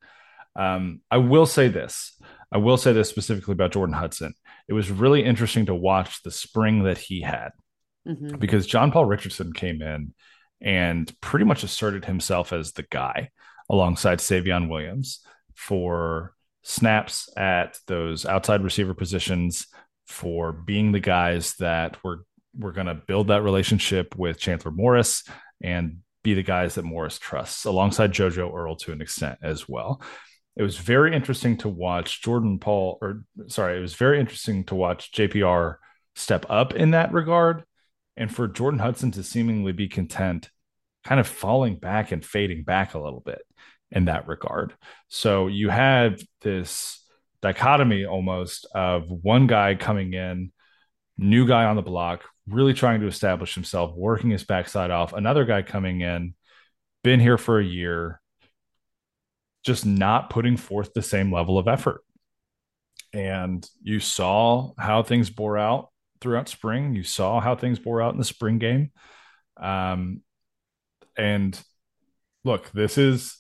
Um, 0.56 1.02
I 1.12 1.18
will 1.18 1.46
say 1.46 1.68
this. 1.68 2.20
I 2.52 2.58
will 2.58 2.78
say 2.78 2.94
this 2.94 3.10
specifically 3.10 3.52
about 3.54 3.74
Jordan 3.74 3.94
Hudson. 3.94 4.34
It 4.68 4.74
was 4.74 4.90
really 4.90 5.24
interesting 5.24 5.68
to 5.68 5.76
watch 5.76 6.24
the 6.24 6.32
spring 6.32 6.84
that 6.84 6.98
he 6.98 7.22
had 7.22 7.50
Mhm. 8.08 8.40
because 8.40 8.66
John 8.66 8.92
Paul 8.92 9.06
Richardson 9.06 9.54
came 9.54 9.82
in 9.82 10.14
and 10.62 11.14
pretty 11.22 11.46
much 11.46 11.64
asserted 11.64 12.06
himself 12.06 12.54
as 12.54 12.72
the 12.72 12.86
guy 12.90 13.30
alongside 13.70 14.20
Savion 14.20 14.70
Williams 14.70 15.26
for 15.56 16.34
snaps 16.64 17.30
at 17.38 17.78
those 17.88 18.26
outside 18.26 18.64
receiver 18.64 18.94
positions, 18.94 19.68
for 20.08 20.54
being 20.54 20.92
the 20.92 21.00
guys 21.00 21.56
that 21.56 22.02
were 22.04 22.24
were 22.58 22.72
going 22.72 22.88
to 22.88 22.96
build 22.96 23.28
that 23.28 23.44
relationship 23.44 24.16
with 24.18 24.40
Chandler 24.40 24.72
Morris 24.72 25.24
and 25.62 25.98
be 26.24 26.34
the 26.34 26.44
guys 26.44 26.76
that 26.76 26.84
Morris 26.84 27.20
trusts, 27.20 27.66
alongside 27.66 28.12
JoJo 28.12 28.54
Earle 28.54 28.76
to 28.78 28.92
an 28.92 29.02
extent 29.02 29.38
as 29.42 29.70
well. 29.70 30.02
It 30.56 30.64
was 30.64 30.78
very 30.78 31.16
interesting 31.16 31.58
to 31.58 31.70
watch 31.70 32.22
Jordan 32.24 32.58
Paul, 32.58 32.98
or 33.02 33.24
sorry, 33.48 33.78
it 33.78 33.82
was 33.82 33.94
very 33.94 34.20
interesting 34.20 34.64
to 34.66 34.76
watch 34.76 35.12
JPR 35.12 35.76
step 36.16 36.46
up 36.50 36.74
in 36.74 36.92
that 36.92 37.14
regard 37.14 37.64
and 38.18 38.34
for 38.34 38.48
Jordan 38.48 38.80
Hudson 38.80 39.12
to 39.12 39.24
seemingly 39.24 39.72
be 39.72 39.88
content, 39.88 40.50
kind 41.04 41.20
of 41.20 41.28
falling 41.28 41.76
back 41.76 42.12
and 42.12 42.26
fading 42.26 42.64
back 42.64 42.94
a 42.94 43.00
little 43.00 43.22
bit 43.22 43.42
in 43.92 44.06
that 44.06 44.28
regard. 44.28 44.74
So 45.08 45.48
you 45.48 45.70
had 45.70 46.20
this 46.42 47.06
dichotomy 47.42 48.06
almost 48.06 48.66
of 48.74 49.10
one 49.10 49.48
guy 49.48 49.76
coming 49.76 50.14
in, 50.14 50.52
new 51.18 51.48
guy 51.48 51.66
on 51.66 51.76
the 51.76 51.82
block, 51.84 52.26
really 52.48 52.74
trying 52.74 53.02
to 53.02 53.08
establish 53.08 53.54
himself, 53.54 53.96
working 53.96 54.32
his 54.32 54.44
backside 54.44 54.92
off, 54.92 55.14
another 55.14 55.46
guy 55.46 55.62
coming 55.62 56.02
in, 56.02 56.34
been 57.04 57.20
here 57.20 57.38
for 57.38 57.60
a 57.60 57.66
year, 57.66 58.20
just 59.64 59.86
not 59.86 60.30
putting 60.30 60.58
forth 60.58 60.94
the 60.94 61.02
same 61.02 61.32
level 61.32 61.58
of 61.58 61.68
effort. 61.68 62.02
And 63.14 63.68
you 63.82 64.00
saw 64.00 64.74
how 64.78 65.04
things 65.04 65.30
bore 65.30 65.58
out 65.58 65.90
throughout 66.22 66.50
spring. 66.50 66.94
You 66.94 67.04
saw 67.04 67.40
how 67.40 67.56
things 67.56 67.80
bore 67.80 68.02
out 68.02 68.14
in 68.14 68.20
the 68.20 68.26
spring 68.26 68.60
game. 68.60 68.92
Um, 69.60 70.22
and 71.18 71.60
look, 72.44 72.72
this 72.72 72.98
is 72.98 73.38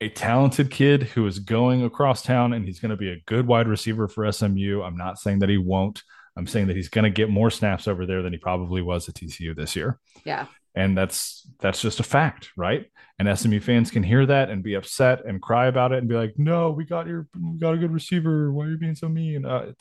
a 0.00 0.08
talented 0.08 0.70
kid 0.70 1.02
who 1.02 1.26
is 1.26 1.40
going 1.40 1.82
across 1.82 2.22
town 2.22 2.52
and 2.52 2.64
he's 2.64 2.78
going 2.78 2.90
to 2.90 2.96
be 2.96 3.10
a 3.10 3.20
good 3.26 3.46
wide 3.46 3.66
receiver 3.66 4.06
for 4.08 4.30
SMU. 4.30 4.82
I'm 4.82 4.96
not 4.96 5.18
saying 5.18 5.40
that 5.40 5.48
he 5.48 5.58
won't. 5.58 6.02
I'm 6.36 6.46
saying 6.46 6.68
that 6.68 6.76
he's 6.76 6.88
going 6.88 7.02
to 7.02 7.10
get 7.10 7.28
more 7.28 7.50
snaps 7.50 7.88
over 7.88 8.06
there 8.06 8.22
than 8.22 8.32
he 8.32 8.38
probably 8.38 8.80
was 8.80 9.08
at 9.08 9.16
TCU 9.16 9.56
this 9.56 9.74
year. 9.74 9.98
yeah, 10.24 10.46
And 10.76 10.96
that's 10.96 11.48
that's 11.58 11.82
just 11.82 11.98
a 11.98 12.04
fact, 12.04 12.50
right? 12.56 12.86
And 13.18 13.36
SMU 13.36 13.58
fans 13.58 13.90
can 13.90 14.04
hear 14.04 14.24
that 14.24 14.48
and 14.48 14.62
be 14.62 14.74
upset 14.74 15.24
and 15.26 15.42
cry 15.42 15.66
about 15.66 15.90
it 15.90 15.98
and 15.98 16.08
be 16.08 16.14
like, 16.14 16.34
"No, 16.38 16.70
we 16.70 16.84
got 16.84 17.08
your 17.08 17.26
we 17.34 17.58
got 17.58 17.74
a 17.74 17.78
good 17.78 17.90
receiver. 17.90 18.52
Why 18.52 18.66
are 18.66 18.70
you 18.70 18.78
being 18.78 18.94
so 18.94 19.08
mean?" 19.08 19.44
Uh, 19.44 19.72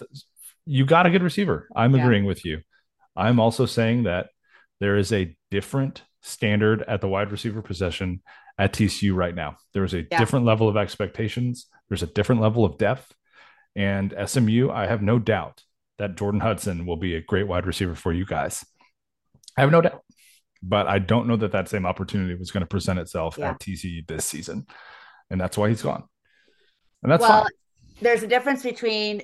you 0.67 0.85
got 0.85 1.05
a 1.05 1.09
good 1.09 1.23
receiver. 1.23 1.67
I'm 1.75 1.95
Yeah. 1.95 2.03
agreeing 2.03 2.25
with 2.25 2.45
you. 2.45 2.61
I'm 3.15 3.39
also 3.39 3.65
saying 3.65 4.03
that 4.03 4.29
there 4.79 4.97
is 4.97 5.11
a 5.11 5.35
different 5.49 6.03
standard 6.21 6.83
at 6.83 7.01
the 7.01 7.07
wide 7.07 7.31
receiver 7.31 7.61
possession 7.61 8.21
at 8.59 8.73
TCU 8.73 9.15
right 9.15 9.33
now. 9.33 9.57
There 9.73 9.83
is 9.83 9.93
a 9.93 10.05
Yeah. 10.11 10.19
different 10.19 10.45
level 10.45 10.67
of 10.67 10.77
expectations. 10.77 11.67
There's 11.89 12.03
a 12.03 12.07
different 12.07 12.41
level 12.41 12.65
of 12.65 12.77
depth, 12.77 13.13
And 13.75 14.11
SMU, 14.17 14.71
I 14.71 14.87
have 14.87 15.03
no 15.03 15.19
doubt 15.19 15.63
that 15.99 16.15
Jordan 16.15 16.41
Hudson 16.41 16.87
will 16.87 16.97
be 16.97 17.13
a 17.13 17.21
great 17.21 17.47
wide 17.47 17.67
receiver 17.67 17.93
for 17.93 18.11
you 18.11 18.25
guys. 18.25 18.65
I 19.55 19.61
have 19.61 19.71
no 19.71 19.81
doubt. 19.81 20.03
But 20.63 20.87
I 20.87 20.97
don't 20.97 21.27
know 21.27 21.35
that 21.37 21.51
that 21.51 21.69
same 21.69 21.85
opportunity 21.85 22.33
was 22.33 22.49
going 22.49 22.61
to 22.61 22.67
present 22.67 22.97
itself 22.97 23.37
yeah. 23.37 23.51
at 23.51 23.59
TCU 23.59 24.01
this 24.07 24.25
season. 24.25 24.65
And 25.29 25.39
that's 25.39 25.59
why 25.59 25.69
he's 25.69 25.83
gone. 25.83 26.03
And 27.03 27.11
that's 27.11 27.21
well, 27.21 27.43
fine. 27.43 27.51
There's 28.01 28.23
a 28.23 28.27
difference 28.27 28.63
between, 28.63 29.21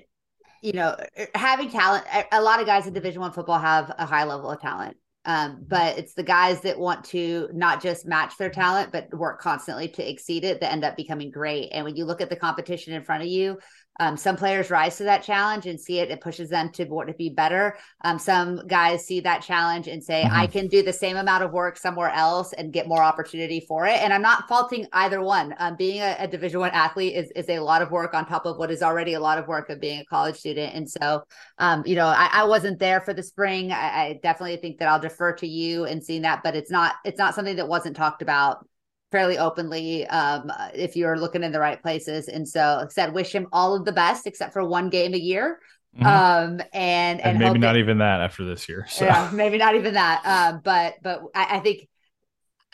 you 0.63 0.71
know, 0.71 0.95
having 1.35 1.69
talent. 1.69 2.05
A 2.31 2.41
lot 2.41 2.61
of 2.61 2.65
guys 2.65 2.87
in 2.87 2.93
Division 2.93 3.21
One 3.21 3.33
football 3.33 3.59
have 3.59 3.93
a 3.97 4.05
high 4.05 4.23
level 4.23 4.49
of 4.49 4.61
talent. 4.61 4.97
Um, 5.25 5.63
but 5.67 5.97
it's 5.97 6.15
the 6.15 6.23
guys 6.23 6.61
that 6.61 6.77
want 6.79 7.05
to 7.05 7.49
not 7.53 7.81
just 7.81 8.05
match 8.05 8.37
their 8.37 8.49
talent, 8.49 8.91
but 8.91 9.13
work 9.13 9.39
constantly 9.39 9.87
to 9.89 10.09
exceed 10.09 10.43
it 10.43 10.59
that 10.59 10.71
end 10.71 10.83
up 10.83 10.97
becoming 10.97 11.31
great. 11.31 11.69
And 11.71 11.85
when 11.85 11.95
you 11.95 12.03
look 12.05 12.19
at 12.19 12.29
the 12.29 12.35
competition 12.35 12.93
in 12.93 13.03
front 13.03 13.23
of 13.23 13.29
you, 13.29 13.59
um, 13.99 14.17
some 14.17 14.35
players 14.35 14.71
rise 14.71 14.97
to 14.97 15.03
that 15.03 15.23
challenge 15.23 15.65
and 15.65 15.79
see 15.79 15.99
it. 15.99 16.09
It 16.09 16.21
pushes 16.21 16.49
them 16.49 16.69
to 16.71 16.85
want 16.85 17.09
to 17.09 17.13
be 17.13 17.29
better. 17.29 17.77
Um, 18.03 18.17
some 18.17 18.65
guys 18.67 19.05
see 19.05 19.19
that 19.21 19.41
challenge 19.41 19.87
and 19.87 20.03
say, 20.03 20.23
mm-hmm. 20.23 20.35
"I 20.35 20.47
can 20.47 20.67
do 20.67 20.81
the 20.81 20.93
same 20.93 21.17
amount 21.17 21.43
of 21.43 21.51
work 21.51 21.77
somewhere 21.77 22.09
else 22.09 22.53
and 22.53 22.73
get 22.73 22.87
more 22.87 23.03
opportunity 23.03 23.59
for 23.59 23.85
it." 23.85 24.01
And 24.01 24.11
I'm 24.11 24.21
not 24.21 24.47
faulting 24.47 24.87
either 24.93 25.21
one. 25.21 25.53
Um, 25.59 25.75
being 25.75 26.01
a, 26.01 26.15
a 26.19 26.27
Division 26.27 26.59
One 26.59 26.71
athlete 26.71 27.15
is 27.15 27.31
is 27.35 27.49
a 27.49 27.59
lot 27.59 27.81
of 27.81 27.91
work 27.91 28.13
on 28.13 28.25
top 28.25 28.45
of 28.45 28.57
what 28.57 28.71
is 28.71 28.81
already 28.81 29.13
a 29.13 29.19
lot 29.19 29.37
of 29.37 29.47
work 29.47 29.69
of 29.69 29.79
being 29.79 29.99
a 29.99 30.05
college 30.05 30.37
student. 30.37 30.73
And 30.73 30.89
so, 30.89 31.23
um, 31.59 31.83
you 31.85 31.95
know, 31.95 32.07
I, 32.07 32.29
I, 32.31 32.43
wasn't 32.45 32.79
there 32.79 33.01
for 33.01 33.13
the 33.13 33.23
spring. 33.23 33.71
I, 33.71 33.75
I 33.75 34.19
definitely 34.23 34.57
think 34.57 34.79
that 34.79 34.87
I'll 34.87 34.99
defer 34.99 35.33
to 35.33 35.47
you 35.47 35.85
and 35.85 36.03
seeing 36.03 36.23
that, 36.23 36.41
but 36.43 36.55
it's 36.55 36.71
not 36.71 36.95
it's 37.05 37.19
not 37.19 37.35
something 37.35 37.57
that 37.57 37.67
wasn't 37.67 37.95
talked 37.95 38.21
about 38.21 38.65
fairly 39.13 39.37
openly 39.37 40.07
um, 40.07 40.51
if 40.73 40.95
you're 40.95 41.19
looking 41.19 41.43
in 41.43 41.51
the 41.51 41.59
right 41.59 41.79
places. 41.79 42.27
And 42.27 42.49
so, 42.49 42.77
like 42.79 42.87
I 42.87 42.89
said, 42.89 43.13
wish 43.13 43.31
him 43.31 43.47
all 43.53 43.75
of 43.75 43.85
the 43.85 43.91
best, 43.91 44.25
except 44.25 44.53
for 44.53 44.65
one 44.65 44.89
game 44.89 45.13
a 45.13 45.17
year. 45.17 45.59
Mm-hmm. 45.95 46.05
Um, 46.07 46.61
and, 46.73 47.21
and, 47.21 47.21
and 47.21 47.39
maybe 47.39 47.59
not 47.59 47.77
even 47.77 47.99
that 47.99 48.21
after 48.21 48.43
this 48.43 48.67
year. 48.67 48.87
So. 48.89 49.05
Yeah, 49.05 49.29
maybe 49.31 49.59
not 49.59 49.75
even 49.75 49.93
that. 49.93 50.25
Um, 50.25 50.61
but 50.63 50.95
but 51.03 51.21
I, 51.35 51.57
I 51.57 51.59
think 51.59 51.87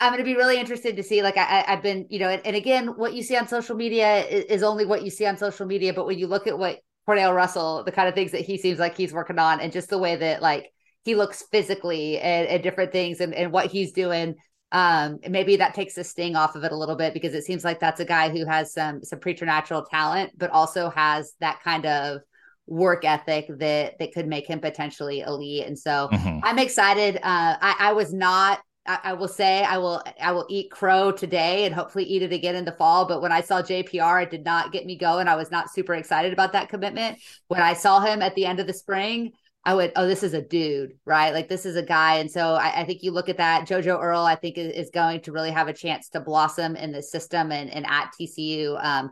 I'm 0.00 0.12
going 0.12 0.24
to 0.24 0.24
be 0.24 0.34
really 0.34 0.58
interested 0.58 0.96
to 0.96 1.02
see. 1.02 1.22
Like 1.22 1.36
I, 1.36 1.64
have 1.66 1.82
been, 1.82 2.06
you 2.08 2.18
know, 2.18 2.30
and, 2.30 2.44
and, 2.46 2.56
again, 2.56 2.96
what 2.96 3.12
you 3.12 3.22
see 3.22 3.36
on 3.36 3.46
social 3.46 3.76
media 3.76 4.24
is, 4.24 4.44
is, 4.44 4.62
only 4.62 4.86
what 4.86 5.04
you 5.04 5.10
see 5.10 5.26
on 5.26 5.36
social 5.36 5.66
media. 5.66 5.92
But 5.92 6.06
when 6.06 6.18
you 6.18 6.26
look 6.26 6.46
at 6.46 6.58
what 6.58 6.80
Cornell 7.04 7.34
Russell, 7.34 7.84
the 7.84 7.92
kind 7.92 8.08
of 8.08 8.14
things 8.14 8.32
that 8.32 8.40
he 8.40 8.56
seems 8.56 8.78
like 8.78 8.96
he's 8.96 9.12
working 9.12 9.38
on, 9.38 9.60
and 9.60 9.70
just 9.70 9.90
the 9.90 9.98
way 9.98 10.16
that 10.16 10.40
like 10.40 10.72
he 11.04 11.14
looks 11.14 11.44
physically 11.52 12.18
and, 12.18 12.48
and 12.48 12.62
different 12.62 12.92
things, 12.92 13.20
and, 13.20 13.34
and 13.34 13.52
what 13.52 13.66
he's 13.66 13.92
doing 13.92 14.36
um 14.72 15.18
maybe 15.28 15.56
that 15.56 15.74
takes 15.74 15.94
the 15.94 16.04
sting 16.04 16.36
off 16.36 16.54
of 16.54 16.64
it 16.64 16.72
a 16.72 16.76
little 16.76 16.96
bit 16.96 17.12
because 17.12 17.34
it 17.34 17.44
seems 17.44 17.64
like 17.64 17.80
that's 17.80 18.00
a 18.00 18.04
guy 18.04 18.28
who 18.28 18.44
has 18.46 18.72
some 18.72 19.02
some 19.02 19.18
preternatural 19.18 19.84
talent 19.84 20.30
but 20.36 20.50
also 20.50 20.90
has 20.90 21.32
that 21.40 21.60
kind 21.62 21.86
of 21.86 22.20
work 22.66 23.04
ethic 23.04 23.46
that 23.58 23.98
that 23.98 24.12
could 24.12 24.28
make 24.28 24.46
him 24.46 24.60
potentially 24.60 25.20
elite 25.20 25.66
and 25.66 25.78
so 25.78 26.08
mm-hmm. 26.12 26.38
i'm 26.44 26.58
excited 26.58 27.16
uh 27.16 27.56
i 27.60 27.76
i 27.80 27.92
was 27.92 28.12
not 28.12 28.60
I, 28.86 28.98
I, 29.04 29.12
will 29.12 29.28
say 29.28 29.62
I 29.62 29.76
will 29.78 30.02
I 30.20 30.32
will 30.32 30.46
eat 30.48 30.70
crow 30.70 31.12
today 31.12 31.66
and 31.66 31.74
hopefully 31.74 32.04
eat 32.04 32.22
it 32.22 32.32
again 32.32 32.56
in 32.56 32.64
the 32.64 32.72
fall. 32.72 33.06
But 33.06 33.20
when 33.20 33.30
I 33.30 33.42
saw 33.42 33.60
JPR, 33.60 34.22
it 34.22 34.30
did 34.30 34.44
not 34.44 34.72
get 34.72 34.86
me 34.86 34.96
going. 34.96 35.28
I 35.28 35.36
was 35.36 35.50
not 35.50 35.70
super 35.70 35.94
excited 35.94 36.32
about 36.32 36.52
that 36.54 36.70
commitment. 36.70 37.18
When 37.48 37.60
I 37.60 37.74
saw 37.74 38.00
him 38.00 38.22
at 38.22 38.34
the 38.34 38.46
end 38.46 38.58
of 38.58 38.66
the 38.66 38.72
spring, 38.72 39.32
I 39.64 39.74
would, 39.74 39.92
oh, 39.94 40.06
this 40.06 40.22
is 40.22 40.32
a 40.32 40.40
dude, 40.40 40.92
right? 41.04 41.34
Like 41.34 41.48
this 41.48 41.66
is 41.66 41.76
a 41.76 41.82
guy. 41.82 42.16
And 42.16 42.30
so 42.30 42.54
I, 42.54 42.80
I 42.80 42.84
think 42.84 43.02
you 43.02 43.12
look 43.12 43.28
at 43.28 43.36
that. 43.36 43.68
JoJo 43.68 44.00
Earle, 44.00 44.24
I 44.24 44.34
think, 44.34 44.56
is, 44.56 44.72
is, 44.72 44.90
going 44.90 45.20
to 45.22 45.32
really 45.32 45.50
have 45.50 45.68
a 45.68 45.72
chance 45.74 46.08
to 46.10 46.20
blossom 46.20 46.76
in 46.76 46.92
the 46.92 47.02
system 47.02 47.52
and, 47.52 47.68
and 47.68 47.84
at 47.86 48.10
TCU. 48.18 48.82
Um, 48.82 49.10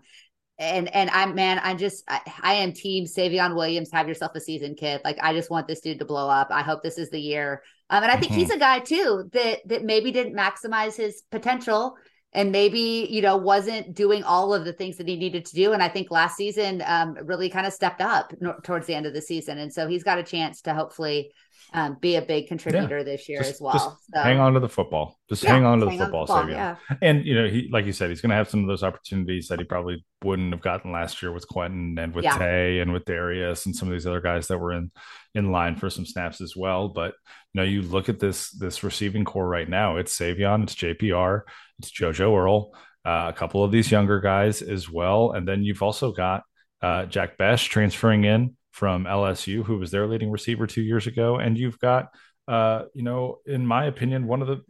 and 0.59 0.93
and 0.95 1.09
I'm 1.11 1.35
man, 1.35 1.61
I'm 1.63 1.79
just 1.79 2.03
I, 2.09 2.21
I, 2.43 2.55
am 2.55 2.73
team 2.73 3.05
Savion 3.05 3.55
Williams. 3.55 3.93
Have 3.93 4.09
yourself 4.09 4.33
a 4.35 4.41
season, 4.41 4.75
kid. 4.75 5.01
Like 5.05 5.19
I 5.23 5.33
just 5.33 5.51
want 5.51 5.69
this 5.69 5.81
dude 5.81 6.01
to 6.01 6.05
blow 6.05 6.29
up. 6.29 6.49
I 6.51 6.63
hope 6.63 6.83
this 6.83 6.99
is 6.99 7.11
the 7.11 7.21
year. 7.21 7.63
Um, 7.91 8.03
and 8.03 8.11
I 8.11 8.17
think 8.17 8.33
mm-hmm. 8.33 8.41
he's 8.41 8.51
a 8.51 8.59
guy 8.59 8.81
too 8.81 9.31
that 9.33 9.61
that 9.67 9.85
maybe 9.85 10.11
didn't 10.11 10.35
maximize 10.35 10.97
his 10.97 11.23
potential 11.31 11.95
and 12.33 12.53
maybe 12.53 13.07
you 13.11 13.23
know 13.23 13.37
wasn't 13.37 13.95
doing 13.95 14.23
all 14.23 14.53
of 14.53 14.65
the 14.65 14.73
things 14.73 14.97
that 14.97 15.09
he 15.09 15.17
needed 15.17 15.45
to 15.45 15.55
do 15.55 15.73
and 15.73 15.83
i 15.83 15.89
think 15.89 16.11
last 16.11 16.37
season 16.37 16.83
um, 16.87 17.17
really 17.25 17.49
kind 17.49 17.67
of 17.67 17.73
stepped 17.73 18.01
up 18.01 18.33
no- 18.41 18.59
towards 18.63 18.87
the 18.87 18.95
end 18.95 19.07
of 19.07 19.15
the 19.15 19.23
season 19.23 19.59
and 19.59 19.73
so 19.73 19.89
he's 19.89 20.03
got 20.03 20.19
a 20.19 20.23
chance 20.23 20.61
to 20.61 20.75
hopefully 20.75 21.33
um, 21.75 21.99
be 22.01 22.17
a 22.17 22.23
big 22.23 22.49
contributor 22.49 22.99
yeah. 22.99 23.05
this 23.05 23.29
year 23.29 23.41
just, 23.41 23.55
as 23.55 23.61
well. 23.61 23.99
So, 24.15 24.21
hang 24.21 24.39
on 24.39 24.55
to 24.55 24.61
the 24.61 24.69
football. 24.69 25.19
Just 25.29 25.43
yeah, 25.43 25.53
hang 25.53 25.65
on 25.65 25.81
to 25.81 25.85
the 25.85 25.99
football, 25.99 26.25
the 26.25 26.33
football 26.33 26.51
yeah. 26.51 26.77
And 27.03 27.27
you 27.27 27.35
know, 27.35 27.47
he 27.47 27.69
like 27.71 27.85
you 27.85 27.93
said, 27.93 28.09
he's 28.09 28.23
going 28.23 28.31
to 28.31 28.37
have 28.37 28.49
some 28.49 28.61
of 28.61 28.69
those 28.69 28.83
opportunities 28.83 29.49
that 29.49 29.59
he 29.59 29.67
probably 29.67 30.03
wouldn't 30.25 30.53
have 30.53 30.63
gotten 30.63 30.93
last 30.93 31.23
year 31.23 31.31
with 31.31 31.47
Quentin 31.47 31.99
and 31.99 32.15
with. 32.15 32.25
Taye 32.25 32.81
and 32.81 32.93
with 32.93 33.05
Derius 33.05 33.67
and 33.67 33.75
some 33.75 33.89
of 33.89 33.93
these 33.93 34.07
other 34.07 34.21
guys 34.21 34.49
that 34.49 34.59
were 34.59 34.73
in 34.73 34.91
in 35.35 35.53
line 35.53 35.77
for 35.77 35.91
some 35.91 36.07
snaps 36.07 36.41
as 36.41 36.57
well. 36.57 36.89
But 36.89 37.15
you 37.53 37.61
know, 37.61 37.65
you 37.65 37.83
look 37.83 38.09
at 38.09 38.19
this 38.19 38.51
this 38.51 38.83
receiving 38.83 39.25
core 39.25 39.49
right 39.49 39.69
now. 39.69 39.97
It's 39.97 40.17
Savion, 40.17 40.63
it's 40.63 40.75
JPR, 40.75 41.43
it's 41.79 41.91
JoJo 41.91 42.37
Earle, 42.37 42.75
uh, 43.05 43.27
a 43.29 43.33
couple 43.33 43.63
of 43.65 43.73
these 43.73 43.91
younger 43.91 44.21
guys 44.21 44.63
as 44.63 44.91
well, 44.91 45.33
and 45.33 45.47
then 45.47 45.63
you've 45.63 45.83
also 45.83 46.13
got 46.13 46.43
uh, 46.83 47.07
Jack 47.07 47.39
Bech 47.39 47.61
transferring 47.61 48.25
in 48.25 48.57
from 48.73 49.05
LSU, 49.05 49.65
who 49.65 49.79
was 49.79 49.91
their 49.91 50.07
leading 50.07 50.31
receiver 50.31 50.67
two 50.67 50.83
years 50.83 51.07
ago, 51.07 51.37
and 51.37 51.59
you've 51.59 51.79
got, 51.79 52.09
uh, 52.47 52.85
you 52.95 53.03
know, 53.03 53.39
in 53.47 53.67
my 53.67 53.87
opinion, 53.87 54.27
one 54.27 54.43
of 54.43 54.49
the 54.49 54.63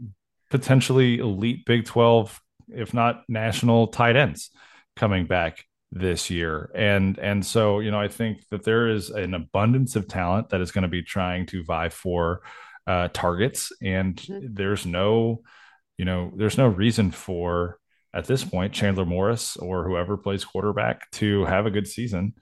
potentially 0.51 1.19
elite 1.19 1.65
Big 1.67 1.85
Twelve, 1.85 2.41
if 2.69 2.95
not 2.95 3.25
national, 3.29 3.89
tight 3.89 4.17
ends 4.17 4.51
coming 4.97 5.27
back 5.27 5.65
this 5.93 6.31
year. 6.31 6.71
And 6.75 7.19
and 7.19 7.45
so 7.45 7.81
you 7.81 7.91
know 7.91 8.01
i 8.01 8.09
think 8.09 8.47
that 8.51 8.63
there 8.63 8.89
is 8.89 9.11
an 9.11 9.35
abundance 9.35 9.97
of 9.97 10.07
talent 10.07 10.51
that 10.51 10.61
is 10.61 10.71
going 10.71 10.83
to 10.83 10.89
be 10.89 11.03
trying 11.03 11.47
to 11.47 11.65
vie 11.65 11.89
for 11.89 12.43
uh 12.87 13.09
targets. 13.13 13.73
And 13.83 14.17
mm-hmm. 14.17 14.49
there's 14.53 14.85
no 14.85 15.43
you 15.99 16.05
know 16.05 16.33
there's 16.37 16.57
no 16.57 16.67
reason 16.67 17.11
for 17.11 17.79
at 18.15 18.25
this 18.25 18.43
point 18.43 18.73
chandler 18.73 19.05
morris 19.05 19.57
or 19.59 19.87
whoever 19.87 20.17
plays 20.17 20.45
quarterback 20.45 21.11
to 21.11 21.45
have 21.45 21.67
a 21.67 21.71
good 21.71 21.87
season 21.87 22.33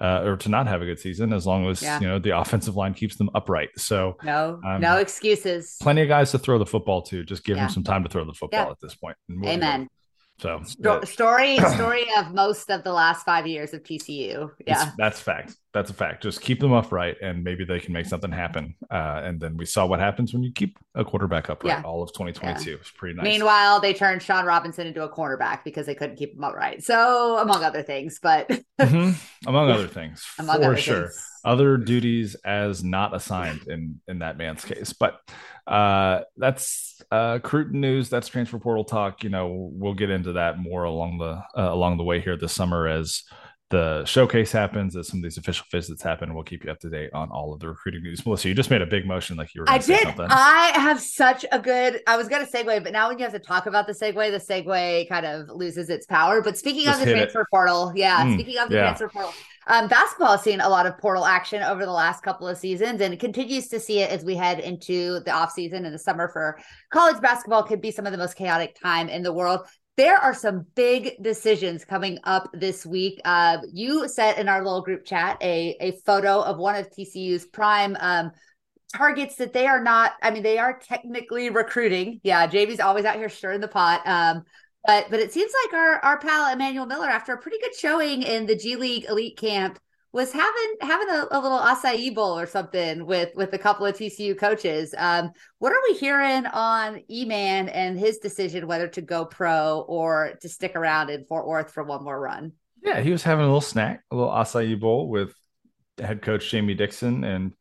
uh, 0.00 0.22
or 0.24 0.36
to 0.36 0.48
not 0.48 0.66
have 0.66 0.82
a 0.82 0.84
good 0.84 0.98
season 0.98 1.32
as 1.32 1.46
long 1.46 1.68
as 1.68 1.80
yeah. 1.80 2.00
you 2.00 2.06
know 2.06 2.18
the 2.18 2.36
offensive 2.36 2.74
line 2.74 2.94
keeps 2.94 3.16
them 3.16 3.30
upright. 3.34 3.68
So 3.76 4.16
no, 4.24 4.60
um, 4.66 4.80
no 4.80 4.98
excuses. 4.98 5.76
Plenty 5.80 6.02
of 6.02 6.08
guys 6.08 6.32
to 6.32 6.38
throw 6.38 6.58
the 6.58 6.66
football 6.66 7.02
to. 7.02 7.24
Just 7.24 7.44
give 7.44 7.56
yeah. 7.56 7.64
them 7.64 7.72
some 7.72 7.84
time 7.84 8.02
to 8.02 8.08
throw 8.08 8.24
the 8.24 8.32
football 8.32 8.66
yeah. 8.66 8.70
at 8.70 8.80
this 8.80 8.94
point. 8.94 9.16
Amen. 9.44 9.88
So 10.38 10.60
Sto- 10.64 11.04
story 11.04 11.58
story 11.74 12.06
of 12.16 12.34
most 12.34 12.70
of 12.70 12.82
the 12.82 12.92
last 12.92 13.24
five 13.24 13.46
years 13.46 13.72
of 13.72 13.82
TCU. 13.82 14.50
Yeah, 14.66 14.90
that's 14.98 15.20
fact. 15.20 15.56
That's 15.72 15.90
a 15.90 15.94
fact. 15.94 16.22
Just 16.22 16.40
keep 16.40 16.60
them 16.60 16.72
upright, 16.72 17.16
and 17.22 17.42
maybe 17.42 17.64
they 17.64 17.80
can 17.80 17.92
make 17.92 18.06
something 18.06 18.30
happen. 18.30 18.74
Uh, 18.90 19.22
and 19.24 19.40
then 19.40 19.56
we 19.56 19.64
saw 19.64 19.86
what 19.86 20.00
happens 20.00 20.32
when 20.32 20.42
you 20.42 20.52
keep 20.52 20.78
a 20.94 21.04
quarterback 21.04 21.50
upright. 21.50 21.78
Yeah. 21.78 21.82
All 21.82 22.02
of 22.02 22.12
2022 22.12 22.70
yeah. 22.70 22.76
It's 22.76 22.90
pretty 22.90 23.16
nice. 23.16 23.24
Meanwhile, 23.24 23.80
they 23.80 23.94
turned 23.94 24.22
Sean 24.22 24.44
Robinson 24.44 24.86
into 24.86 25.02
a 25.02 25.08
cornerback 25.08 25.64
because 25.64 25.86
they 25.86 25.94
couldn't 25.94 26.16
keep 26.16 26.34
him 26.34 26.44
upright. 26.44 26.84
So 26.84 27.38
among 27.38 27.62
other 27.62 27.82
things, 27.82 28.18
but 28.22 28.48
mm-hmm. 28.48 29.12
among 29.48 29.70
other 29.70 29.88
things, 29.88 30.24
among 30.38 30.56
for 30.56 30.64
other 30.64 30.76
sure. 30.76 31.02
Things. 31.02 31.33
Other 31.44 31.76
duties 31.76 32.36
as 32.44 32.82
not 32.82 33.14
assigned 33.14 33.66
in 33.68 34.00
in 34.08 34.20
that 34.20 34.38
man's 34.38 34.64
case, 34.64 34.92
but 34.92 35.20
uh, 35.66 36.20
that's 36.36 37.02
uh, 37.10 37.38
Crootin' 37.40 37.80
news. 37.80 38.08
That's 38.08 38.28
transfer 38.28 38.58
portal 38.58 38.84
talk. 38.84 39.24
You 39.24 39.30
know, 39.30 39.70
we'll 39.72 39.94
get 39.94 40.10
into 40.10 40.32
that 40.32 40.58
more 40.58 40.84
along 40.84 41.18
the 41.18 41.42
uh, 41.60 41.72
along 41.72 41.98
the 41.98 42.04
way 42.04 42.20
here 42.20 42.36
this 42.36 42.52
summer 42.52 42.86
as 42.88 43.24
the 43.74 44.04
showcase 44.04 44.52
happens, 44.52 44.94
as 44.94 45.08
some 45.08 45.18
of 45.18 45.24
these 45.24 45.36
official 45.36 45.66
visits 45.72 46.00
happen. 46.00 46.32
We'll 46.32 46.44
keep 46.44 46.64
you 46.64 46.70
up 46.70 46.78
to 46.80 46.88
date 46.88 47.10
on 47.12 47.28
all 47.30 47.52
of 47.52 47.58
the 47.58 47.66
recruiting 47.66 48.04
news. 48.04 48.24
Melissa, 48.24 48.48
you 48.48 48.54
just 48.54 48.70
made 48.70 48.82
a 48.82 48.86
big 48.86 49.04
motion 49.04 49.36
like 49.36 49.52
you 49.52 49.62
were. 49.62 49.68
I 49.68 49.78
did. 49.78 50.00
Something. 50.00 50.28
I 50.30 50.70
have 50.76 51.00
such 51.00 51.44
a 51.50 51.58
good. 51.58 52.00
I 52.06 52.16
was 52.16 52.28
going 52.28 52.46
to 52.46 52.50
segue, 52.50 52.84
but 52.84 52.92
now 52.92 53.08
when 53.08 53.18
you 53.18 53.24
have 53.24 53.32
to 53.32 53.40
talk 53.40 53.66
about 53.66 53.88
the 53.88 53.92
segue, 53.92 54.14
the 54.14 54.38
segue 54.38 55.08
kind 55.08 55.26
of 55.26 55.48
loses 55.48 55.90
its 55.90 56.06
power. 56.06 56.40
But 56.40 56.56
speaking 56.56 56.84
just 56.84 57.00
of 57.00 57.06
the 57.06 57.12
transfer 57.12 57.40
it. 57.40 57.48
portal, 57.50 57.92
yeah. 57.96 58.24
Mm, 58.24 58.34
speaking 58.34 58.58
of 58.58 58.68
the 58.68 58.76
yeah. 58.76 58.82
transfer 58.82 59.08
portal, 59.08 59.32
um, 59.66 59.88
basketball 59.88 60.32
has 60.32 60.42
seen 60.42 60.60
a 60.60 60.68
lot 60.68 60.86
of 60.86 60.96
portal 60.98 61.24
action 61.24 61.60
over 61.60 61.84
the 61.84 61.92
last 61.92 62.22
couple 62.22 62.46
of 62.46 62.56
seasons 62.56 63.00
and 63.00 63.18
continues 63.18 63.66
to 63.68 63.80
see 63.80 63.98
it 63.98 64.10
as 64.10 64.24
we 64.24 64.36
head 64.36 64.60
into 64.60 65.18
the 65.20 65.32
offseason 65.32 65.84
and 65.84 65.92
the 65.92 65.98
summer 65.98 66.28
for 66.28 66.60
college 66.90 67.20
basketball 67.20 67.64
could 67.64 67.80
be 67.80 67.90
some 67.90 68.06
of 68.06 68.12
the 68.12 68.18
most 68.18 68.36
chaotic 68.36 68.78
time 68.80 69.08
in 69.08 69.24
the 69.24 69.32
world. 69.32 69.66
There 69.96 70.16
are 70.16 70.34
some 70.34 70.66
big 70.74 71.22
decisions 71.22 71.84
coming 71.84 72.18
up 72.24 72.50
this 72.52 72.84
week. 72.84 73.20
Uh, 73.24 73.58
you 73.72 74.08
set 74.08 74.38
in 74.38 74.48
our 74.48 74.64
little 74.64 74.82
group 74.82 75.04
chat 75.04 75.38
a, 75.40 75.76
a 75.80 75.92
photo 76.04 76.40
of 76.40 76.58
one 76.58 76.74
of 76.74 76.90
TCU's 76.90 77.46
prime 77.46 77.96
um, 78.00 78.32
targets 78.96 79.36
that 79.36 79.52
they 79.52 79.66
are 79.66 79.82
not, 79.82 80.12
I 80.20 80.32
mean, 80.32 80.42
they 80.42 80.58
are 80.58 80.78
technically 80.80 81.50
recruiting. 81.50 82.20
Yeah, 82.24 82.48
JV's 82.48 82.80
always 82.80 83.04
out 83.04 83.16
here 83.16 83.28
stirring 83.28 83.60
the 83.60 83.68
pot. 83.68 84.02
Um, 84.04 84.44
but 84.86 85.06
but 85.10 85.20
it 85.20 85.32
seems 85.32 85.52
like 85.64 85.74
our 85.74 85.98
our 86.04 86.18
pal 86.18 86.52
Emmanuel 86.52 86.86
Miller, 86.86 87.08
after 87.08 87.32
a 87.32 87.38
pretty 87.38 87.58
good 87.58 87.74
showing 87.74 88.22
in 88.22 88.46
the 88.46 88.56
G 88.56 88.76
League 88.76 89.06
elite 89.08 89.38
camp, 89.38 89.78
was 90.14 90.30
having 90.30 90.76
having 90.80 91.08
a, 91.10 91.26
a 91.32 91.40
little 91.40 91.58
acai 91.58 92.14
bowl 92.14 92.38
or 92.38 92.46
something 92.46 93.04
with 93.04 93.34
with 93.34 93.52
a 93.52 93.58
couple 93.58 93.84
of 93.84 93.96
TCU 93.96 94.38
coaches. 94.38 94.94
Um, 94.96 95.32
what 95.58 95.72
are 95.72 95.82
we 95.88 95.98
hearing 95.98 96.46
on 96.46 97.02
E-Man 97.10 97.68
and 97.68 97.98
his 97.98 98.18
decision 98.18 98.68
whether 98.68 98.86
to 98.86 99.02
go 99.02 99.24
pro 99.24 99.84
or 99.88 100.38
to 100.40 100.48
stick 100.48 100.76
around 100.76 101.10
in 101.10 101.24
Fort 101.24 101.48
Worth 101.48 101.72
for 101.72 101.82
one 101.82 102.04
more 102.04 102.18
run? 102.18 102.52
Yeah, 102.80 103.00
he 103.00 103.10
was 103.10 103.24
having 103.24 103.42
a 103.42 103.48
little 103.48 103.60
snack, 103.60 104.04
a 104.12 104.14
little 104.14 104.30
acai 104.30 104.78
bowl 104.78 105.08
with 105.08 105.34
head 105.98 106.22
coach 106.22 106.48
Jamie 106.48 106.74
Dixon 106.74 107.24
and 107.24 107.52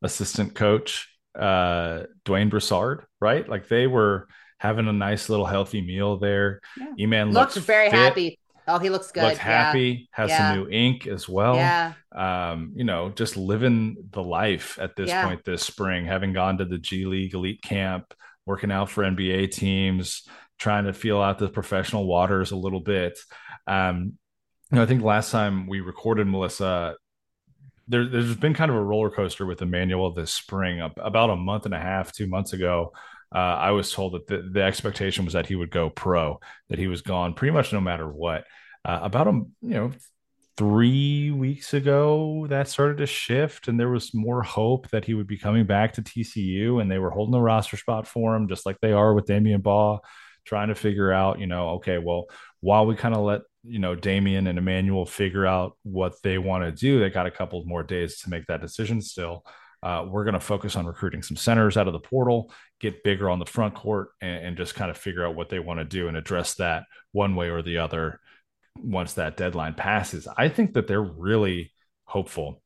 assistant 0.00 0.54
coach 0.54 1.06
uh, 1.38 2.04
Dwayne 2.24 2.48
Broussard, 2.48 3.04
right? 3.20 3.46
Like 3.46 3.68
they 3.68 3.86
were 3.86 4.26
having 4.56 4.88
a 4.88 4.92
nice 4.92 5.28
little 5.28 5.46
healthy 5.46 5.82
meal 5.82 6.16
there. 6.16 6.60
Yeah. 6.78 6.92
E-Man 7.00 7.32
looks, 7.32 7.56
looks 7.56 7.66
very 7.66 7.90
fit, 7.90 7.98
happy. 7.98 8.39
Oh, 8.66 8.78
he 8.78 8.90
looks 8.90 9.10
good. 9.10 9.24
Looks 9.24 9.38
happy. 9.38 9.88
Yeah. 9.88 10.22
Has 10.22 10.30
yeah. 10.30 10.38
some 10.52 10.58
new 10.58 10.70
ink 10.70 11.06
as 11.06 11.28
well. 11.28 11.56
Yeah. 11.56 11.94
Um, 12.12 12.72
you 12.76 12.84
know, 12.84 13.10
just 13.10 13.36
living 13.36 13.96
the 14.10 14.22
life 14.22 14.78
at 14.80 14.96
this 14.96 15.08
yeah. 15.08 15.26
point 15.26 15.44
this 15.44 15.62
spring, 15.62 16.06
having 16.06 16.32
gone 16.32 16.58
to 16.58 16.64
the 16.64 16.78
G 16.78 17.06
League 17.06 17.34
elite 17.34 17.62
camp, 17.62 18.14
working 18.46 18.70
out 18.70 18.90
for 18.90 19.04
NBA 19.04 19.50
teams, 19.50 20.28
trying 20.58 20.84
to 20.84 20.92
feel 20.92 21.20
out 21.20 21.38
the 21.38 21.48
professional 21.48 22.06
waters 22.06 22.50
a 22.50 22.56
little 22.56 22.80
bit. 22.80 23.18
Um, 23.66 24.18
you 24.70 24.76
know, 24.76 24.82
I 24.82 24.86
think 24.86 25.02
last 25.02 25.30
time 25.30 25.66
we 25.66 25.80
recorded 25.80 26.26
Melissa, 26.26 26.96
there, 27.88 28.08
has 28.08 28.36
been 28.36 28.54
kind 28.54 28.70
of 28.70 28.76
a 28.76 28.82
roller 28.82 29.10
coaster 29.10 29.46
with 29.46 29.62
Emmanuel 29.62 30.12
this 30.12 30.32
spring. 30.32 30.80
About 30.80 31.30
a 31.30 31.36
month 31.36 31.64
and 31.64 31.74
a 31.74 31.78
half, 31.78 32.12
two 32.12 32.28
months 32.28 32.52
ago, 32.52 32.92
uh, 33.34 33.38
I 33.38 33.70
was 33.70 33.92
told 33.92 34.14
that 34.14 34.26
the, 34.26 34.48
the, 34.50 34.62
expectation 34.62 35.24
was 35.24 35.34
that 35.34 35.46
he 35.46 35.54
would 35.54 35.70
go 35.70 35.88
pro, 35.88 36.40
that 36.68 36.78
he 36.78 36.88
was 36.88 37.02
gone 37.02 37.34
pretty 37.34 37.52
much 37.52 37.72
no 37.72 37.80
matter 37.80 38.08
what. 38.08 38.44
Uh, 38.84 39.00
about 39.02 39.28
a 39.28 39.32
you 39.32 39.48
know 39.62 39.92
three 40.56 41.30
weeks 41.30 41.72
ago, 41.74 42.46
that 42.48 42.68
started 42.68 42.98
to 42.98 43.06
shift, 43.06 43.68
and 43.68 43.78
there 43.78 43.90
was 43.90 44.14
more 44.14 44.42
hope 44.42 44.88
that 44.90 45.04
he 45.04 45.14
would 45.14 45.26
be 45.26 45.38
coming 45.38 45.64
back 45.64 45.94
to 45.94 46.02
TCU, 46.02 46.80
and 46.80 46.90
they 46.90 46.98
were 46.98 47.10
holding 47.10 47.34
a 47.34 47.40
roster 47.40 47.76
spot 47.76 48.06
for 48.06 48.34
him, 48.34 48.48
just 48.48 48.66
like 48.66 48.78
they 48.80 48.92
are 48.92 49.14
with 49.14 49.26
Damion 49.26 49.62
Baugh, 49.62 50.00
trying 50.44 50.68
to 50.68 50.74
figure 50.74 51.12
out, 51.12 51.38
you 51.38 51.46
know, 51.46 51.70
okay, 51.70 51.98
well, 51.98 52.26
while 52.60 52.86
we 52.86 52.94
kind 52.96 53.14
of 53.14 53.20
let 53.22 53.42
you 53.62 53.78
know 53.78 53.94
Damion 53.94 54.48
and 54.48 54.58
Emmanuel 54.58 55.04
figure 55.04 55.46
out 55.46 55.76
what 55.82 56.14
they 56.22 56.38
want 56.38 56.64
to 56.64 56.72
do. 56.72 56.98
They 56.98 57.10
got 57.10 57.26
a 57.26 57.30
couple 57.30 57.62
more 57.64 57.82
days 57.82 58.20
to 58.20 58.30
make 58.30 58.46
that 58.46 58.60
decision 58.60 59.02
still. 59.02 59.44
Uh, 59.82 60.04
we're 60.08 60.24
going 60.24 60.34
to 60.34 60.40
focus 60.40 60.76
on 60.76 60.86
recruiting 60.86 61.22
some 61.22 61.36
centers 61.36 61.76
out 61.76 61.86
of 61.86 61.92
the 61.92 62.00
portal, 62.00 62.52
get 62.80 63.02
bigger 63.02 63.30
on 63.30 63.38
the 63.38 63.46
front 63.46 63.74
court, 63.74 64.10
and, 64.20 64.46
and 64.46 64.56
just 64.56 64.74
kind 64.74 64.90
of 64.90 64.96
figure 64.96 65.26
out 65.26 65.34
what 65.34 65.48
they 65.48 65.58
want 65.58 65.80
to 65.80 65.84
do 65.84 66.08
and 66.08 66.16
address 66.16 66.54
that 66.54 66.84
one 67.12 67.34
way 67.34 67.48
or 67.48 67.62
the 67.62 67.78
other 67.78 68.20
once 68.78 69.14
that 69.14 69.36
deadline 69.36 69.74
passes. 69.74 70.28
I 70.36 70.48
think 70.48 70.74
that 70.74 70.86
they're 70.86 71.00
really 71.00 71.72
hopeful 72.04 72.62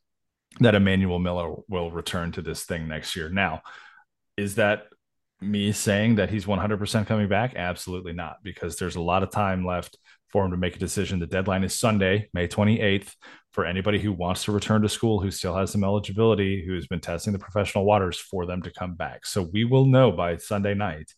that 0.61 0.75
Emmanuel 0.75 1.19
Miller 1.19 1.55
will 1.69 1.91
return 1.91 2.33
to 2.33 2.43
this 2.43 2.65
thing 2.65 2.89
next 2.89 3.17
year. 3.17 3.29
Now, 3.29 3.63
is 4.37 4.57
that 4.57 4.85
me 5.41 5.73
saying 5.73 6.17
that 6.17 6.31
he's 6.31 6.47
100% 6.47 7.07
coming 7.07 7.29
back? 7.29 7.55
Absolutely 7.57 8.13
not, 8.13 8.39
because 8.43 8.77
there's 8.77 8.97
a 8.97 9.01
lot 9.01 9.23
of 9.23 9.31
time 9.31 9.65
left 9.65 9.99
for 10.35 10.45
him 10.45 10.51
to 10.51 10.57
make 10.57 10.75
a 10.75 10.81
decision. 10.81 11.21
The 11.21 11.29
deadline 11.29 11.63
is 11.63 11.79
Sunday, 11.79 12.29
May 12.35 12.49
28th, 12.49 13.15
for 13.53 13.65
anybody 13.65 14.01
who 14.01 14.13
wants 14.13 14.43
to 14.45 14.53
return 14.53 14.83
to 14.83 14.89
school, 14.89 15.21
who 15.21 15.31
still 15.31 15.57
has 15.57 15.71
some 15.71 15.85
eligibility, 15.85 16.67
who's 16.67 16.89
been 16.89 16.99
testing 16.99 17.33
the 17.33 17.39
professional 17.39 17.85
waters 17.85 18.19
for 18.19 18.45
them 18.45 18.61
to 18.63 18.73
come 18.73 18.97
back. 18.97 19.27
So 19.27 19.49
we 19.53 19.63
will 19.63 19.87
know 19.87 20.11
by 20.11 20.39
Sunday 20.39 20.75
night 20.75 21.15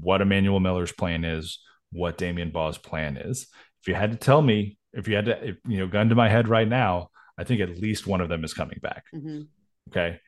what 0.00 0.20
Emmanuel 0.20 0.58
Miller's 0.58 0.90
plan 0.90 1.24
is, 1.24 1.60
what 1.92 2.18
Damion 2.18 2.52
Baugh's 2.52 2.76
plan 2.76 3.16
is. 3.16 3.46
If 3.82 3.86
you 3.86 3.94
had 3.94 4.10
to 4.10 4.18
tell 4.18 4.42
me, 4.42 4.78
if 4.92 5.06
you 5.06 5.14
had 5.14 5.26
to, 5.26 5.50
if, 5.50 5.56
you 5.68 5.78
know, 5.78 5.86
gun 5.86 6.08
to 6.08 6.16
my 6.16 6.28
head 6.28 6.48
right 6.48 6.66
now, 6.66 7.10
I 7.38 7.44
think 7.44 7.60
at 7.60 7.78
least 7.78 8.08
one 8.08 8.20
of 8.20 8.28
them 8.28 8.42
is 8.42 8.52
coming 8.52 8.80
back. 8.82 9.04
Mm-hmm. 9.14 9.42
Okay. 9.90 10.18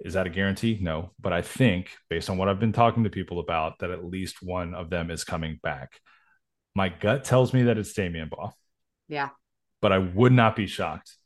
Is 0.00 0.12
that 0.12 0.26
a 0.26 0.30
guarantee? 0.30 0.76
No. 0.82 1.12
But 1.18 1.32
I 1.32 1.40
think, 1.40 1.92
based 2.10 2.28
on 2.28 2.36
what 2.36 2.50
I've 2.50 2.60
been 2.60 2.74
talking 2.74 3.04
to 3.04 3.10
people 3.10 3.40
about, 3.40 3.78
that 3.78 3.90
at 3.90 4.04
least 4.04 4.42
one 4.42 4.74
of 4.74 4.90
them 4.90 5.10
is 5.10 5.24
coming 5.24 5.58
back. 5.62 5.98
My 6.74 6.88
gut 6.88 7.24
tells 7.24 7.52
me 7.52 7.64
that 7.64 7.78
it's 7.78 7.92
Damion 7.92 8.30
Baugh. 8.30 8.52
Yeah. 9.08 9.30
But 9.80 9.92
I 9.92 9.98
would 9.98 10.32
not 10.32 10.56
be 10.56 10.66
shocked. 10.66 11.16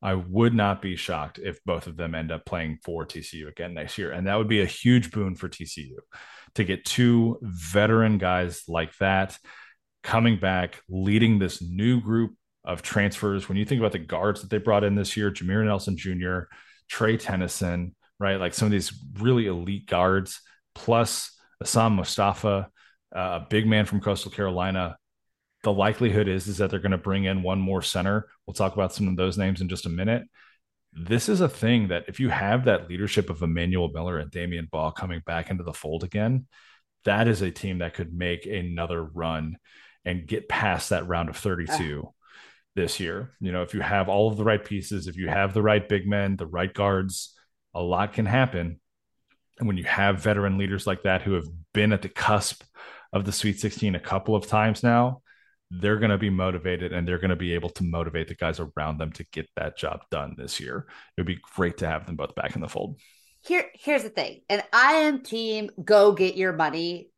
I 0.00 0.14
would 0.14 0.54
not 0.54 0.82
be 0.82 0.96
shocked 0.96 1.38
if 1.38 1.62
both 1.64 1.86
of 1.86 1.96
them 1.96 2.14
end 2.14 2.32
up 2.32 2.44
playing 2.44 2.78
for 2.84 3.06
TCU 3.06 3.48
again 3.48 3.74
next 3.74 3.98
year. 3.98 4.10
And 4.10 4.26
that 4.26 4.36
would 4.36 4.48
be 4.48 4.60
a 4.60 4.66
huge 4.66 5.12
boon 5.12 5.36
for 5.36 5.48
TCU 5.48 5.96
to 6.56 6.64
get 6.64 6.84
two 6.84 7.38
veteran 7.42 8.18
guys 8.18 8.64
like 8.68 8.96
that 8.98 9.38
coming 10.02 10.38
back, 10.38 10.80
leading 10.88 11.38
this 11.38 11.62
new 11.62 12.00
group 12.00 12.32
of 12.64 12.82
transfers. 12.82 13.48
When 13.48 13.56
you 13.56 13.64
think 13.64 13.80
about 13.80 13.92
the 13.92 13.98
guards 13.98 14.40
that 14.40 14.50
they 14.50 14.58
brought 14.58 14.84
in 14.84 14.96
this 14.96 15.16
year, 15.16 15.30
Jameer 15.30 15.64
Nelson 15.64 15.96
Jr., 15.96 16.40
Trey 16.88 17.16
Tennyson, 17.16 17.94
right? 18.18 18.40
Like 18.40 18.54
some 18.54 18.66
of 18.66 18.72
these 18.72 18.92
really 19.18 19.46
elite 19.46 19.86
guards, 19.86 20.40
plus 20.74 21.32
Essam 21.62 21.98
Mostafa, 21.98 22.66
uh, 23.14 23.40
a 23.42 23.46
big 23.48 23.66
man 23.66 23.86
from 23.86 24.00
Coastal 24.00 24.30
Carolina. 24.30 24.96
The 25.62 25.72
likelihood 25.72 26.28
is 26.28 26.48
is 26.48 26.58
that 26.58 26.70
they're 26.70 26.80
going 26.80 26.92
to 26.92 26.98
bring 26.98 27.24
in 27.24 27.42
one 27.42 27.60
more 27.60 27.82
center. 27.82 28.28
We'll 28.46 28.54
talk 28.54 28.74
about 28.74 28.92
some 28.92 29.08
of 29.08 29.16
those 29.16 29.38
names 29.38 29.60
in 29.60 29.68
just 29.68 29.86
a 29.86 29.90
minute. 29.90 30.24
This 30.92 31.28
is 31.28 31.40
a 31.40 31.48
thing 31.48 31.88
that 31.88 32.04
if 32.08 32.20
you 32.20 32.28
have 32.28 32.64
that 32.64 32.88
leadership 32.88 33.30
of 33.30 33.42
Emmanuel 33.42 33.90
Miller 33.92 34.18
and 34.18 34.30
Damion 34.30 34.68
Baugh 34.70 34.90
coming 34.90 35.22
back 35.24 35.50
into 35.50 35.62
the 35.62 35.72
fold 35.72 36.04
again, 36.04 36.46
that 37.04 37.28
is 37.28 37.42
a 37.42 37.50
team 37.50 37.78
that 37.78 37.94
could 37.94 38.12
make 38.12 38.46
another 38.46 39.02
run 39.02 39.56
and 40.04 40.26
get 40.26 40.48
past 40.48 40.90
that 40.90 41.06
round 41.06 41.28
of 41.28 41.36
32 41.36 42.02
uh. 42.04 42.10
this 42.74 43.00
year. 43.00 43.32
You 43.40 43.52
know, 43.52 43.62
if 43.62 43.74
you 43.74 43.80
have 43.80 44.08
all 44.08 44.28
of 44.28 44.36
the 44.36 44.44
right 44.44 44.62
pieces, 44.62 45.06
if 45.06 45.16
you 45.16 45.28
have 45.28 45.54
the 45.54 45.62
right 45.62 45.88
big 45.88 46.06
men, 46.06 46.36
the 46.36 46.46
right 46.46 46.72
guards, 46.72 47.34
a 47.74 47.80
lot 47.80 48.12
can 48.12 48.26
happen. 48.26 48.80
And 49.58 49.68
when 49.68 49.76
you 49.76 49.84
have 49.84 50.22
veteran 50.22 50.58
leaders 50.58 50.86
like 50.86 51.04
that 51.04 51.22
who 51.22 51.34
have 51.34 51.46
been 51.72 51.92
at 51.92 52.02
the 52.02 52.08
cusp 52.08 52.62
of 53.12 53.24
the 53.24 53.32
Sweet 53.32 53.60
16 53.60 53.94
a 53.94 54.00
couple 54.00 54.34
of 54.34 54.46
times 54.46 54.82
now, 54.82 55.22
they're 55.70 55.98
going 55.98 56.10
to 56.10 56.18
be 56.18 56.30
motivated 56.30 56.92
and 56.92 57.06
they're 57.06 57.18
going 57.18 57.30
to 57.30 57.36
be 57.36 57.54
able 57.54 57.70
to 57.70 57.84
motivate 57.84 58.28
the 58.28 58.34
guys 58.34 58.60
around 58.60 58.98
them 58.98 59.10
to 59.12 59.24
get 59.32 59.48
that 59.56 59.76
job 59.76 60.00
done 60.10 60.34
this 60.36 60.60
year. 60.60 60.86
It 61.16 61.20
would 61.20 61.26
be 61.26 61.40
great 61.54 61.78
to 61.78 61.86
have 61.86 62.06
them 62.06 62.16
both 62.16 62.34
back 62.34 62.54
in 62.54 62.60
the 62.60 62.68
fold. 62.68 62.98
Here, 63.40 63.66
here's 63.74 64.04
the 64.04 64.08
thing, 64.08 64.42
and 64.48 64.62
I 64.72 64.92
am 64.94 65.22
team 65.22 65.70
go 65.82 66.12
get 66.12 66.36
your 66.36 66.52
money 66.52 67.10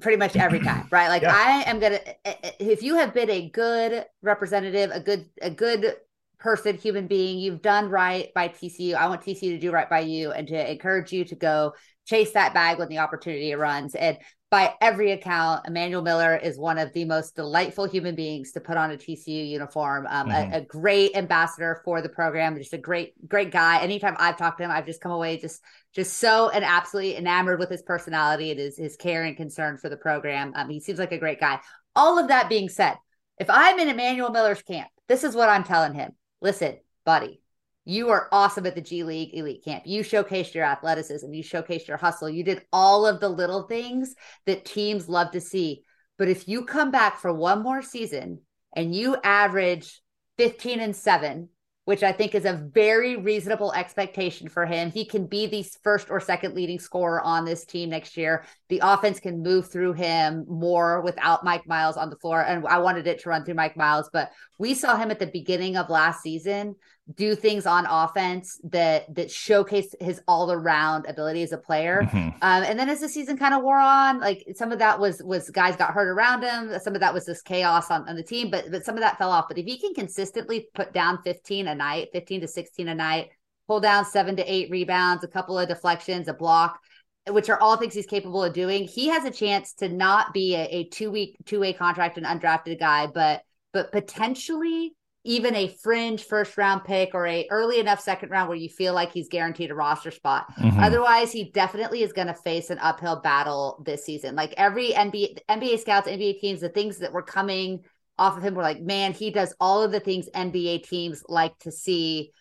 pretty 0.00 0.16
much 0.16 0.36
every 0.36 0.60
time, 0.64 0.86
right? 0.90 1.08
Like 1.08 1.22
yeah. 1.22 1.34
I 1.34 1.68
am 1.68 1.80
gonna 1.80 1.98
eh, 2.04 2.14
eh, 2.24 2.34
eh, 2.44 2.50
if 2.60 2.82
you 2.82 2.96
have 2.96 3.12
been 3.12 3.30
a 3.30 3.48
good 3.48 4.04
representative, 4.22 4.90
a 4.92 5.00
good 5.00 5.28
a 5.40 5.50
good 5.50 5.96
person, 6.38 6.76
human 6.76 7.06
being, 7.06 7.38
you've 7.38 7.62
done 7.62 7.88
right 7.88 8.32
by 8.34 8.48
TCU. 8.48 8.94
I 8.94 9.08
want 9.08 9.22
TCU 9.22 9.50
to 9.50 9.58
do 9.58 9.70
right 9.70 9.88
by 9.88 10.00
you 10.00 10.32
and 10.32 10.46
to 10.48 10.70
encourage 10.70 11.12
you 11.12 11.24
to 11.26 11.36
go 11.36 11.74
chase 12.04 12.32
that 12.32 12.52
bag 12.52 12.78
when 12.78 12.88
the 12.88 12.98
opportunity 12.98 13.54
runs. 13.54 13.94
And 13.94 14.18
by 14.52 14.74
every 14.82 15.12
account, 15.12 15.66
Emmanuel 15.66 16.02
Miller 16.02 16.36
is 16.36 16.58
one 16.58 16.76
of 16.76 16.92
the 16.92 17.06
most 17.06 17.34
delightful 17.34 17.86
human 17.86 18.14
beings 18.14 18.52
to 18.52 18.60
put 18.60 18.76
on 18.76 18.90
a 18.90 18.98
TCU 18.98 19.48
uniform. 19.48 20.06
Um, 20.10 20.28
mm-hmm. 20.28 20.52
a, 20.52 20.58
a, 20.58 20.60
great 20.60 21.16
ambassador 21.16 21.80
for 21.86 22.02
the 22.02 22.10
program, 22.10 22.58
just 22.58 22.74
a 22.74 22.78
great, 22.78 23.14
great 23.26 23.50
guy. 23.50 23.80
Anytime 23.80 24.14
I've 24.18 24.36
talked 24.36 24.58
to 24.58 24.64
him, 24.64 24.70
I've 24.70 24.84
just 24.84 25.00
come 25.00 25.10
away 25.10 25.38
just, 25.38 25.62
just 25.94 26.18
so 26.18 26.50
and 26.50 26.66
absolutely 26.66 27.16
enamored 27.16 27.60
with 27.60 27.70
his 27.70 27.80
personality 27.80 28.50
and 28.50 28.60
his, 28.60 28.76
his 28.76 28.94
care 28.94 29.24
and 29.24 29.38
concern 29.38 29.78
for 29.78 29.88
the 29.88 29.96
program. 29.96 30.52
Um, 30.54 30.68
he 30.68 30.80
seems 30.80 30.98
like 30.98 31.12
a 31.12 31.18
great 31.18 31.40
guy. 31.40 31.58
All 31.96 32.18
of 32.18 32.28
that 32.28 32.50
being 32.50 32.68
said, 32.68 32.96
if 33.38 33.48
I'm 33.48 33.78
in 33.78 33.88
Emmanuel 33.88 34.30
Miller's 34.30 34.62
camp, 34.62 34.88
this 35.08 35.24
is 35.24 35.34
what 35.34 35.48
I'm 35.48 35.64
telling 35.64 35.94
him. 35.94 36.12
Listen, 36.42 36.76
buddy, 37.06 37.40
you 37.84 38.10
are 38.10 38.28
awesome 38.30 38.66
at 38.66 38.74
the 38.74 38.80
G 38.80 39.02
League 39.02 39.34
Elite 39.34 39.64
Camp. 39.64 39.84
You 39.86 40.02
showcased 40.02 40.54
your 40.54 40.64
athleticism, 40.64 41.32
you 41.32 41.42
showcased 41.42 41.88
your 41.88 41.96
hustle, 41.96 42.28
you 42.28 42.44
did 42.44 42.64
all 42.72 43.06
of 43.06 43.20
the 43.20 43.28
little 43.28 43.62
things 43.62 44.14
that 44.46 44.64
teams 44.64 45.08
love 45.08 45.32
to 45.32 45.40
see. 45.40 45.82
But 46.18 46.28
if 46.28 46.48
you 46.48 46.64
come 46.64 46.90
back 46.90 47.18
for 47.18 47.32
one 47.32 47.62
more 47.62 47.82
season 47.82 48.40
and 48.74 48.94
you 48.94 49.16
average 49.22 50.00
15 50.38 50.80
and 50.80 50.96
7 50.96 51.48
which 51.84 52.02
I 52.02 52.12
think 52.12 52.34
is 52.34 52.44
a 52.44 52.52
very 52.72 53.16
reasonable 53.16 53.72
expectation 53.72 54.48
for 54.48 54.64
him. 54.64 54.90
He 54.90 55.04
can 55.04 55.26
be 55.26 55.46
the 55.46 55.64
first 55.82 56.10
or 56.10 56.20
second 56.20 56.54
leading 56.54 56.78
scorer 56.78 57.20
on 57.20 57.44
this 57.44 57.64
team 57.64 57.90
next 57.90 58.16
year. 58.16 58.44
The 58.68 58.80
offense 58.84 59.18
can 59.18 59.42
move 59.42 59.70
through 59.70 59.94
him 59.94 60.44
more 60.48 61.00
without 61.00 61.44
Mike 61.44 61.66
Miles 61.66 61.96
on 61.96 62.08
the 62.08 62.16
floor. 62.16 62.40
And 62.42 62.66
I 62.66 62.78
wanted 62.78 63.08
it 63.08 63.20
to 63.20 63.28
run 63.28 63.44
through 63.44 63.54
Mike 63.54 63.76
Miles, 63.76 64.08
but 64.12 64.30
we 64.58 64.74
saw 64.74 64.96
him 64.96 65.10
at 65.10 65.18
the 65.18 65.26
beginning 65.26 65.76
of 65.76 65.90
last 65.90 66.22
season 66.22 66.76
do 67.14 67.34
things 67.34 67.66
on 67.66 67.86
offense 67.86 68.60
that 68.64 69.12
that 69.14 69.30
showcase 69.30 69.94
his 70.00 70.20
all 70.28 70.52
around 70.52 71.06
ability 71.06 71.42
as 71.42 71.52
a 71.52 71.58
player. 71.58 72.02
Mm-hmm. 72.02 72.28
Um, 72.42 72.64
and 72.64 72.78
then 72.78 72.88
as 72.88 73.00
the 73.00 73.08
season 73.08 73.36
kind 73.36 73.54
of 73.54 73.62
wore 73.62 73.78
on, 73.78 74.20
like 74.20 74.44
some 74.54 74.72
of 74.72 74.78
that 74.78 74.98
was 74.98 75.22
was 75.22 75.50
guys 75.50 75.76
got 75.76 75.92
hurt 75.92 76.08
around 76.08 76.42
him. 76.42 76.78
Some 76.80 76.94
of 76.94 77.00
that 77.00 77.14
was 77.14 77.26
just 77.26 77.44
chaos 77.44 77.90
on, 77.90 78.08
on 78.08 78.16
the 78.16 78.22
team, 78.22 78.50
but 78.50 78.70
but 78.70 78.84
some 78.84 78.94
of 78.94 79.00
that 79.00 79.18
fell 79.18 79.30
off. 79.30 79.46
But 79.48 79.58
if 79.58 79.66
he 79.66 79.78
can 79.78 79.94
consistently 79.94 80.68
put 80.74 80.92
down 80.92 81.22
15 81.22 81.68
a 81.68 81.74
night, 81.74 82.08
15 82.12 82.42
to 82.42 82.48
16 82.48 82.88
a 82.88 82.94
night, 82.94 83.30
pull 83.66 83.80
down 83.80 84.04
seven 84.04 84.36
to 84.36 84.52
eight 84.52 84.70
rebounds, 84.70 85.24
a 85.24 85.28
couple 85.28 85.58
of 85.58 85.68
deflections, 85.68 86.28
a 86.28 86.34
block, 86.34 86.80
which 87.28 87.48
are 87.48 87.60
all 87.60 87.76
things 87.76 87.94
he's 87.94 88.06
capable 88.06 88.42
of 88.42 88.52
doing, 88.52 88.84
he 88.84 89.08
has 89.08 89.24
a 89.24 89.30
chance 89.30 89.74
to 89.74 89.88
not 89.88 90.32
be 90.32 90.54
a, 90.54 90.64
a 90.64 90.88
two 90.88 91.10
week 91.10 91.36
two 91.46 91.60
way 91.60 91.72
contract 91.72 92.18
and 92.18 92.26
undrafted 92.26 92.78
guy, 92.78 93.06
but 93.06 93.42
but 93.72 93.92
potentially 93.92 94.94
even 95.24 95.54
a 95.54 95.68
fringe 95.68 96.24
first 96.24 96.56
round 96.58 96.82
pick 96.84 97.10
or 97.14 97.26
a 97.26 97.46
early 97.50 97.78
enough 97.78 98.00
second 98.00 98.30
round 98.30 98.48
where 98.48 98.58
you 98.58 98.68
feel 98.68 98.92
like 98.92 99.12
he's 99.12 99.28
guaranteed 99.28 99.70
a 99.70 99.74
roster 99.74 100.10
spot. 100.10 100.46
Mm-hmm. 100.58 100.80
Otherwise, 100.80 101.30
he 101.30 101.50
definitely 101.52 102.02
is 102.02 102.12
going 102.12 102.26
to 102.26 102.34
face 102.34 102.70
an 102.70 102.78
uphill 102.78 103.20
battle 103.20 103.82
this 103.84 104.04
season. 104.04 104.34
Like 104.34 104.52
every 104.56 104.90
NBA 104.90 105.38
NBA 105.48 105.78
scouts, 105.78 106.08
NBA 106.08 106.40
teams, 106.40 106.60
the 106.60 106.68
things 106.68 106.98
that 106.98 107.12
were 107.12 107.22
coming 107.22 107.84
off 108.18 108.36
of 108.36 108.42
him 108.42 108.54
were 108.54 108.62
like, 108.62 108.80
man, 108.80 109.12
he 109.12 109.30
does 109.30 109.54
all 109.60 109.82
of 109.82 109.92
the 109.92 110.00
things 110.00 110.28
NBA 110.34 110.88
teams 110.88 111.22
like 111.28 111.56
to 111.60 111.70
see, 111.70 112.32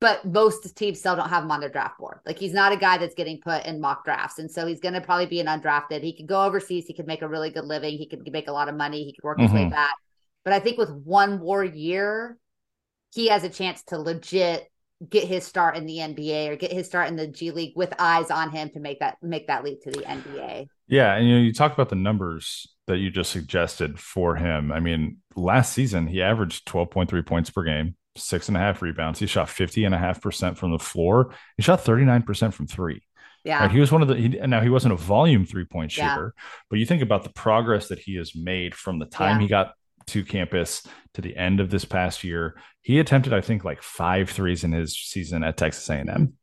but 0.00 0.24
most 0.24 0.76
teams 0.76 1.00
still 1.00 1.16
don't 1.16 1.28
have 1.28 1.42
him 1.42 1.50
on 1.50 1.60
their 1.60 1.68
draft 1.68 1.98
board. 1.98 2.20
Like 2.24 2.38
he's 2.38 2.54
not 2.54 2.72
a 2.72 2.76
guy 2.76 2.98
that's 2.98 3.14
getting 3.16 3.40
put 3.40 3.66
in 3.66 3.80
mock 3.80 4.04
drafts. 4.04 4.38
And 4.38 4.50
so 4.50 4.64
he's 4.64 4.80
going 4.80 4.94
to 4.94 5.00
probably 5.00 5.26
be 5.26 5.40
an 5.40 5.46
undrafted. 5.46 6.02
He 6.02 6.16
could 6.16 6.28
go 6.28 6.44
overseas. 6.44 6.86
He 6.86 6.94
could 6.94 7.08
make 7.08 7.22
a 7.22 7.28
really 7.28 7.50
good 7.50 7.64
living. 7.64 7.98
He 7.98 8.06
could 8.06 8.30
make 8.32 8.48
a 8.48 8.52
lot 8.52 8.68
of 8.68 8.76
money. 8.76 9.04
He 9.04 9.12
could 9.12 9.24
work 9.24 9.40
his 9.40 9.50
mm-hmm. 9.50 9.64
way 9.64 9.70
back. 9.70 9.94
But 10.44 10.54
I 10.54 10.60
think 10.60 10.78
with 10.78 10.90
one 10.90 11.38
more 11.38 11.64
year, 11.64 12.38
he 13.14 13.28
has 13.28 13.44
a 13.44 13.48
chance 13.48 13.82
to 13.84 13.98
legit 13.98 14.68
get 15.08 15.26
his 15.26 15.44
start 15.44 15.76
in 15.76 15.86
the 15.86 15.98
NBA 15.98 16.48
or 16.48 16.56
get 16.56 16.72
his 16.72 16.86
start 16.86 17.08
in 17.08 17.16
the 17.16 17.26
G 17.26 17.50
League 17.50 17.72
with 17.74 17.92
eyes 17.98 18.30
on 18.30 18.50
him 18.50 18.70
to 18.70 18.80
make 18.80 19.00
that 19.00 19.16
make 19.22 19.48
that 19.48 19.64
leap 19.64 19.82
to 19.82 19.90
the 19.90 20.02
NBA. 20.02 20.66
Yeah, 20.88 21.14
and 21.14 21.26
you 21.26 21.34
know, 21.34 21.40
you 21.40 21.52
talk 21.52 21.72
about 21.72 21.88
the 21.88 21.96
numbers 21.96 22.66
that 22.86 22.98
you 22.98 23.10
just 23.10 23.30
suggested 23.30 23.98
for 23.98 24.36
him. 24.36 24.72
I 24.72 24.80
mean, 24.80 25.18
last 25.36 25.72
season 25.72 26.06
he 26.06 26.22
averaged 26.22 26.66
12.3 26.66 27.24
points 27.26 27.50
per 27.50 27.62
game, 27.62 27.96
six 28.16 28.48
and 28.48 28.56
a 28.56 28.60
half 28.60 28.82
rebounds. 28.82 29.18
He 29.18 29.26
shot 29.26 29.48
50 29.48 29.84
and 29.84 29.94
a 29.94 29.98
half 29.98 30.20
percent 30.20 30.58
from 30.58 30.72
the 30.72 30.78
floor. 30.78 31.34
He 31.56 31.62
shot 31.62 31.84
39% 31.84 32.52
from 32.52 32.66
three. 32.66 33.02
Yeah. 33.44 33.60
Right? 33.60 33.70
He 33.70 33.80
was 33.80 33.90
one 33.90 34.02
of 34.02 34.08
the, 34.08 34.14
he, 34.14 34.28
now 34.28 34.60
he 34.60 34.68
wasn't 34.68 34.94
a 34.94 34.96
volume 34.96 35.46
three 35.46 35.64
point 35.64 35.90
shooter, 35.90 36.34
yeah. 36.36 36.44
but 36.70 36.78
you 36.78 36.86
think 36.86 37.02
about 37.02 37.24
the 37.24 37.30
progress 37.30 37.88
that 37.88 37.98
he 37.98 38.16
has 38.16 38.36
made 38.36 38.74
from 38.74 38.98
the 38.98 39.06
time 39.06 39.36
yeah. 39.36 39.42
he 39.42 39.48
got 39.48 39.74
to 40.08 40.24
campus 40.24 40.86
to 41.14 41.20
the 41.20 41.36
end 41.36 41.60
of 41.60 41.70
this 41.70 41.84
past 41.84 42.24
year. 42.24 42.56
He 42.80 42.98
attempted, 42.98 43.32
I 43.32 43.40
think, 43.40 43.64
like 43.64 43.82
five 43.82 44.30
threes 44.30 44.64
in 44.64 44.72
his 44.72 44.96
season 44.96 45.44
at 45.44 45.56
Texas 45.56 45.88
A&M. 45.88 46.34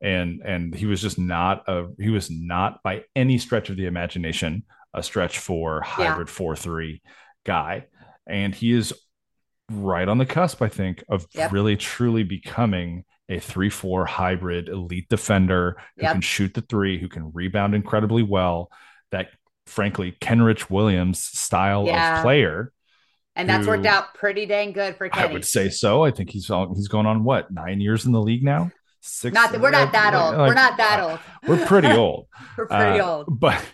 And 0.00 0.42
and 0.44 0.74
he 0.74 0.86
was 0.86 1.02
just 1.02 1.18
not 1.18 1.64
a 1.66 1.86
he 1.98 2.10
was 2.10 2.30
not 2.30 2.82
by 2.84 3.02
any 3.16 3.36
stretch 3.36 3.68
of 3.68 3.76
the 3.76 3.86
imagination 3.86 4.62
a 4.94 5.02
stretch 5.02 5.40
for 5.40 5.80
hybrid 5.80 6.30
four 6.30 6.54
three 6.54 7.02
guy. 7.44 7.86
And 8.26 8.54
he 8.54 8.72
is 8.72 8.94
right 9.70 10.08
on 10.08 10.18
the 10.18 10.26
cusp, 10.26 10.62
I 10.62 10.68
think, 10.68 11.02
of 11.08 11.26
yep. 11.34 11.52
really 11.52 11.76
truly 11.76 12.22
becoming 12.22 13.04
a 13.28 13.38
three 13.40 13.70
four 13.70 14.06
hybrid 14.06 14.68
elite 14.68 15.08
defender 15.08 15.76
who 15.96 16.02
yep. 16.02 16.12
can 16.12 16.20
shoot 16.20 16.54
the 16.54 16.62
three, 16.62 16.98
who 16.98 17.08
can 17.08 17.32
rebound 17.32 17.74
incredibly 17.74 18.22
well. 18.22 18.70
That 19.10 19.28
frankly, 19.66 20.16
Kenrich 20.20 20.70
Williams 20.70 21.22
style 21.22 21.86
yeah. 21.86 22.18
of 22.18 22.22
player 22.22 22.72
and 23.38 23.48
that's 23.48 23.64
who, 23.64 23.70
worked 23.70 23.86
out 23.86 24.14
pretty 24.14 24.46
dang 24.46 24.72
good 24.72 24.96
for 24.96 25.08
Kenny. 25.08 25.28
I 25.28 25.32
would 25.32 25.44
say 25.44 25.70
so. 25.70 26.04
I 26.04 26.10
think 26.10 26.30
he's 26.30 26.48
he's 26.74 26.88
going 26.88 27.06
on 27.06 27.24
what 27.24 27.50
nine 27.50 27.80
years 27.80 28.04
in 28.04 28.12
the 28.12 28.20
league 28.20 28.42
now. 28.42 28.70
Six. 29.00 29.32
Not 29.32 29.52
that, 29.52 29.60
we're 29.60 29.70
not 29.70 29.92
that 29.92 30.12
old. 30.12 30.36
Like, 30.36 30.48
we're 30.48 30.54
not 30.54 30.76
that 30.76 31.00
old. 31.00 31.20
We're 31.46 31.64
pretty 31.66 31.88
old. 31.92 32.26
we're 32.56 32.66
pretty 32.66 33.00
uh, 33.00 33.06
old. 33.06 33.40
But 33.40 33.64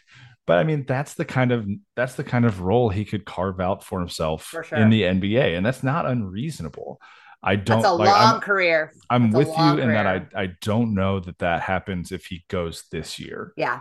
but 0.47 0.59
I 0.59 0.65
mean 0.65 0.85
that's 0.87 1.15
the 1.15 1.25
kind 1.25 1.51
of 1.51 1.67
that's 1.97 2.15
the 2.15 2.25
kind 2.25 2.45
of 2.45 2.61
role 2.61 2.91
he 2.91 3.07
could 3.07 3.25
carve 3.25 3.59
out 3.59 3.83
for 3.83 4.01
himself 4.01 4.45
for 4.45 4.63
sure. 4.63 4.79
in 4.79 4.91
the 4.91 5.03
NBA, 5.03 5.57
and 5.57 5.65
that's 5.65 5.83
not 5.83 6.07
unreasonable. 6.07 7.01
I 7.43 7.57
don't. 7.57 7.81
That's 7.81 7.91
a 7.91 7.95
like, 7.95 8.09
long 8.09 8.35
I'm, 8.35 8.41
career. 8.41 8.93
I'm 9.09 9.31
that's 9.31 9.37
with 9.37 9.49
you 9.49 9.55
career. 9.55 9.81
in 9.81 9.89
that 9.89 10.07
I 10.07 10.27
I 10.35 10.51
don't 10.61 10.95
know 10.95 11.21
that 11.21 11.39
that 11.39 11.63
happens 11.63 12.13
if 12.13 12.27
he 12.27 12.45
goes 12.49 12.85
this 12.93 13.19
year. 13.19 13.55
Yeah. 13.57 13.81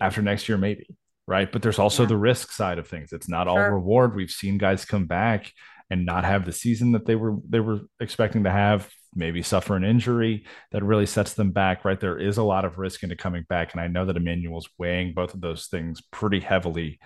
After 0.00 0.22
next 0.22 0.48
year, 0.48 0.56
maybe 0.56 0.86
right? 1.28 1.52
But 1.52 1.60
there's 1.60 1.78
also 1.78 2.04
yeah. 2.04 2.08
the 2.08 2.16
risk 2.16 2.50
side 2.52 2.78
of 2.78 2.88
things. 2.88 3.12
It's 3.12 3.28
not 3.28 3.46
sure. 3.46 3.50
all 3.50 3.70
reward. 3.70 4.16
We've 4.16 4.30
seen 4.30 4.56
guys 4.56 4.86
come 4.86 5.04
back 5.04 5.52
and 5.90 6.06
not 6.06 6.24
have 6.24 6.46
the 6.46 6.52
season 6.52 6.92
that 6.92 7.04
they 7.04 7.16
were 7.16 7.36
they 7.46 7.60
were 7.60 7.80
expecting 8.00 8.44
to 8.44 8.50
have, 8.50 8.88
maybe 9.14 9.42
suffer 9.42 9.76
an 9.76 9.84
injury 9.84 10.46
that 10.72 10.82
really 10.82 11.04
sets 11.04 11.34
them 11.34 11.52
back, 11.52 11.84
right? 11.84 12.00
There 12.00 12.18
is 12.18 12.38
a 12.38 12.42
lot 12.42 12.64
of 12.64 12.78
risk 12.78 13.02
into 13.02 13.14
coming 13.14 13.44
back. 13.46 13.72
And 13.72 13.80
I 13.80 13.88
know 13.88 14.06
that 14.06 14.16
Emmanuel's 14.16 14.70
weighing 14.78 15.12
both 15.12 15.34
of 15.34 15.42
those 15.42 15.66
things 15.66 16.00
pretty 16.10 16.40
heavily 16.40 16.98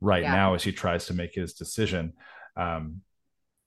right 0.00 0.22
yeah. 0.22 0.34
now 0.34 0.54
as 0.54 0.62
he 0.62 0.72
tries 0.72 1.06
to 1.06 1.14
make 1.14 1.34
his 1.34 1.52
decision. 1.52 2.14
Um, 2.56 3.02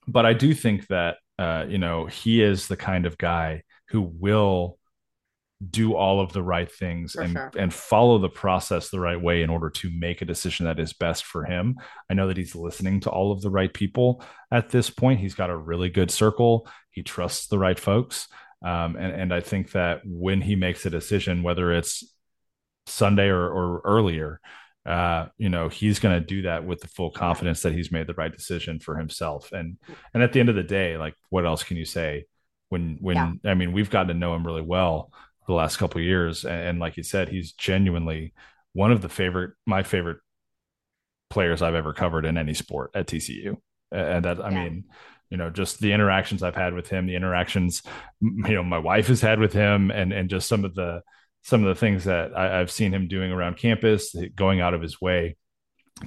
but 0.07 0.25
I 0.25 0.33
do 0.33 0.55
think 0.55 0.87
that 0.87 1.17
uh, 1.37 1.65
you 1.69 1.77
know, 1.77 2.07
he 2.07 2.41
is 2.41 2.67
the 2.67 2.75
kind 2.75 3.05
of 3.05 3.17
guy 3.19 3.61
who 3.89 4.01
will 4.01 4.78
do 5.67 5.93
all 5.93 6.21
of 6.21 6.31
the 6.31 6.41
right 6.41 6.71
things 6.71 7.11
for 7.11 7.21
and 7.21 7.33
sure. 7.33 7.51
and 7.57 7.73
follow 7.73 8.17
the 8.17 8.29
process 8.29 8.89
the 8.89 8.99
right 8.99 9.21
way 9.21 9.41
in 9.41 9.49
order 9.49 9.69
to 9.69 9.91
make 9.91 10.21
a 10.21 10.25
decision 10.25 10.65
that 10.65 10.79
is 10.79 10.93
best 10.93 11.25
for 11.25 11.43
him. 11.43 11.75
I 12.09 12.13
know 12.13 12.27
that 12.27 12.37
he's 12.37 12.55
listening 12.55 13.01
to 13.01 13.09
all 13.09 13.33
of 13.33 13.41
the 13.41 13.49
right 13.49 13.73
people 13.73 14.23
at 14.51 14.69
this 14.69 14.89
point. 14.89 15.19
He's 15.19 15.35
got 15.35 15.49
a 15.49 15.57
really 15.57 15.89
good 15.89 16.11
circle. 16.11 16.67
He 16.91 17.03
trusts 17.03 17.47
the 17.47 17.59
right 17.59 17.77
folks. 17.77 18.29
Um, 18.65 18.95
and, 18.95 19.13
and 19.13 19.33
I 19.33 19.41
think 19.41 19.71
that 19.71 20.01
when 20.05 20.41
he 20.41 20.55
makes 20.55 20.85
a 20.85 20.89
decision, 20.89 21.43
whether 21.43 21.73
it's 21.73 22.03
Sunday 22.85 23.27
or, 23.27 23.49
or 23.49 23.81
earlier, 23.83 24.39
uh, 24.85 25.27
you 25.37 25.49
know, 25.49 25.67
he's 25.67 25.99
going 25.99 26.17
to 26.17 26.25
do 26.25 26.43
that 26.43 26.65
with 26.65 26.79
the 26.79 26.87
full 26.87 27.11
confidence 27.11 27.61
that 27.61 27.73
he's 27.73 27.91
made 27.91 28.07
the 28.07 28.13
right 28.13 28.31
decision 28.31 28.79
for 28.79 28.97
himself. 28.97 29.51
And, 29.51 29.77
and 30.13 30.23
at 30.23 30.31
the 30.31 30.39
end 30.39 30.49
of 30.49 30.55
the 30.55 30.63
day, 30.63 30.97
like, 30.97 31.15
what 31.29 31.45
else 31.45 31.63
can 31.63 31.77
you 31.77 31.85
say 31.85 32.25
when, 32.69 32.97
when, 33.01 33.39
yeah. 33.43 33.51
I 33.51 33.53
mean, 33.55 33.73
we've 33.73 33.89
gotten 33.89 34.07
to 34.07 34.13
know 34.13 34.33
him 34.33 34.45
really 34.45 34.61
well 34.61 35.11
the 35.49 35.55
last 35.55 35.77
couple 35.77 35.99
years. 35.99 36.45
And, 36.45 36.61
and, 36.61 36.79
like 36.79 36.95
you 36.95 37.03
said, 37.03 37.27
he's 37.27 37.51
genuinely 37.53 38.33
one 38.73 38.91
of 38.91 39.01
the 39.01 39.09
favorite, 39.09 39.53
my 39.65 39.81
favorite 39.83 40.19
players 41.29 41.61
I've 41.61 41.75
ever 41.75 41.91
covered 41.91 42.25
in 42.25 42.37
any 42.37 42.53
sport 42.53 42.91
at 42.93 43.07
TCU. 43.07 43.57
And 43.91 44.25
that, 44.25 44.39
I 44.39 44.51
yeah. 44.51 44.63
mean, 44.63 44.83
you 45.31 45.37
know, 45.37 45.49
just 45.49 45.79
the 45.79 45.91
interactions 45.91 46.43
I've 46.43 46.55
had 46.55 46.75
with 46.75 46.87
him, 46.89 47.07
the 47.07 47.15
interactions, 47.15 47.81
you 48.21 48.53
know, 48.53 48.63
my 48.63 48.77
wife 48.77 49.07
has 49.07 49.21
had 49.21 49.39
with 49.39 49.51
him 49.51 49.89
and, 49.89 50.13
and 50.13 50.29
just 50.29 50.47
some 50.47 50.63
of 50.63 50.75
the, 50.75 51.01
some 51.43 51.63
of 51.63 51.69
the 51.69 51.79
things 51.79 52.03
that 52.03 52.37
I, 52.37 52.59
I've 52.59 52.71
seen 52.71 52.93
him 52.93 53.07
doing 53.07 53.31
around 53.31 53.57
campus, 53.57 54.15
going 54.35 54.61
out 54.61 54.75
of 54.75 54.81
his 54.83 55.01
way 55.01 55.35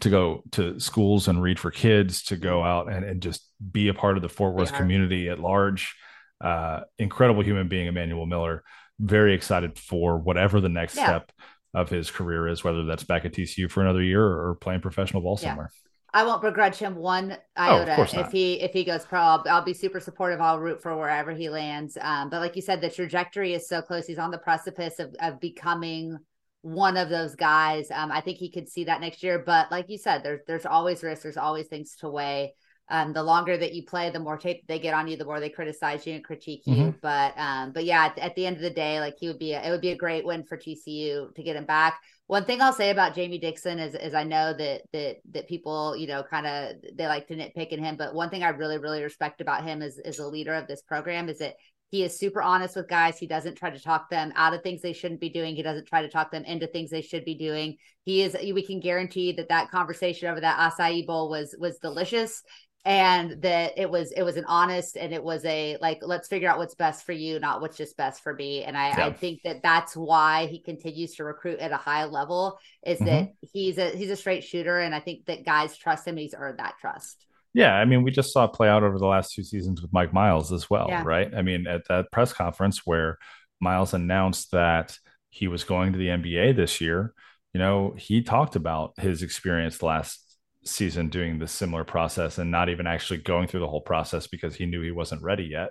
to 0.00 0.08
go 0.08 0.44
to 0.52 0.78
schools 0.78 1.26
and 1.26 1.42
read 1.42 1.58
for 1.58 1.72
kids, 1.72 2.22
to 2.24 2.36
go 2.36 2.62
out 2.62 2.90
and, 2.90 3.04
and 3.04 3.20
just 3.20 3.44
be 3.72 3.88
a 3.88 3.94
part 3.94 4.16
of 4.16 4.22
the 4.22 4.28
Fort 4.28 4.54
Worth 4.54 4.70
yeah. 4.70 4.78
community 4.78 5.28
at 5.28 5.40
large. 5.40 5.96
Uh, 6.40 6.82
incredible 6.98 7.42
human 7.42 7.68
being, 7.68 7.88
Emmanuel 7.88 8.26
Miller 8.26 8.62
very 9.02 9.34
excited 9.34 9.78
for 9.78 10.16
whatever 10.16 10.60
the 10.60 10.68
next 10.68 10.96
yeah. 10.96 11.06
step 11.06 11.32
of 11.74 11.90
his 11.90 12.10
career 12.10 12.48
is, 12.48 12.62
whether 12.62 12.84
that's 12.84 13.04
back 13.04 13.24
at 13.24 13.32
TCU 13.32 13.70
for 13.70 13.82
another 13.82 14.02
year 14.02 14.24
or 14.24 14.54
playing 14.54 14.80
professional 14.80 15.22
ball 15.22 15.38
yeah. 15.42 15.50
somewhere. 15.50 15.70
I 16.14 16.24
won't 16.24 16.42
begrudge 16.42 16.76
him 16.76 16.94
one 16.94 17.38
iota 17.56 17.96
oh, 17.98 18.20
if 18.20 18.30
he 18.30 18.60
if 18.60 18.72
he 18.72 18.84
goes 18.84 19.04
pro. 19.04 19.18
I'll, 19.18 19.44
I'll, 19.48 19.64
be 19.64 19.72
super 19.72 19.98
supportive. 19.98 20.42
I'll 20.42 20.58
root 20.58 20.82
for 20.82 20.94
wherever 20.94 21.32
he 21.32 21.48
lands. 21.48 21.96
Um, 21.98 22.28
but 22.28 22.40
like 22.40 22.54
you 22.54 22.60
said, 22.60 22.82
the 22.82 22.90
trajectory 22.90 23.54
is 23.54 23.66
so 23.66 23.80
close. 23.80 24.06
He's 24.06 24.18
on 24.18 24.30
the 24.30 24.38
precipice 24.38 24.98
of 24.98 25.14
of 25.20 25.40
becoming 25.40 26.18
one 26.60 26.98
of 26.98 27.08
those 27.08 27.34
guys. 27.34 27.90
Um, 27.90 28.12
I 28.12 28.20
think 28.20 28.36
he 28.36 28.50
could 28.50 28.68
see 28.68 28.84
that 28.84 29.00
next 29.00 29.22
year. 29.22 29.38
But 29.38 29.70
like 29.70 29.88
you 29.88 29.96
said, 29.96 30.22
there's 30.22 30.40
there's 30.46 30.66
always 30.66 31.02
risks. 31.02 31.22
There's 31.22 31.38
always 31.38 31.68
things 31.68 31.96
to 32.00 32.10
weigh 32.10 32.54
um, 32.88 33.12
the 33.12 33.22
longer 33.22 33.56
that 33.56 33.74
you 33.74 33.84
play, 33.84 34.10
the 34.10 34.18
more 34.18 34.36
tape 34.36 34.66
they 34.66 34.78
get 34.78 34.94
on 34.94 35.08
you, 35.08 35.16
the 35.16 35.24
more 35.24 35.40
they 35.40 35.48
criticize 35.48 36.06
you 36.06 36.14
and 36.14 36.24
critique 36.24 36.62
you. 36.66 36.74
Mm-hmm. 36.74 36.98
But 37.00 37.32
um, 37.38 37.72
but 37.72 37.84
yeah, 37.84 38.06
at, 38.06 38.18
at, 38.18 38.34
the 38.34 38.44
end 38.44 38.56
of 38.56 38.62
the 38.62 38.70
day, 38.70 39.00
like 39.00 39.16
he 39.18 39.28
would 39.28 39.38
be, 39.38 39.52
a, 39.52 39.66
it 39.66 39.70
would 39.70 39.80
be 39.80 39.90
a 39.90 39.96
great 39.96 40.26
win 40.26 40.44
for 40.44 40.58
TCU 40.58 41.34
to 41.34 41.42
get 41.42 41.56
him 41.56 41.64
back. 41.64 41.98
One 42.26 42.44
thing 42.44 42.60
I'll 42.60 42.72
say 42.72 42.90
about 42.90 43.14
Jamie 43.14 43.38
Dixon 43.38 43.78
is, 43.78 43.94
is 43.94 44.14
I 44.14 44.24
know 44.24 44.52
that 44.52 44.82
that 44.92 45.16
that 45.30 45.48
people, 45.48 45.96
you 45.96 46.06
know, 46.06 46.22
kind 46.22 46.46
of 46.46 46.76
they 46.94 47.06
like 47.06 47.28
to 47.28 47.34
nitpick 47.34 47.68
in 47.68 47.82
him, 47.82 47.96
but 47.96 48.14
one 48.14 48.30
thing 48.30 48.42
I 48.42 48.48
really 48.48 48.78
really 48.78 49.02
respect 49.02 49.40
about 49.40 49.64
him 49.64 49.80
is 49.80 49.98
is 49.98 50.18
a 50.18 50.26
leader 50.26 50.54
of 50.54 50.66
this 50.66 50.82
program 50.82 51.28
is 51.28 51.38
that 51.38 51.54
he 51.92 52.02
is 52.02 52.18
super 52.18 52.40
honest 52.40 52.74
with 52.74 52.88
guys. 52.88 53.18
He 53.18 53.26
doesn't 53.26 53.56
try 53.56 53.68
to 53.68 53.78
talk 53.78 54.08
them 54.08 54.32
out 54.34 54.54
of 54.54 54.62
things 54.62 54.80
they 54.80 54.94
shouldn't 54.94 55.20
be 55.20 55.28
doing. 55.28 55.54
He 55.54 55.62
doesn't 55.62 55.86
try 55.86 56.00
to 56.00 56.08
talk 56.08 56.30
them 56.30 56.44
into 56.44 56.66
things 56.66 56.90
they 56.90 57.02
should 57.02 57.26
be 57.26 57.34
doing. 57.34 57.76
He 58.04 58.22
is. 58.22 58.34
We 58.34 58.64
can 58.64 58.80
guarantee 58.80 59.32
that 59.32 59.50
that 59.50 59.70
conversation 59.70 60.28
over 60.28 60.40
that 60.40 60.72
acai 60.72 61.06
bowl 61.06 61.28
was 61.28 61.54
was 61.58 61.78
delicious 61.78 62.42
and 62.84 63.40
that 63.42 63.74
it 63.76 63.88
was 63.88 64.10
it 64.12 64.22
was 64.22 64.36
an 64.36 64.44
honest 64.46 64.96
and 64.96 65.12
it 65.12 65.22
was 65.22 65.44
a 65.44 65.76
like 65.80 65.98
let's 66.02 66.26
figure 66.26 66.48
out 66.48 66.58
what's 66.58 66.74
best 66.74 67.06
for 67.06 67.12
you 67.12 67.38
not 67.38 67.60
what's 67.60 67.76
just 67.76 67.96
best 67.96 68.22
for 68.22 68.34
me 68.34 68.64
and 68.64 68.76
i, 68.76 68.88
yeah. 68.88 69.06
I 69.06 69.12
think 69.12 69.42
that 69.44 69.62
that's 69.62 69.96
why 69.96 70.46
he 70.46 70.60
continues 70.60 71.14
to 71.16 71.24
recruit 71.24 71.60
at 71.60 71.70
a 71.70 71.76
high 71.76 72.06
level 72.06 72.58
is 72.84 72.96
mm-hmm. 72.96 73.06
that 73.06 73.32
he's 73.52 73.78
a 73.78 73.90
he's 73.90 74.10
a 74.10 74.16
straight 74.16 74.42
shooter 74.42 74.80
and 74.80 74.94
i 74.94 75.00
think 75.00 75.26
that 75.26 75.44
guys 75.44 75.76
trust 75.76 76.08
him 76.08 76.16
he's 76.16 76.34
earned 76.36 76.58
that 76.58 76.74
trust 76.80 77.24
yeah 77.54 77.74
i 77.74 77.84
mean 77.84 78.02
we 78.02 78.10
just 78.10 78.32
saw 78.32 78.44
it 78.44 78.52
play 78.52 78.68
out 78.68 78.82
over 78.82 78.98
the 78.98 79.06
last 79.06 79.32
two 79.32 79.44
seasons 79.44 79.80
with 79.80 79.92
mike 79.92 80.12
miles 80.12 80.52
as 80.52 80.68
well 80.68 80.86
yeah. 80.88 81.04
right 81.04 81.32
i 81.36 81.42
mean 81.42 81.68
at 81.68 81.86
that 81.86 82.10
press 82.10 82.32
conference 82.32 82.84
where 82.84 83.16
miles 83.60 83.94
announced 83.94 84.50
that 84.50 84.98
he 85.30 85.46
was 85.46 85.62
going 85.62 85.92
to 85.92 85.98
the 85.98 86.08
nba 86.08 86.56
this 86.56 86.80
year 86.80 87.14
you 87.54 87.60
know 87.60 87.94
he 87.96 88.22
talked 88.22 88.56
about 88.56 88.92
his 88.98 89.22
experience 89.22 89.84
last 89.84 90.21
season 90.64 91.08
doing 91.08 91.38
the 91.38 91.48
similar 91.48 91.84
process 91.84 92.38
and 92.38 92.50
not 92.50 92.68
even 92.68 92.86
actually 92.86 93.18
going 93.18 93.46
through 93.46 93.60
the 93.60 93.68
whole 93.68 93.80
process 93.80 94.26
because 94.26 94.54
he 94.54 94.66
knew 94.66 94.82
he 94.82 94.90
wasn't 94.90 95.22
ready 95.22 95.44
yet. 95.44 95.70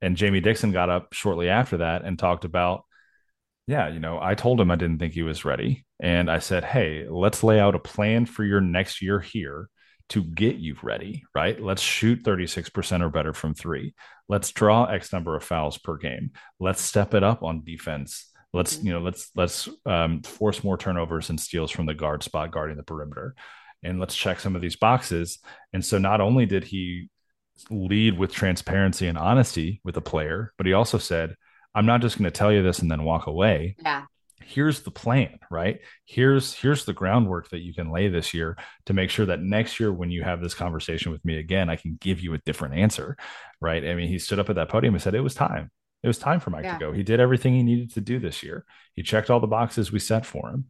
And 0.00 0.16
Jamie 0.16 0.40
Dixon 0.40 0.72
got 0.72 0.90
up 0.90 1.12
shortly 1.12 1.48
after 1.48 1.78
that 1.78 2.04
and 2.04 2.18
talked 2.18 2.44
about, 2.44 2.84
yeah, 3.66 3.88
you 3.88 4.00
know, 4.00 4.18
I 4.20 4.34
told 4.34 4.60
him 4.60 4.70
I 4.70 4.76
didn't 4.76 4.98
think 4.98 5.12
he 5.12 5.22
was 5.22 5.44
ready. 5.44 5.84
And 6.00 6.30
I 6.30 6.38
said, 6.38 6.64
hey, 6.64 7.06
let's 7.08 7.42
lay 7.42 7.60
out 7.60 7.74
a 7.74 7.80
plan 7.80 8.26
for 8.26 8.44
your 8.44 8.60
next 8.60 9.02
year 9.02 9.20
here 9.20 9.68
to 10.10 10.24
get 10.24 10.56
you 10.56 10.76
ready, 10.82 11.24
right? 11.34 11.60
Let's 11.60 11.82
shoot 11.82 12.24
36% 12.24 13.02
or 13.02 13.10
better 13.10 13.32
from 13.32 13.54
three. 13.54 13.94
Let's 14.28 14.50
draw 14.50 14.86
X 14.86 15.12
number 15.12 15.36
of 15.36 15.44
fouls 15.44 15.78
per 15.78 15.96
game. 15.96 16.32
Let's 16.58 16.80
step 16.80 17.14
it 17.14 17.22
up 17.22 17.42
on 17.42 17.62
defense. 17.62 18.26
Let's, 18.52 18.82
you 18.82 18.92
know, 18.92 19.00
let's 19.00 19.30
let's 19.36 19.68
um, 19.86 20.22
force 20.22 20.64
more 20.64 20.76
turnovers 20.76 21.30
and 21.30 21.38
steals 21.38 21.70
from 21.70 21.86
the 21.86 21.94
guard 21.94 22.24
spot 22.24 22.50
guarding 22.50 22.76
the 22.76 22.82
perimeter 22.82 23.36
and 23.82 24.00
let's 24.00 24.16
check 24.16 24.40
some 24.40 24.56
of 24.56 24.62
these 24.62 24.76
boxes. 24.76 25.38
And 25.72 25.84
so 25.84 25.98
not 25.98 26.20
only 26.20 26.46
did 26.46 26.64
he 26.64 27.08
lead 27.70 28.18
with 28.18 28.32
transparency 28.32 29.06
and 29.06 29.18
honesty 29.18 29.80
with 29.84 29.94
the 29.94 30.00
player, 30.00 30.52
but 30.56 30.66
he 30.66 30.72
also 30.72 30.98
said, 30.98 31.36
I'm 31.74 31.86
not 31.86 32.00
just 32.00 32.18
going 32.18 32.30
to 32.30 32.36
tell 32.36 32.52
you 32.52 32.62
this 32.62 32.80
and 32.80 32.90
then 32.90 33.04
walk 33.04 33.26
away. 33.26 33.76
Yeah. 33.78 34.04
Here's 34.42 34.80
the 34.80 34.90
plan, 34.90 35.38
right? 35.50 35.80
Here's 36.06 36.54
here's 36.54 36.84
the 36.84 36.94
groundwork 36.94 37.50
that 37.50 37.60
you 37.60 37.74
can 37.74 37.92
lay 37.92 38.08
this 38.08 38.34
year 38.34 38.56
to 38.86 38.94
make 38.94 39.10
sure 39.10 39.26
that 39.26 39.42
next 39.42 39.78
year 39.78 39.92
when 39.92 40.10
you 40.10 40.22
have 40.24 40.40
this 40.40 40.54
conversation 40.54 41.12
with 41.12 41.24
me 41.24 41.38
again, 41.38 41.68
I 41.68 41.76
can 41.76 41.98
give 42.00 42.20
you 42.20 42.34
a 42.34 42.38
different 42.38 42.74
answer, 42.74 43.16
right? 43.60 43.84
I 43.84 43.94
mean, 43.94 44.08
he 44.08 44.18
stood 44.18 44.40
up 44.40 44.48
at 44.48 44.56
that 44.56 44.70
podium 44.70 44.94
and 44.94 45.02
said 45.02 45.14
it 45.14 45.20
was 45.20 45.34
time. 45.34 45.70
It 46.02 46.08
was 46.08 46.18
time 46.18 46.40
for 46.40 46.50
Mike 46.50 46.64
yeah. 46.64 46.78
to 46.78 46.80
go. 46.80 46.92
He 46.92 47.02
did 47.02 47.20
everything 47.20 47.54
he 47.54 47.62
needed 47.62 47.92
to 47.94 48.00
do 48.00 48.18
this 48.18 48.42
year. 48.42 48.64
He 48.94 49.02
checked 49.02 49.30
all 49.30 49.40
the 49.40 49.46
boxes 49.46 49.92
we 49.92 49.98
set 49.98 50.24
for 50.24 50.48
him. 50.48 50.64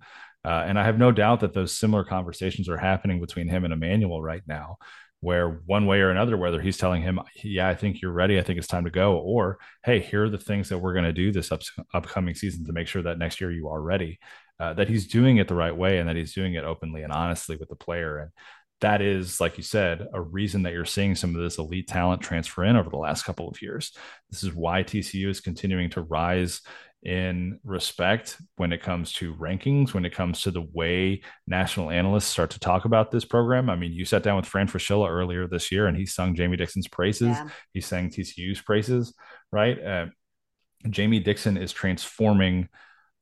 Uh, 0.45 0.65
and 0.67 0.79
I 0.79 0.85
have 0.85 0.99
no 0.99 1.13
doubt 1.13 1.41
that 1.41 1.53
those 1.53 1.77
similar 1.77 2.05
conversations 2.05 2.69
are 2.69 2.79
happening 2.79 3.21
between 3.21 3.49
him 3.49 3.65
and 3.65 3.73
Emmanuel 3.73 4.23
right 4.23 4.43
now, 4.47 4.77
where 5.21 5.61
one 5.67 5.87
way 5.87 6.01
or 6.01 6.11
another, 6.11 6.37
whether 6.37 6.61
he's 6.61 6.79
telling 6.79 7.03
him, 7.03 7.21
Yeah, 7.43 7.69
I 7.69 7.75
think 7.75 8.01
you're 8.01 8.13
ready. 8.13 8.39
I 8.39 8.43
think 8.43 8.59
it's 8.59 8.67
time 8.67 8.85
to 8.85 8.91
go. 8.91 9.19
Or, 9.19 9.59
Hey, 9.85 10.01
here 10.01 10.25
are 10.25 10.31
the 10.31 10.39
things 10.39 10.71
that 10.71 10.79
we're 10.79 10.95
going 10.95 11.05
to 11.05 11.13
do 11.13 11.31
this 11.31 11.53
up- 11.53 11.63
upcoming 11.93 12.35
season 12.35 12.65
to 12.67 12.73
make 12.73 12.89
sure 12.89 13.03
that 13.03 13.19
next 13.19 13.41
year 13.41 13.51
you 13.51 13.69
are 13.69 13.81
ready. 13.81 14.19
Uh, 14.59 14.75
that 14.75 14.89
he's 14.89 15.07
doing 15.07 15.39
it 15.39 15.49
the 15.49 15.55
right 15.55 15.75
way 15.75 15.99
and 15.99 16.09
that 16.09 16.17
he's 16.17 16.35
doing 16.35 16.55
it 16.55 16.65
openly 16.65 17.03
and 17.03 17.13
honestly 17.13 17.57
with 17.57 17.71
the 17.71 17.77
player. 17.77 18.19
And 18.19 18.31
that 18.81 19.03
is, 19.03 19.41
like 19.41 19.57
you 19.57 19.63
said, 19.63 20.07
a 20.13 20.21
reason 20.21 20.63
that 20.63 20.73
you're 20.73 20.85
seeing 20.85 21.15
some 21.15 21.35
of 21.35 21.43
this 21.43 21.59
elite 21.59 21.89
talent 21.89 22.23
transfer 22.23 22.65
in 22.65 22.77
over 22.77 22.91
the 22.91 22.97
last 22.97 23.25
couple 23.25 23.49
of 23.49 23.61
years. 23.61 23.93
This 24.31 24.43
is 24.43 24.55
why 24.55 24.83
TCU 24.83 25.29
is 25.29 25.41
continuing 25.41 25.91
to 25.91 26.03
rise 26.03 26.63
in 27.03 27.59
respect 27.65 28.37
when 28.57 28.73
it 28.73 28.83
comes 28.83 29.13
to 29.15 29.35
rankings, 29.35 29.95
when 29.95 30.05
it 30.05 30.15
comes 30.15 30.43
to 30.43 30.51
the 30.51 30.67
way 30.73 31.23
national 31.47 31.91
analysts 31.91 32.27
start 32.27 32.51
to 32.51 32.59
talk 32.59 32.85
about 32.85 33.11
this 33.11 33.25
program. 33.25 33.71
I 33.71 33.77
mean, 33.77 33.93
you 33.93 34.05
sat 34.05 34.23
down 34.23 34.37
with 34.37 34.47
Fran 34.47 34.69
Fraschilla 34.69 35.09
earlier 35.09 35.47
this 35.47 35.73
year 35.73 35.87
and 35.87 35.97
he 35.97 36.05
sung 36.05 36.35
Jamie 36.35 36.59
Dixon's 36.59 36.89
praises. 36.89 37.29
Yeah. 37.29 37.49
He 37.73 37.81
sang 37.81 38.11
TCU's 38.11 38.61
praises, 38.61 39.15
right? 39.51 39.83
Uh, 39.83 40.07
Jamie 40.91 41.21
Dixon 41.21 41.57
is 41.57 41.73
transforming 41.73 42.69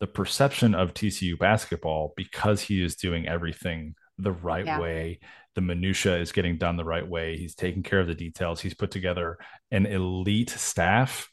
the 0.01 0.07
perception 0.07 0.74
of 0.74 0.95
TCU 0.95 1.39
basketball 1.39 2.14
because 2.16 2.61
he 2.61 2.83
is 2.83 2.97
doing 2.97 3.29
everything 3.29 3.95
the 4.18 4.33
right 4.33 4.66
yeah. 4.66 4.81
way 4.81 5.20
the 5.55 5.61
minutia 5.61 6.16
is 6.18 6.31
getting 6.31 6.57
done 6.57 6.76
the 6.76 6.85
right 6.85 7.07
way. 7.07 7.37
He's 7.37 7.57
taking 7.57 7.83
care 7.83 7.99
of 7.99 8.07
the 8.07 8.14
details. 8.14 8.61
He's 8.61 8.74
put 8.74 8.93
together 8.93 9.39
an 9.72 9.87
elite 9.87 10.51
staff 10.51 11.29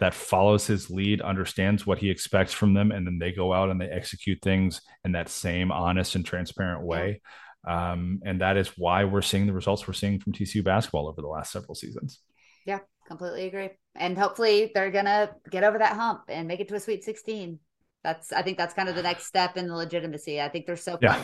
that 0.00 0.14
follows 0.14 0.66
his 0.66 0.90
lead, 0.90 1.20
understands 1.20 1.86
what 1.86 1.98
he 1.98 2.10
expects 2.10 2.52
from 2.52 2.74
them, 2.74 2.90
and 2.90 3.06
then 3.06 3.18
they 3.18 3.32
go 3.32 3.52
out 3.52 3.70
and 3.70 3.80
they 3.80 3.86
execute 3.86 4.40
things 4.42 4.80
in 5.04 5.12
that 5.12 5.28
same 5.28 5.70
honest 5.70 6.14
and 6.14 6.24
transparent 6.24 6.82
way. 6.82 7.20
Um, 7.66 8.20
and 8.24 8.40
that 8.40 8.56
is 8.56 8.68
why 8.76 9.04
we're 9.04 9.22
seeing 9.22 9.46
the 9.46 9.52
results 9.52 9.86
we're 9.86 9.94
seeing 9.94 10.18
from 10.18 10.32
TCU 10.32 10.64
basketball 10.64 11.08
over 11.08 11.22
the 11.22 11.28
last 11.28 11.52
several 11.52 11.74
seasons. 11.74 12.18
Yeah, 12.66 12.80
completely 13.06 13.46
agree. 13.46 13.70
And 13.94 14.18
hopefully 14.18 14.72
they're 14.74 14.90
gonna 14.90 15.30
get 15.50 15.64
over 15.64 15.78
that 15.78 15.94
hump 15.94 16.22
and 16.28 16.48
make 16.48 16.60
it 16.60 16.68
to 16.68 16.74
a 16.74 16.80
Sweet 16.80 17.04
16. 17.04 17.58
That's 18.02 18.32
I 18.32 18.42
think 18.42 18.58
that's 18.58 18.74
kind 18.74 18.88
of 18.88 18.96
the 18.96 19.02
next 19.10 19.26
step 19.26 19.56
in 19.56 19.68
the 19.68 19.76
legitimacy. 19.76 20.40
I 20.40 20.48
think 20.48 20.66
they're 20.66 20.76
so 20.76 20.96
close. 20.96 21.12
Yeah. 21.12 21.22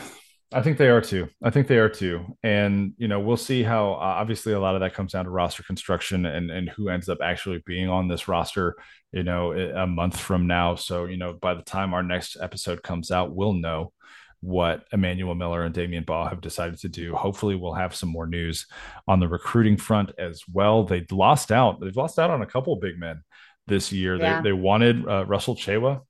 I 0.51 0.63
think 0.63 0.79
they 0.79 0.89
are 0.89 1.01
too. 1.01 1.29
I 1.43 1.51
think 1.51 1.67
they 1.67 1.77
are 1.77 1.89
too. 1.89 2.25
And 2.41 2.93
you 2.97 3.07
know, 3.07 3.19
we'll 3.19 3.37
see 3.37 3.61
how. 3.61 3.93
Uh, 3.93 4.15
obviously, 4.17 4.53
a 4.53 4.59
lot 4.59 4.75
of 4.75 4.81
that 4.81 4.95
comes 4.95 5.11
down 5.11 5.25
to 5.25 5.31
roster 5.31 5.61
construction 5.61 6.25
and 6.25 6.49
and 6.49 6.69
who 6.69 6.89
ends 6.89 7.07
up 7.07 7.19
actually 7.23 7.61
being 7.65 7.87
on 7.87 8.07
this 8.07 8.27
roster. 8.27 8.75
You 9.11 9.23
know, 9.23 9.53
a 9.53 9.85
month 9.85 10.19
from 10.19 10.47
now. 10.47 10.75
So 10.75 11.05
you 11.05 11.17
know, 11.17 11.33
by 11.33 11.53
the 11.53 11.61
time 11.61 11.93
our 11.93 12.03
next 12.03 12.37
episode 12.41 12.81
comes 12.81 13.11
out, 13.11 13.35
we'll 13.35 13.53
know 13.53 13.93
what 14.41 14.85
Emmanuel 14.91 15.35
Miller 15.35 15.63
and 15.63 15.75
Damion 15.75 16.05
Baugh 16.05 16.29
have 16.29 16.41
decided 16.41 16.79
to 16.79 16.89
do. 16.89 17.13
Hopefully, 17.13 17.55
we'll 17.55 17.73
have 17.73 17.95
some 17.95 18.09
more 18.09 18.27
news 18.27 18.65
on 19.07 19.19
the 19.19 19.27
recruiting 19.27 19.77
front 19.77 20.11
as 20.17 20.41
well. 20.51 20.83
They 20.83 21.05
lost 21.11 21.51
out. 21.51 21.79
They've 21.79 21.95
lost 21.95 22.17
out 22.17 22.31
on 22.31 22.41
a 22.41 22.47
couple 22.47 22.75
big 22.77 22.99
men 22.99 23.21
this 23.67 23.91
year. 23.91 24.15
Yeah. 24.15 24.41
They 24.41 24.49
they 24.49 24.53
wanted 24.53 25.07
uh, 25.07 25.25
Russell 25.27 25.55
Tchewa 25.55 26.01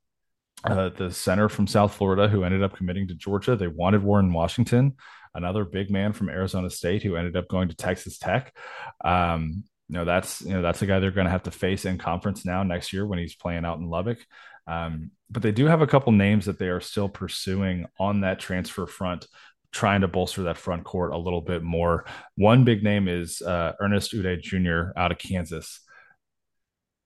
uh, 0.63 0.89
the 0.89 1.11
center 1.11 1.49
from 1.49 1.67
South 1.67 1.93
Florida 1.93 2.27
who 2.27 2.43
ended 2.43 2.63
up 2.63 2.75
committing 2.75 3.07
to 3.07 3.13
Georgia. 3.13 3.55
They 3.55 3.67
wanted 3.67 4.03
Warren 4.03 4.33
Washington, 4.33 4.95
another 5.33 5.63
big 5.63 5.89
man 5.89 6.13
from 6.13 6.29
Arizona 6.29 6.69
State 6.69 7.03
who 7.03 7.15
ended 7.15 7.37
up 7.37 7.47
going 7.47 7.69
to 7.69 7.75
Texas 7.75 8.17
Tech. 8.17 8.55
Um, 9.03 9.63
you 9.87 9.95
know, 9.95 10.05
that's 10.05 10.41
you 10.41 10.53
know 10.53 10.61
that's 10.61 10.79
the 10.79 10.85
guy 10.85 10.99
they're 10.99 11.11
going 11.11 11.25
to 11.25 11.31
have 11.31 11.43
to 11.43 11.51
face 11.51 11.85
in 11.85 11.97
conference 11.97 12.45
now 12.45 12.63
next 12.63 12.93
year 12.93 13.05
when 13.05 13.19
he's 13.19 13.35
playing 13.35 13.65
out 13.65 13.79
in 13.79 13.89
Lubbock. 13.89 14.19
Um, 14.67 15.11
but 15.31 15.41
they 15.41 15.51
do 15.51 15.65
have 15.65 15.81
a 15.81 15.87
couple 15.87 16.11
names 16.11 16.45
that 16.45 16.59
they 16.59 16.67
are 16.67 16.81
still 16.81 17.09
pursuing 17.09 17.87
on 17.99 18.21
that 18.21 18.39
transfer 18.39 18.85
front, 18.85 19.25
trying 19.71 20.01
to 20.01 20.07
bolster 20.07 20.43
that 20.43 20.57
front 20.57 20.83
court 20.83 21.11
a 21.11 21.17
little 21.17 21.41
bit 21.41 21.63
more. 21.63 22.05
One 22.35 22.65
big 22.65 22.83
name 22.83 23.07
is 23.07 23.41
uh, 23.41 23.73
Ernest 23.79 24.13
Udeh 24.13 24.41
Jr. 24.41 24.91
out 24.95 25.11
of 25.11 25.17
Kansas 25.17 25.79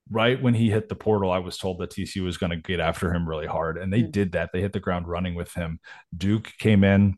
right 0.09 0.41
when 0.41 0.53
he 0.53 0.69
hit 0.69 0.89
the 0.89 0.95
portal, 0.95 1.31
I 1.31 1.39
was 1.39 1.57
told 1.57 1.79
that 1.79 1.91
TCU 1.91 2.23
was 2.23 2.37
going 2.37 2.51
to 2.51 2.57
get 2.57 2.79
after 2.79 3.13
him 3.13 3.27
really 3.27 3.47
hard, 3.47 3.77
and 3.77 3.91
they 3.91 4.01
mm-hmm. 4.01 4.11
did 4.11 4.31
that. 4.33 4.51
They 4.53 4.61
hit 4.61 4.73
the 4.73 4.79
ground 4.79 5.07
running 5.07 5.35
with 5.35 5.53
him. 5.53 5.79
Duke 6.15 6.51
came 6.59 6.83
in. 6.83 7.15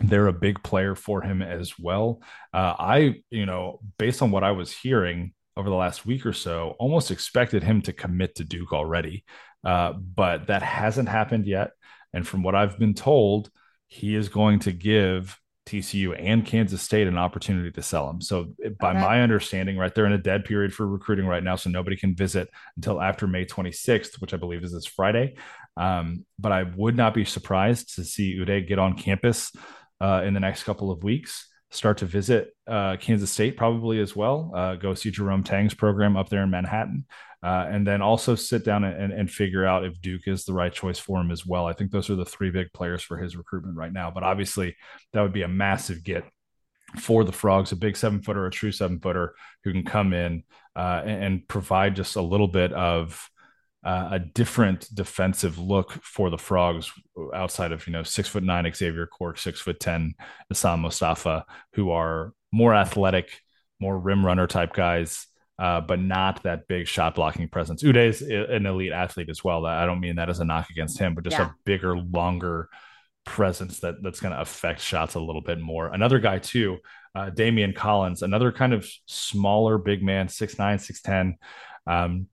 They're 0.00 0.28
a 0.28 0.32
big 0.32 0.62
player 0.62 0.94
for 0.94 1.22
him 1.22 1.42
as 1.42 1.78
well. 1.78 2.22
Uh, 2.52 2.74
I, 2.78 3.22
you 3.30 3.46
know, 3.46 3.80
based 3.98 4.22
on 4.22 4.30
what 4.30 4.44
I 4.44 4.52
was 4.52 4.72
hearing 4.72 5.32
over 5.56 5.68
the 5.68 5.76
last 5.76 6.06
week 6.06 6.24
or 6.24 6.32
so, 6.32 6.76
almost 6.78 7.10
expected 7.10 7.64
him 7.64 7.82
to 7.82 7.92
commit 7.92 8.36
to 8.36 8.44
Duke 8.44 8.72
already, 8.72 9.24
uh, 9.64 9.92
but 9.92 10.46
that 10.46 10.62
hasn't 10.62 11.08
happened 11.08 11.46
yet. 11.46 11.70
And 12.12 12.26
from 12.26 12.42
what 12.42 12.54
I've 12.54 12.78
been 12.78 12.94
told, 12.94 13.50
he 13.88 14.14
is 14.14 14.28
going 14.28 14.60
to 14.60 14.72
give 14.72 15.36
TCU 15.68 16.14
and 16.18 16.44
Kansas 16.44 16.82
State 16.82 17.06
an 17.06 17.18
opportunity 17.18 17.70
to 17.70 17.82
sell 17.82 18.08
him. 18.08 18.20
So, 18.20 18.54
by 18.80 18.90
okay. 18.90 19.00
my 19.00 19.22
understanding, 19.22 19.76
right, 19.76 19.94
they're 19.94 20.06
in 20.06 20.12
a 20.12 20.18
dead 20.18 20.44
period 20.44 20.72
for 20.72 20.86
recruiting 20.86 21.26
right 21.26 21.42
now. 21.42 21.56
So, 21.56 21.70
nobody 21.70 21.96
can 21.96 22.14
visit 22.14 22.48
until 22.76 23.00
after 23.00 23.26
May 23.26 23.44
26th, 23.44 24.20
which 24.20 24.34
I 24.34 24.36
believe 24.36 24.64
is 24.64 24.72
this 24.72 24.86
Friday. 24.86 25.36
Um, 25.76 26.24
but 26.38 26.52
I 26.52 26.64
would 26.64 26.96
not 26.96 27.14
be 27.14 27.24
surprised 27.24 27.94
to 27.96 28.04
see 28.04 28.36
Udeh 28.36 28.66
get 28.66 28.78
on 28.78 28.96
campus 28.96 29.52
uh, 30.00 30.22
in 30.24 30.34
the 30.34 30.40
next 30.40 30.64
couple 30.64 30.90
of 30.90 31.04
weeks, 31.04 31.48
start 31.70 31.98
to 31.98 32.06
visit 32.06 32.54
uh, 32.66 32.96
Kansas 32.96 33.30
State 33.30 33.56
probably 33.56 34.00
as 34.00 34.16
well, 34.16 34.52
uh, 34.54 34.74
go 34.74 34.94
see 34.94 35.10
Jerome 35.10 35.44
Tang's 35.44 35.74
program 35.74 36.16
up 36.16 36.28
there 36.28 36.42
in 36.42 36.50
Manhattan 36.50 37.04
uh, 37.42 37.66
and 37.70 37.86
then 37.86 38.02
also 38.02 38.34
sit 38.34 38.64
down 38.64 38.82
and, 38.84 39.12
and 39.12 39.30
figure 39.30 39.64
out 39.64 39.84
if 39.84 40.00
Duke 40.00 40.26
is 40.26 40.44
the 40.44 40.52
right 40.52 40.72
choice 40.72 40.98
for 40.98 41.20
him 41.20 41.30
as 41.30 41.46
well. 41.46 41.66
I 41.66 41.72
think 41.72 41.90
those 41.90 42.10
are 42.10 42.16
the 42.16 42.24
three 42.24 42.50
big 42.50 42.72
players 42.72 43.02
for 43.02 43.16
his 43.16 43.36
recruitment 43.36 43.76
right 43.76 43.92
now. 43.92 44.10
But 44.10 44.24
obviously, 44.24 44.76
that 45.12 45.22
would 45.22 45.32
be 45.32 45.42
a 45.42 45.48
massive 45.48 46.02
get 46.02 46.24
for 46.98 47.22
the 47.22 47.32
Frogs, 47.32 47.70
a 47.70 47.76
big 47.76 47.96
seven 47.96 48.22
footer, 48.22 48.46
a 48.46 48.50
true 48.50 48.72
seven 48.72 48.98
footer 48.98 49.34
who 49.62 49.72
can 49.72 49.84
come 49.84 50.12
in 50.12 50.42
uh, 50.74 51.02
and, 51.04 51.24
and, 51.24 51.48
provide 51.48 51.94
just 51.94 52.16
a 52.16 52.22
little 52.22 52.48
bit 52.48 52.72
of 52.72 53.28
uh, 53.84 54.08
a 54.12 54.18
different 54.18 54.88
defensive 54.94 55.58
look 55.58 55.92
for 56.02 56.30
the 56.30 56.38
Frogs 56.38 56.90
outside 57.34 57.72
of, 57.72 57.86
you 57.86 57.92
know, 57.92 58.02
six 58.02 58.28
foot 58.28 58.42
nine 58.42 58.70
Xavier 58.72 59.06
Cork, 59.06 59.38
six 59.38 59.60
foot 59.60 59.78
10 59.78 60.14
Essam 60.52 60.80
Mostafa 60.80 61.44
who 61.74 61.90
are 61.90 62.32
more 62.52 62.74
athletic, 62.74 63.42
more 63.80 63.98
rim 63.98 64.24
runner 64.24 64.46
type 64.46 64.72
guys 64.72 65.27
uh, 65.58 65.80
but 65.80 66.00
not 66.00 66.42
that 66.44 66.68
big 66.68 66.86
shot 66.86 67.14
blocking 67.14 67.48
presence. 67.48 67.82
Udeh 67.82 68.08
is 68.08 68.22
an 68.22 68.66
elite 68.66 68.92
athlete 68.92 69.28
as 69.28 69.42
well. 69.42 69.66
I 69.66 69.86
don't 69.86 70.00
mean 70.00 70.16
that 70.16 70.30
as 70.30 70.40
a 70.40 70.44
knock 70.44 70.70
against 70.70 70.98
him, 70.98 71.14
but 71.14 71.24
just 71.24 71.38
yeah. 71.38 71.46
a 71.50 71.54
bigger, 71.64 71.98
longer 71.98 72.68
presence 73.24 73.80
that 73.80 74.02
that's 74.02 74.20
going 74.20 74.32
to 74.32 74.40
affect 74.40 74.80
shots 74.80 75.14
a 75.14 75.20
little 75.20 75.42
bit 75.42 75.60
more. 75.60 75.88
Another 75.88 76.18
guy 76.18 76.38
too, 76.38 76.78
uh, 77.14 77.30
Daimion 77.30 77.74
Collins, 77.74 78.22
another 78.22 78.52
kind 78.52 78.72
of 78.72 78.88
smaller 79.06 79.78
big 79.78 80.02
man, 80.02 80.28
six 80.28 80.58
nine, 80.58 80.78
six 80.78 81.02
ten. 81.02 81.36
Um, 81.86 82.28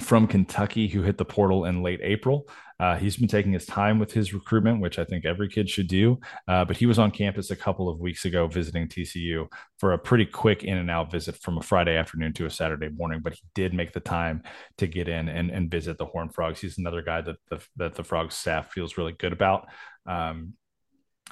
from 0.00 0.26
Kentucky 0.26 0.88
who 0.88 1.02
hit 1.02 1.16
the 1.16 1.24
portal 1.24 1.64
in 1.64 1.82
late 1.82 2.00
April. 2.02 2.48
Uh, 2.78 2.96
he's 2.96 3.16
been 3.16 3.28
taking 3.28 3.52
his 3.52 3.66
time 3.66 3.98
with 3.98 4.12
his 4.12 4.34
recruitment, 4.34 4.80
which 4.80 4.98
I 4.98 5.04
think 5.04 5.24
every 5.24 5.48
kid 5.48 5.68
should 5.68 5.88
do. 5.88 6.20
Uh, 6.46 6.64
but 6.64 6.76
he 6.76 6.86
was 6.86 6.98
on 6.98 7.10
campus 7.10 7.50
a 7.50 7.56
couple 7.56 7.88
of 7.88 8.00
weeks 8.00 8.24
ago 8.24 8.46
visiting 8.46 8.88
TCU 8.88 9.50
for 9.78 9.92
a 9.92 9.98
pretty 9.98 10.26
quick 10.26 10.62
in 10.64 10.76
and 10.76 10.90
out 10.90 11.10
visit 11.10 11.36
from 11.36 11.58
a 11.58 11.62
Friday 11.62 11.96
afternoon 11.96 12.32
to 12.34 12.46
a 12.46 12.50
Saturday 12.50 12.88
morning. 12.88 13.20
But 13.22 13.34
he 13.34 13.40
did 13.54 13.72
make 13.72 13.92
the 13.92 14.00
time 14.00 14.42
to 14.78 14.86
get 14.86 15.08
in 15.08 15.28
and, 15.28 15.50
and 15.50 15.70
visit 15.70 15.98
the 15.98 16.06
Horn 16.06 16.28
Frogs. 16.28 16.60
He's 16.60 16.78
another 16.78 17.02
guy 17.02 17.22
that 17.22 17.36
the, 17.48 17.60
that 17.76 17.94
the 17.94 18.04
Frogs 18.04 18.34
staff 18.34 18.72
feels 18.72 18.98
really 18.98 19.12
good 19.12 19.32
about. 19.32 19.68
Um, 20.06 20.54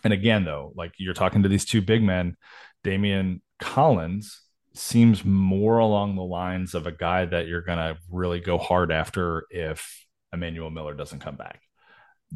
and 0.02 0.12
again, 0.12 0.44
though, 0.44 0.72
like 0.74 0.92
you're 0.98 1.14
talking 1.14 1.42
to 1.42 1.48
these 1.48 1.64
two 1.64 1.82
big 1.82 2.02
men, 2.02 2.36
Daimion 2.84 3.40
Collins 3.60 4.40
seems 4.74 5.24
more 5.24 5.78
along 5.78 6.16
the 6.16 6.22
lines 6.22 6.74
of 6.74 6.86
a 6.86 6.92
guy 6.92 7.24
that 7.24 7.46
you're 7.46 7.62
going 7.62 7.78
to 7.78 7.96
really 8.10 8.40
go 8.40 8.58
hard 8.58 8.90
after 8.90 9.44
if 9.50 10.03
Emmanuel 10.34 10.70
Miller 10.70 10.94
doesn't 10.94 11.20
come 11.20 11.36
back. 11.36 11.60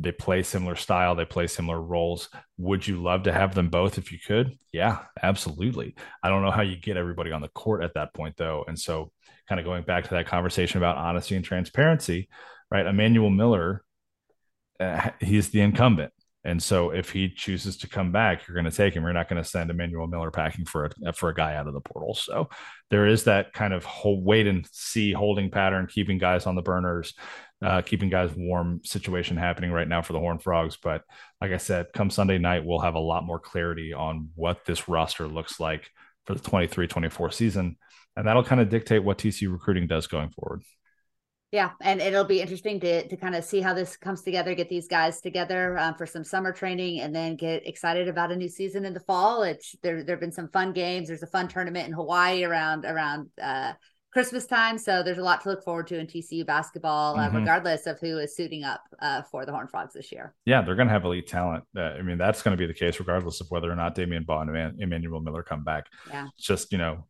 They 0.00 0.12
play 0.12 0.42
similar 0.44 0.76
style, 0.76 1.16
they 1.16 1.24
play 1.24 1.48
similar 1.48 1.80
roles. 1.80 2.28
Would 2.56 2.86
you 2.86 3.02
love 3.02 3.24
to 3.24 3.32
have 3.32 3.54
them 3.54 3.68
both 3.68 3.98
if 3.98 4.12
you 4.12 4.18
could? 4.24 4.56
Yeah, 4.72 5.00
absolutely. 5.22 5.96
I 6.22 6.28
don't 6.28 6.42
know 6.42 6.52
how 6.52 6.62
you 6.62 6.76
get 6.76 6.96
everybody 6.96 7.32
on 7.32 7.40
the 7.40 7.48
court 7.48 7.82
at 7.82 7.94
that 7.94 8.14
point, 8.14 8.36
though. 8.36 8.64
And 8.68 8.78
so, 8.78 9.10
kind 9.48 9.58
of 9.58 9.64
going 9.64 9.82
back 9.82 10.04
to 10.04 10.10
that 10.10 10.26
conversation 10.26 10.78
about 10.78 10.98
honesty 10.98 11.34
and 11.34 11.44
transparency, 11.44 12.28
right? 12.70 12.86
Emmanuel 12.86 13.30
Miller, 13.30 13.82
uh, 14.78 15.10
he's 15.20 15.48
the 15.48 15.60
incumbent 15.60 16.12
And 16.44 16.62
so 16.62 16.90
if 16.90 17.10
he 17.10 17.28
chooses 17.28 17.76
to 17.78 17.88
come 17.88 18.12
back, 18.12 18.46
you're 18.46 18.54
going 18.54 18.70
to 18.70 18.76
take 18.76 18.94
him. 18.94 19.02
You're 19.02 19.12
not 19.12 19.28
going 19.28 19.42
to 19.42 19.48
send 19.48 19.70
Emmanuel 19.70 20.06
Miller 20.06 20.30
packing 20.30 20.64
for 20.64 20.90
a 21.04 21.12
for 21.12 21.30
a 21.30 21.34
guy 21.34 21.56
out 21.56 21.66
of 21.66 21.74
the 21.74 21.80
portal. 21.80 22.14
So 22.14 22.48
there 22.90 23.06
is 23.06 23.24
that 23.24 23.52
kind 23.52 23.74
of 23.74 23.84
whole 23.84 24.22
wait 24.22 24.46
and 24.46 24.66
see 24.70 25.12
holding 25.12 25.50
pattern, 25.50 25.88
keeping 25.88 26.18
guys 26.18 26.46
on 26.46 26.54
the 26.54 26.62
burners, 26.62 27.14
uh, 27.62 27.82
keeping 27.82 28.08
guys 28.08 28.30
warm 28.36 28.80
situation 28.84 29.36
happening 29.36 29.72
right 29.72 29.88
now 29.88 30.02
for 30.02 30.12
the 30.12 30.20
Horn 30.20 30.38
Frogs. 30.38 30.76
But 30.76 31.02
like 31.40 31.52
I 31.52 31.56
said, 31.56 31.92
come 31.92 32.10
Sunday 32.10 32.38
night, 32.38 32.64
we'll 32.64 32.80
have 32.80 32.94
a 32.94 33.00
lot 33.00 33.24
more 33.24 33.40
clarity 33.40 33.92
on 33.92 34.30
what 34.34 34.64
this 34.64 34.88
roster 34.88 35.26
looks 35.26 35.58
like 35.58 35.90
for 36.26 36.34
the 36.34 36.40
23-24 36.40 37.32
season. 37.32 37.76
And 38.16 38.26
that'll 38.26 38.44
kind 38.44 38.60
of 38.60 38.68
dictate 38.68 39.02
what 39.02 39.18
TCU 39.18 39.50
recruiting 39.50 39.86
does 39.86 40.06
going 40.06 40.30
forward. 40.30 40.62
Yeah, 41.50 41.70
and 41.80 42.02
it'll 42.02 42.24
be 42.24 42.42
interesting 42.42 42.78
to 42.80 43.08
to 43.08 43.16
kind 43.16 43.34
of 43.34 43.42
see 43.42 43.62
how 43.62 43.72
this 43.72 43.96
comes 43.96 44.20
together, 44.20 44.54
get 44.54 44.68
these 44.68 44.86
guys 44.86 45.22
together 45.22 45.78
um, 45.78 45.94
for 45.94 46.04
some 46.04 46.22
summer 46.22 46.52
training, 46.52 47.00
and 47.00 47.14
then 47.14 47.36
get 47.36 47.66
excited 47.66 48.06
about 48.06 48.30
a 48.30 48.36
new 48.36 48.50
season 48.50 48.84
in 48.84 48.92
the 48.92 49.00
fall. 49.00 49.44
It's 49.44 49.74
there. 49.82 50.02
There've 50.02 50.20
been 50.20 50.30
some 50.30 50.50
fun 50.50 50.74
games. 50.74 51.08
There's 51.08 51.22
a 51.22 51.26
fun 51.26 51.48
tournament 51.48 51.86
in 51.86 51.94
Hawaii 51.94 52.44
around 52.44 52.84
around 52.84 53.30
uh, 53.40 53.72
Christmas 54.18 54.46
time, 54.46 54.78
so 54.78 55.00
there's 55.00 55.18
a 55.18 55.22
lot 55.22 55.40
to 55.42 55.48
look 55.48 55.62
forward 55.62 55.86
to 55.86 55.96
in 55.96 56.04
TCU 56.04 56.44
basketball, 56.44 57.16
uh, 57.16 57.28
mm-hmm. 57.28 57.36
regardless 57.36 57.86
of 57.86 58.00
who 58.00 58.18
is 58.18 58.34
suiting 58.34 58.64
up 58.64 58.82
uh, 59.00 59.22
for 59.22 59.46
the 59.46 59.52
Horn 59.52 59.68
Frogs 59.68 59.94
this 59.94 60.10
year. 60.10 60.34
Yeah, 60.44 60.60
they're 60.60 60.74
going 60.74 60.88
to 60.88 60.92
have 60.92 61.04
elite 61.04 61.28
talent. 61.28 61.62
Uh, 61.76 61.82
I 61.82 62.02
mean, 62.02 62.18
that's 62.18 62.42
going 62.42 62.50
to 62.50 62.58
be 62.58 62.66
the 62.66 62.74
case 62.74 62.98
regardless 62.98 63.40
of 63.40 63.48
whether 63.52 63.70
or 63.70 63.76
not 63.76 63.94
Damion 63.94 64.26
Baugh 64.26 64.40
and 64.40 64.82
Emmanuel 64.82 65.20
Miller 65.20 65.44
come 65.44 65.62
back. 65.62 65.86
Yeah, 66.10 66.26
it's 66.36 66.44
just 66.44 66.72
you 66.72 66.78
know 66.78 67.04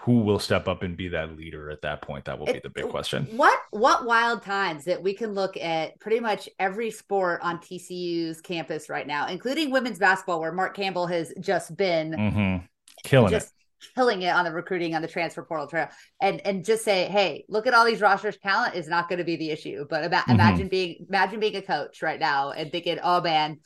who 0.00 0.18
will 0.18 0.40
step 0.40 0.66
up 0.66 0.82
and 0.82 0.96
be 0.96 1.06
that 1.06 1.36
leader 1.36 1.70
at 1.70 1.80
that 1.82 2.02
point 2.02 2.24
that 2.24 2.36
will 2.36 2.48
it, 2.48 2.54
be 2.54 2.60
the 2.60 2.70
big 2.70 2.88
question 2.88 3.26
what 3.36 3.58
what 3.70 4.06
wild 4.06 4.42
times 4.42 4.84
that 4.84 5.02
we 5.02 5.12
can 5.12 5.34
look 5.34 5.56
at 5.56 5.98
pretty 5.98 6.20
much 6.20 6.48
every 6.60 6.88
sport 6.88 7.40
on 7.42 7.58
tcu's 7.58 8.40
campus 8.40 8.88
right 8.88 9.08
now 9.08 9.26
including 9.26 9.72
women's 9.72 9.98
basketball 9.98 10.40
where 10.40 10.52
mark 10.52 10.74
campbell 10.74 11.08
has 11.08 11.34
just 11.40 11.76
been 11.76 12.12
mm-hmm. 12.12 12.64
killing 13.02 13.28
just 13.28 13.48
it 13.48 13.57
killing 13.94 14.22
it 14.22 14.30
on 14.30 14.44
the 14.44 14.52
recruiting 14.52 14.94
on 14.94 15.02
the 15.02 15.08
transfer 15.08 15.42
portal 15.42 15.66
trail. 15.66 15.88
And 16.20 16.40
and 16.46 16.64
just 16.64 16.84
say 16.84 17.06
hey 17.06 17.44
look 17.48 17.66
at 17.66 17.74
all 17.74 17.84
these 17.84 18.00
rosters 18.00 18.36
talent 18.38 18.74
is 18.74 18.88
not 18.88 19.08
going 19.08 19.18
to 19.18 19.24
be 19.24 19.36
the 19.36 19.50
issue 19.50 19.86
but 19.88 20.04
about, 20.04 20.22
mm-hmm. 20.22 20.32
imagine 20.32 20.68
being 20.68 21.06
imagine 21.08 21.40
being 21.40 21.56
a 21.56 21.62
coach 21.62 22.02
right 22.02 22.20
now 22.20 22.50
and 22.50 22.70
thinking 22.72 22.98
oh 23.02 23.20
man. 23.20 23.58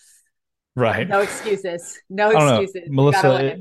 Right. 0.74 1.06
No 1.06 1.20
excuses. 1.20 2.00
No 2.08 2.30
excuses. 2.30 2.88
Melissa 2.88 3.58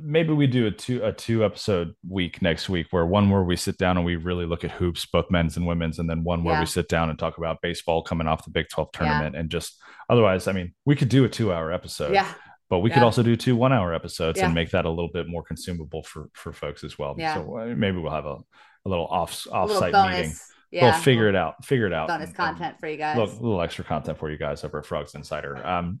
maybe 0.00 0.32
we 0.32 0.46
do 0.46 0.66
a 0.66 0.70
two 0.70 1.04
a 1.04 1.12
two 1.12 1.44
episode 1.44 1.94
week 2.08 2.40
next 2.40 2.68
week 2.68 2.86
where 2.90 3.04
one 3.04 3.28
where 3.28 3.42
we 3.42 3.56
sit 3.56 3.76
down 3.76 3.96
and 3.96 4.06
we 4.06 4.16
really 4.16 4.46
look 4.46 4.64
at 4.64 4.70
hoops 4.70 5.04
both 5.06 5.30
men's 5.30 5.56
and 5.56 5.66
women's 5.66 5.98
and 5.98 6.08
then 6.08 6.24
one 6.24 6.42
where 6.42 6.54
yeah. 6.54 6.60
we 6.60 6.66
sit 6.66 6.88
down 6.88 7.10
and 7.10 7.18
talk 7.18 7.36
about 7.36 7.60
baseball 7.60 8.02
coming 8.02 8.26
off 8.26 8.44
the 8.44 8.50
big 8.50 8.66
12 8.70 8.92
tournament 8.92 9.34
yeah. 9.34 9.40
and 9.40 9.50
just 9.50 9.80
otherwise 10.08 10.48
i 10.48 10.52
mean 10.52 10.72
we 10.86 10.96
could 10.96 11.08
do 11.08 11.24
a 11.24 11.28
two 11.28 11.52
hour 11.52 11.72
episode. 11.72 12.14
Yeah 12.14 12.32
but 12.70 12.80
we 12.80 12.90
yeah. 12.90 12.94
could 12.94 13.02
also 13.02 13.22
do 13.22 13.36
two 13.36 13.56
one 13.56 13.72
hour 13.72 13.94
episodes 13.94 14.40
and 14.40 14.54
make 14.54 14.70
that 14.70 14.84
a 14.84 14.90
little 14.90 15.10
bit 15.12 15.28
more 15.28 15.42
consumable 15.42 16.02
for 16.02 16.28
for 16.32 16.52
folks 16.52 16.84
as 16.84 16.98
well 16.98 17.14
yeah. 17.18 17.34
so 17.34 17.58
uh, 17.58 17.66
maybe 17.76 17.98
we'll 17.98 18.12
have 18.12 18.26
a, 18.26 18.38
a 18.84 18.88
little 18.88 19.06
off 19.06 19.46
off 19.52 19.70
site 19.70 19.92
meeting 19.92 20.34
yeah. 20.74 20.90
We'll 20.90 21.02
figure 21.02 21.28
it 21.28 21.36
out. 21.36 21.64
Figure 21.64 21.86
it 21.86 21.92
out. 21.92 22.08
Bonus 22.08 22.30
and, 22.30 22.36
content 22.36 22.72
and 22.72 22.80
for 22.80 22.88
you 22.88 22.96
guys. 22.96 23.16
A 23.16 23.20
little, 23.20 23.34
little, 23.36 23.62
extra 23.62 23.84
content 23.84 24.18
for 24.18 24.28
you 24.28 24.36
guys 24.36 24.64
over 24.64 24.80
at 24.80 24.86
Frogs 24.86 25.14
Insider. 25.14 25.64
Um, 25.64 26.00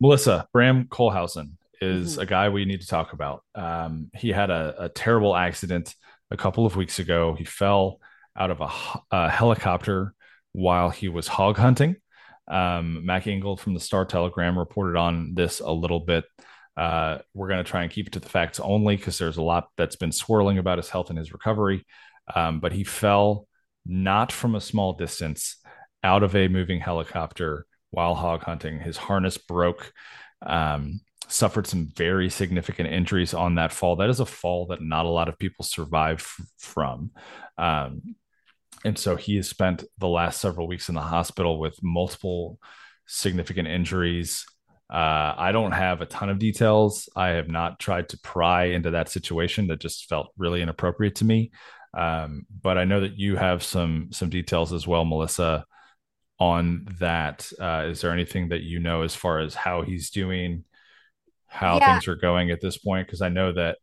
Melissa 0.00 0.46
Bram 0.52 0.84
Kohlhausen 0.84 1.54
is 1.80 2.12
mm-hmm. 2.12 2.22
a 2.22 2.26
guy 2.26 2.48
we 2.48 2.64
need 2.64 2.80
to 2.80 2.86
talk 2.86 3.12
about. 3.12 3.42
Um, 3.56 4.10
he 4.14 4.28
had 4.30 4.50
a, 4.50 4.84
a, 4.84 4.88
terrible 4.88 5.34
accident 5.34 5.96
a 6.30 6.36
couple 6.36 6.64
of 6.64 6.76
weeks 6.76 7.00
ago. 7.00 7.34
He 7.34 7.44
fell 7.44 7.98
out 8.36 8.52
of 8.52 8.60
a, 8.60 8.70
a 9.10 9.28
helicopter 9.28 10.14
while 10.52 10.90
he 10.90 11.08
was 11.08 11.26
hog 11.26 11.56
hunting. 11.56 11.96
Um, 12.50 13.06
Mac 13.06 13.26
Engel 13.26 13.56
from 13.56 13.74
the 13.74 13.80
Star 13.80 14.04
Telegram 14.04 14.58
reported 14.58 14.98
on 14.98 15.34
this 15.34 15.60
a 15.60 15.70
little 15.70 16.00
bit. 16.00 16.24
Uh, 16.76 17.18
we're 17.34 17.48
going 17.48 17.62
to 17.62 17.70
try 17.70 17.82
and 17.82 17.92
keep 17.92 18.06
it 18.06 18.12
to 18.14 18.20
the 18.20 18.28
facts 18.28 18.60
only 18.60 18.96
because 18.96 19.18
there's 19.18 19.36
a 19.36 19.42
lot 19.42 19.68
that's 19.76 19.96
been 19.96 20.12
swirling 20.12 20.58
about 20.58 20.78
his 20.78 20.88
health 20.88 21.10
and 21.10 21.18
his 21.18 21.32
recovery. 21.32 21.86
Um, 22.34 22.60
but 22.60 22.72
he 22.72 22.84
fell 22.84 23.46
not 23.86 24.32
from 24.32 24.54
a 24.54 24.60
small 24.60 24.92
distance 24.92 25.56
out 26.02 26.22
of 26.22 26.34
a 26.34 26.48
moving 26.48 26.80
helicopter 26.80 27.66
while 27.90 28.14
hog 28.14 28.42
hunting. 28.42 28.80
His 28.80 28.96
harness 28.96 29.38
broke. 29.38 29.92
Um, 30.44 31.00
suffered 31.28 31.66
some 31.66 31.88
very 31.96 32.28
significant 32.28 32.88
injuries 32.88 33.34
on 33.34 33.54
that 33.54 33.72
fall. 33.72 33.96
That 33.96 34.10
is 34.10 34.20
a 34.20 34.26
fall 34.26 34.66
that 34.66 34.82
not 34.82 35.06
a 35.06 35.10
lot 35.10 35.28
of 35.28 35.38
people 35.38 35.64
survive 35.64 36.18
f- 36.18 36.46
from. 36.58 37.12
Um, 37.56 38.16
and 38.84 38.98
so 38.98 39.16
he 39.16 39.36
has 39.36 39.48
spent 39.48 39.84
the 39.98 40.08
last 40.08 40.40
several 40.40 40.66
weeks 40.66 40.88
in 40.88 40.94
the 40.94 41.00
hospital 41.00 41.58
with 41.58 41.78
multiple 41.82 42.58
significant 43.06 43.68
injuries. 43.68 44.46
Uh, 44.92 45.34
I 45.36 45.52
don't 45.52 45.72
have 45.72 46.00
a 46.00 46.06
ton 46.06 46.30
of 46.30 46.38
details. 46.38 47.08
I 47.14 47.28
have 47.30 47.48
not 47.48 47.78
tried 47.78 48.08
to 48.10 48.18
pry 48.18 48.64
into 48.64 48.92
that 48.92 49.08
situation. 49.08 49.68
That 49.68 49.80
just 49.80 50.08
felt 50.08 50.32
really 50.36 50.62
inappropriate 50.62 51.16
to 51.16 51.24
me. 51.24 51.52
Um, 51.96 52.46
but 52.62 52.78
I 52.78 52.84
know 52.84 53.00
that 53.00 53.18
you 53.18 53.36
have 53.36 53.62
some 53.62 54.08
some 54.12 54.30
details 54.30 54.72
as 54.72 54.86
well, 54.86 55.04
Melissa, 55.04 55.64
on 56.38 56.86
that. 56.98 57.50
Uh, 57.60 57.86
is 57.88 58.00
there 58.00 58.12
anything 58.12 58.48
that 58.48 58.62
you 58.62 58.80
know 58.80 59.02
as 59.02 59.14
far 59.14 59.40
as 59.40 59.54
how 59.54 59.82
he's 59.82 60.10
doing? 60.10 60.64
how 61.50 61.78
yeah. 61.78 61.92
things 61.92 62.06
are 62.06 62.14
going 62.14 62.50
at 62.50 62.60
this 62.60 62.78
point 62.78 63.06
because 63.06 63.20
I 63.20 63.28
know 63.28 63.52
that 63.52 63.78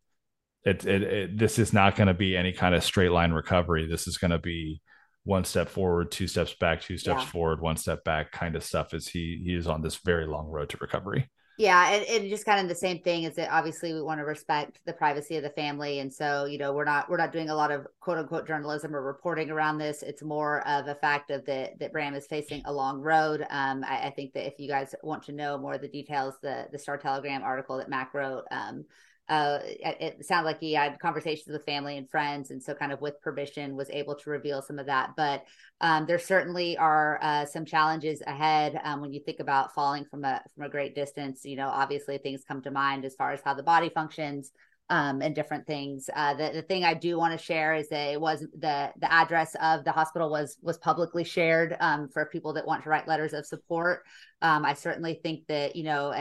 it, 0.63 0.85
it, 0.85 1.03
it 1.03 1.37
this 1.37 1.59
is 1.59 1.73
not 1.73 1.97
going 1.97 2.07
to 2.07 2.13
be 2.13 2.35
any 2.35 2.53
kind 2.53 2.73
of 2.73 2.83
straight 2.83 3.11
line 3.11 3.31
recovery. 3.31 3.87
This 3.87 4.07
is 4.07 4.17
going 4.17 4.31
to 4.31 4.39
be 4.39 4.81
one 5.27 5.43
step 5.43 5.67
forward, 5.67 6.09
two 6.09 6.25
steps 6.25 6.53
back, 6.53 6.81
two 6.81 6.97
steps 6.97 7.23
yeah. 7.23 7.29
forward, 7.29 7.59
one 7.59 7.75
step 7.75 8.03
back 8.05 8.31
kind 8.31 8.55
of 8.55 8.63
stuff 8.63 8.93
is 8.93 9.09
he 9.09 9.41
he 9.43 9.53
is 9.53 9.67
on 9.67 9.81
this 9.81 9.97
very 9.97 10.25
long 10.25 10.47
road 10.47 10.69
to 10.69 10.77
recovery. 10.79 11.29
Yeah, 11.59 11.89
and, 11.89 12.05
and 12.05 12.29
just 12.29 12.45
kind 12.45 12.61
of 12.61 12.69
the 12.69 12.75
same 12.75 12.99
thing 12.99 13.23
is 13.23 13.35
that 13.35 13.49
obviously 13.51 13.91
we 13.91 14.01
want 14.01 14.19
to 14.19 14.25
respect 14.25 14.79
the 14.85 14.93
privacy 14.93 15.35
of 15.35 15.43
the 15.43 15.49
family, 15.49 15.99
and 15.99 16.13
so 16.13 16.45
you 16.45 16.57
know 16.57 16.71
we're 16.71 16.85
not 16.85 17.09
we're 17.09 17.17
not 17.17 17.33
doing 17.33 17.49
a 17.49 17.55
lot 17.55 17.71
of 17.71 17.85
quote 17.99 18.17
unquote 18.17 18.47
journalism 18.47 18.95
or 18.95 19.01
reporting 19.01 19.49
around 19.49 19.79
this. 19.79 20.01
It's 20.01 20.23
more 20.23 20.65
of 20.65 20.87
a 20.87 20.95
fact 20.95 21.29
of 21.29 21.45
that 21.45 21.77
that 21.79 21.91
Bram 21.91 22.13
is 22.13 22.25
facing 22.25 22.61
a 22.65 22.71
long 22.71 23.01
road. 23.01 23.45
Um, 23.49 23.83
I, 23.83 24.07
I, 24.07 24.09
think 24.11 24.31
that 24.33 24.47
if 24.47 24.59
you 24.59 24.69
guys 24.69 24.95
want 25.03 25.23
to 25.23 25.33
know 25.33 25.57
more 25.57 25.73
of 25.73 25.81
the 25.81 25.89
details, 25.89 26.35
the 26.41 26.67
the 26.71 26.79
Star 26.79 26.97
Telegram 26.97 27.43
article 27.43 27.77
that 27.77 27.89
Mac 27.89 28.13
wrote 28.13 28.45
um, 28.51 28.85
uh, 29.29 29.59
it, 29.63 29.97
it 29.99 30.25
sounded 30.25 30.45
like 30.45 30.59
he 30.59 30.73
had 30.73 30.99
conversations 30.99 31.49
with 31.49 31.65
family 31.65 31.97
and 31.97 32.09
friends, 32.09 32.51
and 32.51 32.63
so 32.63 32.73
kind 32.73 32.91
of 32.91 33.01
with 33.01 33.19
permission 33.21 33.75
was 33.75 33.89
able 33.89 34.15
to 34.15 34.29
reveal 34.29 34.61
some 34.61 34.79
of 34.79 34.85
that. 34.85 35.11
But 35.17 35.45
um, 35.81 36.05
there 36.05 36.19
certainly 36.19 36.77
are 36.77 37.19
uh, 37.21 37.45
some 37.45 37.65
challenges 37.65 38.21
ahead 38.25 38.79
um, 38.83 39.01
when 39.01 39.11
you 39.11 39.19
think 39.19 39.39
about 39.39 39.73
falling 39.73 40.05
from 40.05 40.23
a 40.23 40.41
from 40.55 40.65
a 40.65 40.69
great 40.69 40.95
distance. 40.95 41.43
You 41.43 41.57
know, 41.57 41.67
obviously 41.67 42.17
things 42.17 42.43
come 42.47 42.61
to 42.61 42.71
mind 42.71 43.03
as 43.03 43.15
far 43.15 43.31
as 43.33 43.41
how 43.43 43.53
the 43.53 43.63
body 43.63 43.89
functions. 43.89 44.51
Um, 44.89 45.21
and 45.21 45.35
different 45.35 45.67
things. 45.67 46.09
Uh, 46.15 46.33
the, 46.33 46.49
the 46.53 46.61
thing 46.61 46.85
I 46.85 46.93
do 46.93 47.17
want 47.17 47.37
to 47.37 47.45
share 47.45 47.75
is 47.75 47.89
that 47.89 48.13
it 48.13 48.21
was 48.21 48.39
the 48.57 48.89
the 48.97 49.13
address 49.13 49.53
of 49.61 49.83
the 49.83 49.91
hospital 49.91 50.29
was 50.29 50.55
was 50.61 50.77
publicly 50.77 51.25
shared 51.25 51.75
um, 51.81 52.07
for 52.07 52.25
people 52.27 52.53
that 52.53 52.65
want 52.65 52.83
to 52.83 52.89
write 52.89 53.05
letters 53.05 53.33
of 53.33 53.45
support. 53.45 54.03
Um, 54.41 54.63
I 54.63 54.75
certainly 54.75 55.19
think 55.21 55.45
that 55.47 55.75
you 55.75 55.83
know 55.83 56.13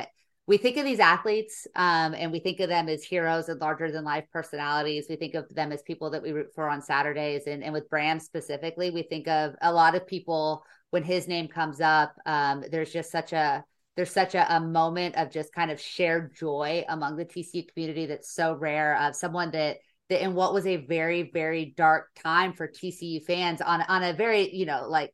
we 0.47 0.59
think 0.59 0.77
of 0.77 0.85
these 0.85 1.01
athletes 1.01 1.67
um, 1.75 2.15
and 2.15 2.31
we 2.31 2.39
think 2.39 2.61
of 2.61 2.69
them 2.69 2.89
as 2.89 3.03
heroes 3.03 3.49
and 3.49 3.61
larger 3.61 3.91
than 3.91 4.05
life 4.05 4.25
personalities. 4.33 5.07
We 5.09 5.17
think 5.17 5.35
of 5.35 5.53
them 5.53 5.73
as 5.73 5.83
people 5.83 6.11
that 6.11 6.23
we 6.23 6.31
root 6.31 6.53
for 6.55 6.69
on 6.69 6.81
Saturdays. 6.81 7.49
And, 7.49 7.65
and 7.65 7.73
with 7.73 7.91
Bram 7.91 8.21
specifically, 8.21 8.91
we 8.91 9.03
think 9.03 9.27
of 9.27 9.55
a 9.61 9.73
lot 9.73 9.97
of 9.97 10.07
people 10.07 10.63
when 10.91 11.03
his 11.03 11.27
name 11.27 11.49
comes 11.49 11.81
up. 11.81 12.15
Um, 12.27 12.63
there's 12.71 12.93
just 12.93 13.11
such 13.11 13.33
a 13.33 13.65
there's 13.97 14.13
such 14.13 14.35
a, 14.35 14.55
a, 14.55 14.61
moment 14.61 15.17
of 15.17 15.31
just 15.31 15.55
kind 15.55 15.71
of 15.71 15.81
shared 15.81 16.37
joy 16.37 16.85
among 16.87 17.17
the 17.17 17.25
TCU 17.25 17.67
community 17.73 18.05
that's 18.05 18.31
so 18.31 18.55
rare 18.55 19.01
of 19.01 19.17
someone 19.17 19.51
that 19.53 19.79
that 20.11 20.23
in 20.23 20.35
what 20.35 20.53
was 20.55 20.67
a 20.67 20.77
very 20.77 21.31
very 21.33 21.75
dark 21.77 22.09
time 22.15 22.53
for 22.53 22.69
TCU 22.69 23.25
fans 23.25 23.61
on 23.61 23.83
on 23.83 24.03
a 24.03 24.13
very 24.13 24.55
you 24.55 24.67
know 24.67 24.87
like 24.89 25.13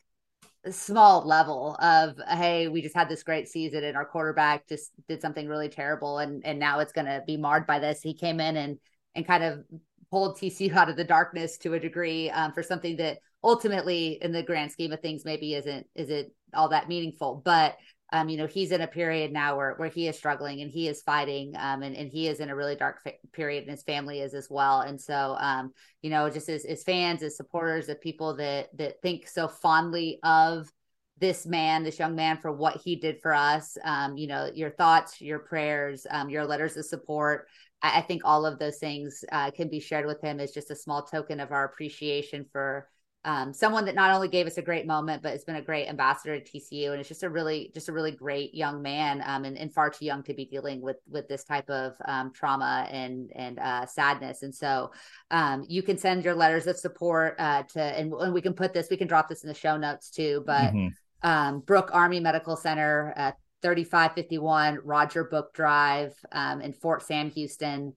small 0.71 1.27
level 1.27 1.77
of 1.81 2.17
hey 2.39 2.69
we 2.69 2.81
just 2.81 2.95
had 2.95 3.09
this 3.09 3.25
great 3.25 3.49
season 3.49 3.83
and 3.83 3.97
our 3.97 4.05
quarterback 4.05 4.69
just 4.69 4.93
did 5.09 5.21
something 5.21 5.49
really 5.49 5.69
terrible 5.69 6.19
and 6.19 6.45
and 6.47 6.59
now 6.59 6.79
it's 6.79 6.93
going 6.93 7.07
to 7.07 7.23
be 7.27 7.37
marred 7.37 7.67
by 7.67 7.79
this. 7.79 8.01
He 8.01 8.15
came 8.15 8.39
in 8.39 8.57
and 8.57 8.79
and 9.15 9.27
kind 9.27 9.43
of 9.43 9.65
pulled 10.11 10.39
TCU 10.39 10.73
out 10.75 10.89
of 10.89 10.97
the 10.97 11.05
darkness 11.05 11.59
to 11.59 11.75
a 11.75 11.81
degree 11.81 12.31
um, 12.31 12.53
for 12.53 12.63
something 12.63 12.97
that 12.97 13.19
ultimately 13.43 14.19
in 14.23 14.31
the 14.31 14.43
grand 14.43 14.71
scheme 14.71 14.93
of 14.93 15.01
things 15.01 15.25
maybe 15.25 15.55
isn't 15.55 15.87
is 15.95 16.11
it 16.11 16.33
all 16.55 16.69
that 16.69 16.89
meaningful. 16.89 17.43
But 17.45 17.77
um, 18.13 18.29
you 18.29 18.37
know, 18.37 18.47
he's 18.47 18.73
in 18.73 18.83
a 18.83 18.87
period 18.87 19.33
now 19.33 19.57
where 19.57 19.75
where 19.77 19.89
he 19.89 20.07
is 20.07 20.17
struggling 20.17 20.61
and 20.61 20.71
he 20.71 20.87
is 20.87 21.03
fighting, 21.03 21.55
um, 21.59 21.83
and 21.83 21.97
and 21.97 22.11
he 22.11 22.29
is 22.29 22.41
in 22.41 22.51
a 22.51 22.57
really 22.57 22.77
dark 22.77 23.01
period, 23.33 23.63
and 23.63 23.71
his 23.71 23.83
family 23.83 24.21
is 24.21 24.35
as 24.35 24.49
well. 24.51 24.83
And 24.83 25.01
so, 25.01 25.37
um, 25.41 25.73
you 26.03 26.11
know, 26.11 26.29
just 26.29 26.51
as, 26.51 26.67
as 26.67 26.83
fans, 26.83 27.23
as 27.23 27.37
supporters, 27.37 27.89
of 27.89 28.01
people 28.01 28.37
that 28.37 28.69
that 28.77 29.01
think 29.01 29.27
so 29.27 29.49
fondly 29.49 30.19
of 30.23 30.71
this 31.19 31.47
man, 31.47 31.85
this 31.85 31.99
young 31.99 32.15
man, 32.15 32.37
for 32.37 32.53
what 32.53 32.81
he 32.85 32.97
did 32.97 33.21
for 33.23 33.33
us. 33.33 33.79
Um, 33.83 34.17
you 34.19 34.27
know, 34.27 34.51
your 34.55 34.71
thoughts, 34.71 35.21
your 35.21 35.39
prayers, 35.39 36.07
um, 36.11 36.29
your 36.29 36.45
letters 36.45 36.77
of 36.77 36.85
support. 36.85 37.49
I, 37.81 37.99
I 37.99 38.01
think 38.03 38.23
all 38.25 38.45
of 38.45 38.59
those 38.59 38.79
things 38.79 39.25
uh, 39.33 39.51
can 39.53 39.69
be 39.69 39.81
shared 39.81 40.05
with 40.05 40.21
him 40.21 40.39
as 40.39 40.53
just 40.53 40.71
a 40.71 40.77
small 40.77 41.03
token 41.03 41.41
of 41.41 41.51
our 41.51 41.65
appreciation 41.65 42.45
for 42.53 42.89
um, 43.25 43.53
someone 43.53 43.85
that 43.85 43.95
not 43.95 44.11
only 44.11 44.27
gave 44.29 44.47
us 44.47 44.59
a 44.59 44.63
great 44.63 44.87
moment, 44.87 45.23
but 45.23 45.31
has 45.33 45.45
been 45.45 45.57
a 45.57 45.63
great 45.63 45.89
ambassador 45.89 46.41
to 46.41 46.45
TCU, 46.45 46.91
and 46.91 46.99
it's 46.99 47.09
just 47.09 47.23
a 47.23 47.31
really, 47.31 47.71
just 47.73 47.89
a 47.89 47.93
really 47.93 48.11
great 48.11 48.53
young 48.55 48.83
man, 48.83 49.23
um, 49.25 49.45
and, 49.45 49.57
and 49.57 49.73
far 49.73 49.91
too 49.91 50.05
young 50.05 50.25
to 50.25 50.35
be 50.35 50.45
dealing 50.45 50.81
with 50.81 50.97
with 51.09 51.29
this 51.29 51.45
type 51.45 51.71
of 51.71 51.95
um, 52.07 52.33
trauma 52.33 52.89
and 52.91 53.31
and 53.35 53.61
uh, 53.61 53.87
sadness. 53.87 54.43
And 54.43 54.53
so, 54.53 54.91
um, 55.31 55.65
you 55.69 55.83
can 55.83 55.99
send 55.99 56.25
your 56.25 56.35
letters 56.35 56.67
of 56.67 56.77
support 56.77 57.37
uh, 57.39 57.63
to, 57.75 57.81
and, 57.81 58.13
and, 58.13 58.35
we 58.35 58.43
can 58.43 58.55
put 58.55 58.75
this, 58.75 58.89
we 58.91 58.97
can 58.97 59.07
drop 59.09 59.29
this 59.29 59.45
in 59.45 59.49
the 59.49 59.55
show 59.55 59.77
notes 59.77 60.11
too. 60.11 60.43
But 60.47 60.73
mm-hmm. 60.73 60.89
Um, 61.25 61.61
Brooke 61.61 61.91
Army 61.93 62.19
Medical 62.19 62.57
Center, 62.57 63.15
uh, 63.17 63.31
3551 63.63 64.81
Roger 64.83 65.23
Brooke 65.23 65.55
Drive 65.55 66.13
um, 66.33 66.61
in 66.61 66.73
Fort 66.73 67.03
Sam, 67.03 67.31
Houston, 67.31 67.95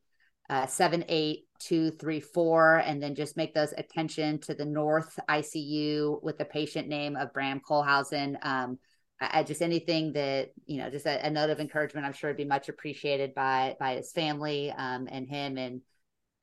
uh, 1.56 1.60
78234. 1.60 2.78
And 2.78 3.02
then 3.02 3.16
just 3.16 3.38
make 3.38 3.54
those 3.54 3.74
attention 3.78 4.40
to 4.40 4.54
the 4.54 4.66
North 4.66 5.20
ICU 5.30 6.22
with 6.24 6.38
the 6.38 6.46
patient 6.46 6.88
name 6.88 7.16
of 7.16 7.34
Bram 7.34 7.62
Kohlhausen. 7.68 8.38
Um, 8.46 8.80
I, 9.20 9.44
just 9.44 9.62
anything 9.62 10.14
that, 10.14 10.52
you 10.66 10.78
know, 10.78 10.90
just 10.90 11.06
a, 11.06 11.26
a, 11.26 11.30
note 11.30 11.50
of 11.50 11.62
encouragement, 11.62 12.06
I'm 12.06 12.12
sure 12.14 12.30
would 12.30 12.38
be 12.38 12.44
much 12.44 12.68
appreciated 12.68 13.34
by, 13.34 13.78
by 13.80 13.96
his 13.96 14.12
family 14.12 14.72
um, 14.72 15.08
and 15.10 15.28
him 15.28 15.58
and 15.58 15.82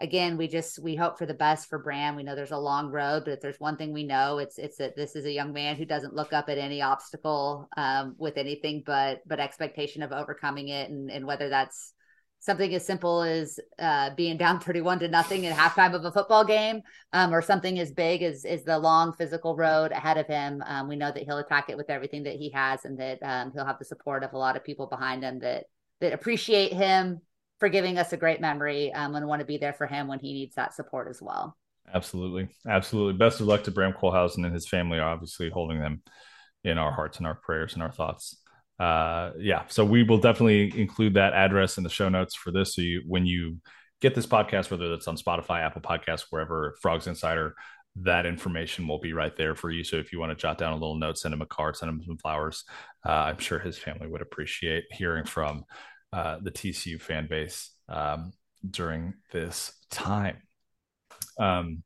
again, 0.03 0.37
we 0.37 0.49
just 0.49 0.81
we 0.81 0.97
hope 0.97 1.17
for 1.17 1.27
the 1.27 1.33
best 1.33 1.69
for 1.69 1.79
Bram. 1.79 2.17
We 2.17 2.25
know 2.25 2.35
there's 2.35 2.51
a 2.51 2.59
long 2.59 2.91
road, 2.91 3.23
but 3.25 3.35
if 3.35 3.41
there's 3.41 3.61
one 3.61 3.77
thing 3.77 3.93
we 3.93 4.05
know, 4.05 4.39
it's 4.39 4.59
it's 4.59 4.77
that 4.79 4.97
this 4.97 5.17
is 5.17 5.25
a 5.25 5.33
young 5.33 5.53
man 5.53 5.77
who 5.77 5.87
doesn't 5.87 6.15
look 6.15 6.33
up 6.33 6.49
at 6.49 6.59
any 6.59 6.83
obstacle 6.83 7.69
um, 7.77 8.17
with 8.19 8.37
anything 8.37 8.83
but 8.85 9.23
but 9.27 9.41
expectation 9.41 10.03
of 10.03 10.13
overcoming 10.13 10.69
it, 10.69 10.91
and 10.91 11.11
and 11.11 11.25
whether 11.25 11.49
that's 11.49 11.95
something 12.43 12.75
as 12.75 12.85
simple 12.85 13.23
as 13.23 13.59
uh, 13.79 14.11
being 14.15 14.37
down 14.37 14.61
31 14.61 14.99
to 14.99 15.09
nothing 15.09 15.47
at 15.47 15.57
halftime 15.57 15.95
of 15.95 16.05
a 16.05 16.13
football 16.13 16.45
game 16.45 16.83
um, 17.13 17.33
or 17.33 17.41
something 17.41 17.79
as 17.79 17.91
big 17.91 18.23
as 18.23 18.45
is 18.45 18.65
the 18.65 18.79
long 18.79 19.13
physical 19.15 19.57
road 19.57 19.93
ahead 19.93 20.19
of 20.19 20.27
him 20.27 20.63
um, 20.67 20.89
we 20.89 20.97
know 20.97 21.11
that 21.11 21.23
he'll 21.23 21.39
attack 21.39 21.71
it 21.71 21.77
with 21.77 21.89
everything 21.89 22.25
that 22.25 22.37
he 22.37 22.51
has 22.51 22.85
and 22.85 22.99
that 22.99 23.19
um, 23.23 23.51
he'll 23.55 23.65
have 23.65 23.79
the 23.79 23.85
support 23.85 24.23
of 24.23 24.33
a 24.35 24.39
lot 24.39 24.57
of 24.57 24.65
people 24.65 24.87
behind 24.87 25.23
him 25.23 25.39
that 25.39 25.65
that 26.03 26.13
appreciate 26.13 26.73
him 26.73 27.21
for 27.63 27.69
giving 27.69 27.97
us 27.97 28.13
a 28.13 28.17
great 28.17 28.41
memory 28.41 28.93
um, 28.93 29.15
and 29.15 29.27
want 29.27 29.39
to 29.39 29.47
be 29.47 29.57
there 29.57 29.73
for 29.73 29.87
him 29.87 30.09
when 30.09 30.19
he 30.19 30.33
needs 30.33 30.57
that 30.57 30.75
support 30.75 31.07
as 31.09 31.23
well. 31.23 31.57
Absolutely. 31.95 32.49
Absolutely. 32.69 33.13
Best 33.13 33.41
of 33.41 33.47
luck 33.47 33.63
to 33.63 33.71
Bram 33.71 33.93
Kohlhausen 33.93 34.45
and 34.45 34.53
his 34.53 34.69
family, 34.69 34.99
obviously 34.99 35.49
holding 35.49 35.81
them 35.81 36.03
in 36.65 36.77
our 36.77 36.91
hearts 36.91 37.19
and 37.19 37.27
our 37.27 37.37
prayers 37.37 37.75
and 37.75 37.83
our 37.83 37.93
thoughts. 37.93 38.42
Uh, 38.79 39.33
yeah. 39.39 39.65
So 39.69 39.85
we 39.85 40.03
will 40.03 40.19
definitely 40.19 40.79
include 40.79 41.15
that 41.15 41.35
address 41.35 41.79
in 41.79 41.85
the 41.85 41.91
show 41.91 42.09
notes 42.09 42.35
for 42.35 42.51
this. 42.51 42.75
So 42.75 42.83
you, 42.83 43.03
when 43.07 43.27
you 43.27 43.59
get 44.01 44.15
this 44.15 44.27
podcast, 44.27 44.71
whether 44.71 44.89
that's 44.91 45.09
on 45.09 45.17
Spotify, 45.17 45.61
Apple 45.61 45.83
Podcasts, 45.83 46.27
wherever, 46.31 46.77
Frogs 46.81 47.07
Insider, 47.07 47.55
that 47.97 48.27
information 48.27 48.89
will 48.89 48.99
be 48.99 49.13
right 49.13 49.37
there 49.37 49.55
for 49.55 49.71
you. 49.71 49.85
So 49.85 49.97
if 49.97 50.13
you 50.13 50.19
want 50.19 50.31
to 50.31 50.37
jot 50.37 50.59
down 50.59 50.73
a 50.73 50.77
little 50.77 50.97
note, 50.97 51.19
send 51.19 51.35
him 51.35 51.43
a 51.43 51.47
card, 51.47 51.77
send 51.77 51.91
him 51.91 52.03
some 52.05 52.19
flowers. 52.19 52.65
Uh, 53.07 53.13
I'm 53.13 53.39
sure 53.39 53.59
his 53.59 53.79
family 53.79 54.09
would 54.09 54.23
appreciate 54.23 54.85
hearing 54.91 55.25
from 55.25 55.65
uh, 56.13 56.39
the 56.43 56.51
TCU 56.51 57.01
fan 57.01 57.27
base 57.29 57.71
um, 57.89 58.33
during 58.69 59.15
this 59.31 59.73
time. 59.91 60.39
Um, 61.39 61.83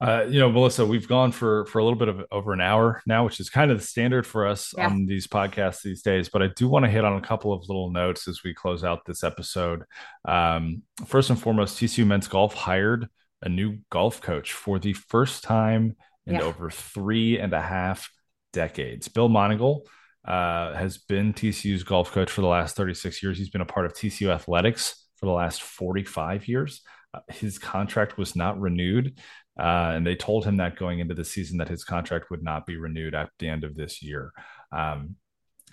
uh, 0.00 0.24
you 0.28 0.40
know, 0.40 0.50
Melissa, 0.50 0.86
we've 0.86 1.06
gone 1.06 1.30
for 1.30 1.66
for 1.66 1.78
a 1.78 1.84
little 1.84 1.98
bit 1.98 2.08
of 2.08 2.24
over 2.32 2.52
an 2.52 2.60
hour 2.60 3.02
now, 3.06 3.24
which 3.24 3.38
is 3.38 3.50
kind 3.50 3.70
of 3.70 3.78
the 3.78 3.86
standard 3.86 4.26
for 4.26 4.46
us 4.46 4.72
yeah. 4.76 4.86
on 4.86 5.04
these 5.04 5.26
podcasts 5.26 5.82
these 5.82 6.00
days. 6.00 6.30
But 6.30 6.42
I 6.42 6.48
do 6.56 6.68
want 6.68 6.86
to 6.86 6.90
hit 6.90 7.04
on 7.04 7.18
a 7.18 7.20
couple 7.20 7.52
of 7.52 7.68
little 7.68 7.90
notes 7.90 8.26
as 8.26 8.42
we 8.42 8.54
close 8.54 8.82
out 8.82 9.04
this 9.04 9.22
episode. 9.22 9.84
Um, 10.26 10.82
first 11.04 11.28
and 11.28 11.38
foremost, 11.38 11.78
TCU 11.78 12.06
men's 12.06 12.28
golf 12.28 12.54
hired 12.54 13.08
a 13.42 13.48
new 13.48 13.78
golf 13.90 14.22
coach 14.22 14.52
for 14.52 14.78
the 14.78 14.94
first 14.94 15.44
time 15.44 15.96
in 16.26 16.34
yeah. 16.34 16.42
over 16.42 16.70
three 16.70 17.38
and 17.38 17.52
a 17.52 17.60
half 17.60 18.10
decades. 18.52 19.08
Bill 19.08 19.28
Montigel 19.28 19.82
uh, 20.24 20.74
has 20.74 20.98
been 20.98 21.32
TCU's 21.32 21.82
golf 21.82 22.12
coach 22.12 22.30
for 22.30 22.40
the 22.40 22.46
last 22.46 22.76
36 22.76 23.22
years. 23.22 23.38
He's 23.38 23.50
been 23.50 23.60
a 23.60 23.66
part 23.66 23.86
of 23.86 23.92
TCU 23.92 24.32
athletics 24.32 25.06
for 25.16 25.26
the 25.26 25.32
last 25.32 25.62
45 25.62 26.48
years. 26.48 26.82
Uh, 27.12 27.20
his 27.28 27.58
contract 27.58 28.18
was 28.18 28.36
not 28.36 28.60
renewed. 28.60 29.18
Uh, 29.60 29.92
and 29.94 30.06
they 30.06 30.16
told 30.16 30.44
him 30.44 30.56
that 30.56 30.76
going 30.76 31.00
into 31.00 31.14
the 31.14 31.24
season 31.24 31.58
that 31.58 31.68
his 31.68 31.84
contract 31.84 32.30
would 32.30 32.42
not 32.42 32.64
be 32.64 32.78
renewed 32.78 33.14
at 33.14 33.28
the 33.38 33.48
end 33.48 33.62
of 33.62 33.76
this 33.76 34.02
year. 34.02 34.32
Um, 34.72 35.16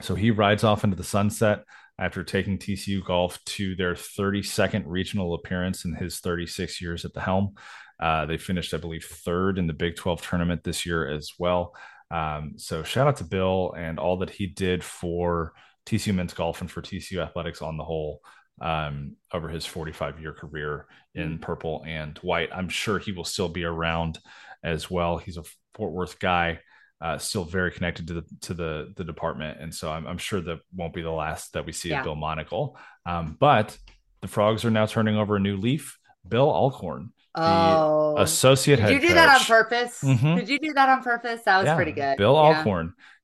so 0.01 0.13
he 0.13 0.29
rides 0.29 0.65
off 0.65 0.83
into 0.83 0.97
the 0.97 1.05
sunset 1.05 1.63
after 1.97 2.23
taking 2.23 2.57
TCU 2.57 3.03
golf 3.03 3.43
to 3.45 3.75
their 3.75 3.93
32nd 3.93 4.83
regional 4.85 5.33
appearance 5.33 5.85
in 5.85 5.93
his 5.93 6.19
36 6.19 6.81
years 6.81 7.05
at 7.05 7.13
the 7.13 7.21
helm. 7.21 7.55
Uh, 7.99 8.25
they 8.25 8.37
finished, 8.37 8.73
I 8.73 8.77
believe, 8.77 9.05
third 9.05 9.57
in 9.57 9.67
the 9.67 9.73
Big 9.73 9.95
12 9.95 10.21
tournament 10.21 10.63
this 10.63 10.85
year 10.85 11.09
as 11.09 11.31
well. 11.39 11.73
Um, 12.11 12.53
so 12.57 12.83
shout 12.83 13.07
out 13.07 13.17
to 13.17 13.23
Bill 13.23 13.73
and 13.77 13.99
all 13.99 14.17
that 14.17 14.29
he 14.29 14.47
did 14.47 14.83
for 14.83 15.53
TCU 15.85 16.13
men's 16.13 16.33
golf 16.33 16.59
and 16.59 16.69
for 16.69 16.81
TCU 16.81 17.23
athletics 17.23 17.61
on 17.61 17.77
the 17.77 17.83
whole 17.85 18.21
um, 18.61 19.15
over 19.33 19.49
his 19.49 19.65
45 19.65 20.19
year 20.19 20.33
career 20.33 20.87
in 21.15 21.33
mm-hmm. 21.33 21.43
purple 21.43 21.83
and 21.85 22.17
white. 22.19 22.49
I'm 22.53 22.69
sure 22.69 22.99
he 22.99 23.11
will 23.11 23.23
still 23.23 23.49
be 23.49 23.63
around 23.63 24.19
as 24.63 24.89
well. 24.89 25.17
He's 25.17 25.37
a 25.37 25.43
Fort 25.73 25.93
Worth 25.93 26.19
guy, 26.19 26.59
uh, 27.01 27.17
still 27.17 27.43
very 27.43 27.71
connected 27.71 28.07
to 28.07 28.13
the 28.15 28.23
to 28.41 28.53
the 28.53 28.93
the 28.95 29.03
department, 29.03 29.59
and 29.61 29.73
so 29.73 29.91
I'm, 29.91 30.07
I'm 30.07 30.17
sure 30.17 30.41
that 30.41 30.59
won't 30.75 30.93
be 30.93 31.03
the 31.03 31.11
last 31.11 31.53
that 31.53 31.65
we 31.65 31.71
see 31.71 31.89
yeah. 31.89 31.99
of 31.99 32.05
Bill 32.05 32.15
Montigel. 32.15 32.75
Um, 33.05 33.37
but 33.39 33.77
the 34.21 34.27
Frogs 34.27 34.65
are 34.65 34.71
now 34.71 34.85
turning 34.85 35.15
over 35.15 35.35
a 35.35 35.39
new 35.39 35.57
leaf. 35.57 35.97
Bill 36.27 36.49
Alcorn 36.49 37.13
Oh, 37.39 38.15
associate 38.17 38.77
Did 38.77 38.89
you 38.89 38.99
do 38.99 39.07
coach. 39.07 39.15
that 39.15 39.39
on 39.39 39.45
purpose? 39.45 40.01
Mm-hmm. 40.01 40.35
Did 40.37 40.49
you 40.49 40.59
do 40.59 40.73
that 40.73 40.89
on 40.89 41.03
purpose? 41.03 41.41
That 41.45 41.57
was 41.57 41.67
yeah. 41.67 41.75
pretty 41.75 41.91
good. 41.91 42.17
Bill 42.17 42.33
yeah. 42.33 42.63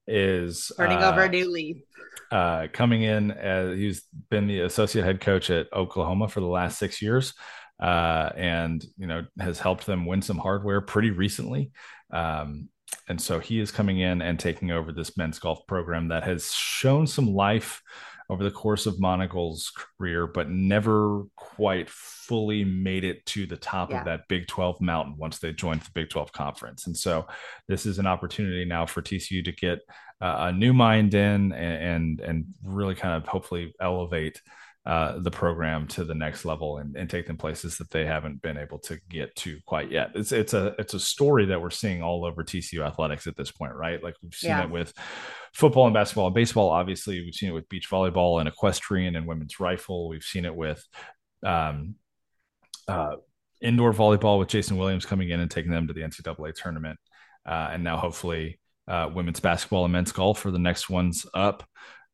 Is 0.08 0.72
turning 0.78 0.98
uh, 0.98 1.12
over 1.12 1.24
a 1.24 1.30
new 1.30 1.50
leaf. 1.52 1.78
Uh, 2.32 2.68
coming 2.74 3.04
in 3.04 3.32
as 3.32 3.78
he's 3.78 4.04
been 4.30 4.48
the 4.48 4.62
associate 4.62 5.06
head 5.06 5.22
coach 5.22 5.50
at 5.50 5.72
Oklahoma 5.72 6.28
for 6.28 6.40
the 6.40 6.48
last 6.48 6.80
six 6.80 7.02
years, 7.02 7.34
uh, 7.82 8.30
and 8.36 8.84
you 8.98 9.08
know 9.08 9.24
has 9.40 9.60
helped 9.60 9.86
them 9.86 10.06
win 10.06 10.22
some 10.22 10.38
hardware 10.38 10.82
pretty 10.82 11.12
recently. 11.12 11.72
Um, 12.12 12.70
and 13.08 13.20
so 13.22 13.40
he 13.40 13.60
is 13.60 13.72
coming 13.72 14.00
in 14.00 14.22
and 14.22 14.40
taking 14.40 14.72
over 14.72 14.92
this 14.92 15.18
men's 15.18 15.40
golf 15.40 15.66
program 15.68 16.10
that 16.10 16.24
has 16.24 16.52
shown 16.52 17.08
some 17.08 17.34
life 17.34 17.82
over 18.34 18.44
the 18.44 18.52
course 18.52 18.88
of 18.88 19.00
Montigel's 19.00 19.72
career, 19.72 20.26
but 20.26 20.50
never 20.50 21.24
quite 21.36 21.88
fully 21.88 22.64
made 22.66 23.04
it 23.04 23.24
to 23.28 23.46
the 23.46 23.56
top 23.56 23.92
yeah. 23.92 24.00
of 24.00 24.06
that 24.06 24.28
Big 24.28 24.48
12 24.48 24.82
mountain 24.82 25.16
once 25.18 25.38
they 25.38 25.54
joined 25.54 25.82
the 25.82 25.92
Big 25.94 26.10
12 26.10 26.32
conference. 26.32 26.88
And 26.88 26.98
so 26.98 27.28
this 27.68 27.86
is 27.86 28.00
an 28.00 28.08
opportunity 28.08 28.66
now 28.66 28.88
for 28.88 29.04
TCU 29.04 29.46
to 29.46 29.52
get 29.52 29.80
uh, 30.20 30.48
a 30.48 30.52
new 30.52 30.74
mind 30.74 31.14
in 31.14 31.52
and, 31.52 31.54
and, 31.54 32.20
and 32.22 32.46
really 32.64 32.96
kind 32.96 33.16
of 33.16 33.28
hopefully 33.28 33.76
elevate 33.80 34.42
uh, 34.86 35.18
the 35.20 35.32
program 35.32 35.88
to 35.88 36.04
the 36.04 36.14
next 36.14 36.44
level 36.44 36.78
and, 36.78 36.98
and 36.98 37.10
take 37.10 37.26
them 37.26 37.38
places 37.38 37.78
that 37.78 37.90
they 37.90 38.06
haven't 38.06 38.42
been 38.42 38.58
able 38.58 38.78
to 38.78 39.00
get 39.10 39.34
to 39.38 39.58
quite 39.66 39.90
yet. 39.90 40.12
It's 40.14 40.34
it's 40.34 40.54
a 40.54 40.76
it's 40.78 40.94
a 40.94 41.00
story 41.00 41.46
that 41.46 41.62
we're 41.62 41.70
seeing 41.70 42.04
all 42.04 42.26
over 42.26 42.44
TCU 42.44 42.86
athletics 42.86 43.26
at 43.26 43.38
this 43.38 43.50
point, 43.50 43.74
right? 43.76 44.04
Like 44.04 44.16
we've 44.22 44.34
seen 44.34 44.50
yeah. 44.50 44.64
it 44.64 44.70
with 44.70 44.94
football 45.54 45.86
and 45.86 45.94
basketball 45.94 46.28
and 46.28 46.36
baseball. 46.36 46.70
Obviously, 46.70 47.22
we've 47.22 47.34
seen 47.34 47.50
it 47.50 47.54
with 47.54 47.70
beach 47.70 47.90
volleyball 47.90 48.40
and 48.40 48.50
equestrian 48.50 49.16
and 49.16 49.26
women's 49.26 49.58
rifle. 49.58 50.10
We've 50.10 50.22
seen 50.22 50.44
it 50.44 50.56
with 50.56 50.86
um, 51.46 51.96
uh, 52.90 53.16
indoor 53.62 53.94
volleyball 53.94 54.38
with 54.38 54.50
Jason 54.50 54.78
Williams 54.78 55.06
coming 55.06 55.30
in 55.30 55.40
and 55.40 55.50
taking 55.50 55.72
them 55.72 55.88
to 55.88 55.94
the 55.94 56.02
NCAA 56.02 56.56
tournament, 56.56 57.00
uh, 57.46 57.70
and 57.72 57.86
now 57.86 57.96
hopefully 57.96 58.60
uh, 58.90 59.10
women's 59.14 59.40
basketball 59.40 59.86
and 59.86 59.94
men's 59.94 60.12
golf 60.12 60.40
for 60.40 60.52
the 60.52 60.60
next 60.60 60.90
ones 60.90 61.26
up 61.34 61.64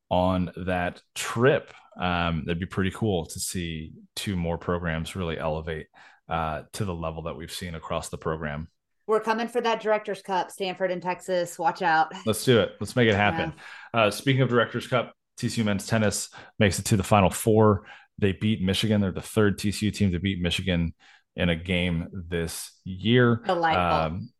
on 0.08 0.52
that 0.56 1.00
trip. 1.14 1.72
Um, 2.00 2.44
that'd 2.46 2.58
be 2.58 2.66
pretty 2.66 2.90
cool 2.90 3.26
to 3.26 3.38
see 3.38 3.92
two 4.16 4.34
more 4.34 4.58
programs 4.58 5.14
really 5.14 5.38
elevate 5.38 5.86
uh, 6.28 6.62
to 6.72 6.84
the 6.84 6.94
level 6.94 7.22
that 7.22 7.36
we've 7.36 7.52
seen 7.52 7.74
across 7.74 8.08
the 8.08 8.18
program. 8.18 8.68
We're 9.06 9.20
coming 9.20 9.48
for 9.48 9.60
that 9.60 9.80
Directors 9.80 10.22
Cup, 10.22 10.50
Stanford 10.50 10.90
and 10.90 11.02
Texas. 11.02 11.58
Watch 11.58 11.82
out. 11.82 12.12
Let's 12.26 12.44
do 12.44 12.60
it. 12.60 12.72
Let's 12.80 12.96
make 12.96 13.08
it 13.08 13.16
happen. 13.16 13.52
Yeah. 13.92 14.02
Uh, 14.02 14.10
speaking 14.10 14.40
of 14.40 14.48
Directors 14.48 14.86
Cup, 14.86 15.12
TCU 15.38 15.64
men's 15.64 15.86
tennis 15.86 16.30
makes 16.58 16.78
it 16.78 16.84
to 16.86 16.96
the 16.96 17.02
Final 17.02 17.30
Four. 17.30 17.86
They 18.18 18.32
beat 18.32 18.62
Michigan. 18.62 19.00
They're 19.00 19.12
the 19.12 19.20
third 19.20 19.58
TCU 19.58 19.92
team 19.92 20.12
to 20.12 20.20
beat 20.20 20.40
Michigan 20.40 20.94
in 21.36 21.48
a 21.48 21.56
game 21.56 22.08
this 22.12 22.72
year. 22.84 23.42
Delightful. 23.46 23.82
Um, 23.82 24.30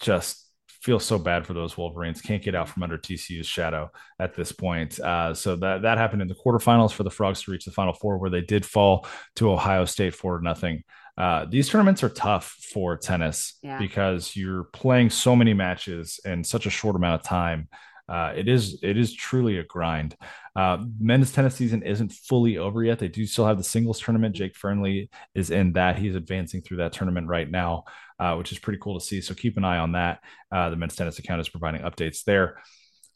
just 0.00 0.45
feel 0.86 1.00
so 1.00 1.18
bad 1.18 1.44
for 1.44 1.52
those 1.52 1.76
Wolverines. 1.76 2.20
Can't 2.20 2.40
get 2.40 2.54
out 2.54 2.68
from 2.68 2.84
under 2.84 2.96
TCU's 2.96 3.46
shadow 3.48 3.90
at 4.20 4.36
this 4.36 4.52
point. 4.52 5.00
Uh, 5.00 5.34
so 5.34 5.56
that 5.56 5.82
that 5.82 5.98
happened 5.98 6.22
in 6.22 6.28
the 6.28 6.34
quarterfinals 6.36 6.92
four 6.92 7.02
the 7.02 7.10
Frogs 7.10 7.42
to 7.42 7.50
reach 7.50 7.64
the 7.64 7.72
Final 7.72 7.92
Four, 7.92 8.18
where 8.18 8.30
they 8.30 8.40
did 8.40 8.64
fall 8.64 9.04
to 9.34 9.50
Ohio 9.50 9.84
State 9.84 10.14
for 10.14 10.40
nothing. 10.40 10.84
Uh, 11.18 11.44
these 11.46 11.68
tournaments 11.68 12.04
are 12.04 12.08
tough 12.08 12.56
for 12.72 12.96
tennis 12.96 13.58
yeah. 13.62 13.78
because 13.78 14.36
you're 14.36 14.64
playing 14.64 15.10
so 15.10 15.34
many 15.34 15.54
matches 15.54 16.20
in 16.24 16.44
such 16.44 16.66
a 16.66 16.70
short 16.70 16.94
amount 16.94 17.20
of 17.20 17.26
time. 17.26 17.68
Uh, 18.08 18.32
it 18.36 18.46
is 18.46 18.78
it 18.84 18.96
is 18.96 19.12
truly 19.12 19.58
a 19.58 19.64
grind. 19.64 20.16
Uh, 20.54 20.84
men's 21.00 21.32
tennis 21.32 21.56
season 21.56 21.82
isn't 21.82 22.12
fully 22.12 22.58
over 22.58 22.84
yet. 22.84 23.00
They 23.00 23.08
do 23.08 23.26
still 23.26 23.46
have 23.46 23.58
the 23.58 23.64
singles 23.64 23.98
tournament. 23.98 24.36
Jake 24.36 24.54
Fearnley 24.54 25.10
is 25.34 25.50
in 25.50 25.72
that. 25.72 25.98
He's 25.98 26.14
advancing 26.14 26.62
through 26.62 26.76
that 26.76 26.92
tournament 26.92 27.26
right 27.26 27.50
now. 27.50 27.84
Uh, 28.18 28.34
which 28.36 28.52
is 28.52 28.58
pretty 28.58 28.78
cool 28.82 28.98
to 28.98 29.04
see. 29.04 29.20
So 29.20 29.34
keep 29.34 29.56
an 29.56 29.64
eye 29.64 29.78
on 29.78 29.92
that. 29.92 30.20
Uh, 30.50 30.70
the 30.70 30.76
men's 30.76 30.96
tennis 30.96 31.18
account 31.18 31.40
is 31.40 31.48
providing 31.48 31.82
updates 31.82 32.24
there. 32.24 32.60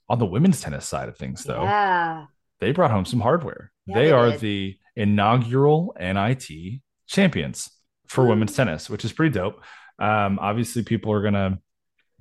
On 0.08 0.18
the 0.18 0.26
women's 0.26 0.60
tennis 0.60 0.86
side 0.86 1.08
of 1.08 1.16
things, 1.16 1.44
though, 1.44 1.62
Yeah. 1.62 2.26
they 2.60 2.72
brought 2.72 2.90
home 2.90 3.04
some 3.04 3.20
hardware. 3.20 3.70
Yeah, 3.86 3.94
they, 3.94 4.04
they 4.06 4.10
are 4.12 4.30
did. 4.32 4.40
the 4.40 4.76
inaugural 4.96 5.94
NIT 5.98 6.80
champions 7.06 7.70
for 8.08 8.24
Woo. 8.24 8.30
women's 8.30 8.54
tennis, 8.54 8.90
which 8.90 9.04
is 9.04 9.12
pretty 9.12 9.32
dope. 9.32 9.62
Um, 9.98 10.38
obviously, 10.40 10.82
people 10.82 11.12
are 11.12 11.22
gonna 11.22 11.58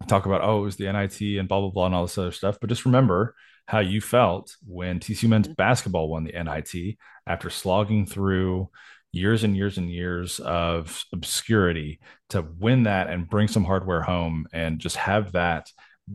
talk 0.07 0.25
about 0.25 0.41
oh, 0.43 0.59
it 0.61 0.65
was 0.65 0.75
the 0.75 0.91
NIT 0.91 1.21
and 1.39 1.47
blah 1.47 1.59
blah 1.61 1.69
blah 1.71 1.85
and 1.87 1.95
all 1.95 2.03
this 2.05 2.17
other 2.17 2.31
stuff, 2.31 2.57
but 2.59 2.69
just 2.69 2.85
remember 2.85 3.35
how 3.67 3.79
you 3.79 4.01
felt 4.01 4.55
when 4.67 4.99
TCU 4.99 5.27
men's 5.29 5.47
Mhm. 5.47 5.55
basketball 5.55 6.09
won 6.09 6.23
the 6.23 6.33
NIT 6.35 6.97
after 7.27 7.49
slogging 7.49 8.05
through 8.05 8.69
years 9.11 9.43
and 9.43 9.55
years 9.55 9.77
and 9.77 9.89
years 9.89 10.39
of 10.39 11.03
obscurity 11.13 11.99
to 12.29 12.45
win 12.59 12.83
that 12.83 13.09
and 13.09 13.29
bring 13.29 13.47
some 13.47 13.63
hardware 13.63 14.01
home 14.01 14.45
and 14.53 14.79
just 14.79 14.95
have 14.95 15.31
that 15.31 15.67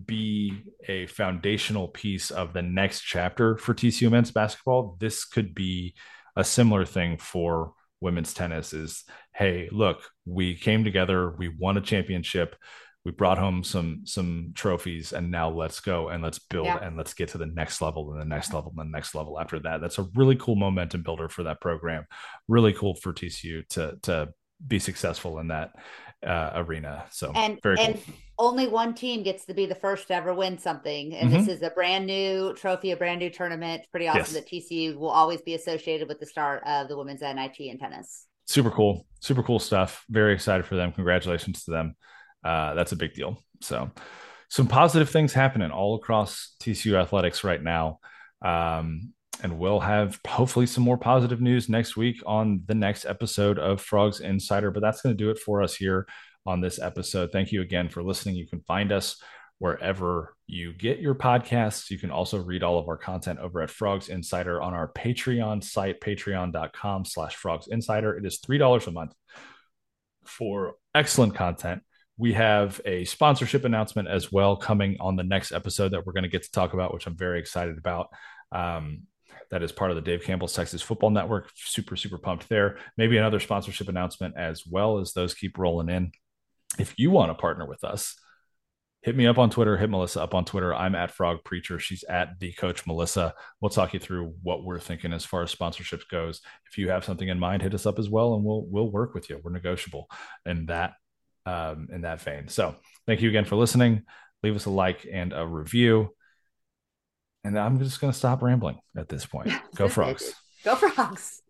be 0.07 0.63
a 0.89 1.07
foundational 1.07 1.89
piece 1.89 2.31
of 2.31 2.53
the 2.53 2.63
next 2.63 3.01
chapter 3.01 3.57
for 3.57 3.75
TCU 3.75 4.11
men's 4.11 4.31
basketball. 4.31 4.97
This 4.99 5.25
could 5.25 5.55
be 5.55 5.95
a 6.37 6.45
similar 6.45 6.85
thing 6.85 7.17
for 7.19 7.73
women's 8.01 8.35
tennis 8.35 8.73
is 8.73 9.05
hey, 9.35 9.69
look, 9.73 10.03
we 10.25 10.55
came 10.55 10.85
together, 10.85 11.31
we 11.31 11.49
won 11.49 11.77
a 11.77 11.81
championship, 11.81 12.55
we 13.05 13.11
brought 13.13 13.39
home 13.39 13.63
some 13.63 14.01
some 14.05 14.53
trophies, 14.55 15.13
and 15.13 15.31
now 15.31 15.51
let's 15.51 15.81
go 15.81 16.09
and 16.09 16.23
let's 16.23 16.39
build 16.39 16.67
Yeah. 16.67 16.79
and 16.83 16.97
let's 16.97 17.13
get 17.15 17.29
to 17.31 17.39
the 17.39 17.47
next 17.47 17.81
level 17.83 18.13
and 18.13 18.21
the 18.21 18.25
next 18.25 18.53
level 18.55 18.73
and 18.77 18.89
the 18.89 18.97
next 18.97 19.15
level 19.15 19.39
after 19.39 19.59
that. 19.61 19.81
That's 19.81 19.99
a 19.99 20.07
really 20.15 20.37
cool 20.37 20.57
momentum 20.57 21.03
builder 21.03 21.29
for 21.29 21.43
that 21.45 21.61
program. 21.61 22.07
Really 22.49 22.73
cool 22.73 22.95
for 22.95 23.13
TCU 23.13 23.67
to 23.71 23.99
to 24.03 24.29
be 24.67 24.79
successful 24.79 25.39
in 25.41 25.49
that 25.49 25.73
uh, 26.27 26.53
arena. 26.55 27.05
So 27.11 27.33
And 27.35 27.59
very 27.63 27.77
and 27.79 27.95
cool. 27.97 28.15
only 28.39 28.67
one 28.69 28.95
team 28.95 29.23
gets 29.23 29.45
to 29.47 29.53
be 29.55 29.67
the 29.67 29.75
first 29.75 30.09
to 30.09 30.15
ever 30.15 30.33
win 30.33 30.57
something. 30.57 31.13
And 31.15 31.31
this 31.31 31.49
is 31.49 31.61
a 31.61 31.69
brand 31.71 32.07
new 32.07 32.55
trophy, 32.55 32.93
a 32.93 32.97
brand 32.97 33.19
new 33.21 33.29
tournament. 33.29 33.83
Pretty 33.91 34.09
awesome 34.09 34.21
Yes. 34.21 34.33
that 34.33 34.49
TCU 34.49 34.97
will 34.97 35.11
always 35.11 35.43
be 35.43 35.55
associated 35.55 36.09
with 36.09 36.21
the 36.21 36.27
start 36.27 36.63
of 36.67 36.89
the 36.89 36.97
women's 36.97 37.21
NIT 37.21 37.61
in 37.61 37.79
tennis. 37.79 38.27
super 38.47 38.71
cool 38.71 39.07
super 39.21 39.43
cool 39.43 39.59
stuff 39.59 40.05
very 40.11 40.33
excited 40.35 40.67
for 40.67 40.75
them 40.77 40.93
congratulations 40.93 41.65
to 41.65 41.71
them 41.71 41.95
uh, 42.45 42.75
that's 42.75 42.93
a 42.93 42.97
big 42.97 43.15
deal 43.15 43.39
so 43.61 43.91
some 44.49 44.67
positive 44.67 45.11
things 45.11 45.33
happening 45.33 45.71
all 45.71 45.97
across 45.97 46.55
tcu 46.61 47.01
athletics 47.01 47.45
right 47.45 47.63
now 47.63 47.99
um, 48.45 49.13
and 49.43 49.59
we'll 49.59 49.81
have 49.81 50.21
hopefully 50.27 50.67
some 50.67 50.85
more 50.85 50.99
positive 50.99 51.41
news 51.41 51.69
next 51.69 51.97
week 51.97 52.23
on 52.27 52.63
the 52.67 52.75
next 52.75 53.05
episode 53.05 53.59
of 53.59 53.81
frogs 53.81 54.21
insider 54.21 54.71
but 54.71 54.81
that's 54.81 55.01
going 55.01 55.17
to 55.17 55.25
do 55.25 55.31
it 55.31 55.39
for 55.39 55.63
us 55.63 55.75
here 55.75 56.07
on 56.47 56.61
this 56.61 56.79
episode 56.79 57.31
thank 57.33 57.53
you 57.53 57.63
again 57.63 57.89
for 57.89 58.03
listening 58.03 58.37
you 58.37 58.47
can 58.47 58.61
find 58.61 58.93
us 58.93 59.17
wherever 59.59 60.37
you 60.47 60.73
get 60.73 60.99
your 60.99 61.15
podcasts. 61.15 61.91
You 61.91 61.99
can 61.99 62.11
also 62.11 62.39
read 62.39 62.63
all 62.63 62.79
of 62.79 62.89
our 62.89 62.97
content 62.97 63.39
over 63.39 63.63
at 63.63 63.71
Frogs 63.71 64.09
Insider 64.09 64.61
on 64.61 64.75
our 64.75 64.89
Patreon 64.89 65.63
site, 65.63 66.01
patreon.com 66.01 67.05
slash 67.05 67.37
frogs 67.37 67.67
insider. 67.69 68.17
It 68.17 68.27
is 68.27 68.41
$3 68.41 68.87
a 68.87 68.91
month 68.91 69.15
for 70.27 70.75
excellent 70.95 71.35
content. 71.35 71.83
We 72.17 72.33
have 72.35 72.81
a 72.85 73.05
sponsorship 73.05 73.65
announcement 73.65 74.09
as 74.09 74.31
well 74.31 74.57
coming 74.57 74.97
on 75.01 75.17
the 75.17 75.25
next 75.25 75.53
episode 75.53 75.91
that 75.91 76.07
we're 76.07 76.13
going 76.13 76.25
to 76.25 76.29
get 76.29 76.45
to 76.45 76.51
talk 76.51 76.73
about, 76.73 76.95
which 76.95 77.07
I'm 77.07 77.17
very 77.17 77.41
excited 77.41 77.77
about. 77.77 78.09
Um, 78.53 79.03
that 79.51 79.63
is 79.63 79.73
part 79.73 79.91
of 79.91 79.97
the 79.97 80.03
Dave 80.03 80.23
Campbell's 80.23 80.55
Texas 80.55 80.83
Football 80.83 81.11
Network. 81.11 81.51
Super, 81.55 81.97
super 81.97 82.19
pumped 82.19 82.49
there. 82.49 82.79
Maybe 82.97 83.17
another 83.17 83.41
sponsorship 83.41 83.89
announcement 83.89 84.35
as 84.37 84.65
well 84.67 84.99
as 84.99 85.13
those 85.13 85.35
keep 85.35 85.59
rolling 85.59 85.89
in. 85.89 86.13
If 86.79 86.95
you 86.99 87.11
want 87.11 87.31
to 87.31 87.41
partner 87.41 87.67
with 87.67 87.85
us, 87.85 88.17
hit 89.03 89.15
me 89.15 89.27
up 89.27 89.39
on 89.39 89.51
Twitter. 89.51 89.77
Hit 89.77 89.91
Melissa 89.91 90.23
up 90.23 90.35
on 90.35 90.45
Twitter. 90.45 90.75
I'm 90.75 90.95
at 90.95 91.11
Frog 91.11 91.39
Preacher. 91.45 91.79
She's 91.79 92.05
at 92.05 92.41
the 92.41 92.53
Coach 92.53 92.87
Melissa. 92.87 93.35
We'll 93.61 93.71
talk 93.71 93.93
you 93.93 94.01
through 94.01 94.35
what 94.43 94.65
we're 94.65 94.81
thinking 94.81 95.13
as 95.13 95.25
far 95.25 95.43
as 95.43 95.55
sponsorships 95.55 96.09
goes. 96.11 96.41
If 96.71 96.79
you 96.79 96.89
have 96.89 97.05
something 97.05 97.29
in 97.29 97.39
mind, 97.39 97.63
hit 97.63 97.75
us 97.75 97.87
up 97.87 97.99
as 97.99 98.09
well, 98.09 98.35
and 98.35 98.45
we'll 98.45 98.65
we'll 98.67 98.91
work 98.91 99.15
with 99.15 99.29
you. 99.31 99.41
We're 99.43 99.53
negotiable 99.53 100.09
in 100.47 100.67
that 100.67 100.95
um, 101.47 101.89
in 101.93 102.03
that 102.03 102.21
vein. 102.21 102.49
So 102.49 102.75
thank 103.07 103.21
you 103.23 103.29
again 103.29 103.45
for 103.45 103.57
listening. 103.57 104.03
Leave 104.43 104.57
us 104.57 104.67
a 104.67 104.71
like 104.71 105.07
and 105.11 105.33
a 105.33 105.47
review. 105.47 106.11
And 107.45 107.59
I'm 107.59 107.79
just 107.79 108.01
going 108.01 108.13
to 108.13 108.19
stop 108.19 108.43
rambling 108.43 108.79
at 108.97 109.09
this 109.09 109.27
point. 109.27 109.51
Go 109.75 109.89
frogs. 109.89 110.35
Go 110.65 110.77
frogs. 110.77 111.44